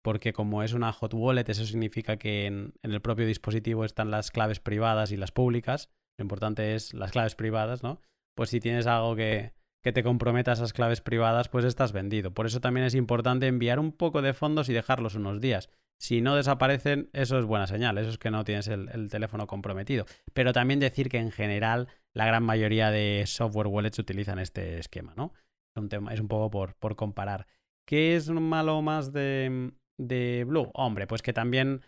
porque 0.03 0.33
como 0.33 0.63
es 0.63 0.73
una 0.73 0.91
hot 0.91 1.13
wallet, 1.13 1.45
eso 1.47 1.65
significa 1.65 2.17
que 2.17 2.45
en, 2.45 2.73
el 2.81 3.01
propio 3.01 3.25
dispositivo 3.25 3.85
están 3.85 4.11
las 4.11 4.31
claves 4.31 4.59
privadas 4.59 5.11
y 5.11 5.17
las 5.17 5.31
públicas. 5.31 5.89
Lo 6.17 6.23
importante 6.23 6.75
es 6.75 6.93
las 6.93 7.11
claves 7.11 7.35
privadas, 7.35 7.83
¿no? 7.83 8.01
Pues 8.35 8.49
si 8.49 8.59
tienes 8.59 8.85
algo 8.85 9.15
que, 9.15 9.53
que 9.81 9.93
te 9.93 10.03
comprometa 10.03 10.51
esas 10.51 10.73
claves 10.73 11.01
privadas, 11.01 11.49
pues 11.49 11.65
estás 11.65 11.91
vendido. 11.91 12.33
Por 12.33 12.45
eso 12.45 12.59
también 12.61 12.85
es 12.85 12.95
importante 12.95 13.47
enviar 13.47 13.79
un 13.79 13.91
poco 13.91 14.21
de 14.21 14.33
fondos 14.33 14.69
y 14.69 14.73
dejarlos 14.73 15.15
unos 15.15 15.41
días. 15.41 15.69
Si 16.03 16.19
no 16.19 16.35
desaparecen, 16.35 17.09
eso 17.13 17.39
es 17.39 17.45
buena 17.45 17.65
señal, 17.65 17.97
eso 17.97 18.09
es 18.09 18.17
que 18.17 18.29
no 18.29 18.43
tienes 18.43 18.67
el, 18.67 19.07
teléfono 19.09 19.47
comprometido. 19.47 20.05
Pero 20.33 20.51
también 20.51 20.81
decir 20.81 21.07
que 21.07 21.17
en 21.17 21.31
general 21.31 21.87
la 22.13 22.25
gran 22.25 22.43
mayoría 22.43 22.91
de 22.91 23.23
software 23.25 23.67
wallets 23.67 23.99
utilizan 23.99 24.37
este 24.39 24.79
esquema, 24.79 25.13
¿no? 25.15 25.31
Un 25.75 25.89
tema, 25.89 26.13
es 26.13 26.19
un 26.19 26.27
poco 26.27 26.49
por, 26.49 26.95
comparar. 26.95 27.47
¿Qué 27.85 28.15
es 28.15 28.29
malo 28.29 28.81
más 28.81 29.11
de, 29.11 29.73
de 29.97 30.45
Blue? 30.47 30.71
Hombre, 30.73 31.07
pues 31.07 31.21
que 31.21 31.33
también 31.33 31.81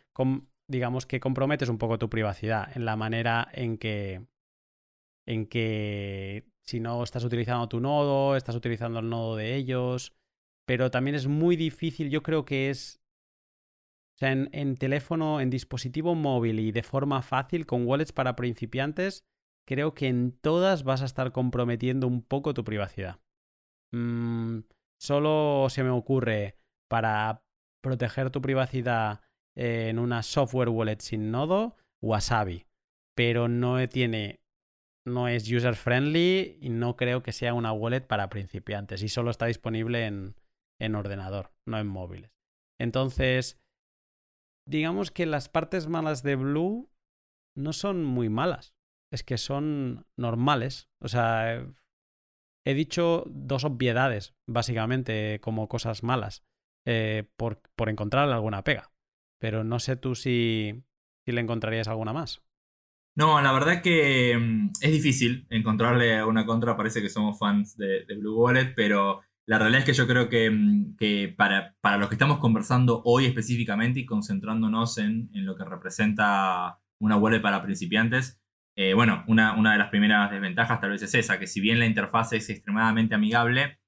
digamos 0.67 1.05
que 1.05 1.19
comprometes 1.19 1.69
un 1.69 1.77
poco 1.77 1.99
tu 1.99 2.09
privacidad 2.09 2.75
en 2.75 2.85
la 2.85 2.95
manera 2.95 3.47
en 3.53 3.77
que, 3.77 4.25
en 5.25 5.45
que 5.47 6.47
si 6.63 6.79
no 6.79 7.03
estás 7.03 7.23
utilizando 7.23 7.69
tu 7.69 7.79
nodo, 7.79 8.35
estás 8.35 8.55
utilizando 8.55 8.99
el 8.99 9.09
nodo 9.09 9.35
de 9.35 9.55
ellos, 9.55 10.13
pero 10.65 10.89
también 10.89 11.15
es 11.15 11.27
muy 11.27 11.55
difícil, 11.55 12.09
yo 12.09 12.23
creo 12.23 12.43
que 12.43 12.69
es, 12.69 12.99
o 14.15 14.17
sea, 14.17 14.31
en, 14.31 14.49
en 14.51 14.75
teléfono, 14.75 15.39
en 15.39 15.49
dispositivo 15.49 16.15
móvil 16.15 16.59
y 16.59 16.71
de 16.71 16.83
forma 16.83 17.21
fácil, 17.21 17.65
con 17.65 17.85
wallets 17.85 18.11
para 18.11 18.35
principiantes, 18.35 19.23
creo 19.67 19.93
que 19.93 20.07
en 20.07 20.31
todas 20.31 20.83
vas 20.83 21.03
a 21.03 21.05
estar 21.05 21.31
comprometiendo 21.31 22.07
un 22.07 22.23
poco 22.23 22.53
tu 22.53 22.63
privacidad. 22.63 23.19
Mm, 23.93 24.59
solo 24.99 25.67
se 25.69 25.83
me 25.83 25.89
ocurre 25.89 26.57
para 26.89 27.43
proteger 27.81 28.31
tu 28.31 28.41
privacidad 28.41 29.21
en 29.55 29.99
una 29.99 30.23
software 30.23 30.69
wallet 30.69 30.99
sin 30.99 31.31
nodo, 31.31 31.77
Wasabi. 32.01 32.65
Pero 33.15 33.47
no 33.47 33.87
tiene. 33.87 34.41
No 35.07 35.27
es 35.27 35.49
user 35.51 35.75
friendly 35.75 36.57
y 36.61 36.69
no 36.69 36.95
creo 36.95 37.21
que 37.21 37.31
sea 37.31 37.53
una 37.53 37.71
wallet 37.71 38.01
para 38.01 38.29
principiantes. 38.29 39.03
Y 39.03 39.09
solo 39.09 39.29
está 39.29 39.45
disponible 39.45 40.07
en, 40.07 40.35
en 40.81 40.95
ordenador, 40.95 41.51
no 41.67 41.77
en 41.77 41.85
móviles. 41.85 42.31
Entonces, 42.79 43.59
digamos 44.67 45.11
que 45.11 45.27
las 45.27 45.47
partes 45.47 45.87
malas 45.87 46.23
de 46.23 46.35
Blue 46.35 46.89
no 47.55 47.71
son 47.71 48.03
muy 48.03 48.29
malas 48.29 48.75
es 49.15 49.23
que 49.23 49.37
son 49.37 50.05
normales. 50.17 50.89
O 51.01 51.07
sea, 51.07 51.65
he 52.65 52.73
dicho 52.73 53.23
dos 53.27 53.63
obviedades, 53.63 54.33
básicamente, 54.47 55.39
como 55.39 55.69
cosas 55.69 56.03
malas, 56.03 56.43
eh, 56.85 57.23
por, 57.37 57.61
por 57.75 57.89
encontrarle 57.89 58.33
alguna 58.33 58.63
pega. 58.63 58.91
Pero 59.39 59.63
no 59.63 59.79
sé 59.79 59.95
tú 59.95 60.15
si, 60.15 60.83
si 61.25 61.31
le 61.31 61.41
encontrarías 61.41 61.87
alguna 61.87 62.11
más. 62.11 62.41
No, 63.15 63.41
la 63.41 63.53
verdad 63.53 63.81
que 63.81 64.37
mm, 64.37 64.71
es 64.81 64.91
difícil 64.91 65.47
encontrarle 65.49 66.15
alguna 66.15 66.45
contra. 66.45 66.75
Parece 66.75 67.01
que 67.01 67.09
somos 67.09 67.39
fans 67.39 67.77
de, 67.77 68.03
Blue 68.17 68.35
Wallet, 68.35 68.73
pero 68.75 69.21
la 69.45 69.59
realidad 69.59 69.81
es 69.81 69.85
que 69.85 69.93
yo 69.93 70.07
creo 70.07 70.27
que, 70.27 70.49
mm, 70.49 70.97
que 70.97 71.33
para, 71.37 71.75
para, 71.81 71.97
los 71.97 72.09
que 72.09 72.15
estamos 72.15 72.39
conversando 72.39 73.01
hoy 73.05 73.25
específicamente 73.25 74.01
y 74.01 74.05
concentrándonos 74.05 74.97
en, 74.97 75.29
en, 75.33 75.45
lo 75.45 75.55
que 75.55 75.63
representa 75.63 76.79
una 76.99 77.17
wallet 77.17 77.41
para 77.41 77.63
principiantes, 77.63 78.41
eh, 78.75 78.93
bueno, 78.93 79.23
una, 79.27 79.53
una, 79.53 79.71
de 79.71 79.77
las 79.77 79.89
primeras 79.89 80.29
desventajas 80.31 80.81
tal 80.81 80.91
vez 80.91 81.01
es 81.01 81.13
esa, 81.13 81.39
que 81.39 81.47
si 81.47 81.61
bien 81.61 81.79
la 81.79 81.85
interfaz 81.85 82.33
es 82.33 82.49
extremadamente 82.49 83.15
amigable, 83.15 83.79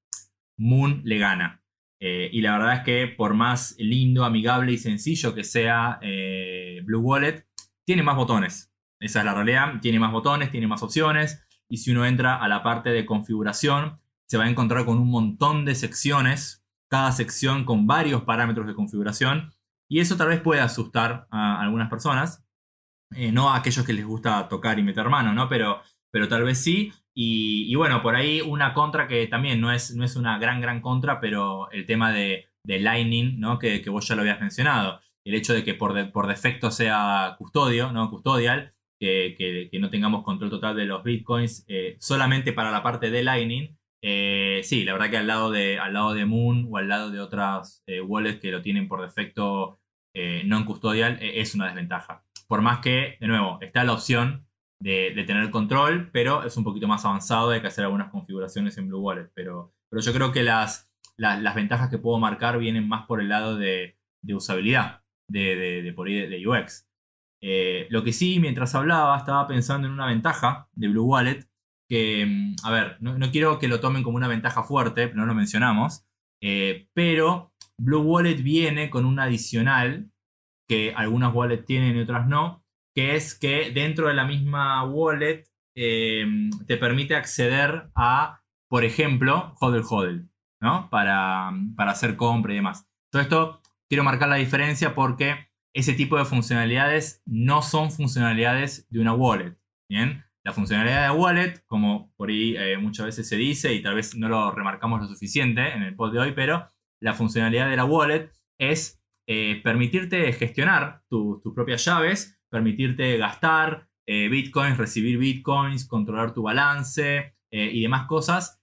Moon 0.57 1.01
le 1.03 1.17
gana. 1.17 1.61
Eh, 1.99 2.29
y 2.31 2.41
la 2.41 2.57
verdad 2.57 2.75
es 2.75 2.81
que 2.81 3.07
por 3.07 3.33
más 3.33 3.75
lindo, 3.79 4.23
amigable 4.23 4.71
y 4.71 4.77
sencillo 4.77 5.33
que 5.33 5.43
sea 5.43 5.99
eh, 6.01 6.81
Blue 6.85 6.99
Wallet, 6.99 7.45
tiene 7.85 8.03
más 8.03 8.15
botones. 8.15 8.71
Esa 8.99 9.19
es 9.19 9.25
la 9.25 9.33
realidad, 9.33 9.79
tiene 9.81 9.99
más 9.99 10.11
botones, 10.11 10.51
tiene 10.51 10.67
más 10.67 10.83
opciones. 10.83 11.43
Y 11.69 11.77
si 11.77 11.91
uno 11.91 12.05
entra 12.05 12.35
a 12.35 12.47
la 12.47 12.63
parte 12.63 12.89
de 12.89 13.05
configuración, 13.05 13.99
se 14.25 14.37
va 14.37 14.45
a 14.45 14.49
encontrar 14.49 14.85
con 14.85 14.99
un 14.99 15.09
montón 15.09 15.65
de 15.65 15.75
secciones, 15.75 16.65
cada 16.89 17.11
sección 17.11 17.65
con 17.65 17.87
varios 17.87 18.23
parámetros 18.23 18.67
de 18.67 18.75
configuración. 18.75 19.53
Y 19.89 19.99
eso 19.99 20.17
tal 20.17 20.29
vez 20.29 20.41
puede 20.41 20.61
asustar 20.61 21.27
a 21.31 21.61
algunas 21.61 21.89
personas. 21.89 22.46
Eh, 23.15 23.31
no 23.31 23.49
a 23.49 23.57
aquellos 23.57 23.85
que 23.85 23.93
les 23.93 24.05
gusta 24.05 24.47
tocar 24.47 24.77
y 24.79 24.83
meter 24.83 25.09
mano, 25.09 25.33
¿no? 25.33 25.47
Pero, 25.47 25.81
pero 26.11 26.27
tal 26.27 26.43
vez 26.43 26.59
sí. 26.63 26.91
Y, 27.13 27.73
bueno, 27.75 28.03
por 28.03 28.15
ahí 28.15 28.41
una 28.41 28.73
contra 28.75 29.07
que 29.07 29.25
también 29.25 29.59
no 29.59 29.71
es, 29.71 29.95
no 29.95 30.03
es 30.05 30.15
una 30.15 30.37
gran, 30.37 30.61
gran 30.61 30.81
contra, 30.81 31.19
pero 31.19 31.71
el 31.71 31.85
tema 31.87 32.11
de, 32.11 32.47
Lightning, 32.63 33.39
¿no? 33.39 33.57
Que, 33.59 33.81
vos 33.89 34.07
ya 34.07 34.15
lo 34.15 34.21
habías 34.21 34.41
mencionado. 34.41 34.99
El 35.25 35.35
hecho 35.35 35.53
de 35.53 35.63
que 35.63 35.73
por, 35.73 36.11
por 36.11 36.27
defecto 36.27 36.69
sea 36.69 37.35
custodio, 37.39 37.91
¿no? 37.91 38.09
Custodial, 38.11 38.75
que, 38.99 39.69
no 39.79 39.89
tengamos 39.89 40.23
control 40.23 40.51
total 40.51 40.75
de 40.75 40.85
los 40.85 41.03
bitcoins 41.03 41.65
eh, 41.67 41.97
solamente 41.99 42.53
para 42.53 42.71
la 42.71 42.83
parte 42.83 43.09
de 43.09 43.23
Lightning. 43.23 43.77
Eh, 44.03 44.61
sí, 44.63 44.83
la 44.83 44.93
verdad 44.93 45.09
que 45.09 45.17
al 45.17 45.27
lado, 45.27 45.49
de, 45.49 45.79
al 45.79 45.93
lado 45.93 46.13
de 46.13 46.25
Moon 46.25 46.67
o 46.69 46.77
al 46.77 46.87
lado 46.87 47.09
de 47.09 47.19
otras 47.19 47.83
wallets 48.05 48.39
que 48.39 48.51
lo 48.51 48.61
tienen 48.61 48.87
por 48.87 49.01
defecto 49.01 49.79
non 50.45 50.65
custodial 50.65 51.19
es 51.21 51.53
una 51.53 51.67
desventaja. 51.67 52.23
Por 52.47 52.61
más 52.61 52.79
que, 52.79 53.17
de 53.19 53.27
nuevo, 53.27 53.59
está 53.61 53.83
la 53.83 53.93
opción 53.93 54.47
de, 54.79 55.23
tener 55.25 55.49
control, 55.51 56.09
pero 56.11 56.43
es 56.43 56.55
un 56.57 56.63
poquito 56.63 56.87
más 56.87 57.05
avanzado, 57.05 57.51
hay 57.51 57.61
que 57.61 57.67
hacer 57.67 57.83
algunas 57.83 58.09
configuraciones 58.09 58.77
en 58.77 58.87
Blue 58.87 59.01
Wallet. 59.01 59.29
Pero, 59.33 59.73
pero 59.89 60.01
yo 60.01 60.13
creo 60.13 60.31
que 60.31 60.43
las, 60.43 60.89
las, 61.17 61.55
ventajas 61.55 61.89
que 61.89 61.97
puedo 61.97 62.17
marcar 62.19 62.57
vienen 62.57 62.87
más 62.87 63.05
por 63.05 63.21
el 63.21 63.29
lado 63.29 63.57
de, 63.57 63.97
usabilidad, 64.29 65.03
de, 65.27 65.93
por 65.95 66.07
de 66.07 66.47
UX. 66.47 66.87
Eh, 67.41 67.87
lo 67.89 68.03
que 68.03 68.13
sí, 68.13 68.39
mientras 68.39 68.75
hablaba, 68.75 69.17
estaba 69.17 69.47
pensando 69.47 69.87
en 69.87 69.93
una 69.93 70.07
ventaja 70.07 70.69
de 70.73 70.87
Blue 70.87 71.05
Wallet, 71.05 71.47
que, 71.87 72.25
mm, 72.25 72.55
a 72.63 72.71
ver, 72.71 72.97
no, 72.99 73.31
quiero 73.31 73.59
que 73.59 73.67
lo 73.67 73.79
tomen 73.79 74.03
como 74.03 74.17
una 74.17 74.27
ventaja 74.27 74.63
fuerte, 74.63 75.11
no 75.13 75.25
lo 75.25 75.35
mencionamos, 75.35 76.05
eh, 76.41 76.87
pero 76.93 77.53
Blue 77.79 78.01
Wallet 78.01 78.41
viene 78.41 78.89
con 78.89 79.05
un 79.05 79.19
adicional 79.19 80.11
que 80.67 80.93
algunas 80.95 81.33
wallets 81.33 81.65
tienen 81.65 81.95
y 81.95 82.01
otras 82.01 82.27
no, 82.27 82.63
que 82.95 83.15
es 83.15 83.37
que 83.37 83.71
dentro 83.71 84.07
de 84.07 84.13
la 84.13 84.25
misma 84.25 84.83
wallet 84.83 85.43
em, 85.75 86.49
te 86.65 86.77
permite 86.77 87.15
acceder 87.15 87.89
a, 87.95 88.41
por 88.69 88.83
ejemplo, 88.83 89.53
HODL 89.59 89.83
HODL, 89.87 90.29
¿no? 90.61 90.89
Para, 90.89 91.51
para 91.75 91.91
hacer 91.91 92.17
compra 92.17 92.53
y 92.53 92.57
demás. 92.57 92.89
Todo 93.11 93.21
esto 93.21 93.61
quiero 93.87 94.03
marcar 94.03 94.29
la 94.29 94.35
diferencia 94.35 94.95
porque 94.95 95.47
ese 95.73 95.93
tipo 95.93 96.17
de 96.17 96.25
funcionalidades 96.25 97.21
no 97.25 97.61
son 97.61 97.91
funcionalidades 97.91 98.87
de 98.89 98.99
una 98.99 99.13
wallet, 99.13 99.55
¿bien? 99.89 100.25
La 100.43 100.53
funcionalidad 100.53 101.03
de 101.03 101.17
wallet, 101.17 101.63
como 101.67 102.11
por 102.15 102.29
ahí 102.29 102.55
eh, 102.57 102.77
muchas 102.77 103.05
veces 103.05 103.29
se 103.29 103.35
dice 103.35 103.73
y 103.73 103.81
tal 103.81 103.95
vez 103.95 104.15
no 104.15 104.27
lo 104.27 104.51
remarcamos 104.51 105.01
lo 105.01 105.07
suficiente 105.07 105.73
en 105.73 105.83
el 105.83 105.95
post 105.95 106.13
de 106.13 106.19
hoy, 106.19 106.31
pero 106.31 106.67
la 106.99 107.13
funcionalidad 107.13 107.69
de 107.69 107.75
la 107.75 107.85
wallet 107.85 108.31
es 108.59 109.01
eh, 109.27 109.61
permitirte 109.63 110.31
gestionar 110.33 111.03
tus 111.09 111.41
propias 111.53 111.83
llaves, 111.85 112.39
permitirte 112.49 113.17
gastar 113.17 113.89
eh, 114.05 114.29
bitcoins, 114.29 114.77
recibir 114.77 115.17
bitcoins, 115.17 115.85
controlar 115.85 116.33
tu 116.33 116.43
balance 116.43 117.35
eh, 117.51 117.71
y 117.71 117.81
demás 117.81 118.07
cosas. 118.07 118.61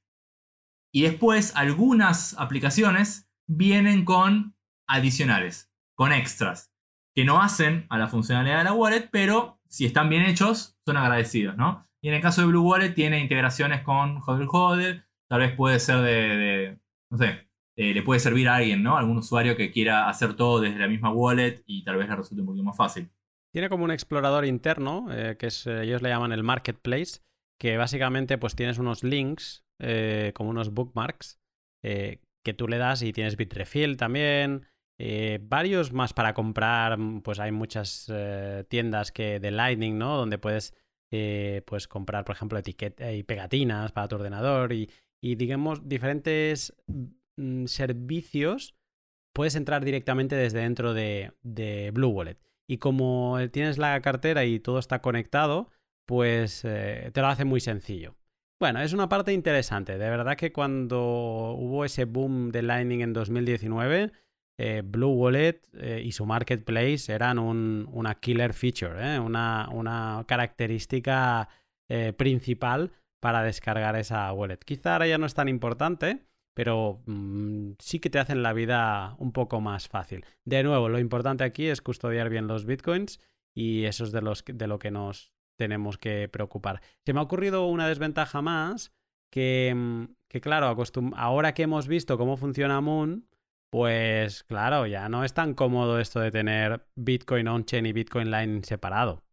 Y 0.92 1.02
después 1.02 1.54
algunas 1.56 2.38
aplicaciones 2.38 3.30
vienen 3.46 4.04
con 4.04 4.56
adicionales, 4.88 5.70
con 5.94 6.12
extras, 6.12 6.72
que 7.14 7.24
no 7.24 7.42
hacen 7.42 7.86
a 7.90 7.98
la 7.98 8.08
funcionalidad 8.08 8.58
de 8.58 8.64
la 8.64 8.72
wallet, 8.72 9.08
pero 9.10 9.60
si 9.68 9.84
están 9.84 10.08
bien 10.08 10.22
hechos, 10.22 10.78
son 10.86 10.96
agradecidos, 10.96 11.56
¿no? 11.56 11.86
Y 12.00 12.08
en 12.08 12.14
el 12.14 12.22
caso 12.22 12.42
de 12.42 12.48
Blue 12.48 12.62
Wallet 12.62 12.90
tiene 12.90 13.20
integraciones 13.20 13.82
con 13.82 14.18
Hodl 14.18 14.46
Hodl, 14.50 15.04
tal 15.28 15.40
vez 15.40 15.54
puede 15.56 15.80
ser 15.80 16.00
de 16.02 16.78
no 17.14 17.18
sé, 17.18 17.43
eh, 17.76 17.92
le 17.92 18.02
puede 18.02 18.20
servir 18.20 18.48
a 18.48 18.56
alguien, 18.56 18.82
¿no? 18.82 18.96
Algún 18.96 19.18
usuario 19.18 19.56
que 19.56 19.72
quiera 19.72 20.08
hacer 20.08 20.34
todo 20.34 20.60
desde 20.60 20.78
la 20.78 20.86
misma 20.86 21.10
wallet 21.10 21.62
y 21.66 21.82
tal 21.82 21.96
vez 21.96 22.08
le 22.08 22.14
resulte 22.14 22.40
un 22.40 22.46
poquito 22.46 22.64
más 22.64 22.76
fácil. 22.76 23.10
Tiene 23.52 23.68
como 23.68 23.84
un 23.84 23.90
explorador 23.90 24.44
interno, 24.44 25.06
eh, 25.10 25.36
que 25.36 25.46
es, 25.46 25.66
ellos 25.66 26.00
le 26.00 26.08
llaman 26.08 26.32
el 26.32 26.44
marketplace, 26.44 27.20
que 27.58 27.76
básicamente 27.76 28.38
pues 28.38 28.54
tienes 28.54 28.78
unos 28.78 29.02
links, 29.02 29.64
eh, 29.80 30.32
como 30.34 30.50
unos 30.50 30.72
bookmarks, 30.72 31.38
que 31.82 32.54
tú 32.56 32.66
le 32.66 32.78
das 32.78 33.02
y 33.02 33.12
tienes 33.12 33.36
Bitrefill 33.36 33.98
también, 33.98 34.66
varios 35.42 35.92
más 35.92 36.14
para 36.14 36.32
comprar, 36.32 36.98
pues 37.22 37.38
hay 37.38 37.52
muchas 37.52 38.10
tiendas 38.68 39.12
que 39.12 39.38
de 39.38 39.50
Lightning, 39.50 39.98
¿no? 39.98 40.16
Donde 40.16 40.38
puedes 40.38 40.72
pues 41.66 41.86
comprar, 41.86 42.24
por 42.24 42.36
ejemplo, 42.36 42.58
etiquetas 42.58 43.12
y 43.12 43.22
pegatinas 43.22 43.92
para 43.92 44.08
tu 44.08 44.16
ordenador 44.16 44.72
y 44.72 44.88
digamos 45.20 45.86
diferentes 45.86 46.74
Mm, 47.36 47.66
servicios, 47.66 48.76
puedes 49.32 49.56
entrar 49.56 49.84
directamente 49.84 50.36
desde 50.36 50.60
dentro 50.60 50.94
de, 50.94 51.32
Blue 51.92 52.08
Wallet. 52.08 52.38
Y 52.68 52.78
como 52.78 53.38
tienes 53.50 53.78
la 53.78 54.00
cartera 54.00 54.44
y 54.44 54.60
todo 54.60 54.78
está 54.78 55.00
conectado, 55.02 55.70
pues 56.06 56.64
eh, 56.64 57.10
te 57.12 57.20
lo 57.20 57.26
hace 57.28 57.44
muy 57.44 57.60
sencillo. 57.60 58.16
Bueno, 58.60 58.80
es 58.80 58.92
una 58.92 59.08
parte 59.08 59.32
interesante. 59.32 59.98
De 59.98 60.08
verdad 60.10 60.36
que 60.36 60.52
cuando 60.52 61.54
hubo 61.58 61.84
ese 61.84 62.04
boom 62.04 62.50
de 62.52 62.62
Lightning 62.62 63.00
en 63.00 63.12
2019, 63.12 64.12
eh, 64.58 64.82
Blue 64.84 65.12
Wallet 65.12 65.60
eh, 65.74 66.02
y 66.04 66.12
su 66.12 66.24
marketplace 66.24 67.12
eran 67.12 67.38
una 67.38 68.14
killer 68.20 68.54
feature, 68.54 69.18
una, 69.20 69.68
una, 69.72 70.24
característica 70.26 71.48
principal 72.16 72.92
para 73.20 73.42
descargar 73.42 73.94
esa 73.96 74.32
wallet. 74.32 74.58
Quizá 74.64 74.94
ahora 74.94 75.06
ya 75.06 75.18
no 75.18 75.26
es 75.26 75.34
tan 75.34 75.48
importante, 75.48 76.26
pero 76.54 77.02
mm, 77.06 77.72
sí 77.78 77.98
que 77.98 78.10
te 78.10 78.18
hacen 78.18 78.42
la 78.42 78.52
vida 78.52 79.16
un 79.18 79.32
poco 79.32 79.60
más 79.60 79.88
fácil. 79.88 80.24
De 80.44 80.62
nuevo, 80.62 80.88
lo 80.88 80.98
importante 80.98 81.44
aquí 81.44 81.66
es 81.66 81.82
custodiar 81.82 82.30
bien 82.30 82.46
los 82.46 82.64
bitcoins 82.64 83.20
y 83.54 83.84
eso 83.84 84.04
es 84.04 84.12
de, 84.12 84.22
de 84.54 84.66
lo 84.66 84.78
que 84.78 84.90
nos 84.90 85.32
tenemos 85.56 85.98
que 85.98 86.28
preocupar. 86.28 86.80
Se 87.04 87.12
me 87.12 87.20
ha 87.20 87.24
ocurrido 87.24 87.66
una 87.66 87.88
desventaja 87.88 88.40
más 88.40 88.92
que, 89.30 89.72
mm, 89.74 90.04
que 90.28 90.40
claro, 90.40 90.74
ahora 91.16 91.54
que 91.54 91.64
hemos 91.64 91.88
visto 91.88 92.16
cómo 92.16 92.36
funciona 92.36 92.80
Moon, 92.80 93.28
pues 93.70 94.44
claro, 94.44 94.86
ya 94.86 95.08
no 95.08 95.24
es 95.24 95.34
tan 95.34 95.54
cómodo 95.54 95.98
esto 95.98 96.20
de 96.20 96.30
tener 96.30 96.86
Bitcoin 96.94 97.48
on-chain 97.48 97.86
y 97.86 97.92
Bitcoin 97.92 98.30
Lightning 98.30 98.62
separado. 98.62 99.24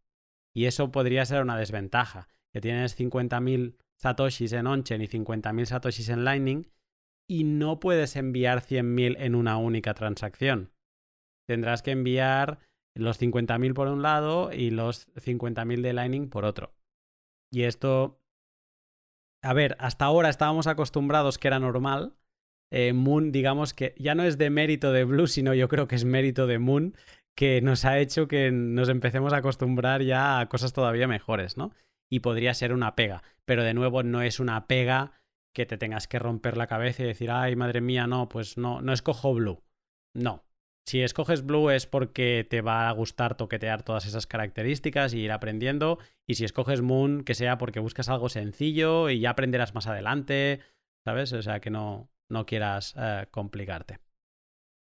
Y 0.52 0.66
eso 0.66 0.90
podría 0.90 1.24
ser 1.24 1.42
una 1.42 1.56
desventaja, 1.56 2.28
que 2.52 2.60
tienes 2.60 2.98
50.000 2.98 3.76
satoshis 3.96 4.52
en 4.52 4.66
on-chain 4.66 5.00
y 5.00 5.06
50.000 5.06 5.64
satoshis 5.66 6.08
en 6.08 6.24
Lightning 6.24 6.66
y 7.32 7.44
no 7.44 7.80
puedes 7.80 8.14
enviar 8.16 8.60
100.000 8.60 9.16
en 9.18 9.34
una 9.34 9.56
única 9.56 9.94
transacción. 9.94 10.70
Tendrás 11.48 11.80
que 11.80 11.92
enviar 11.92 12.58
los 12.94 13.18
50.000 13.18 13.72
por 13.72 13.88
un 13.88 14.02
lado 14.02 14.52
y 14.52 14.68
los 14.68 15.08
50.000 15.14 15.80
de 15.80 15.94
Lightning 15.94 16.28
por 16.28 16.44
otro. 16.44 16.74
Y 17.50 17.62
esto, 17.62 18.20
a 19.42 19.54
ver, 19.54 19.76
hasta 19.78 20.04
ahora 20.04 20.28
estábamos 20.28 20.66
acostumbrados 20.66 21.38
que 21.38 21.48
era 21.48 21.58
normal, 21.58 22.18
eh, 22.70 22.92
Moon, 22.92 23.32
digamos 23.32 23.72
que 23.72 23.94
ya 23.96 24.14
no 24.14 24.24
es 24.24 24.36
de 24.36 24.50
mérito 24.50 24.92
de 24.92 25.04
Blue, 25.04 25.26
sino 25.26 25.54
yo 25.54 25.68
creo 25.68 25.88
que 25.88 25.94
es 25.94 26.04
mérito 26.04 26.46
de 26.46 26.58
Moon, 26.58 26.94
que 27.34 27.62
nos 27.62 27.86
ha 27.86 27.98
hecho 27.98 28.28
que 28.28 28.50
nos 28.50 28.90
empecemos 28.90 29.32
a 29.32 29.38
acostumbrar 29.38 30.02
ya 30.02 30.38
a 30.38 30.50
cosas 30.50 30.74
todavía 30.74 31.08
mejores, 31.08 31.56
¿no? 31.56 31.72
Y 32.10 32.20
podría 32.20 32.52
ser 32.52 32.74
una 32.74 32.94
pega, 32.94 33.22
pero 33.46 33.64
de 33.64 33.72
nuevo 33.72 34.02
no 34.02 34.20
es 34.20 34.38
una 34.38 34.66
pega 34.66 35.21
que 35.52 35.66
te 35.66 35.78
tengas 35.78 36.08
que 36.08 36.18
romper 36.18 36.56
la 36.56 36.66
cabeza 36.66 37.02
y 37.02 37.06
decir, 37.06 37.30
ay, 37.30 37.56
madre 37.56 37.80
mía, 37.80 38.06
no, 38.06 38.28
pues 38.28 38.58
no, 38.58 38.80
no 38.80 38.92
escojo 38.92 39.34
Blue. 39.34 39.62
No. 40.14 40.44
Si 40.84 41.00
escoges 41.00 41.46
Blue 41.46 41.70
es 41.70 41.86
porque 41.86 42.46
te 42.48 42.60
va 42.60 42.88
a 42.88 42.92
gustar 42.92 43.36
toquetear 43.36 43.82
todas 43.82 44.06
esas 44.06 44.26
características 44.26 45.14
y 45.14 45.20
ir 45.20 45.32
aprendiendo. 45.32 45.98
Y 46.26 46.34
si 46.34 46.44
escoges 46.44 46.82
Moon, 46.82 47.22
que 47.22 47.34
sea 47.34 47.56
porque 47.56 47.80
buscas 47.80 48.08
algo 48.08 48.28
sencillo 48.28 49.08
y 49.08 49.20
ya 49.20 49.30
aprenderás 49.30 49.74
más 49.74 49.86
adelante, 49.86 50.60
¿sabes? 51.04 51.32
O 51.32 51.42
sea, 51.42 51.60
que 51.60 51.70
no, 51.70 52.10
no 52.28 52.46
quieras 52.46 52.94
eh, 52.98 53.26
complicarte. 53.30 54.00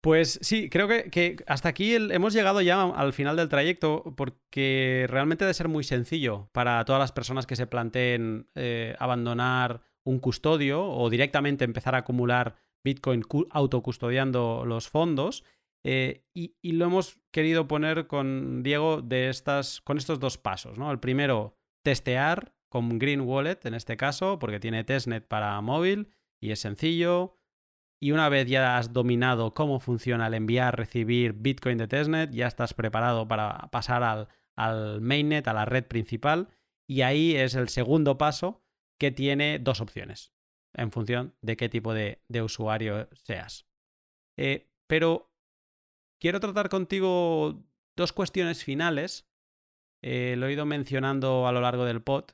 Pues 0.01 0.39
sí, 0.43 0.71
creo 0.71 0.87
que, 0.87 1.37
hasta 1.49 1.69
aquí 1.69 1.95
hemos 1.95 2.33
llegado 2.33 2.61
ya 2.61 2.81
al 2.83 3.13
final 3.13 3.37
del 3.37 3.49
trayecto 3.49 4.15
porque 4.17 5.07
realmente 5.09 5.45
debe 5.45 5.55
ser 5.55 5.67
muy 5.67 5.83
sencillo 5.83 6.49
para 6.53 6.85
todas 6.85 7.01
las 7.01 7.11
personas 7.11 7.47
que 7.47 7.57
se 7.57 7.67
planteen 7.67 8.49
eh, 8.55 8.95
abandonar 9.01 9.83
un 10.09 10.21
custodio 10.21 10.89
o 10.89 11.11
directamente 11.11 11.65
empezar 11.65 11.95
a 11.95 11.99
acumular 11.99 12.57
Bitcoin 12.83 13.23
autocustodiando 13.51 14.65
los 14.65 14.89
fondos. 14.89 15.45
Eh, 15.85 16.25
y, 16.35 16.73
lo 16.73 16.87
hemos 16.87 17.19
querido 17.31 17.69
poner 17.69 18.07
con 18.07 18.63
Diego 18.63 19.03
de 19.03 19.29
estas, 19.29 19.81
con 19.83 19.99
estos 19.99 20.19
dos 20.19 20.39
pasos. 20.39 20.79
¿no? 20.79 20.91
El 20.91 20.99
primero, 20.99 21.57
testear 21.83 22.55
con 22.71 22.99
Green 22.99 23.21
Wallet 23.21 23.59
en 23.65 23.75
este 23.75 23.97
caso, 23.97 24.39
porque 24.39 24.61
tiene 24.61 24.83
testnet 24.83 25.27
para 25.27 25.61
móvil 25.61 26.09
y 26.41 26.53
es 26.53 26.61
sencillo. 26.61 27.35
Y 28.01 28.13
una 28.13 28.29
vez 28.31 28.47
ya 28.47 28.79
has 28.79 28.93
dominado 28.93 29.53
cómo 29.53 29.79
funciona 29.79 30.29
el 30.29 30.35
enviar, 30.35 30.77
recibir 30.77 31.35
Bitcoin 31.35 31.77
de 31.77 31.89
testnet, 31.89 32.31
ya 32.31 32.47
estás 32.47 32.73
preparado 32.73 33.29
para 33.29 33.69
pasar 33.71 34.03
al, 34.03 34.29
al 34.57 35.03
mainnet, 35.03 35.47
a 35.49 35.53
la 35.53 35.67
red 35.67 35.85
principal. 35.85 36.49
Y 36.87 37.03
ahí 37.03 37.35
es 37.35 37.55
el 37.55 37.69
segundo 37.69 38.17
paso 38.17 38.63
que 38.99 39.11
tiene 39.11 39.59
dos 39.59 39.81
opciones 39.81 40.33
en 40.75 40.93
función 40.93 41.35
de 41.41 41.57
qué 41.57 41.69
tipo 41.69 41.95
de, 41.95 42.21
usuario 42.43 43.09
seas. 43.15 43.67
Eh, 44.37 44.71
pero 44.87 45.33
quiero 46.21 46.41
tratar 46.41 46.69
contigo 46.69 47.65
dos 47.97 48.13
cuestiones 48.13 48.65
finales. 48.65 49.27
Eh, 50.03 50.37
lo 50.37 50.47
he 50.47 50.53
ido 50.53 50.67
mencionando 50.67 51.47
a 51.47 51.53
lo 51.53 51.61
largo 51.61 51.85
del 51.85 52.03
pod, 52.03 52.25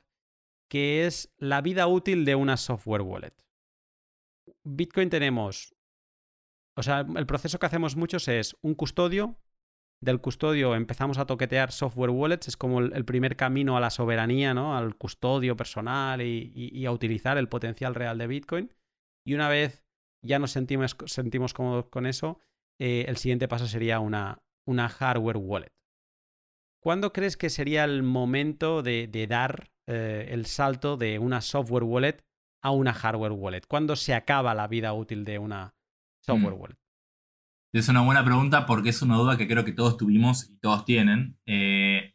que 0.69 1.05
es 1.05 1.33
la 1.37 1.61
vida 1.61 1.87
útil 1.87 2.25
de 2.25 2.35
una 2.35 2.57
software 2.57 3.01
wallet. 3.01 3.33
Bitcoin 4.63 5.09
tenemos, 5.09 5.75
o 6.75 6.83
sea, 6.83 7.05
el 7.15 7.25
proceso 7.25 7.57
que 7.57 7.65
hacemos 7.65 7.95
muchos 7.95 8.27
es 8.27 8.55
un 8.61 8.75
custodio, 8.75 9.39
del 10.05 10.21
custodio 10.21 10.75
empezamos 10.75 11.17
a 11.17 11.25
toquetear 11.25 11.71
software 11.71 12.11
wallets, 12.11 12.47
es 12.47 12.55
como 12.55 12.79
el, 12.79 13.05
primer 13.05 13.35
camino 13.35 13.75
a 13.75 13.79
la 13.79 13.89
soberanía, 13.89 14.53
¿no? 14.53 14.77
Al 14.77 14.95
custodio 14.95 15.57
personal 15.57 16.21
y, 16.21 16.85
a 16.85 16.91
utilizar 16.91 17.37
el 17.37 17.49
potencial 17.49 17.95
real 17.95 18.17
de 18.19 18.27
Bitcoin. 18.27 18.73
Y 19.25 19.33
una 19.33 19.49
vez 19.49 19.83
ya 20.23 20.37
nos 20.37 20.51
sentimos, 20.51 20.95
sentimos 21.07 21.53
cómodos 21.53 21.87
con 21.87 22.05
eso, 22.05 22.39
eh, 22.79 23.05
el 23.07 23.17
siguiente 23.17 23.47
paso 23.47 23.67
sería 23.67 23.99
una, 23.99 24.43
una, 24.67 24.89
hardware 24.89 25.37
wallet. 25.37 25.73
¿Cuándo 26.81 27.11
crees 27.11 27.35
que 27.35 27.49
sería 27.49 27.83
el 27.83 28.03
momento 28.03 28.83
de, 28.83 29.25
dar 29.27 29.71
eh, 29.87 30.27
el 30.29 30.45
salto 30.45 30.97
de 30.97 31.17
una 31.17 31.41
software 31.41 31.83
wallet 31.83 32.23
a 32.61 32.69
una 32.69 32.93
hardware 32.93 33.31
wallet? 33.31 33.65
¿Cuándo 33.67 33.95
se 33.95 34.13
acaba 34.13 34.53
la 34.53 34.67
vida 34.67 34.93
útil 34.93 35.25
de 35.25 35.39
una 35.39 35.73
software 36.21 36.53
mm. 36.53 36.61
wallet? 36.61 36.84
Es 37.75 37.89
una 37.89 37.99
buena 37.99 38.23
pregunta 38.23 38.65
porque 38.65 38.87
es 38.87 39.01
una 39.01 39.17
duda 39.17 39.35
que 39.35 39.49
creo 39.49 39.65
que 39.65 39.73
todos 39.73 39.97
tuvimos 39.97 40.49
y 40.49 40.57
todos 40.59 40.85
tienen. 40.85 41.37
Eh, 41.45 42.13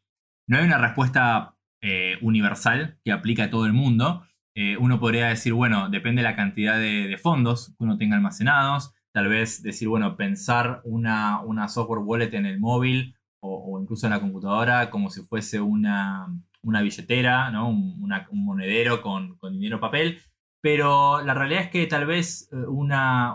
no 0.49 0.57
hay 0.57 0.65
una 0.65 0.79
respuesta 0.79 1.55
eh, 1.83 2.17
universal 2.23 2.99
que 3.05 3.13
aplique 3.13 3.43
a 3.43 3.51
todo 3.51 3.67
el 3.67 3.75
mundo. 3.75 4.23
Eh, 4.55 4.79
uno 4.79 4.99
podría 4.99 5.27
decir, 5.27 5.53
bueno, 5.53 5.91
depende 5.91 6.23
de 6.23 6.29
la 6.31 6.35
cantidad 6.35 6.79
de, 6.79 7.15
fondos 7.23 7.75
que 7.77 7.85
uno 7.85 7.99
tenga 7.99 8.17
almacenados. 8.17 8.95
Tal 9.13 9.29
vez 9.29 9.63
decir, 9.63 9.89
bueno, 9.89 10.17
pensar 10.17 10.81
una, 10.85 11.43
una 11.43 11.69
software 11.69 12.05
wallet 12.07 12.33
en 12.33 12.47
el 12.47 12.59
móvil 12.59 13.15
o, 13.41 13.79
incluso 13.79 14.07
en 14.07 14.13
la 14.15 14.21
computadora 14.21 14.89
como 14.89 15.11
si 15.11 15.21
fuese 15.21 15.61
una, 15.61 16.27
billetera, 16.63 17.51
¿no? 17.51 17.69
un, 17.69 18.01
monedero 18.33 19.03
con, 19.03 19.37
con 19.37 19.53
dinero 19.53 19.79
papel 19.79 20.21
pero 20.63 21.23
la 21.23 21.33
realidad 21.33 21.63
es 21.63 21.71
que 21.71 21.87
tal 21.87 22.05
vez 22.05 22.51
una, 22.53 23.35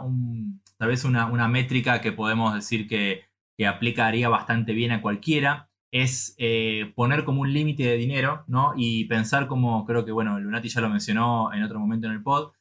tal 0.77 0.89
vez 0.89 1.03
una, 1.03 1.47
métrica 1.47 2.01
que 2.01 2.11
podemos 2.11 2.53
decir 2.53 2.87
que, 2.87 3.23
aplicaría 3.65 4.27
bastante 4.27 4.73
bien 4.73 4.91
a 4.91 5.01
cualquiera 5.01 5.69
es 5.89 6.35
eh, 6.37 6.91
poner 6.93 7.23
como 7.23 7.41
un 7.41 7.53
límite 7.53 7.83
de 7.83 7.95
dinero, 7.95 8.43
¿no? 8.47 8.73
Y 8.75 9.05
pensar 9.05 9.47
como, 9.47 9.85
creo 9.85 10.03
que, 10.03 10.11
bueno, 10.11 10.37
Lunati 10.39 10.67
ya 10.67 10.81
lo 10.81 10.89
mencionó 10.89 11.53
en 11.53 11.63
otro 11.63 11.79
momento 11.79 12.07
en 12.07 12.13
el 12.13 12.21
pod, 12.21 12.51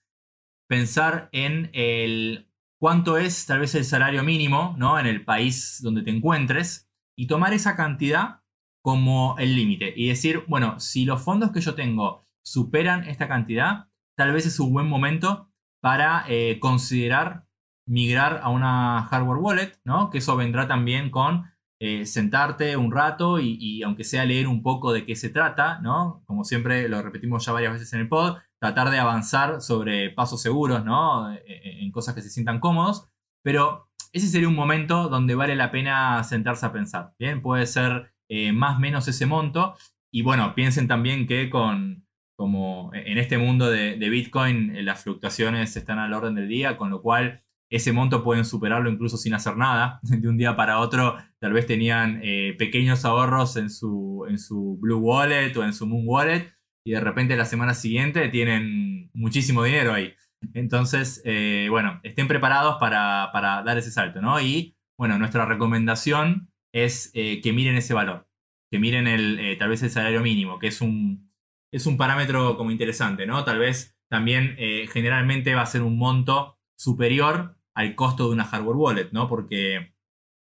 pensar 0.69 1.31
en 1.33 1.69
el 1.73 2.49
cuánto 2.81 3.19
es 3.19 3.47
tal 3.47 3.59
vez 3.59 3.75
el 3.75 3.85
salario 3.85 4.23
mínimo, 4.23 4.77
¿no? 4.79 5.01
En 5.01 5.07
el 5.07 5.25
país 5.25 5.81
donde 5.83 6.03
te 6.03 6.11
encuentres 6.11 6.89
y 7.17 7.27
tomar 7.27 7.53
esa 7.55 7.75
cantidad 7.77 8.43
como 8.85 9.35
el 9.39 9.57
límite 9.57 9.95
y 9.97 10.09
decir, 10.09 10.45
bueno, 10.47 10.79
si 10.79 11.05
los 11.05 11.23
fondos 11.23 11.51
que 11.51 11.61
yo 11.61 11.75
tengo 11.75 12.27
superan 12.45 13.05
esta 13.09 13.27
cantidad, 13.27 13.89
tal 14.17 14.33
vez 14.33 14.47
es 14.47 14.61
un 14.61 14.73
buen 14.73 14.87
momento 14.87 15.51
para 15.81 16.25
eh, 16.29 16.59
considerar 16.61 17.44
migrar 17.87 18.41
a 18.43 18.49
una 18.51 19.03
hardware 19.11 19.39
wallet, 19.39 19.73
¿no? 19.85 20.11
Que 20.11 20.19
eso 20.19 20.37
vendrá 20.37 20.67
también 20.69 21.11
con 21.11 21.45
eh, 21.81 22.07
sentarte 22.07 22.77
un 22.77 22.93
rato 22.93 23.39
y, 23.41 23.83
aunque 23.83 24.05
sea 24.05 24.25
leer 24.25 24.49
un 24.49 24.63
poco 24.63 24.93
de 24.93 25.05
qué 25.05 25.17
se 25.17 25.31
trata, 25.31 25.81
¿no? 25.81 26.23
Como 26.27 26.45
siempre 26.45 26.89
lo 26.89 27.03
repetimos 27.03 27.45
ya 27.45 27.53
varias 27.53 27.73
veces 27.75 27.93
en 27.93 28.01
el 28.01 28.09
pod, 28.09 28.39
tratar 28.61 28.91
de 28.91 28.99
avanzar 28.99 29.61
sobre 29.61 30.11
pasos 30.11 30.41
seguros, 30.41 30.85
¿no? 30.85 31.33
E, 31.33 31.43
e, 31.47 31.85
en 31.85 31.93
cosas 31.93 32.15
que 32.15 32.23
se 32.23 32.31
sientan 32.31 32.61
cómodos, 32.61 33.09
pero 33.43 33.89
ese 34.13 34.29
sería 34.29 34.49
un 34.49 34.55
momento 34.55 35.09
donde 35.09 35.35
vale 35.35 35.57
la 35.57 35.71
pena 35.71 36.23
sentarse 36.25 36.65
a 36.65 36.73
pensar, 36.73 37.15
¿bien? 37.19 37.43
Puede 37.43 37.67
ser 37.67 38.15
eh, 38.31 38.53
más 38.53 38.77
o 38.77 38.81
menos 38.81 39.07
ese 39.09 39.27
monto 39.27 39.77
y 40.13 40.23
bueno, 40.23 40.55
piensen 40.55 40.89
también 40.89 41.27
que 41.27 41.51
con 41.51 42.05
como 42.37 42.91
en 42.95 43.19
este 43.19 43.39
mundo 43.39 43.71
de, 43.71 43.97
Bitcoin 43.97 44.75
eh, 44.75 44.83
las 44.83 45.03
fluctuaciones 45.03 45.77
están 45.77 45.99
al 45.99 46.13
orden 46.13 46.35
del 46.35 46.49
día, 46.49 46.77
con 46.77 46.91
lo 46.91 47.01
cual 47.03 47.44
ese 47.77 47.93
monto 47.93 48.23
pueden 48.23 48.45
superarlo 48.45 48.91
incluso 48.91 49.17
sin 49.17 49.35
hacer 49.35 49.57
nada. 49.57 50.01
De 50.03 50.29
un 50.29 50.37
día 50.37 50.57
para 50.57 50.79
otro 50.79 51.17
tal 51.39 51.53
vez 51.53 51.67
tenían 51.67 52.21
eh, 52.23 52.55
pequeños 52.59 53.05
ahorros 53.05 53.57
en 53.57 53.71
su, 53.71 54.27
en 54.29 54.39
su 54.39 54.79
Blue 54.81 54.99
Wallet 54.99 55.57
o 55.57 55.65
en 55.65 55.73
su 55.73 55.87
Moon 55.87 56.05
Wallet 56.07 56.53
y 56.87 56.93
de 56.93 57.01
repente 57.01 57.37
la 57.37 57.45
semana 57.45 57.75
siguiente 57.75 58.29
tienen 58.29 59.11
muchísimo 59.15 59.65
dinero 59.65 59.93
ahí. 59.93 60.15
Entonces, 60.53 61.23
eh, 61.25 61.69
bueno, 61.71 62.01
estén 62.03 62.29
preparados 62.29 62.77
para, 62.79 63.31
dar 63.33 63.79
ese 63.79 63.91
salto, 63.91 64.21
¿no? 64.21 64.41
Y 64.41 64.77
bueno, 64.99 65.19
nuestra 65.19 65.47
recomendación 65.47 66.51
es 66.73 67.11
que 67.13 67.53
miren 67.55 67.77
ese 67.77 67.95
valor, 67.95 68.29
que 68.71 68.79
miren 68.79 69.07
el, 69.07 69.57
tal 69.59 69.71
vez 69.71 69.83
el 69.83 69.91
salario 69.91 70.21
mínimo, 70.21 70.59
que 70.59 70.67
es 70.67 70.81
un, 70.81 71.33
es 71.75 71.87
un 71.87 71.97
parámetro 71.97 72.57
como 72.57 72.71
interesante, 72.71 73.27
¿no? 73.27 73.43
Tal 73.45 73.59
vez 73.59 73.97
también 74.09 74.55
eh, 74.59 74.87
generalmente 74.93 75.57
va 75.57 75.63
a 75.63 75.67
ser 75.67 75.83
un 75.83 75.99
monto 75.99 76.57
superior 76.79 77.54
al 77.75 77.95
costo 77.95 78.29
de 78.29 78.35
una 78.35 78.45
hardware 78.45 78.77
wallet, 78.77 79.09
¿no? 79.13 79.29
Porque 79.29 79.95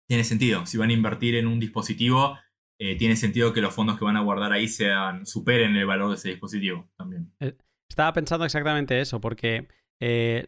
tiene 0.08 0.24
sentido. 0.24 0.66
Si 0.66 0.78
van 0.78 0.90
a 0.90 0.92
invertir 0.92 1.34
en 1.34 1.46
un 1.46 1.58
dispositivo, 1.58 2.38
eh, 2.78 2.96
tiene 2.96 3.16
sentido 3.16 3.52
que 3.52 3.60
los 3.60 3.74
fondos 3.74 3.98
que 3.98 4.04
van 4.04 4.16
a 4.16 4.22
guardar 4.22 4.52
ahí 4.52 4.68
sean, 4.68 5.26
superen 5.26 5.76
el 5.76 5.86
valor 5.86 6.10
de 6.10 6.16
ese 6.16 6.28
dispositivo 6.28 6.88
también. 6.96 7.32
Eh, 7.40 7.56
estaba 7.88 8.12
pensando 8.12 8.44
exactamente 8.44 9.00
eso, 9.00 9.20
porque 9.20 9.68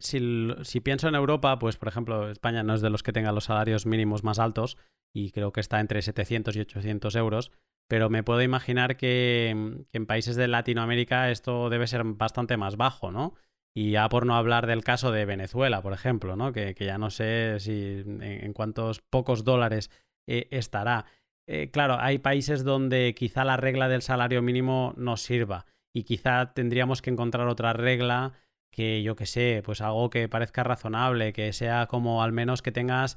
si, 0.01 0.21
si, 0.63 0.81
pienso 0.81 1.09
en 1.09 1.15
Europa, 1.15 1.59
pues 1.59 1.77
por 1.77 1.89
ejemplo, 1.89 2.31
España 2.31 2.63
no 2.63 2.75
es 2.75 2.83
de 2.83 2.91
los 2.91 3.03
que 3.03 3.13
tengan 3.13 3.35
los 3.35 3.45
salarios 3.45 3.87
mínimos 3.87 4.23
más 4.23 4.39
altos 4.39 4.77
y 5.15 5.31
creo 5.31 5.53
que 5.53 5.61
está 5.61 5.81
entre 5.81 6.03
700 6.03 6.55
y 6.57 6.61
800 6.61 7.17
euros 7.17 7.51
pero 7.89 8.11
me 8.11 8.23
puedo 8.23 8.43
imaginar 8.43 8.97
que, 8.97 9.49
en 9.49 10.07
países 10.07 10.37
de 10.37 10.47
Latinoamérica 10.47 11.31
esto 11.31 11.71
debe 11.71 11.87
ser 11.87 12.05
bastante 12.05 12.57
más 12.57 12.77
bajo, 12.77 13.11
¿no? 13.11 13.35
Y 13.75 13.93
ya 13.93 14.09
por 14.09 14.27
no 14.27 14.35
hablar 14.35 14.67
del 14.67 14.83
caso 14.83 15.13
de 15.13 15.25
Venezuela, 15.25 15.83
por 15.83 15.93
ejemplo, 15.93 16.37
¿no? 16.37 16.53
Que, 16.53 16.75
ya 16.79 16.99
no 16.99 17.11
sé 17.11 17.61
si 17.61 18.03
en, 18.05 18.53
cuántos 18.53 19.01
pocos 19.01 19.45
dólares 19.45 19.91
eh, 20.27 20.49
estará. 20.51 21.07
Eh, 21.47 21.71
claro, 21.71 21.97
hay 22.01 22.19
países 22.19 22.65
donde 22.65 23.15
quizá 23.17 23.45
la 23.45 23.57
regla 23.57 23.89
del 23.89 24.03
salario 24.03 24.43
mínimo 24.43 24.95
no 24.97 25.17
sirva 25.17 25.67
y 25.95 26.05
quizá 26.05 26.53
tendríamos 26.53 27.03
que 27.03 27.11
encontrar 27.11 27.49
otra 27.49 27.73
regla 27.73 28.33
que 28.71 29.03
yo 29.03 29.17
que 29.17 29.27
sé, 29.27 29.63
pues 29.65 29.81
algo 29.81 30.11
que 30.11 30.29
parezca 30.29 30.63
razonable, 30.63 31.33
que 31.33 31.53
sea 31.53 31.87
como 31.87 32.23
al 32.23 32.33
menos 32.33 32.63
que 32.63 32.73
tengas 32.73 33.17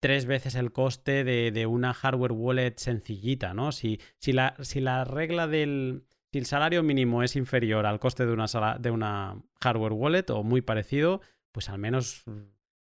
tres 0.00 0.26
veces 0.26 0.54
el 0.54 0.72
coste 0.72 1.24
de, 1.24 1.66
una 1.66 1.94
hardware 1.94 2.32
wallet 2.32 2.74
sencillita, 2.76 3.54
¿no? 3.54 3.72
Si, 3.72 4.00
si, 4.18 4.32
la, 4.32 4.54
si 4.60 4.80
la 4.80 5.04
regla 5.04 5.46
del... 5.46 6.04
Si 6.36 6.40
el 6.40 6.44
salario 6.44 6.82
mínimo 6.82 7.22
es 7.22 7.34
inferior 7.34 7.86
al 7.86 7.98
coste 7.98 8.26
de 8.26 8.32
una, 8.90 9.42
hardware 9.58 9.92
wallet 9.94 10.28
o 10.28 10.42
muy 10.42 10.60
parecido, 10.60 11.22
pues 11.50 11.70
al 11.70 11.78
menos 11.78 12.24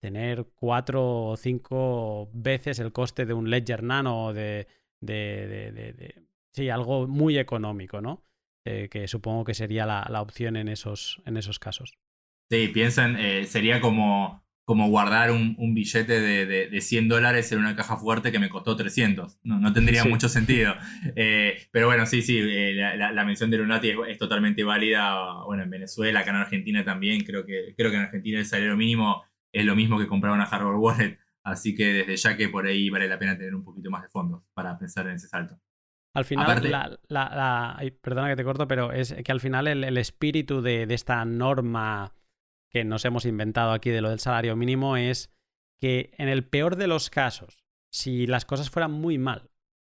tener 0.00 0.48
cuatro 0.54 1.28
o 1.28 1.36
cinco 1.38 2.28
veces 2.34 2.78
el 2.78 2.92
coste 2.92 3.24
de 3.24 3.32
un 3.32 3.48
Ledger 3.48 3.82
Nano 3.82 4.34
de, 4.34 4.68
de, 5.00 6.26
sí, 6.52 6.68
algo 6.68 7.08
muy 7.08 7.38
económico, 7.38 8.02
¿no? 8.02 8.22
Eh, 8.66 8.90
que 8.90 9.08
supongo 9.08 9.44
que 9.44 9.54
sería 9.54 9.86
la, 9.86 10.06
la, 10.10 10.20
opción 10.20 10.56
en 10.56 10.68
esos, 10.68 11.22
en 11.24 11.38
esos 11.38 11.58
casos. 11.58 11.96
Sí, 12.50 12.68
piensan, 12.68 13.16
eh, 13.18 13.46
sería 13.46 13.80
como, 13.80 14.44
como 14.68 14.86
guardar 14.90 15.30
un, 15.30 15.54
un 15.56 15.72
billete 15.72 16.20
de, 16.20 16.68
de, 16.68 16.80
100 16.82 17.08
dólares 17.08 17.50
en 17.52 17.60
una 17.60 17.74
caja 17.74 17.96
fuerte 17.96 18.30
que 18.30 18.38
me 18.38 18.50
costó 18.50 18.76
300. 18.76 19.38
No, 19.42 19.58
no 19.58 19.72
tendría 19.72 20.04
mucho 20.04 20.28
sentido. 20.28 20.74
Eh, 21.16 21.56
pero 21.70 21.86
bueno, 21.86 22.04
sí, 22.04 22.20
sí, 22.20 22.38
la, 22.74 23.10
la, 23.10 23.24
mención 23.24 23.50
de 23.50 23.56
Lunati 23.56 23.94
es, 24.06 24.18
totalmente 24.18 24.64
válida. 24.64 25.42
Bueno, 25.46 25.62
en 25.62 25.70
Venezuela, 25.70 26.20
acá 26.20 26.32
en 26.32 26.36
Argentina 26.36 26.84
también. 26.84 27.24
Creo 27.24 27.46
que, 27.46 27.72
creo 27.78 27.90
que 27.90 27.96
en 27.96 28.02
Argentina 28.02 28.38
el 28.38 28.44
salario 28.44 28.76
mínimo 28.76 29.24
es 29.50 29.64
lo 29.64 29.74
mismo 29.74 29.98
que 29.98 30.06
comprar 30.06 30.34
una 30.34 30.44
hardware 30.44 30.76
wallet. 30.76 31.18
Así 31.42 31.74
que 31.74 31.86
desde 31.86 32.16
ya 32.16 32.36
que 32.36 32.50
por 32.50 32.66
ahí 32.66 32.90
vale 32.90 33.08
la 33.08 33.18
pena 33.18 33.38
tener 33.38 33.54
un 33.54 33.64
poquito 33.64 33.90
más 33.90 34.02
de 34.02 34.10
fondos 34.10 34.42
para 34.52 34.78
pensar 34.78 35.06
en 35.06 35.14
ese 35.14 35.28
salto. 35.28 35.58
Al 36.12 36.26
final, 36.26 36.98
la, 37.08 37.80
perdona 38.02 38.28
que 38.28 38.36
te 38.36 38.44
corto, 38.44 38.68
pero 38.68 38.92
es 38.92 39.14
que 39.24 39.32
al 39.32 39.40
final 39.40 39.66
el, 39.66 39.96
espíritu 39.96 40.60
de, 40.60 40.86
esta 40.90 41.24
norma 41.24 42.12
que 42.70 42.84
nos 42.84 43.04
hemos 43.04 43.24
inventado 43.24 43.72
aquí 43.72 43.90
de 43.90 44.00
lo 44.00 44.10
del 44.10 44.20
salario 44.20 44.56
mínimo 44.56 44.96
es 44.96 45.30
que 45.80 46.12
en 46.18 46.28
el 46.28 46.44
peor 46.44 46.76
de 46.76 46.86
los 46.86 47.10
casos, 47.10 47.64
si 47.90 48.26
las 48.26 48.44
cosas 48.44 48.70
fueran 48.70 48.92
muy 48.92 49.18
mal 49.18 49.50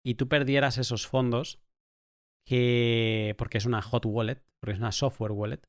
y 0.03 0.15
tú 0.15 0.27
perdieras 0.27 0.77
esos 0.77 1.07
fondos, 1.07 1.59
que 2.45 3.35
porque 3.37 3.57
es 3.57 3.65
una 3.65 3.81
hot 3.81 4.05
wallet, 4.05 4.43
porque 4.59 4.73
es 4.73 4.79
una 4.79 4.91
software 4.91 5.31
wallet, 5.31 5.61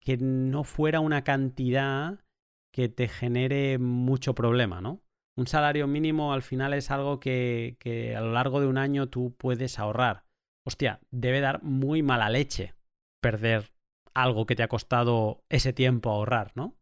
que 0.00 0.16
no 0.16 0.64
fuera 0.64 1.00
una 1.00 1.24
cantidad 1.24 2.24
que 2.72 2.88
te 2.88 3.08
genere 3.08 3.78
mucho 3.78 4.34
problema, 4.34 4.80
¿no? 4.80 5.02
Un 5.36 5.46
salario 5.46 5.86
mínimo 5.86 6.32
al 6.32 6.42
final 6.42 6.74
es 6.74 6.90
algo 6.90 7.18
que, 7.18 8.14
a 8.16 8.20
lo 8.20 8.32
largo 8.32 8.60
de 8.60 8.66
un 8.66 8.78
año 8.78 9.08
tú 9.08 9.34
puedes 9.36 9.78
ahorrar. 9.78 10.24
Hostia, 10.64 11.00
debe 11.10 11.40
dar 11.40 11.62
muy 11.62 12.02
mala 12.02 12.30
leche 12.30 12.74
perder 13.20 13.73
algo 14.14 14.46
que 14.46 14.56
te 14.56 14.62
ha 14.62 14.68
costado 14.68 15.44
ese 15.48 15.72
tiempo 15.72 16.10
ahorrar, 16.10 16.52
¿no? 16.54 16.76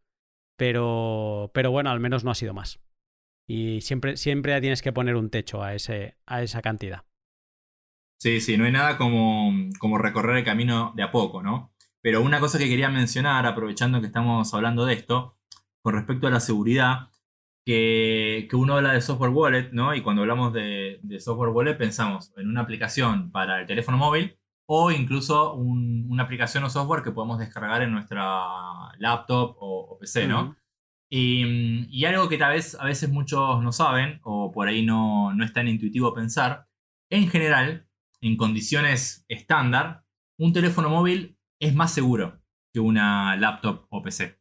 Pero, 0.56 1.50
pero 1.54 1.70
bueno, 1.70 1.90
al 1.90 2.00
menos 2.00 2.24
no 2.24 2.30
ha 2.30 2.34
sido 2.34 2.54
más. 2.54 2.80
Y 3.48 3.80
siempre, 3.80 4.16
siempre 4.16 4.60
tienes 4.60 4.82
que 4.82 4.92
poner 4.92 5.16
un 5.16 5.30
techo 5.30 5.62
a, 5.62 5.74
ese, 5.74 6.16
a 6.26 6.42
esa 6.42 6.62
cantidad. 6.62 7.04
Sí, 8.20 8.40
sí, 8.40 8.56
no 8.56 8.64
hay 8.64 8.72
nada 8.72 8.96
como, 8.98 9.52
como 9.80 9.98
recorrer 9.98 10.36
el 10.36 10.44
camino 10.44 10.92
de 10.94 11.02
a 11.02 11.10
poco, 11.10 11.42
¿no? 11.42 11.74
Pero 12.00 12.22
una 12.22 12.40
cosa 12.40 12.59
que 12.59 12.68
quería 12.68 12.88
mencionar, 12.88 13.46
aprovechando 13.46 14.00
que 14.00 14.06
estamos 14.06 14.52
hablando 14.54 14.84
de 14.84 14.94
esto, 14.94 15.38
con 15.82 15.94
respecto 15.94 16.28
a 16.28 16.30
la 16.30 16.40
seguridad, 16.40 17.10
que, 17.64 18.48
uno 18.52 18.76
habla 18.76 18.92
de 18.92 19.00
software 19.00 19.30
wallet, 19.30 19.70
¿no? 19.72 19.94
Y 19.94 20.02
cuando 20.02 20.22
hablamos 20.22 20.52
de, 20.52 21.00
software 21.20 21.50
wallet 21.50 21.76
pensamos 21.76 22.32
en 22.36 22.48
una 22.48 22.62
aplicación 22.62 23.30
para 23.30 23.60
el 23.60 23.66
teléfono 23.66 23.98
móvil 23.98 24.38
o 24.66 24.90
incluso 24.90 25.55
una 25.55 26.22
aplicación 26.22 26.64
o 26.64 26.70
software 26.70 27.02
que 27.02 27.10
podemos 27.10 27.39
descargar 27.39 27.82
en 27.82 27.93
nuestra 27.93 28.44
laptop 28.98 29.56
o, 29.60 29.98
PC, 30.01 30.26
¿no? 30.26 30.56
y, 31.10 32.05
algo 32.05 32.28
que 32.28 32.39
tal 32.39 32.55
vez 32.55 32.74
a 32.80 32.86
veces 32.86 33.10
muchos 33.10 33.62
no 33.62 33.72
saben 33.72 34.20
o 34.22 34.51
por 34.51 34.68
ahí 34.68 34.84
no, 34.84 35.34
no 35.34 35.44
es 35.44 35.52
tan 35.52 35.68
intuitivo 35.68 36.14
pensar, 36.14 36.66
en 37.10 37.28
general, 37.28 37.86
en 38.22 38.36
condiciones 38.36 39.26
estándar, 39.28 40.05
un 40.39 40.52
teléfono 40.52 40.89
móvil 40.89 41.36
es 41.60 41.74
más 41.74 41.93
seguro 41.93 42.40
que 42.72 42.80
una 42.80 43.36
laptop 43.36 43.86
o 43.90 44.02
PC. 44.02 44.39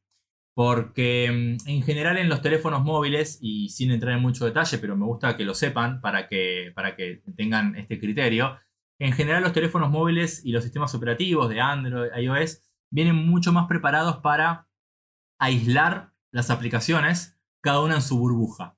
Porque 0.56 1.30
mm, 1.30 1.69
en 1.69 1.84
general 1.84 2.18
en 2.18 2.30
los 2.30 2.41
teléfonos 2.41 2.84
móviles, 2.84 3.39
y 3.41 3.69
sin 3.69 3.91
entrar 3.91 4.15
en 4.15 4.22
mucho 4.22 4.45
detalle, 4.45 4.77
pero 4.77 4.95
me 4.95 5.06
gusta 5.06 5.35
que 5.35 5.43
lo 5.43 5.53
sepan 5.53 6.02
para 6.02 6.27
que, 6.27 6.72
para 6.73 6.95
que 6.95 7.22
tengan 7.35 7.76
este 7.76 7.99
criterio, 7.99 8.57
en 9.02 9.14
general 9.14 9.41
los 9.41 9.53
teléfonos 9.53 9.90
móviles 9.90 10.45
y 10.45 10.52
los 10.52 10.64
sistemas 10.64 10.94
operativos 10.94 11.49
de 11.49 11.60
Android, 11.60 12.11
iOS, 12.15 12.61
vienen 12.91 13.15
mucho 13.15 13.52
más 13.52 13.65
preparados 13.65 14.18
para 14.18 14.69
aislar 15.40 16.14
las 16.32 16.52
aplicaciones, 16.52 17.41
cada 17.64 17.82
una 17.82 17.95
en 17.95 18.03
su 18.03 18.19
burbuja. 18.19 18.78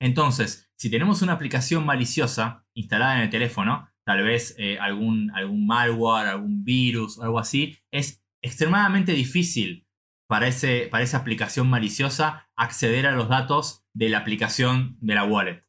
Entonces, 0.00 0.70
si 0.76 0.90
tenemos 0.90 1.22
una 1.22 1.32
aplicación 1.32 1.84
maliciosa 1.84 2.64
instalada 2.72 3.16
en 3.16 3.22
el 3.22 3.30
teléfono, 3.30 3.88
tal 4.04 4.22
vez 4.22 4.54
eh, 4.58 4.78
algún, 4.78 5.32
algún 5.32 5.66
malware, 5.66 6.28
algún 6.28 6.62
virus, 6.62 7.18
algo 7.18 7.40
así, 7.40 7.76
es 7.90 8.24
extremadamente 8.42 9.12
difícil 9.12 9.88
para, 10.28 10.46
para 10.88 11.02
esa 11.02 11.18
aplicación 11.18 11.68
maliciosa 11.68 12.48
acceder 12.54 13.08
a 13.08 13.12
los 13.16 13.28
datos 13.28 13.84
de 13.92 14.08
la 14.08 14.18
aplicación 14.18 14.96
de 15.00 15.14
la 15.16 15.24
wallet. 15.24 15.64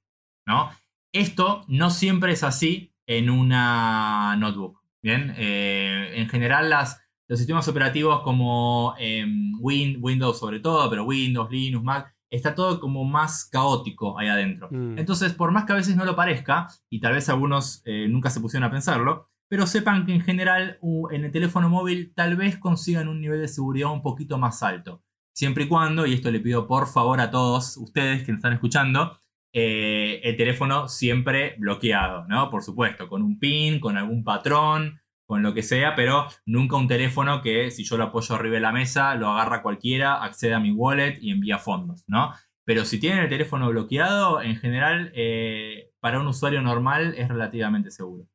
¿no? 0.45 0.69
Esto 1.11 1.65
no 1.67 1.89
siempre 1.89 2.33
es 2.33 2.43
así 2.43 2.94
en 3.07 3.29
una 3.29 4.35
notebook. 4.37 4.81
Bien, 5.01 5.33
eh, 5.37 6.13
en 6.15 6.27
general 6.29 6.69
las, 6.69 7.01
los 7.27 7.37
sistemas 7.37 7.67
operativos 7.67 8.21
como 8.21 8.95
em, 8.97 9.53
Windows 9.59 10.39
sobre 10.39 10.59
todo, 10.59 10.89
pero 10.89 11.03
Windows, 11.03 11.51
Linux, 11.51 11.83
Mac, 11.83 12.15
está 12.29 12.55
todo 12.55 12.79
como 12.79 13.03
más 13.03 13.45
caótico 13.45 14.17
ahí 14.17 14.27
adentro. 14.27 14.67
Mm. 14.71 14.97
Entonces, 14.97 15.33
por 15.33 15.51
más 15.51 15.65
que 15.65 15.73
a 15.73 15.75
veces 15.75 15.95
no 15.95 16.05
lo 16.05 16.15
parezca, 16.15 16.67
y 16.89 16.99
tal 16.99 17.13
vez 17.13 17.29
algunos 17.29 17.81
eh, 17.85 18.07
nunca 18.09 18.29
se 18.29 18.39
pusieron 18.39 18.67
a 18.67 18.71
pensarlo, 18.71 19.29
pero 19.47 19.67
sepan 19.67 20.05
que 20.05 20.13
en 20.13 20.21
general 20.21 20.79
en 21.11 21.25
el 21.25 21.31
teléfono 21.31 21.69
móvil 21.69 22.13
tal 22.15 22.35
vez 22.35 22.57
consigan 22.57 23.07
un 23.07 23.21
nivel 23.21 23.41
de 23.41 23.47
seguridad 23.47 23.91
un 23.91 24.01
poquito 24.01 24.37
más 24.37 24.63
alto. 24.63 25.03
Siempre 25.33 25.65
y 25.65 25.67
cuando, 25.67 26.05
y 26.05 26.13
esto 26.13 26.31
le 26.31 26.39
pido 26.39 26.65
por 26.65 26.87
favor 26.87 27.19
a 27.19 27.29
todos 27.29 27.77
ustedes 27.77 28.23
que 28.23 28.31
me 28.31 28.37
están 28.37 28.53
escuchando, 28.53 29.17
eh, 29.57 30.19
el 30.25 30.35
teléfono 30.35 30.89
siempre 30.89 31.55
bloqueado, 31.57 32.27
¿no? 32.27 32.49
Por 32.49 32.61
supuesto, 32.61 33.07
con 33.07 33.21
un 33.21 33.39
pin, 33.39 33.79
con 33.79 33.95
algún 33.95 34.25
patrón, 34.25 34.99
con 35.25 35.43
lo 35.43 35.53
que 35.53 35.63
sea, 35.63 35.95
pero 35.95 36.27
nunca 36.45 36.75
un 36.75 36.89
teléfono 36.89 37.41
que 37.41 37.71
si 37.71 37.85
yo 37.85 37.95
lo 37.95 38.03
apoyo 38.03 38.35
arriba 38.35 38.55
de 38.55 38.59
la 38.59 38.73
mesa, 38.73 39.15
lo 39.15 39.29
agarra 39.29 39.61
cualquiera, 39.61 40.21
accede 40.21 40.53
a 40.53 40.59
mi 40.59 40.71
wallet 40.71 41.19
y 41.21 41.31
envía 41.31 41.57
fondos, 41.57 42.03
¿no? 42.07 42.33
Pero 42.65 42.83
si 42.83 42.99
tienen 42.99 43.19
el 43.19 43.29
teléfono 43.29 43.69
bloqueado, 43.69 44.41
en 44.41 44.57
general, 44.57 45.13
eh, 45.15 45.93
para 46.01 46.19
un 46.19 46.27
usuario 46.27 46.61
normal 46.61 47.13
es 47.15 47.29
relativamente 47.29 47.91
seguro. 47.91 48.27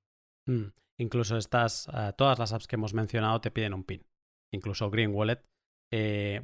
Mm. 0.47 0.69
Incluso 1.01 1.37
estas, 1.37 1.87
eh, 1.93 2.15
todas 2.17 2.39
las 2.39 2.55
apps 2.55 2.67
que 2.67 2.77
hemos 2.77 2.95
mencionado 2.95 3.43
te 3.43 3.51
piden 3.51 3.75
un 3.75 3.85
PIN. 3.85 4.07
Incluso 4.55 4.89
Green 4.89 5.15
Wallet. 5.15 5.43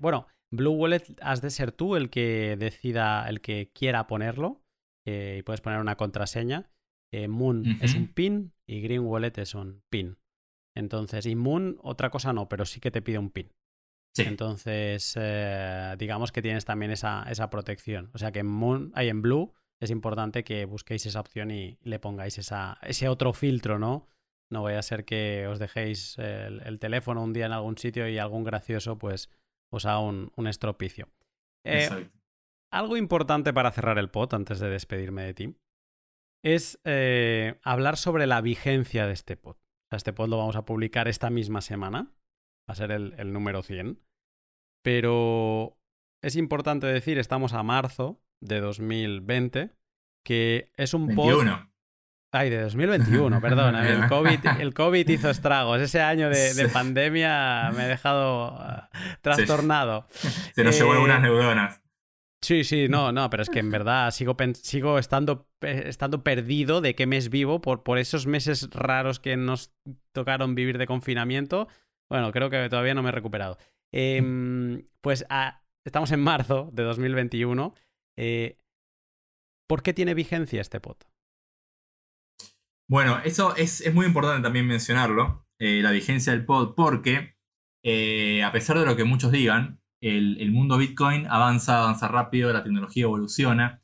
Bueno, 0.00 0.26
Blue 0.50 0.72
Wallet 0.72 1.16
has 1.22 1.40
de 1.40 1.48
ser 1.48 1.72
tú 1.72 1.96
el 1.96 2.10
que 2.10 2.56
decida, 2.58 3.26
el 3.26 3.40
que 3.40 3.70
quiera 3.72 4.06
ponerlo. 4.06 4.65
Eh, 5.06 5.36
y 5.38 5.42
puedes 5.42 5.60
poner 5.60 5.80
una 5.80 5.96
contraseña. 5.96 6.70
Moon 7.28 7.78
es 7.80 7.94
un 7.94 8.08
PIN 8.08 8.52
y 8.66 8.82
Green 8.82 9.00
Wallet 9.00 9.32
es 9.38 9.54
un 9.54 9.82
PIN. 9.88 10.18
Entonces, 10.74 11.24
y 11.24 11.34
Moon, 11.34 11.78
otra 11.82 12.10
cosa 12.10 12.34
no, 12.34 12.46
pero 12.46 12.66
sí 12.66 12.78
que 12.78 12.90
te 12.90 13.00
pide 13.00 13.18
un 13.18 13.30
PIN. 13.30 13.50
Entonces, 14.18 15.18
digamos 15.96 16.30
que 16.30 16.42
tienes 16.42 16.66
también 16.66 16.90
esa, 16.90 17.24
esa, 17.30 17.48
protección. 17.48 18.10
O 18.12 18.18
sea 18.18 18.32
que 18.32 18.40
en 18.40 18.46
Moon, 18.48 18.92
hay 18.94 19.08
en 19.08 19.22
Blue, 19.22 19.54
es 19.80 19.90
importante 19.90 20.44
que 20.44 20.64
busquéis 20.64 21.06
esa 21.06 21.20
opción 21.20 21.50
y 21.50 21.78
le 21.82 21.98
pongáis 21.98 22.38
esa, 22.38 22.78
ese 22.82 23.08
otro 23.08 23.32
filtro, 23.32 23.78
¿no? 23.78 24.08
No 24.50 24.62
vaya 24.62 24.78
a 24.78 24.82
ser 24.82 25.04
que 25.04 25.46
os 25.48 25.58
dejéis 25.58 26.16
el, 26.18 26.78
teléfono 26.78 27.22
un 27.22 27.32
día 27.32 27.46
en 27.46 27.52
algún 27.52 27.76
sitio 27.76 28.08
y 28.08 28.18
algún 28.18 28.44
gracioso 28.44 28.96
pues 28.96 29.28
os 29.70 29.86
haga 29.86 30.00
un, 30.00 30.46
estropicio. 30.46 31.08
Eh, 31.64 32.08
algo 32.70 32.96
importante 32.96 33.52
para 33.52 33.70
cerrar 33.72 33.98
el 33.98 34.10
pod 34.10 34.34
antes 34.34 34.60
de 34.60 34.68
despedirme 34.68 35.22
de 35.22 35.34
ti 35.34 35.56
es 36.46 36.78
eh, 36.84 37.58
hablar 37.64 37.96
sobre 37.96 38.26
la 38.26 38.40
vigencia 38.40 39.06
de 39.06 39.12
este 39.12 39.36
pod. 39.36 39.56
Este 39.90 40.12
pod 40.12 40.28
lo 40.28 40.38
vamos 40.38 40.54
a 40.54 40.64
publicar 40.64 41.08
esta 41.08 41.28
misma 41.28 41.60
semana. 41.60 42.12
Va 42.68 42.72
a 42.72 42.74
ser 42.74 42.92
el, 42.92 43.32
número 43.32 43.62
100. 43.62 44.00
Pero 44.84 45.76
es 46.22 46.36
importante 46.36 46.86
decir, 46.86 47.18
estamos 47.18 47.52
a 47.52 47.64
marzo 47.64 48.20
de 48.40 48.60
2020, 48.60 49.70
que 50.24 50.70
es 50.76 50.94
un 50.94 51.08
21. 51.08 51.72
Ay, 52.32 52.50
de 52.50 52.60
2021, 52.60 53.40
perdón. 53.40 53.74
El 53.76 54.06
COVID, 54.08 54.60
el 54.60 54.74
COVID 54.74 55.08
hizo 55.08 55.30
estragos. 55.30 55.80
Ese 55.80 56.00
año 56.00 56.28
de, 56.30 56.68
pandemia 56.72 57.72
me 57.74 57.84
ha 57.84 57.88
dejado 57.88 58.56
ah, 58.60 58.88
trastornado. 59.20 60.06
Se 60.10 60.62
nos 60.62 60.76
llevó 60.76 60.92
algunas 60.92 61.20
neuronas. 61.20 61.85
Sí, 62.42 62.64
sí, 62.64 62.88
no, 62.88 63.12
no, 63.12 63.30
pero 63.30 63.42
es 63.42 63.50
que 63.50 63.58
en 63.58 63.70
verdad 63.70 64.10
sigo, 64.10 64.36
sigo 64.54 64.98
estando, 64.98 65.48
estando 65.60 66.22
perdido 66.22 66.80
de 66.80 66.94
qué 66.94 67.06
mes 67.06 67.30
vivo 67.30 67.60
por, 67.60 67.82
por 67.82 67.98
esos 67.98 68.26
meses 68.26 68.68
raros 68.70 69.20
que 69.20 69.36
nos 69.36 69.72
tocaron 70.12 70.54
vivir 70.54 70.78
de 70.78 70.86
confinamiento. 70.86 71.68
Bueno, 72.08 72.32
creo 72.32 72.50
que 72.50 72.68
todavía 72.68 72.94
no 72.94 73.02
me 73.02 73.08
he 73.08 73.12
recuperado. 73.12 73.58
Em, 73.92 74.86
pues 75.00 75.24
ah, 75.28 75.62
estamos 75.84 76.12
en 76.12 76.20
marzo 76.20 76.70
de 76.72 76.82
2021. 76.82 77.74
Eh, 78.16 78.58
¿Por 79.68 79.82
qué 79.82 79.92
tiene 79.92 80.14
vigencia 80.14 80.60
este 80.60 80.80
pod? 80.80 80.96
Bueno, 82.88 83.20
eso 83.24 83.56
es, 83.56 83.92
muy 83.92 84.06
importante 84.06 84.42
también 84.42 84.66
mencionarlo, 84.66 85.44
eh, 85.58 85.80
la 85.82 85.90
vigencia 85.90 86.32
del 86.32 86.44
pod, 86.44 86.74
porque 86.76 87.36
eh, 87.84 88.44
a 88.44 88.52
pesar 88.52 88.78
de 88.78 88.86
lo 88.86 88.94
que 88.94 89.02
muchos 89.02 89.32
digan, 89.32 89.80
el, 90.08 90.50
mundo 90.52 90.78
Bitcoin 90.78 91.26
avanza, 91.26 91.82
avanza 91.82 92.08
rápido, 92.08 92.52
la 92.52 92.62
tecnología 92.62 93.04
evoluciona 93.04 93.82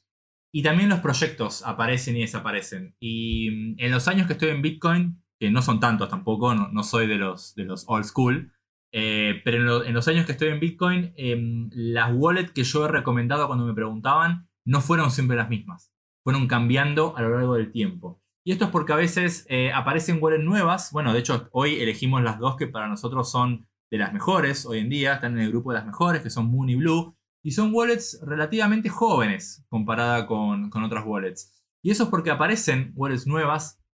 y 0.53 0.63
también 0.63 0.91
los 0.91 1.01
proyectos 1.01 1.67
aparecen 1.67 2.17
y 2.17 2.21
desaparecen. 2.21 2.95
Y 3.01 3.51
mm, 3.51 3.75
en 3.79 3.91
los 3.91 4.07
años 4.09 4.27
que 4.27 4.35
estoy 4.35 4.51
en 4.51 4.63
Bitcoin, 4.63 5.23
que 5.41 5.51
no 5.51 5.63
son 5.63 5.81
tantos 5.81 6.09
tampoco, 6.09 6.55
no, 6.55 6.83
soy 6.85 7.07
de 7.07 7.17
los, 7.17 7.55
de 7.55 7.65
los 7.65 7.85
old 7.89 8.05
school, 8.05 8.53
eh, 8.93 9.41
pero 9.45 9.85
en, 9.85 9.95
los 9.95 10.09
años 10.09 10.27
que 10.27 10.33
estoy 10.33 10.49
en 10.49 10.61
Bitcoin, 10.61 11.15
em, 11.17 11.71
las 11.73 12.13
wallets 12.15 12.53
que 12.53 12.63
yo 12.63 12.85
he 12.85 12.89
recomendado 12.89 13.47
cuando 13.47 13.65
me 13.65 13.75
preguntaban 13.75 14.49
no 14.65 14.81
fueron 14.81 15.11
siempre 15.11 15.37
las 15.37 15.49
mismas, 15.49 15.93
fueron 16.23 16.47
cambiando 16.47 17.17
a 17.17 17.23
lo 17.23 17.31
largo 17.31 17.55
del 17.55 17.73
tiempo. 17.73 18.23
Y 18.45 18.53
esto 18.53 18.67
es 18.67 18.71
porque 18.71 18.93
a 18.93 18.97
veces 18.97 19.47
eh, 19.49 19.73
aparecen 19.73 20.19
wallets 20.21 20.45
nuevas. 20.45 20.91
Bueno, 20.93 21.13
de 21.13 21.21
hecho, 21.21 21.49
hoy 21.53 21.77
elegimos 21.81 22.23
las 22.23 22.39
dos 22.39 22.57
que 22.57 22.67
para 22.67 22.89
nosotros 22.89 23.31
son 23.31 23.67
de 23.93 23.99
las 23.99 24.15
mejores 24.15 24.65
hoy 24.65 24.79
en 24.79 24.89
día, 24.89 25.13
están 25.13 25.35
en 25.35 25.45
el 25.45 25.51
grupo 25.51 25.71
de 25.71 25.77
las 25.77 25.87
mejores, 25.87 26.23
que 26.23 26.31
son 26.31 26.51
Moon 26.51 26.67
y 26.71 26.77
Blue, 26.77 27.15
y 27.45 27.51
son 27.51 27.75
wallets 27.75 28.19
relativamente 28.23 28.89
jóvenes 28.89 29.67
comparada 29.69 30.27
con, 30.27 30.75
otras 30.83 31.05
wallets. 31.05 31.53
Y 31.85 31.91
eso 31.91 32.05
es 32.05 32.09
porque 32.09 32.31
aparecen 32.31 32.93
wallets 32.97 33.27
nuevas, 33.27 33.85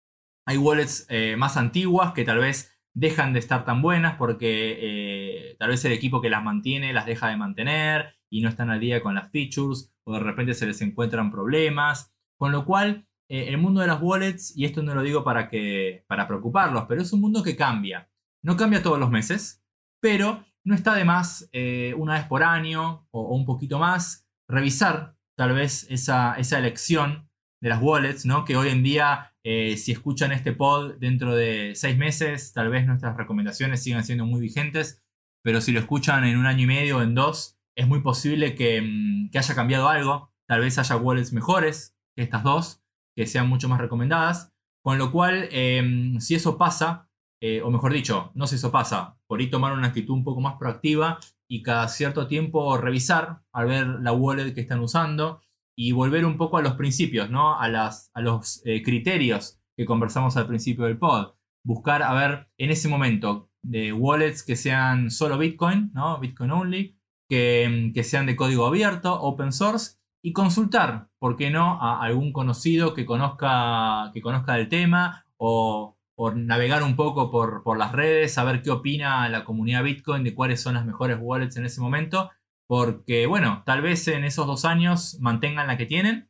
hay 0.47 0.57
wallets 0.57 1.05
eh, 1.09 1.35
más 1.37 1.57
antiguas 1.57 2.13
que 2.13 2.25
tal 2.25 2.39
vez 2.39 2.79
dejan 2.95 3.33
de 3.33 3.41
estar 3.41 3.65
tan 3.65 3.83
buenas 3.83 4.15
porque 4.17 4.79
eh, 4.81 5.57
tal 5.59 5.71
vez 5.71 5.85
el 5.85 5.93
equipo 5.93 6.21
que 6.21 6.31
las 6.31 6.45
mantiene 6.45 6.93
las 6.93 7.05
deja 7.05 7.29
de 7.29 7.37
mantener 7.37 8.15
y 8.31 8.41
no 8.41 8.49
están 8.49 8.71
al 8.71 8.79
día 8.79 9.03
con 9.03 9.17
las 9.17 9.33
features 9.33 9.93
o 10.05 10.13
de 10.13 10.21
repente 10.21 10.55
se 10.55 10.67
les 10.67 10.81
encuentran 10.81 11.33
problemas. 11.33 12.15
Con 12.37 12.53
lo 12.53 12.65
cual, 12.65 13.09
eh, 13.29 13.49
el 13.49 13.59
mundo 13.59 13.81
de 13.81 13.89
las 13.89 14.01
wallets, 14.01 14.57
y 14.57 14.65
esto 14.65 14.81
no 14.81 14.95
lo 14.95 15.03
digo 15.03 15.25
para, 15.25 15.49
que, 15.49 16.05
para 16.07 16.29
preocuparlos, 16.29 16.85
pero 16.89 17.03
es 17.03 17.13
un 17.13 17.21
mundo 17.21 17.43
que 17.43 17.57
cambia. 17.57 18.09
No 18.43 18.57
cambia 18.57 18.81
todos 18.81 19.01
los 19.01 19.11
meses, 19.11 19.65
pero 20.01 20.45
no 20.65 20.75
está 20.75 20.95
de 20.95 21.05
más 21.05 21.49
eh, 21.53 21.95
una 21.97 22.15
vez 22.15 22.25
por 22.25 22.43
año 22.43 23.07
o, 23.11 23.35
un 23.35 23.45
poquito 23.45 23.79
más 23.79 24.27
revisar 24.49 25.17
tal 25.37 25.55
vez 25.55 25.87
esa, 25.91 26.35
esa, 26.35 26.59
elección 26.59 27.29
de 27.63 27.69
las 27.69 27.83
wallets, 27.83 28.25
¿no? 28.25 28.45
que 28.45 28.57
hoy 28.57 28.69
en 28.69 28.83
día 28.83 29.33
eh, 29.45 29.79
si 29.79 29.93
escuchan 29.93 30.33
este 30.33 30.53
pod 30.53 30.97
dentro 30.99 31.35
de 31.35 31.73
seis 31.75 31.97
meses, 31.97 32.53
tal 32.53 32.69
vez 32.69 32.87
nuestras 32.87 33.17
recomendaciones 33.17 33.83
sigan 33.83 34.05
siendo 34.05 34.27
muy 34.27 34.43
vigentes, 34.43 35.03
pero 35.43 35.63
si 35.63 35.73
lo 35.73 35.81
escuchan 35.81 36.25
en 36.25 36.37
un 36.37 36.45
año 36.45 36.65
y 36.65 36.67
medio 36.67 36.99
o 36.99 37.03
en 37.03 37.15
dos, 37.15 37.59
es 37.75 37.89
muy 37.89 38.03
posible 38.03 38.55
que, 38.55 38.83
mm, 38.83 39.31
haya 39.35 39.55
cambiado 39.55 39.89
algo, 39.89 40.31
tal 40.47 40.61
vez 40.61 40.79
haya 40.79 40.97
wallets 40.97 41.33
mejores 41.33 41.97
que 42.15 42.25
estas 42.25 42.43
dos, 42.43 42.83
que 43.17 43.27
sean 43.27 43.49
mucho 43.49 43.71
más 43.71 43.81
recomendadas, 43.81 44.53
con 44.85 44.99
lo 44.99 45.11
cual, 45.11 45.49
em, 45.51 46.21
si 46.21 46.35
eso 46.35 46.59
pasa, 46.59 47.08
eh, 47.41 47.63
o 47.63 47.71
mejor 47.71 47.93
dicho, 47.93 48.33
no 48.35 48.47
sé 48.47 48.57
eso 48.57 48.71
pasa, 48.71 49.17
por 49.27 49.41
ahí 49.41 49.49
tomar 49.49 49.73
una 49.73 49.89
actitud 49.89 50.15
un 50.15 50.25
poco 50.25 50.41
más 50.41 50.57
proactiva 50.59 51.19
y 51.49 51.63
cada 51.63 51.89
cierto 51.89 52.27
tiempo 52.27 52.77
revisar 52.77 53.43
al 53.53 53.67
ver 53.67 53.87
la 54.01 54.13
wallet 54.13 54.55
que 54.55 54.61
están 54.61 54.81
usando 54.81 55.41
y 55.77 55.93
volver 55.93 56.25
un 56.25 56.37
poco 56.37 56.59
a 56.59 56.63
los 56.63 56.75
principios, 56.75 57.31
¿no? 57.31 57.59
a, 57.59 57.69
las, 57.69 58.11
a 58.15 58.21
los 58.21 58.61
eh, 58.65 58.83
criterios 58.83 59.61
que 59.77 59.85
conversamos 59.85 60.37
al 60.37 60.49
principio 60.49 60.87
del 60.87 60.99
pod. 60.99 61.35
Buscar, 61.65 62.03
a 62.03 62.13
ver, 62.15 62.49
en 62.59 62.71
ese 62.71 62.89
momento, 62.89 63.51
de 63.63 63.93
wallets 63.93 64.43
que 64.43 64.57
sean 64.57 65.11
solo 65.11 65.39
Bitcoin, 65.39 65.91
¿no? 65.93 66.19
Bitcoin 66.19 66.51
only, 66.51 66.99
que, 67.29 67.93
que 67.95 68.03
sean 68.03 68.27
de 68.27 68.37
código 68.37 68.67
abierto, 68.67 69.21
open 69.21 69.53
source, 69.53 69.99
y 70.23 70.33
consultar, 70.33 71.11
¿por 71.19 71.37
qué 71.37 71.51
no?, 71.51 71.81
a 71.81 72.03
algún 72.03 72.33
conocido 72.33 72.95
que 72.95 73.07
conozca, 73.07 74.11
que 74.13 74.21
conozca 74.21 74.59
el 74.59 74.69
tema 74.69 75.27
o 75.37 75.98
por 76.19 76.37
navegar 76.37 76.83
un 76.83 76.97
poco 76.97 77.31
por, 77.31 77.63
por, 77.63 77.79
las 77.79 77.93
redes, 77.93 78.35
saber 78.35 78.61
qué 78.61 78.73
opina 78.73 79.29
la 79.29 79.45
comunidad 79.45 79.85
Bitcoin 79.85 80.25
de 80.25 80.35
cuáles 80.35 80.61
son 80.61 80.75
las 80.75 80.85
mejores 80.85 81.17
wallets 81.21 81.57
en 81.57 81.65
ese 81.65 81.81
momento, 81.81 82.33
porque 82.67 83.27
bueno, 83.27 83.63
tal 83.65 83.83
vez 83.83 84.09
en 84.09 84.25
esos 84.25 84.45
dos 84.45 84.65
años 84.65 85.19
mantengan 85.21 85.69
la 85.69 85.77
que 85.77 85.87
tienen 85.87 86.29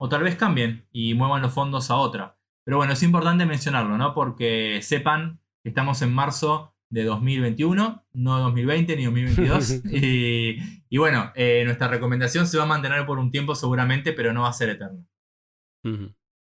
o 0.00 0.08
tal 0.08 0.22
vez 0.22 0.36
cambien 0.36 0.88
y 0.90 1.12
muevan 1.12 1.42
los 1.42 1.52
fondos 1.52 1.90
a 1.90 1.96
otra. 1.96 2.38
Pero 2.64 2.78
bueno, 2.78 2.94
es 2.94 3.02
importante 3.02 3.44
mencionarlo, 3.44 3.98
¿no? 3.98 4.14
Porque 4.14 4.80
sepan 4.80 5.38
que 5.62 5.68
estamos 5.68 6.00
en 6.00 6.14
marzo 6.14 6.72
de 6.90 7.04
2021, 7.04 8.06
no 8.14 8.38
2020 8.38 8.96
ni 8.96 9.04
2022. 9.04 9.84
y, 9.92 10.82
y, 10.88 10.96
bueno, 10.96 11.30
eh, 11.34 11.60
nuestra 11.66 11.88
recomendación 11.88 12.46
se 12.46 12.56
va 12.56 12.64
a 12.64 12.68
mantener 12.68 13.04
por 13.04 13.18
un 13.18 13.30
tiempo 13.30 13.54
seguramente, 13.54 14.14
pero 14.14 14.32
no 14.32 14.42
va 14.42 14.48
a 14.48 14.54
ser 14.54 14.70
eterna. 14.70 15.04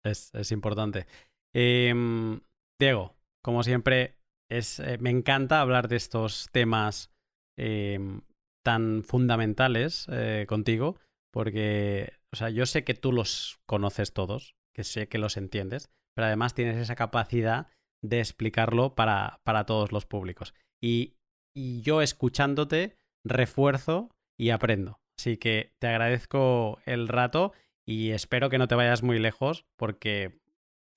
es, 0.05 0.33
es, 0.33 0.51
importante. 0.53 1.07
Eh, 1.53 2.39
Diego, 2.79 3.17
como 3.43 3.63
siempre, 3.63 4.15
es, 4.49 4.79
eh, 4.79 4.97
me 4.99 5.09
encanta 5.09 5.59
hablar 5.59 5.89
de 5.89 5.97
estos 5.97 6.49
temas 6.51 7.11
em, 7.57 8.21
tan 8.63 9.03
fundamentales 9.03 10.07
eh, 10.09 10.45
contigo, 10.47 10.97
porque, 11.31 12.13
o 12.31 12.37
sea, 12.37 12.49
yo 12.49 12.65
sé 12.65 12.85
que 12.85 12.93
tú 12.93 13.11
los 13.11 13.59
conoces 13.65 14.13
todos, 14.13 14.55
que 14.73 14.85
sé 14.85 15.09
que 15.09 15.17
los 15.17 15.35
entiendes, 15.35 15.89
pero 16.15 16.27
además 16.27 16.53
tienes 16.53 16.77
esa 16.77 16.95
capacidad 16.95 17.67
de 18.01 18.19
explicarlo 18.19 18.95
para, 18.95 19.41
para 19.43 19.65
todos 19.65 19.91
los 19.91 20.05
públicos. 20.05 20.53
Y, 20.81 21.17
y 21.53 21.81
yo 21.81 22.01
escuchándote 22.01 22.95
refuerzo 23.25 24.09
y 24.37 24.51
aprendo. 24.51 25.01
Así 25.19 25.35
que 25.35 25.73
te 25.79 25.87
agradezco 25.87 26.79
el 26.85 27.09
rato 27.09 27.51
y 27.85 28.11
espero 28.11 28.49
que 28.49 28.57
no 28.57 28.69
te 28.69 28.75
vayas 28.75 29.03
muy 29.03 29.19
lejos 29.19 29.65
porque 29.75 30.38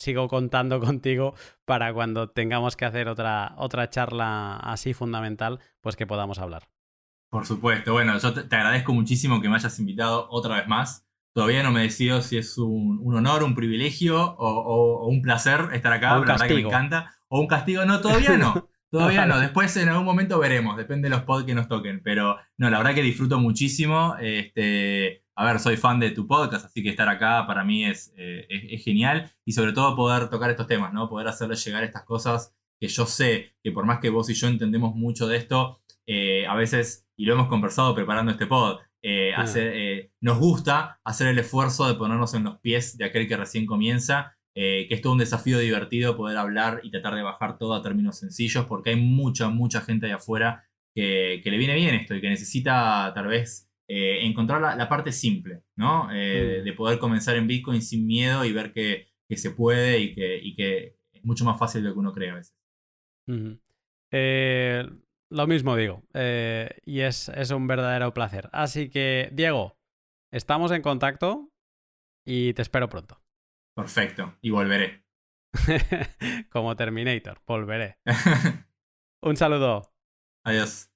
sigo 0.02 0.28
contando 0.28 0.80
contigo 0.80 1.34
para 1.64 1.92
cuando 1.94 2.28
tengamos 2.28 2.76
que 2.76 2.84
hacer 2.84 3.08
otra, 3.08 3.54
otra 3.56 3.88
charla 3.88 4.56
así 4.56 4.94
fundamental, 4.94 5.60
pues 5.80 5.96
que 5.96 6.06
podamos 6.06 6.38
hablar. 6.38 6.68
Por 7.30 7.46
supuesto, 7.46 7.92
bueno, 7.92 8.18
yo 8.18 8.34
te, 8.34 8.54
agradezco 8.54 8.92
muchísimo 8.92 9.40
que 9.40 9.48
me 9.48 9.54
hayas 9.54 9.78
invitado 9.78 10.26
otra 10.30 10.56
vez 10.56 10.68
más. 10.68 11.06
Todavía 11.32 11.62
no 11.62 11.70
me 11.70 11.80
decido 11.80 12.20
si 12.20 12.36
es 12.36 12.58
un, 12.58 13.00
honor, 13.16 13.42
un 13.42 13.54
privilegio 13.54 14.34
o, 14.36 15.06
un 15.06 15.22
placer 15.22 15.70
estar 15.72 15.94
acá, 15.94 16.10
la 16.12 16.18
verdad 16.18 16.46
que 16.46 16.54
me 16.54 16.60
encanta. 16.60 17.14
O 17.28 17.40
un 17.40 17.46
castigo, 17.46 17.86
no, 17.86 18.00
todavía 18.02 18.36
no. 18.36 18.68
Todavía 18.92 19.24
no, 19.24 19.40
después 19.40 19.74
en 19.78 19.88
algún 19.88 20.04
momento 20.04 20.38
veremos, 20.38 20.76
depende 20.76 21.08
de 21.08 21.16
los 21.16 21.24
pods 21.24 21.44
que 21.44 21.54
nos 21.54 21.66
toquen. 21.66 22.02
Pero 22.04 22.36
no, 22.58 22.68
la 22.68 22.78
verdad 22.78 22.94
que 22.94 23.02
disfruto 23.02 23.40
muchísimo. 23.40 24.16
Este, 24.20 25.24
a 25.34 25.46
ver, 25.46 25.58
soy 25.60 25.78
fan 25.78 25.98
de 25.98 26.10
tu 26.10 26.26
podcast, 26.26 26.66
así 26.66 26.82
que 26.82 26.90
estar 26.90 27.08
acá 27.08 27.46
para 27.46 27.64
mí 27.64 27.86
eh, 27.86 28.46
es, 28.48 28.84
genial 28.84 29.32
y 29.46 29.52
sobre 29.52 29.72
todo 29.72 29.96
poder 29.96 30.28
tocar 30.28 30.50
estos 30.50 30.66
temas, 30.66 30.92
¿no? 30.92 31.08
Poder 31.08 31.26
hacerles 31.26 31.64
llegar 31.64 31.84
estas 31.84 32.04
cosas 32.04 32.54
que 32.78 32.88
yo 32.88 33.06
sé 33.06 33.54
que 33.62 33.72
por 33.72 33.86
más 33.86 33.98
que 34.00 34.10
vos 34.10 34.28
y 34.28 34.34
yo 34.34 34.46
entendemos 34.48 34.94
mucho 34.94 35.26
de 35.26 35.38
esto, 35.38 35.80
eh, 36.06 36.46
a 36.46 36.54
veces, 36.54 37.08
y 37.16 37.24
lo 37.24 37.32
hemos 37.32 37.48
conversado 37.48 37.94
preparando 37.94 38.32
este 38.32 38.46
pod, 38.46 38.80
eh, 39.00 40.10
nos 40.20 40.38
gusta 40.38 41.00
hacer 41.02 41.28
el 41.28 41.38
esfuerzo 41.38 41.88
de 41.88 41.94
ponernos 41.94 42.34
en 42.34 42.44
los 42.44 42.58
pies 42.60 42.98
de 42.98 43.06
aquel 43.06 43.26
que 43.26 43.36
recién 43.38 43.64
comienza, 43.64 44.36
que 44.54 44.88
es 44.90 45.00
todo 45.00 45.14
un 45.14 45.18
desafío 45.18 45.58
divertido 45.58 46.16
poder 46.16 46.36
hablar 46.36 46.80
y 46.82 46.90
tratar 46.90 47.14
de 47.14 47.22
bajar 47.22 47.58
todo 47.58 47.74
a 47.74 47.82
términos 47.82 48.18
sencillos, 48.18 48.66
porque 48.66 48.90
hay 48.90 48.96
mucha, 48.96 49.48
mucha 49.48 49.80
gente 49.80 50.06
ahí 50.06 50.12
afuera 50.12 50.64
que, 50.94 51.40
que 51.42 51.50
le 51.50 51.58
viene 51.58 51.74
bien 51.74 51.94
esto 51.94 52.14
y 52.14 52.20
que 52.20 52.28
necesita 52.28 53.12
tal 53.14 53.28
vez 53.28 53.72
eh, 53.94 54.24
encontrar 54.24 54.60
la, 54.62 54.88
parte 54.88 55.12
simple, 55.12 55.64
¿no? 55.76 56.08
Eh, 56.10 56.62
de 56.64 56.72
poder 56.72 56.98
comenzar 56.98 57.36
en 57.36 57.46
Bitcoin 57.46 57.82
sin 57.82 58.06
miedo 58.06 58.42
y 58.42 58.50
ver 58.50 58.72
que, 58.72 59.12
se 59.36 59.50
puede 59.50 60.00
y 60.00 60.54
que, 60.54 60.96
es 61.12 61.24
mucho 61.24 61.44
más 61.44 61.58
fácil 61.58 61.82
de 61.82 61.88
lo 61.88 61.94
que 61.94 62.00
uno 62.00 62.14
cree 62.14 62.30
a 62.30 62.36
veces. 62.36 62.56
Eh, 64.10 64.88
lo 65.28 65.46
mismo 65.46 65.76
digo, 65.76 66.02
y 66.86 67.00
es, 67.00 67.28
es 67.28 67.50
un 67.50 67.66
verdadero 67.66 68.14
placer. 68.14 68.48
Así 68.52 68.88
que, 68.88 69.28
Diego, 69.32 69.76
estamos 70.30 70.72
en 70.72 70.80
contacto 70.80 71.50
y 72.24 72.54
te 72.54 72.62
espero 72.62 72.88
pronto. 72.88 73.20
Perfecto, 73.74 74.36
y 74.42 74.50
volveré. 74.50 75.04
Como 76.50 76.76
Terminator, 76.76 77.40
volveré. 77.46 77.98
Un 79.22 79.36
saludo. 79.36 79.94
Adiós. 80.44 80.91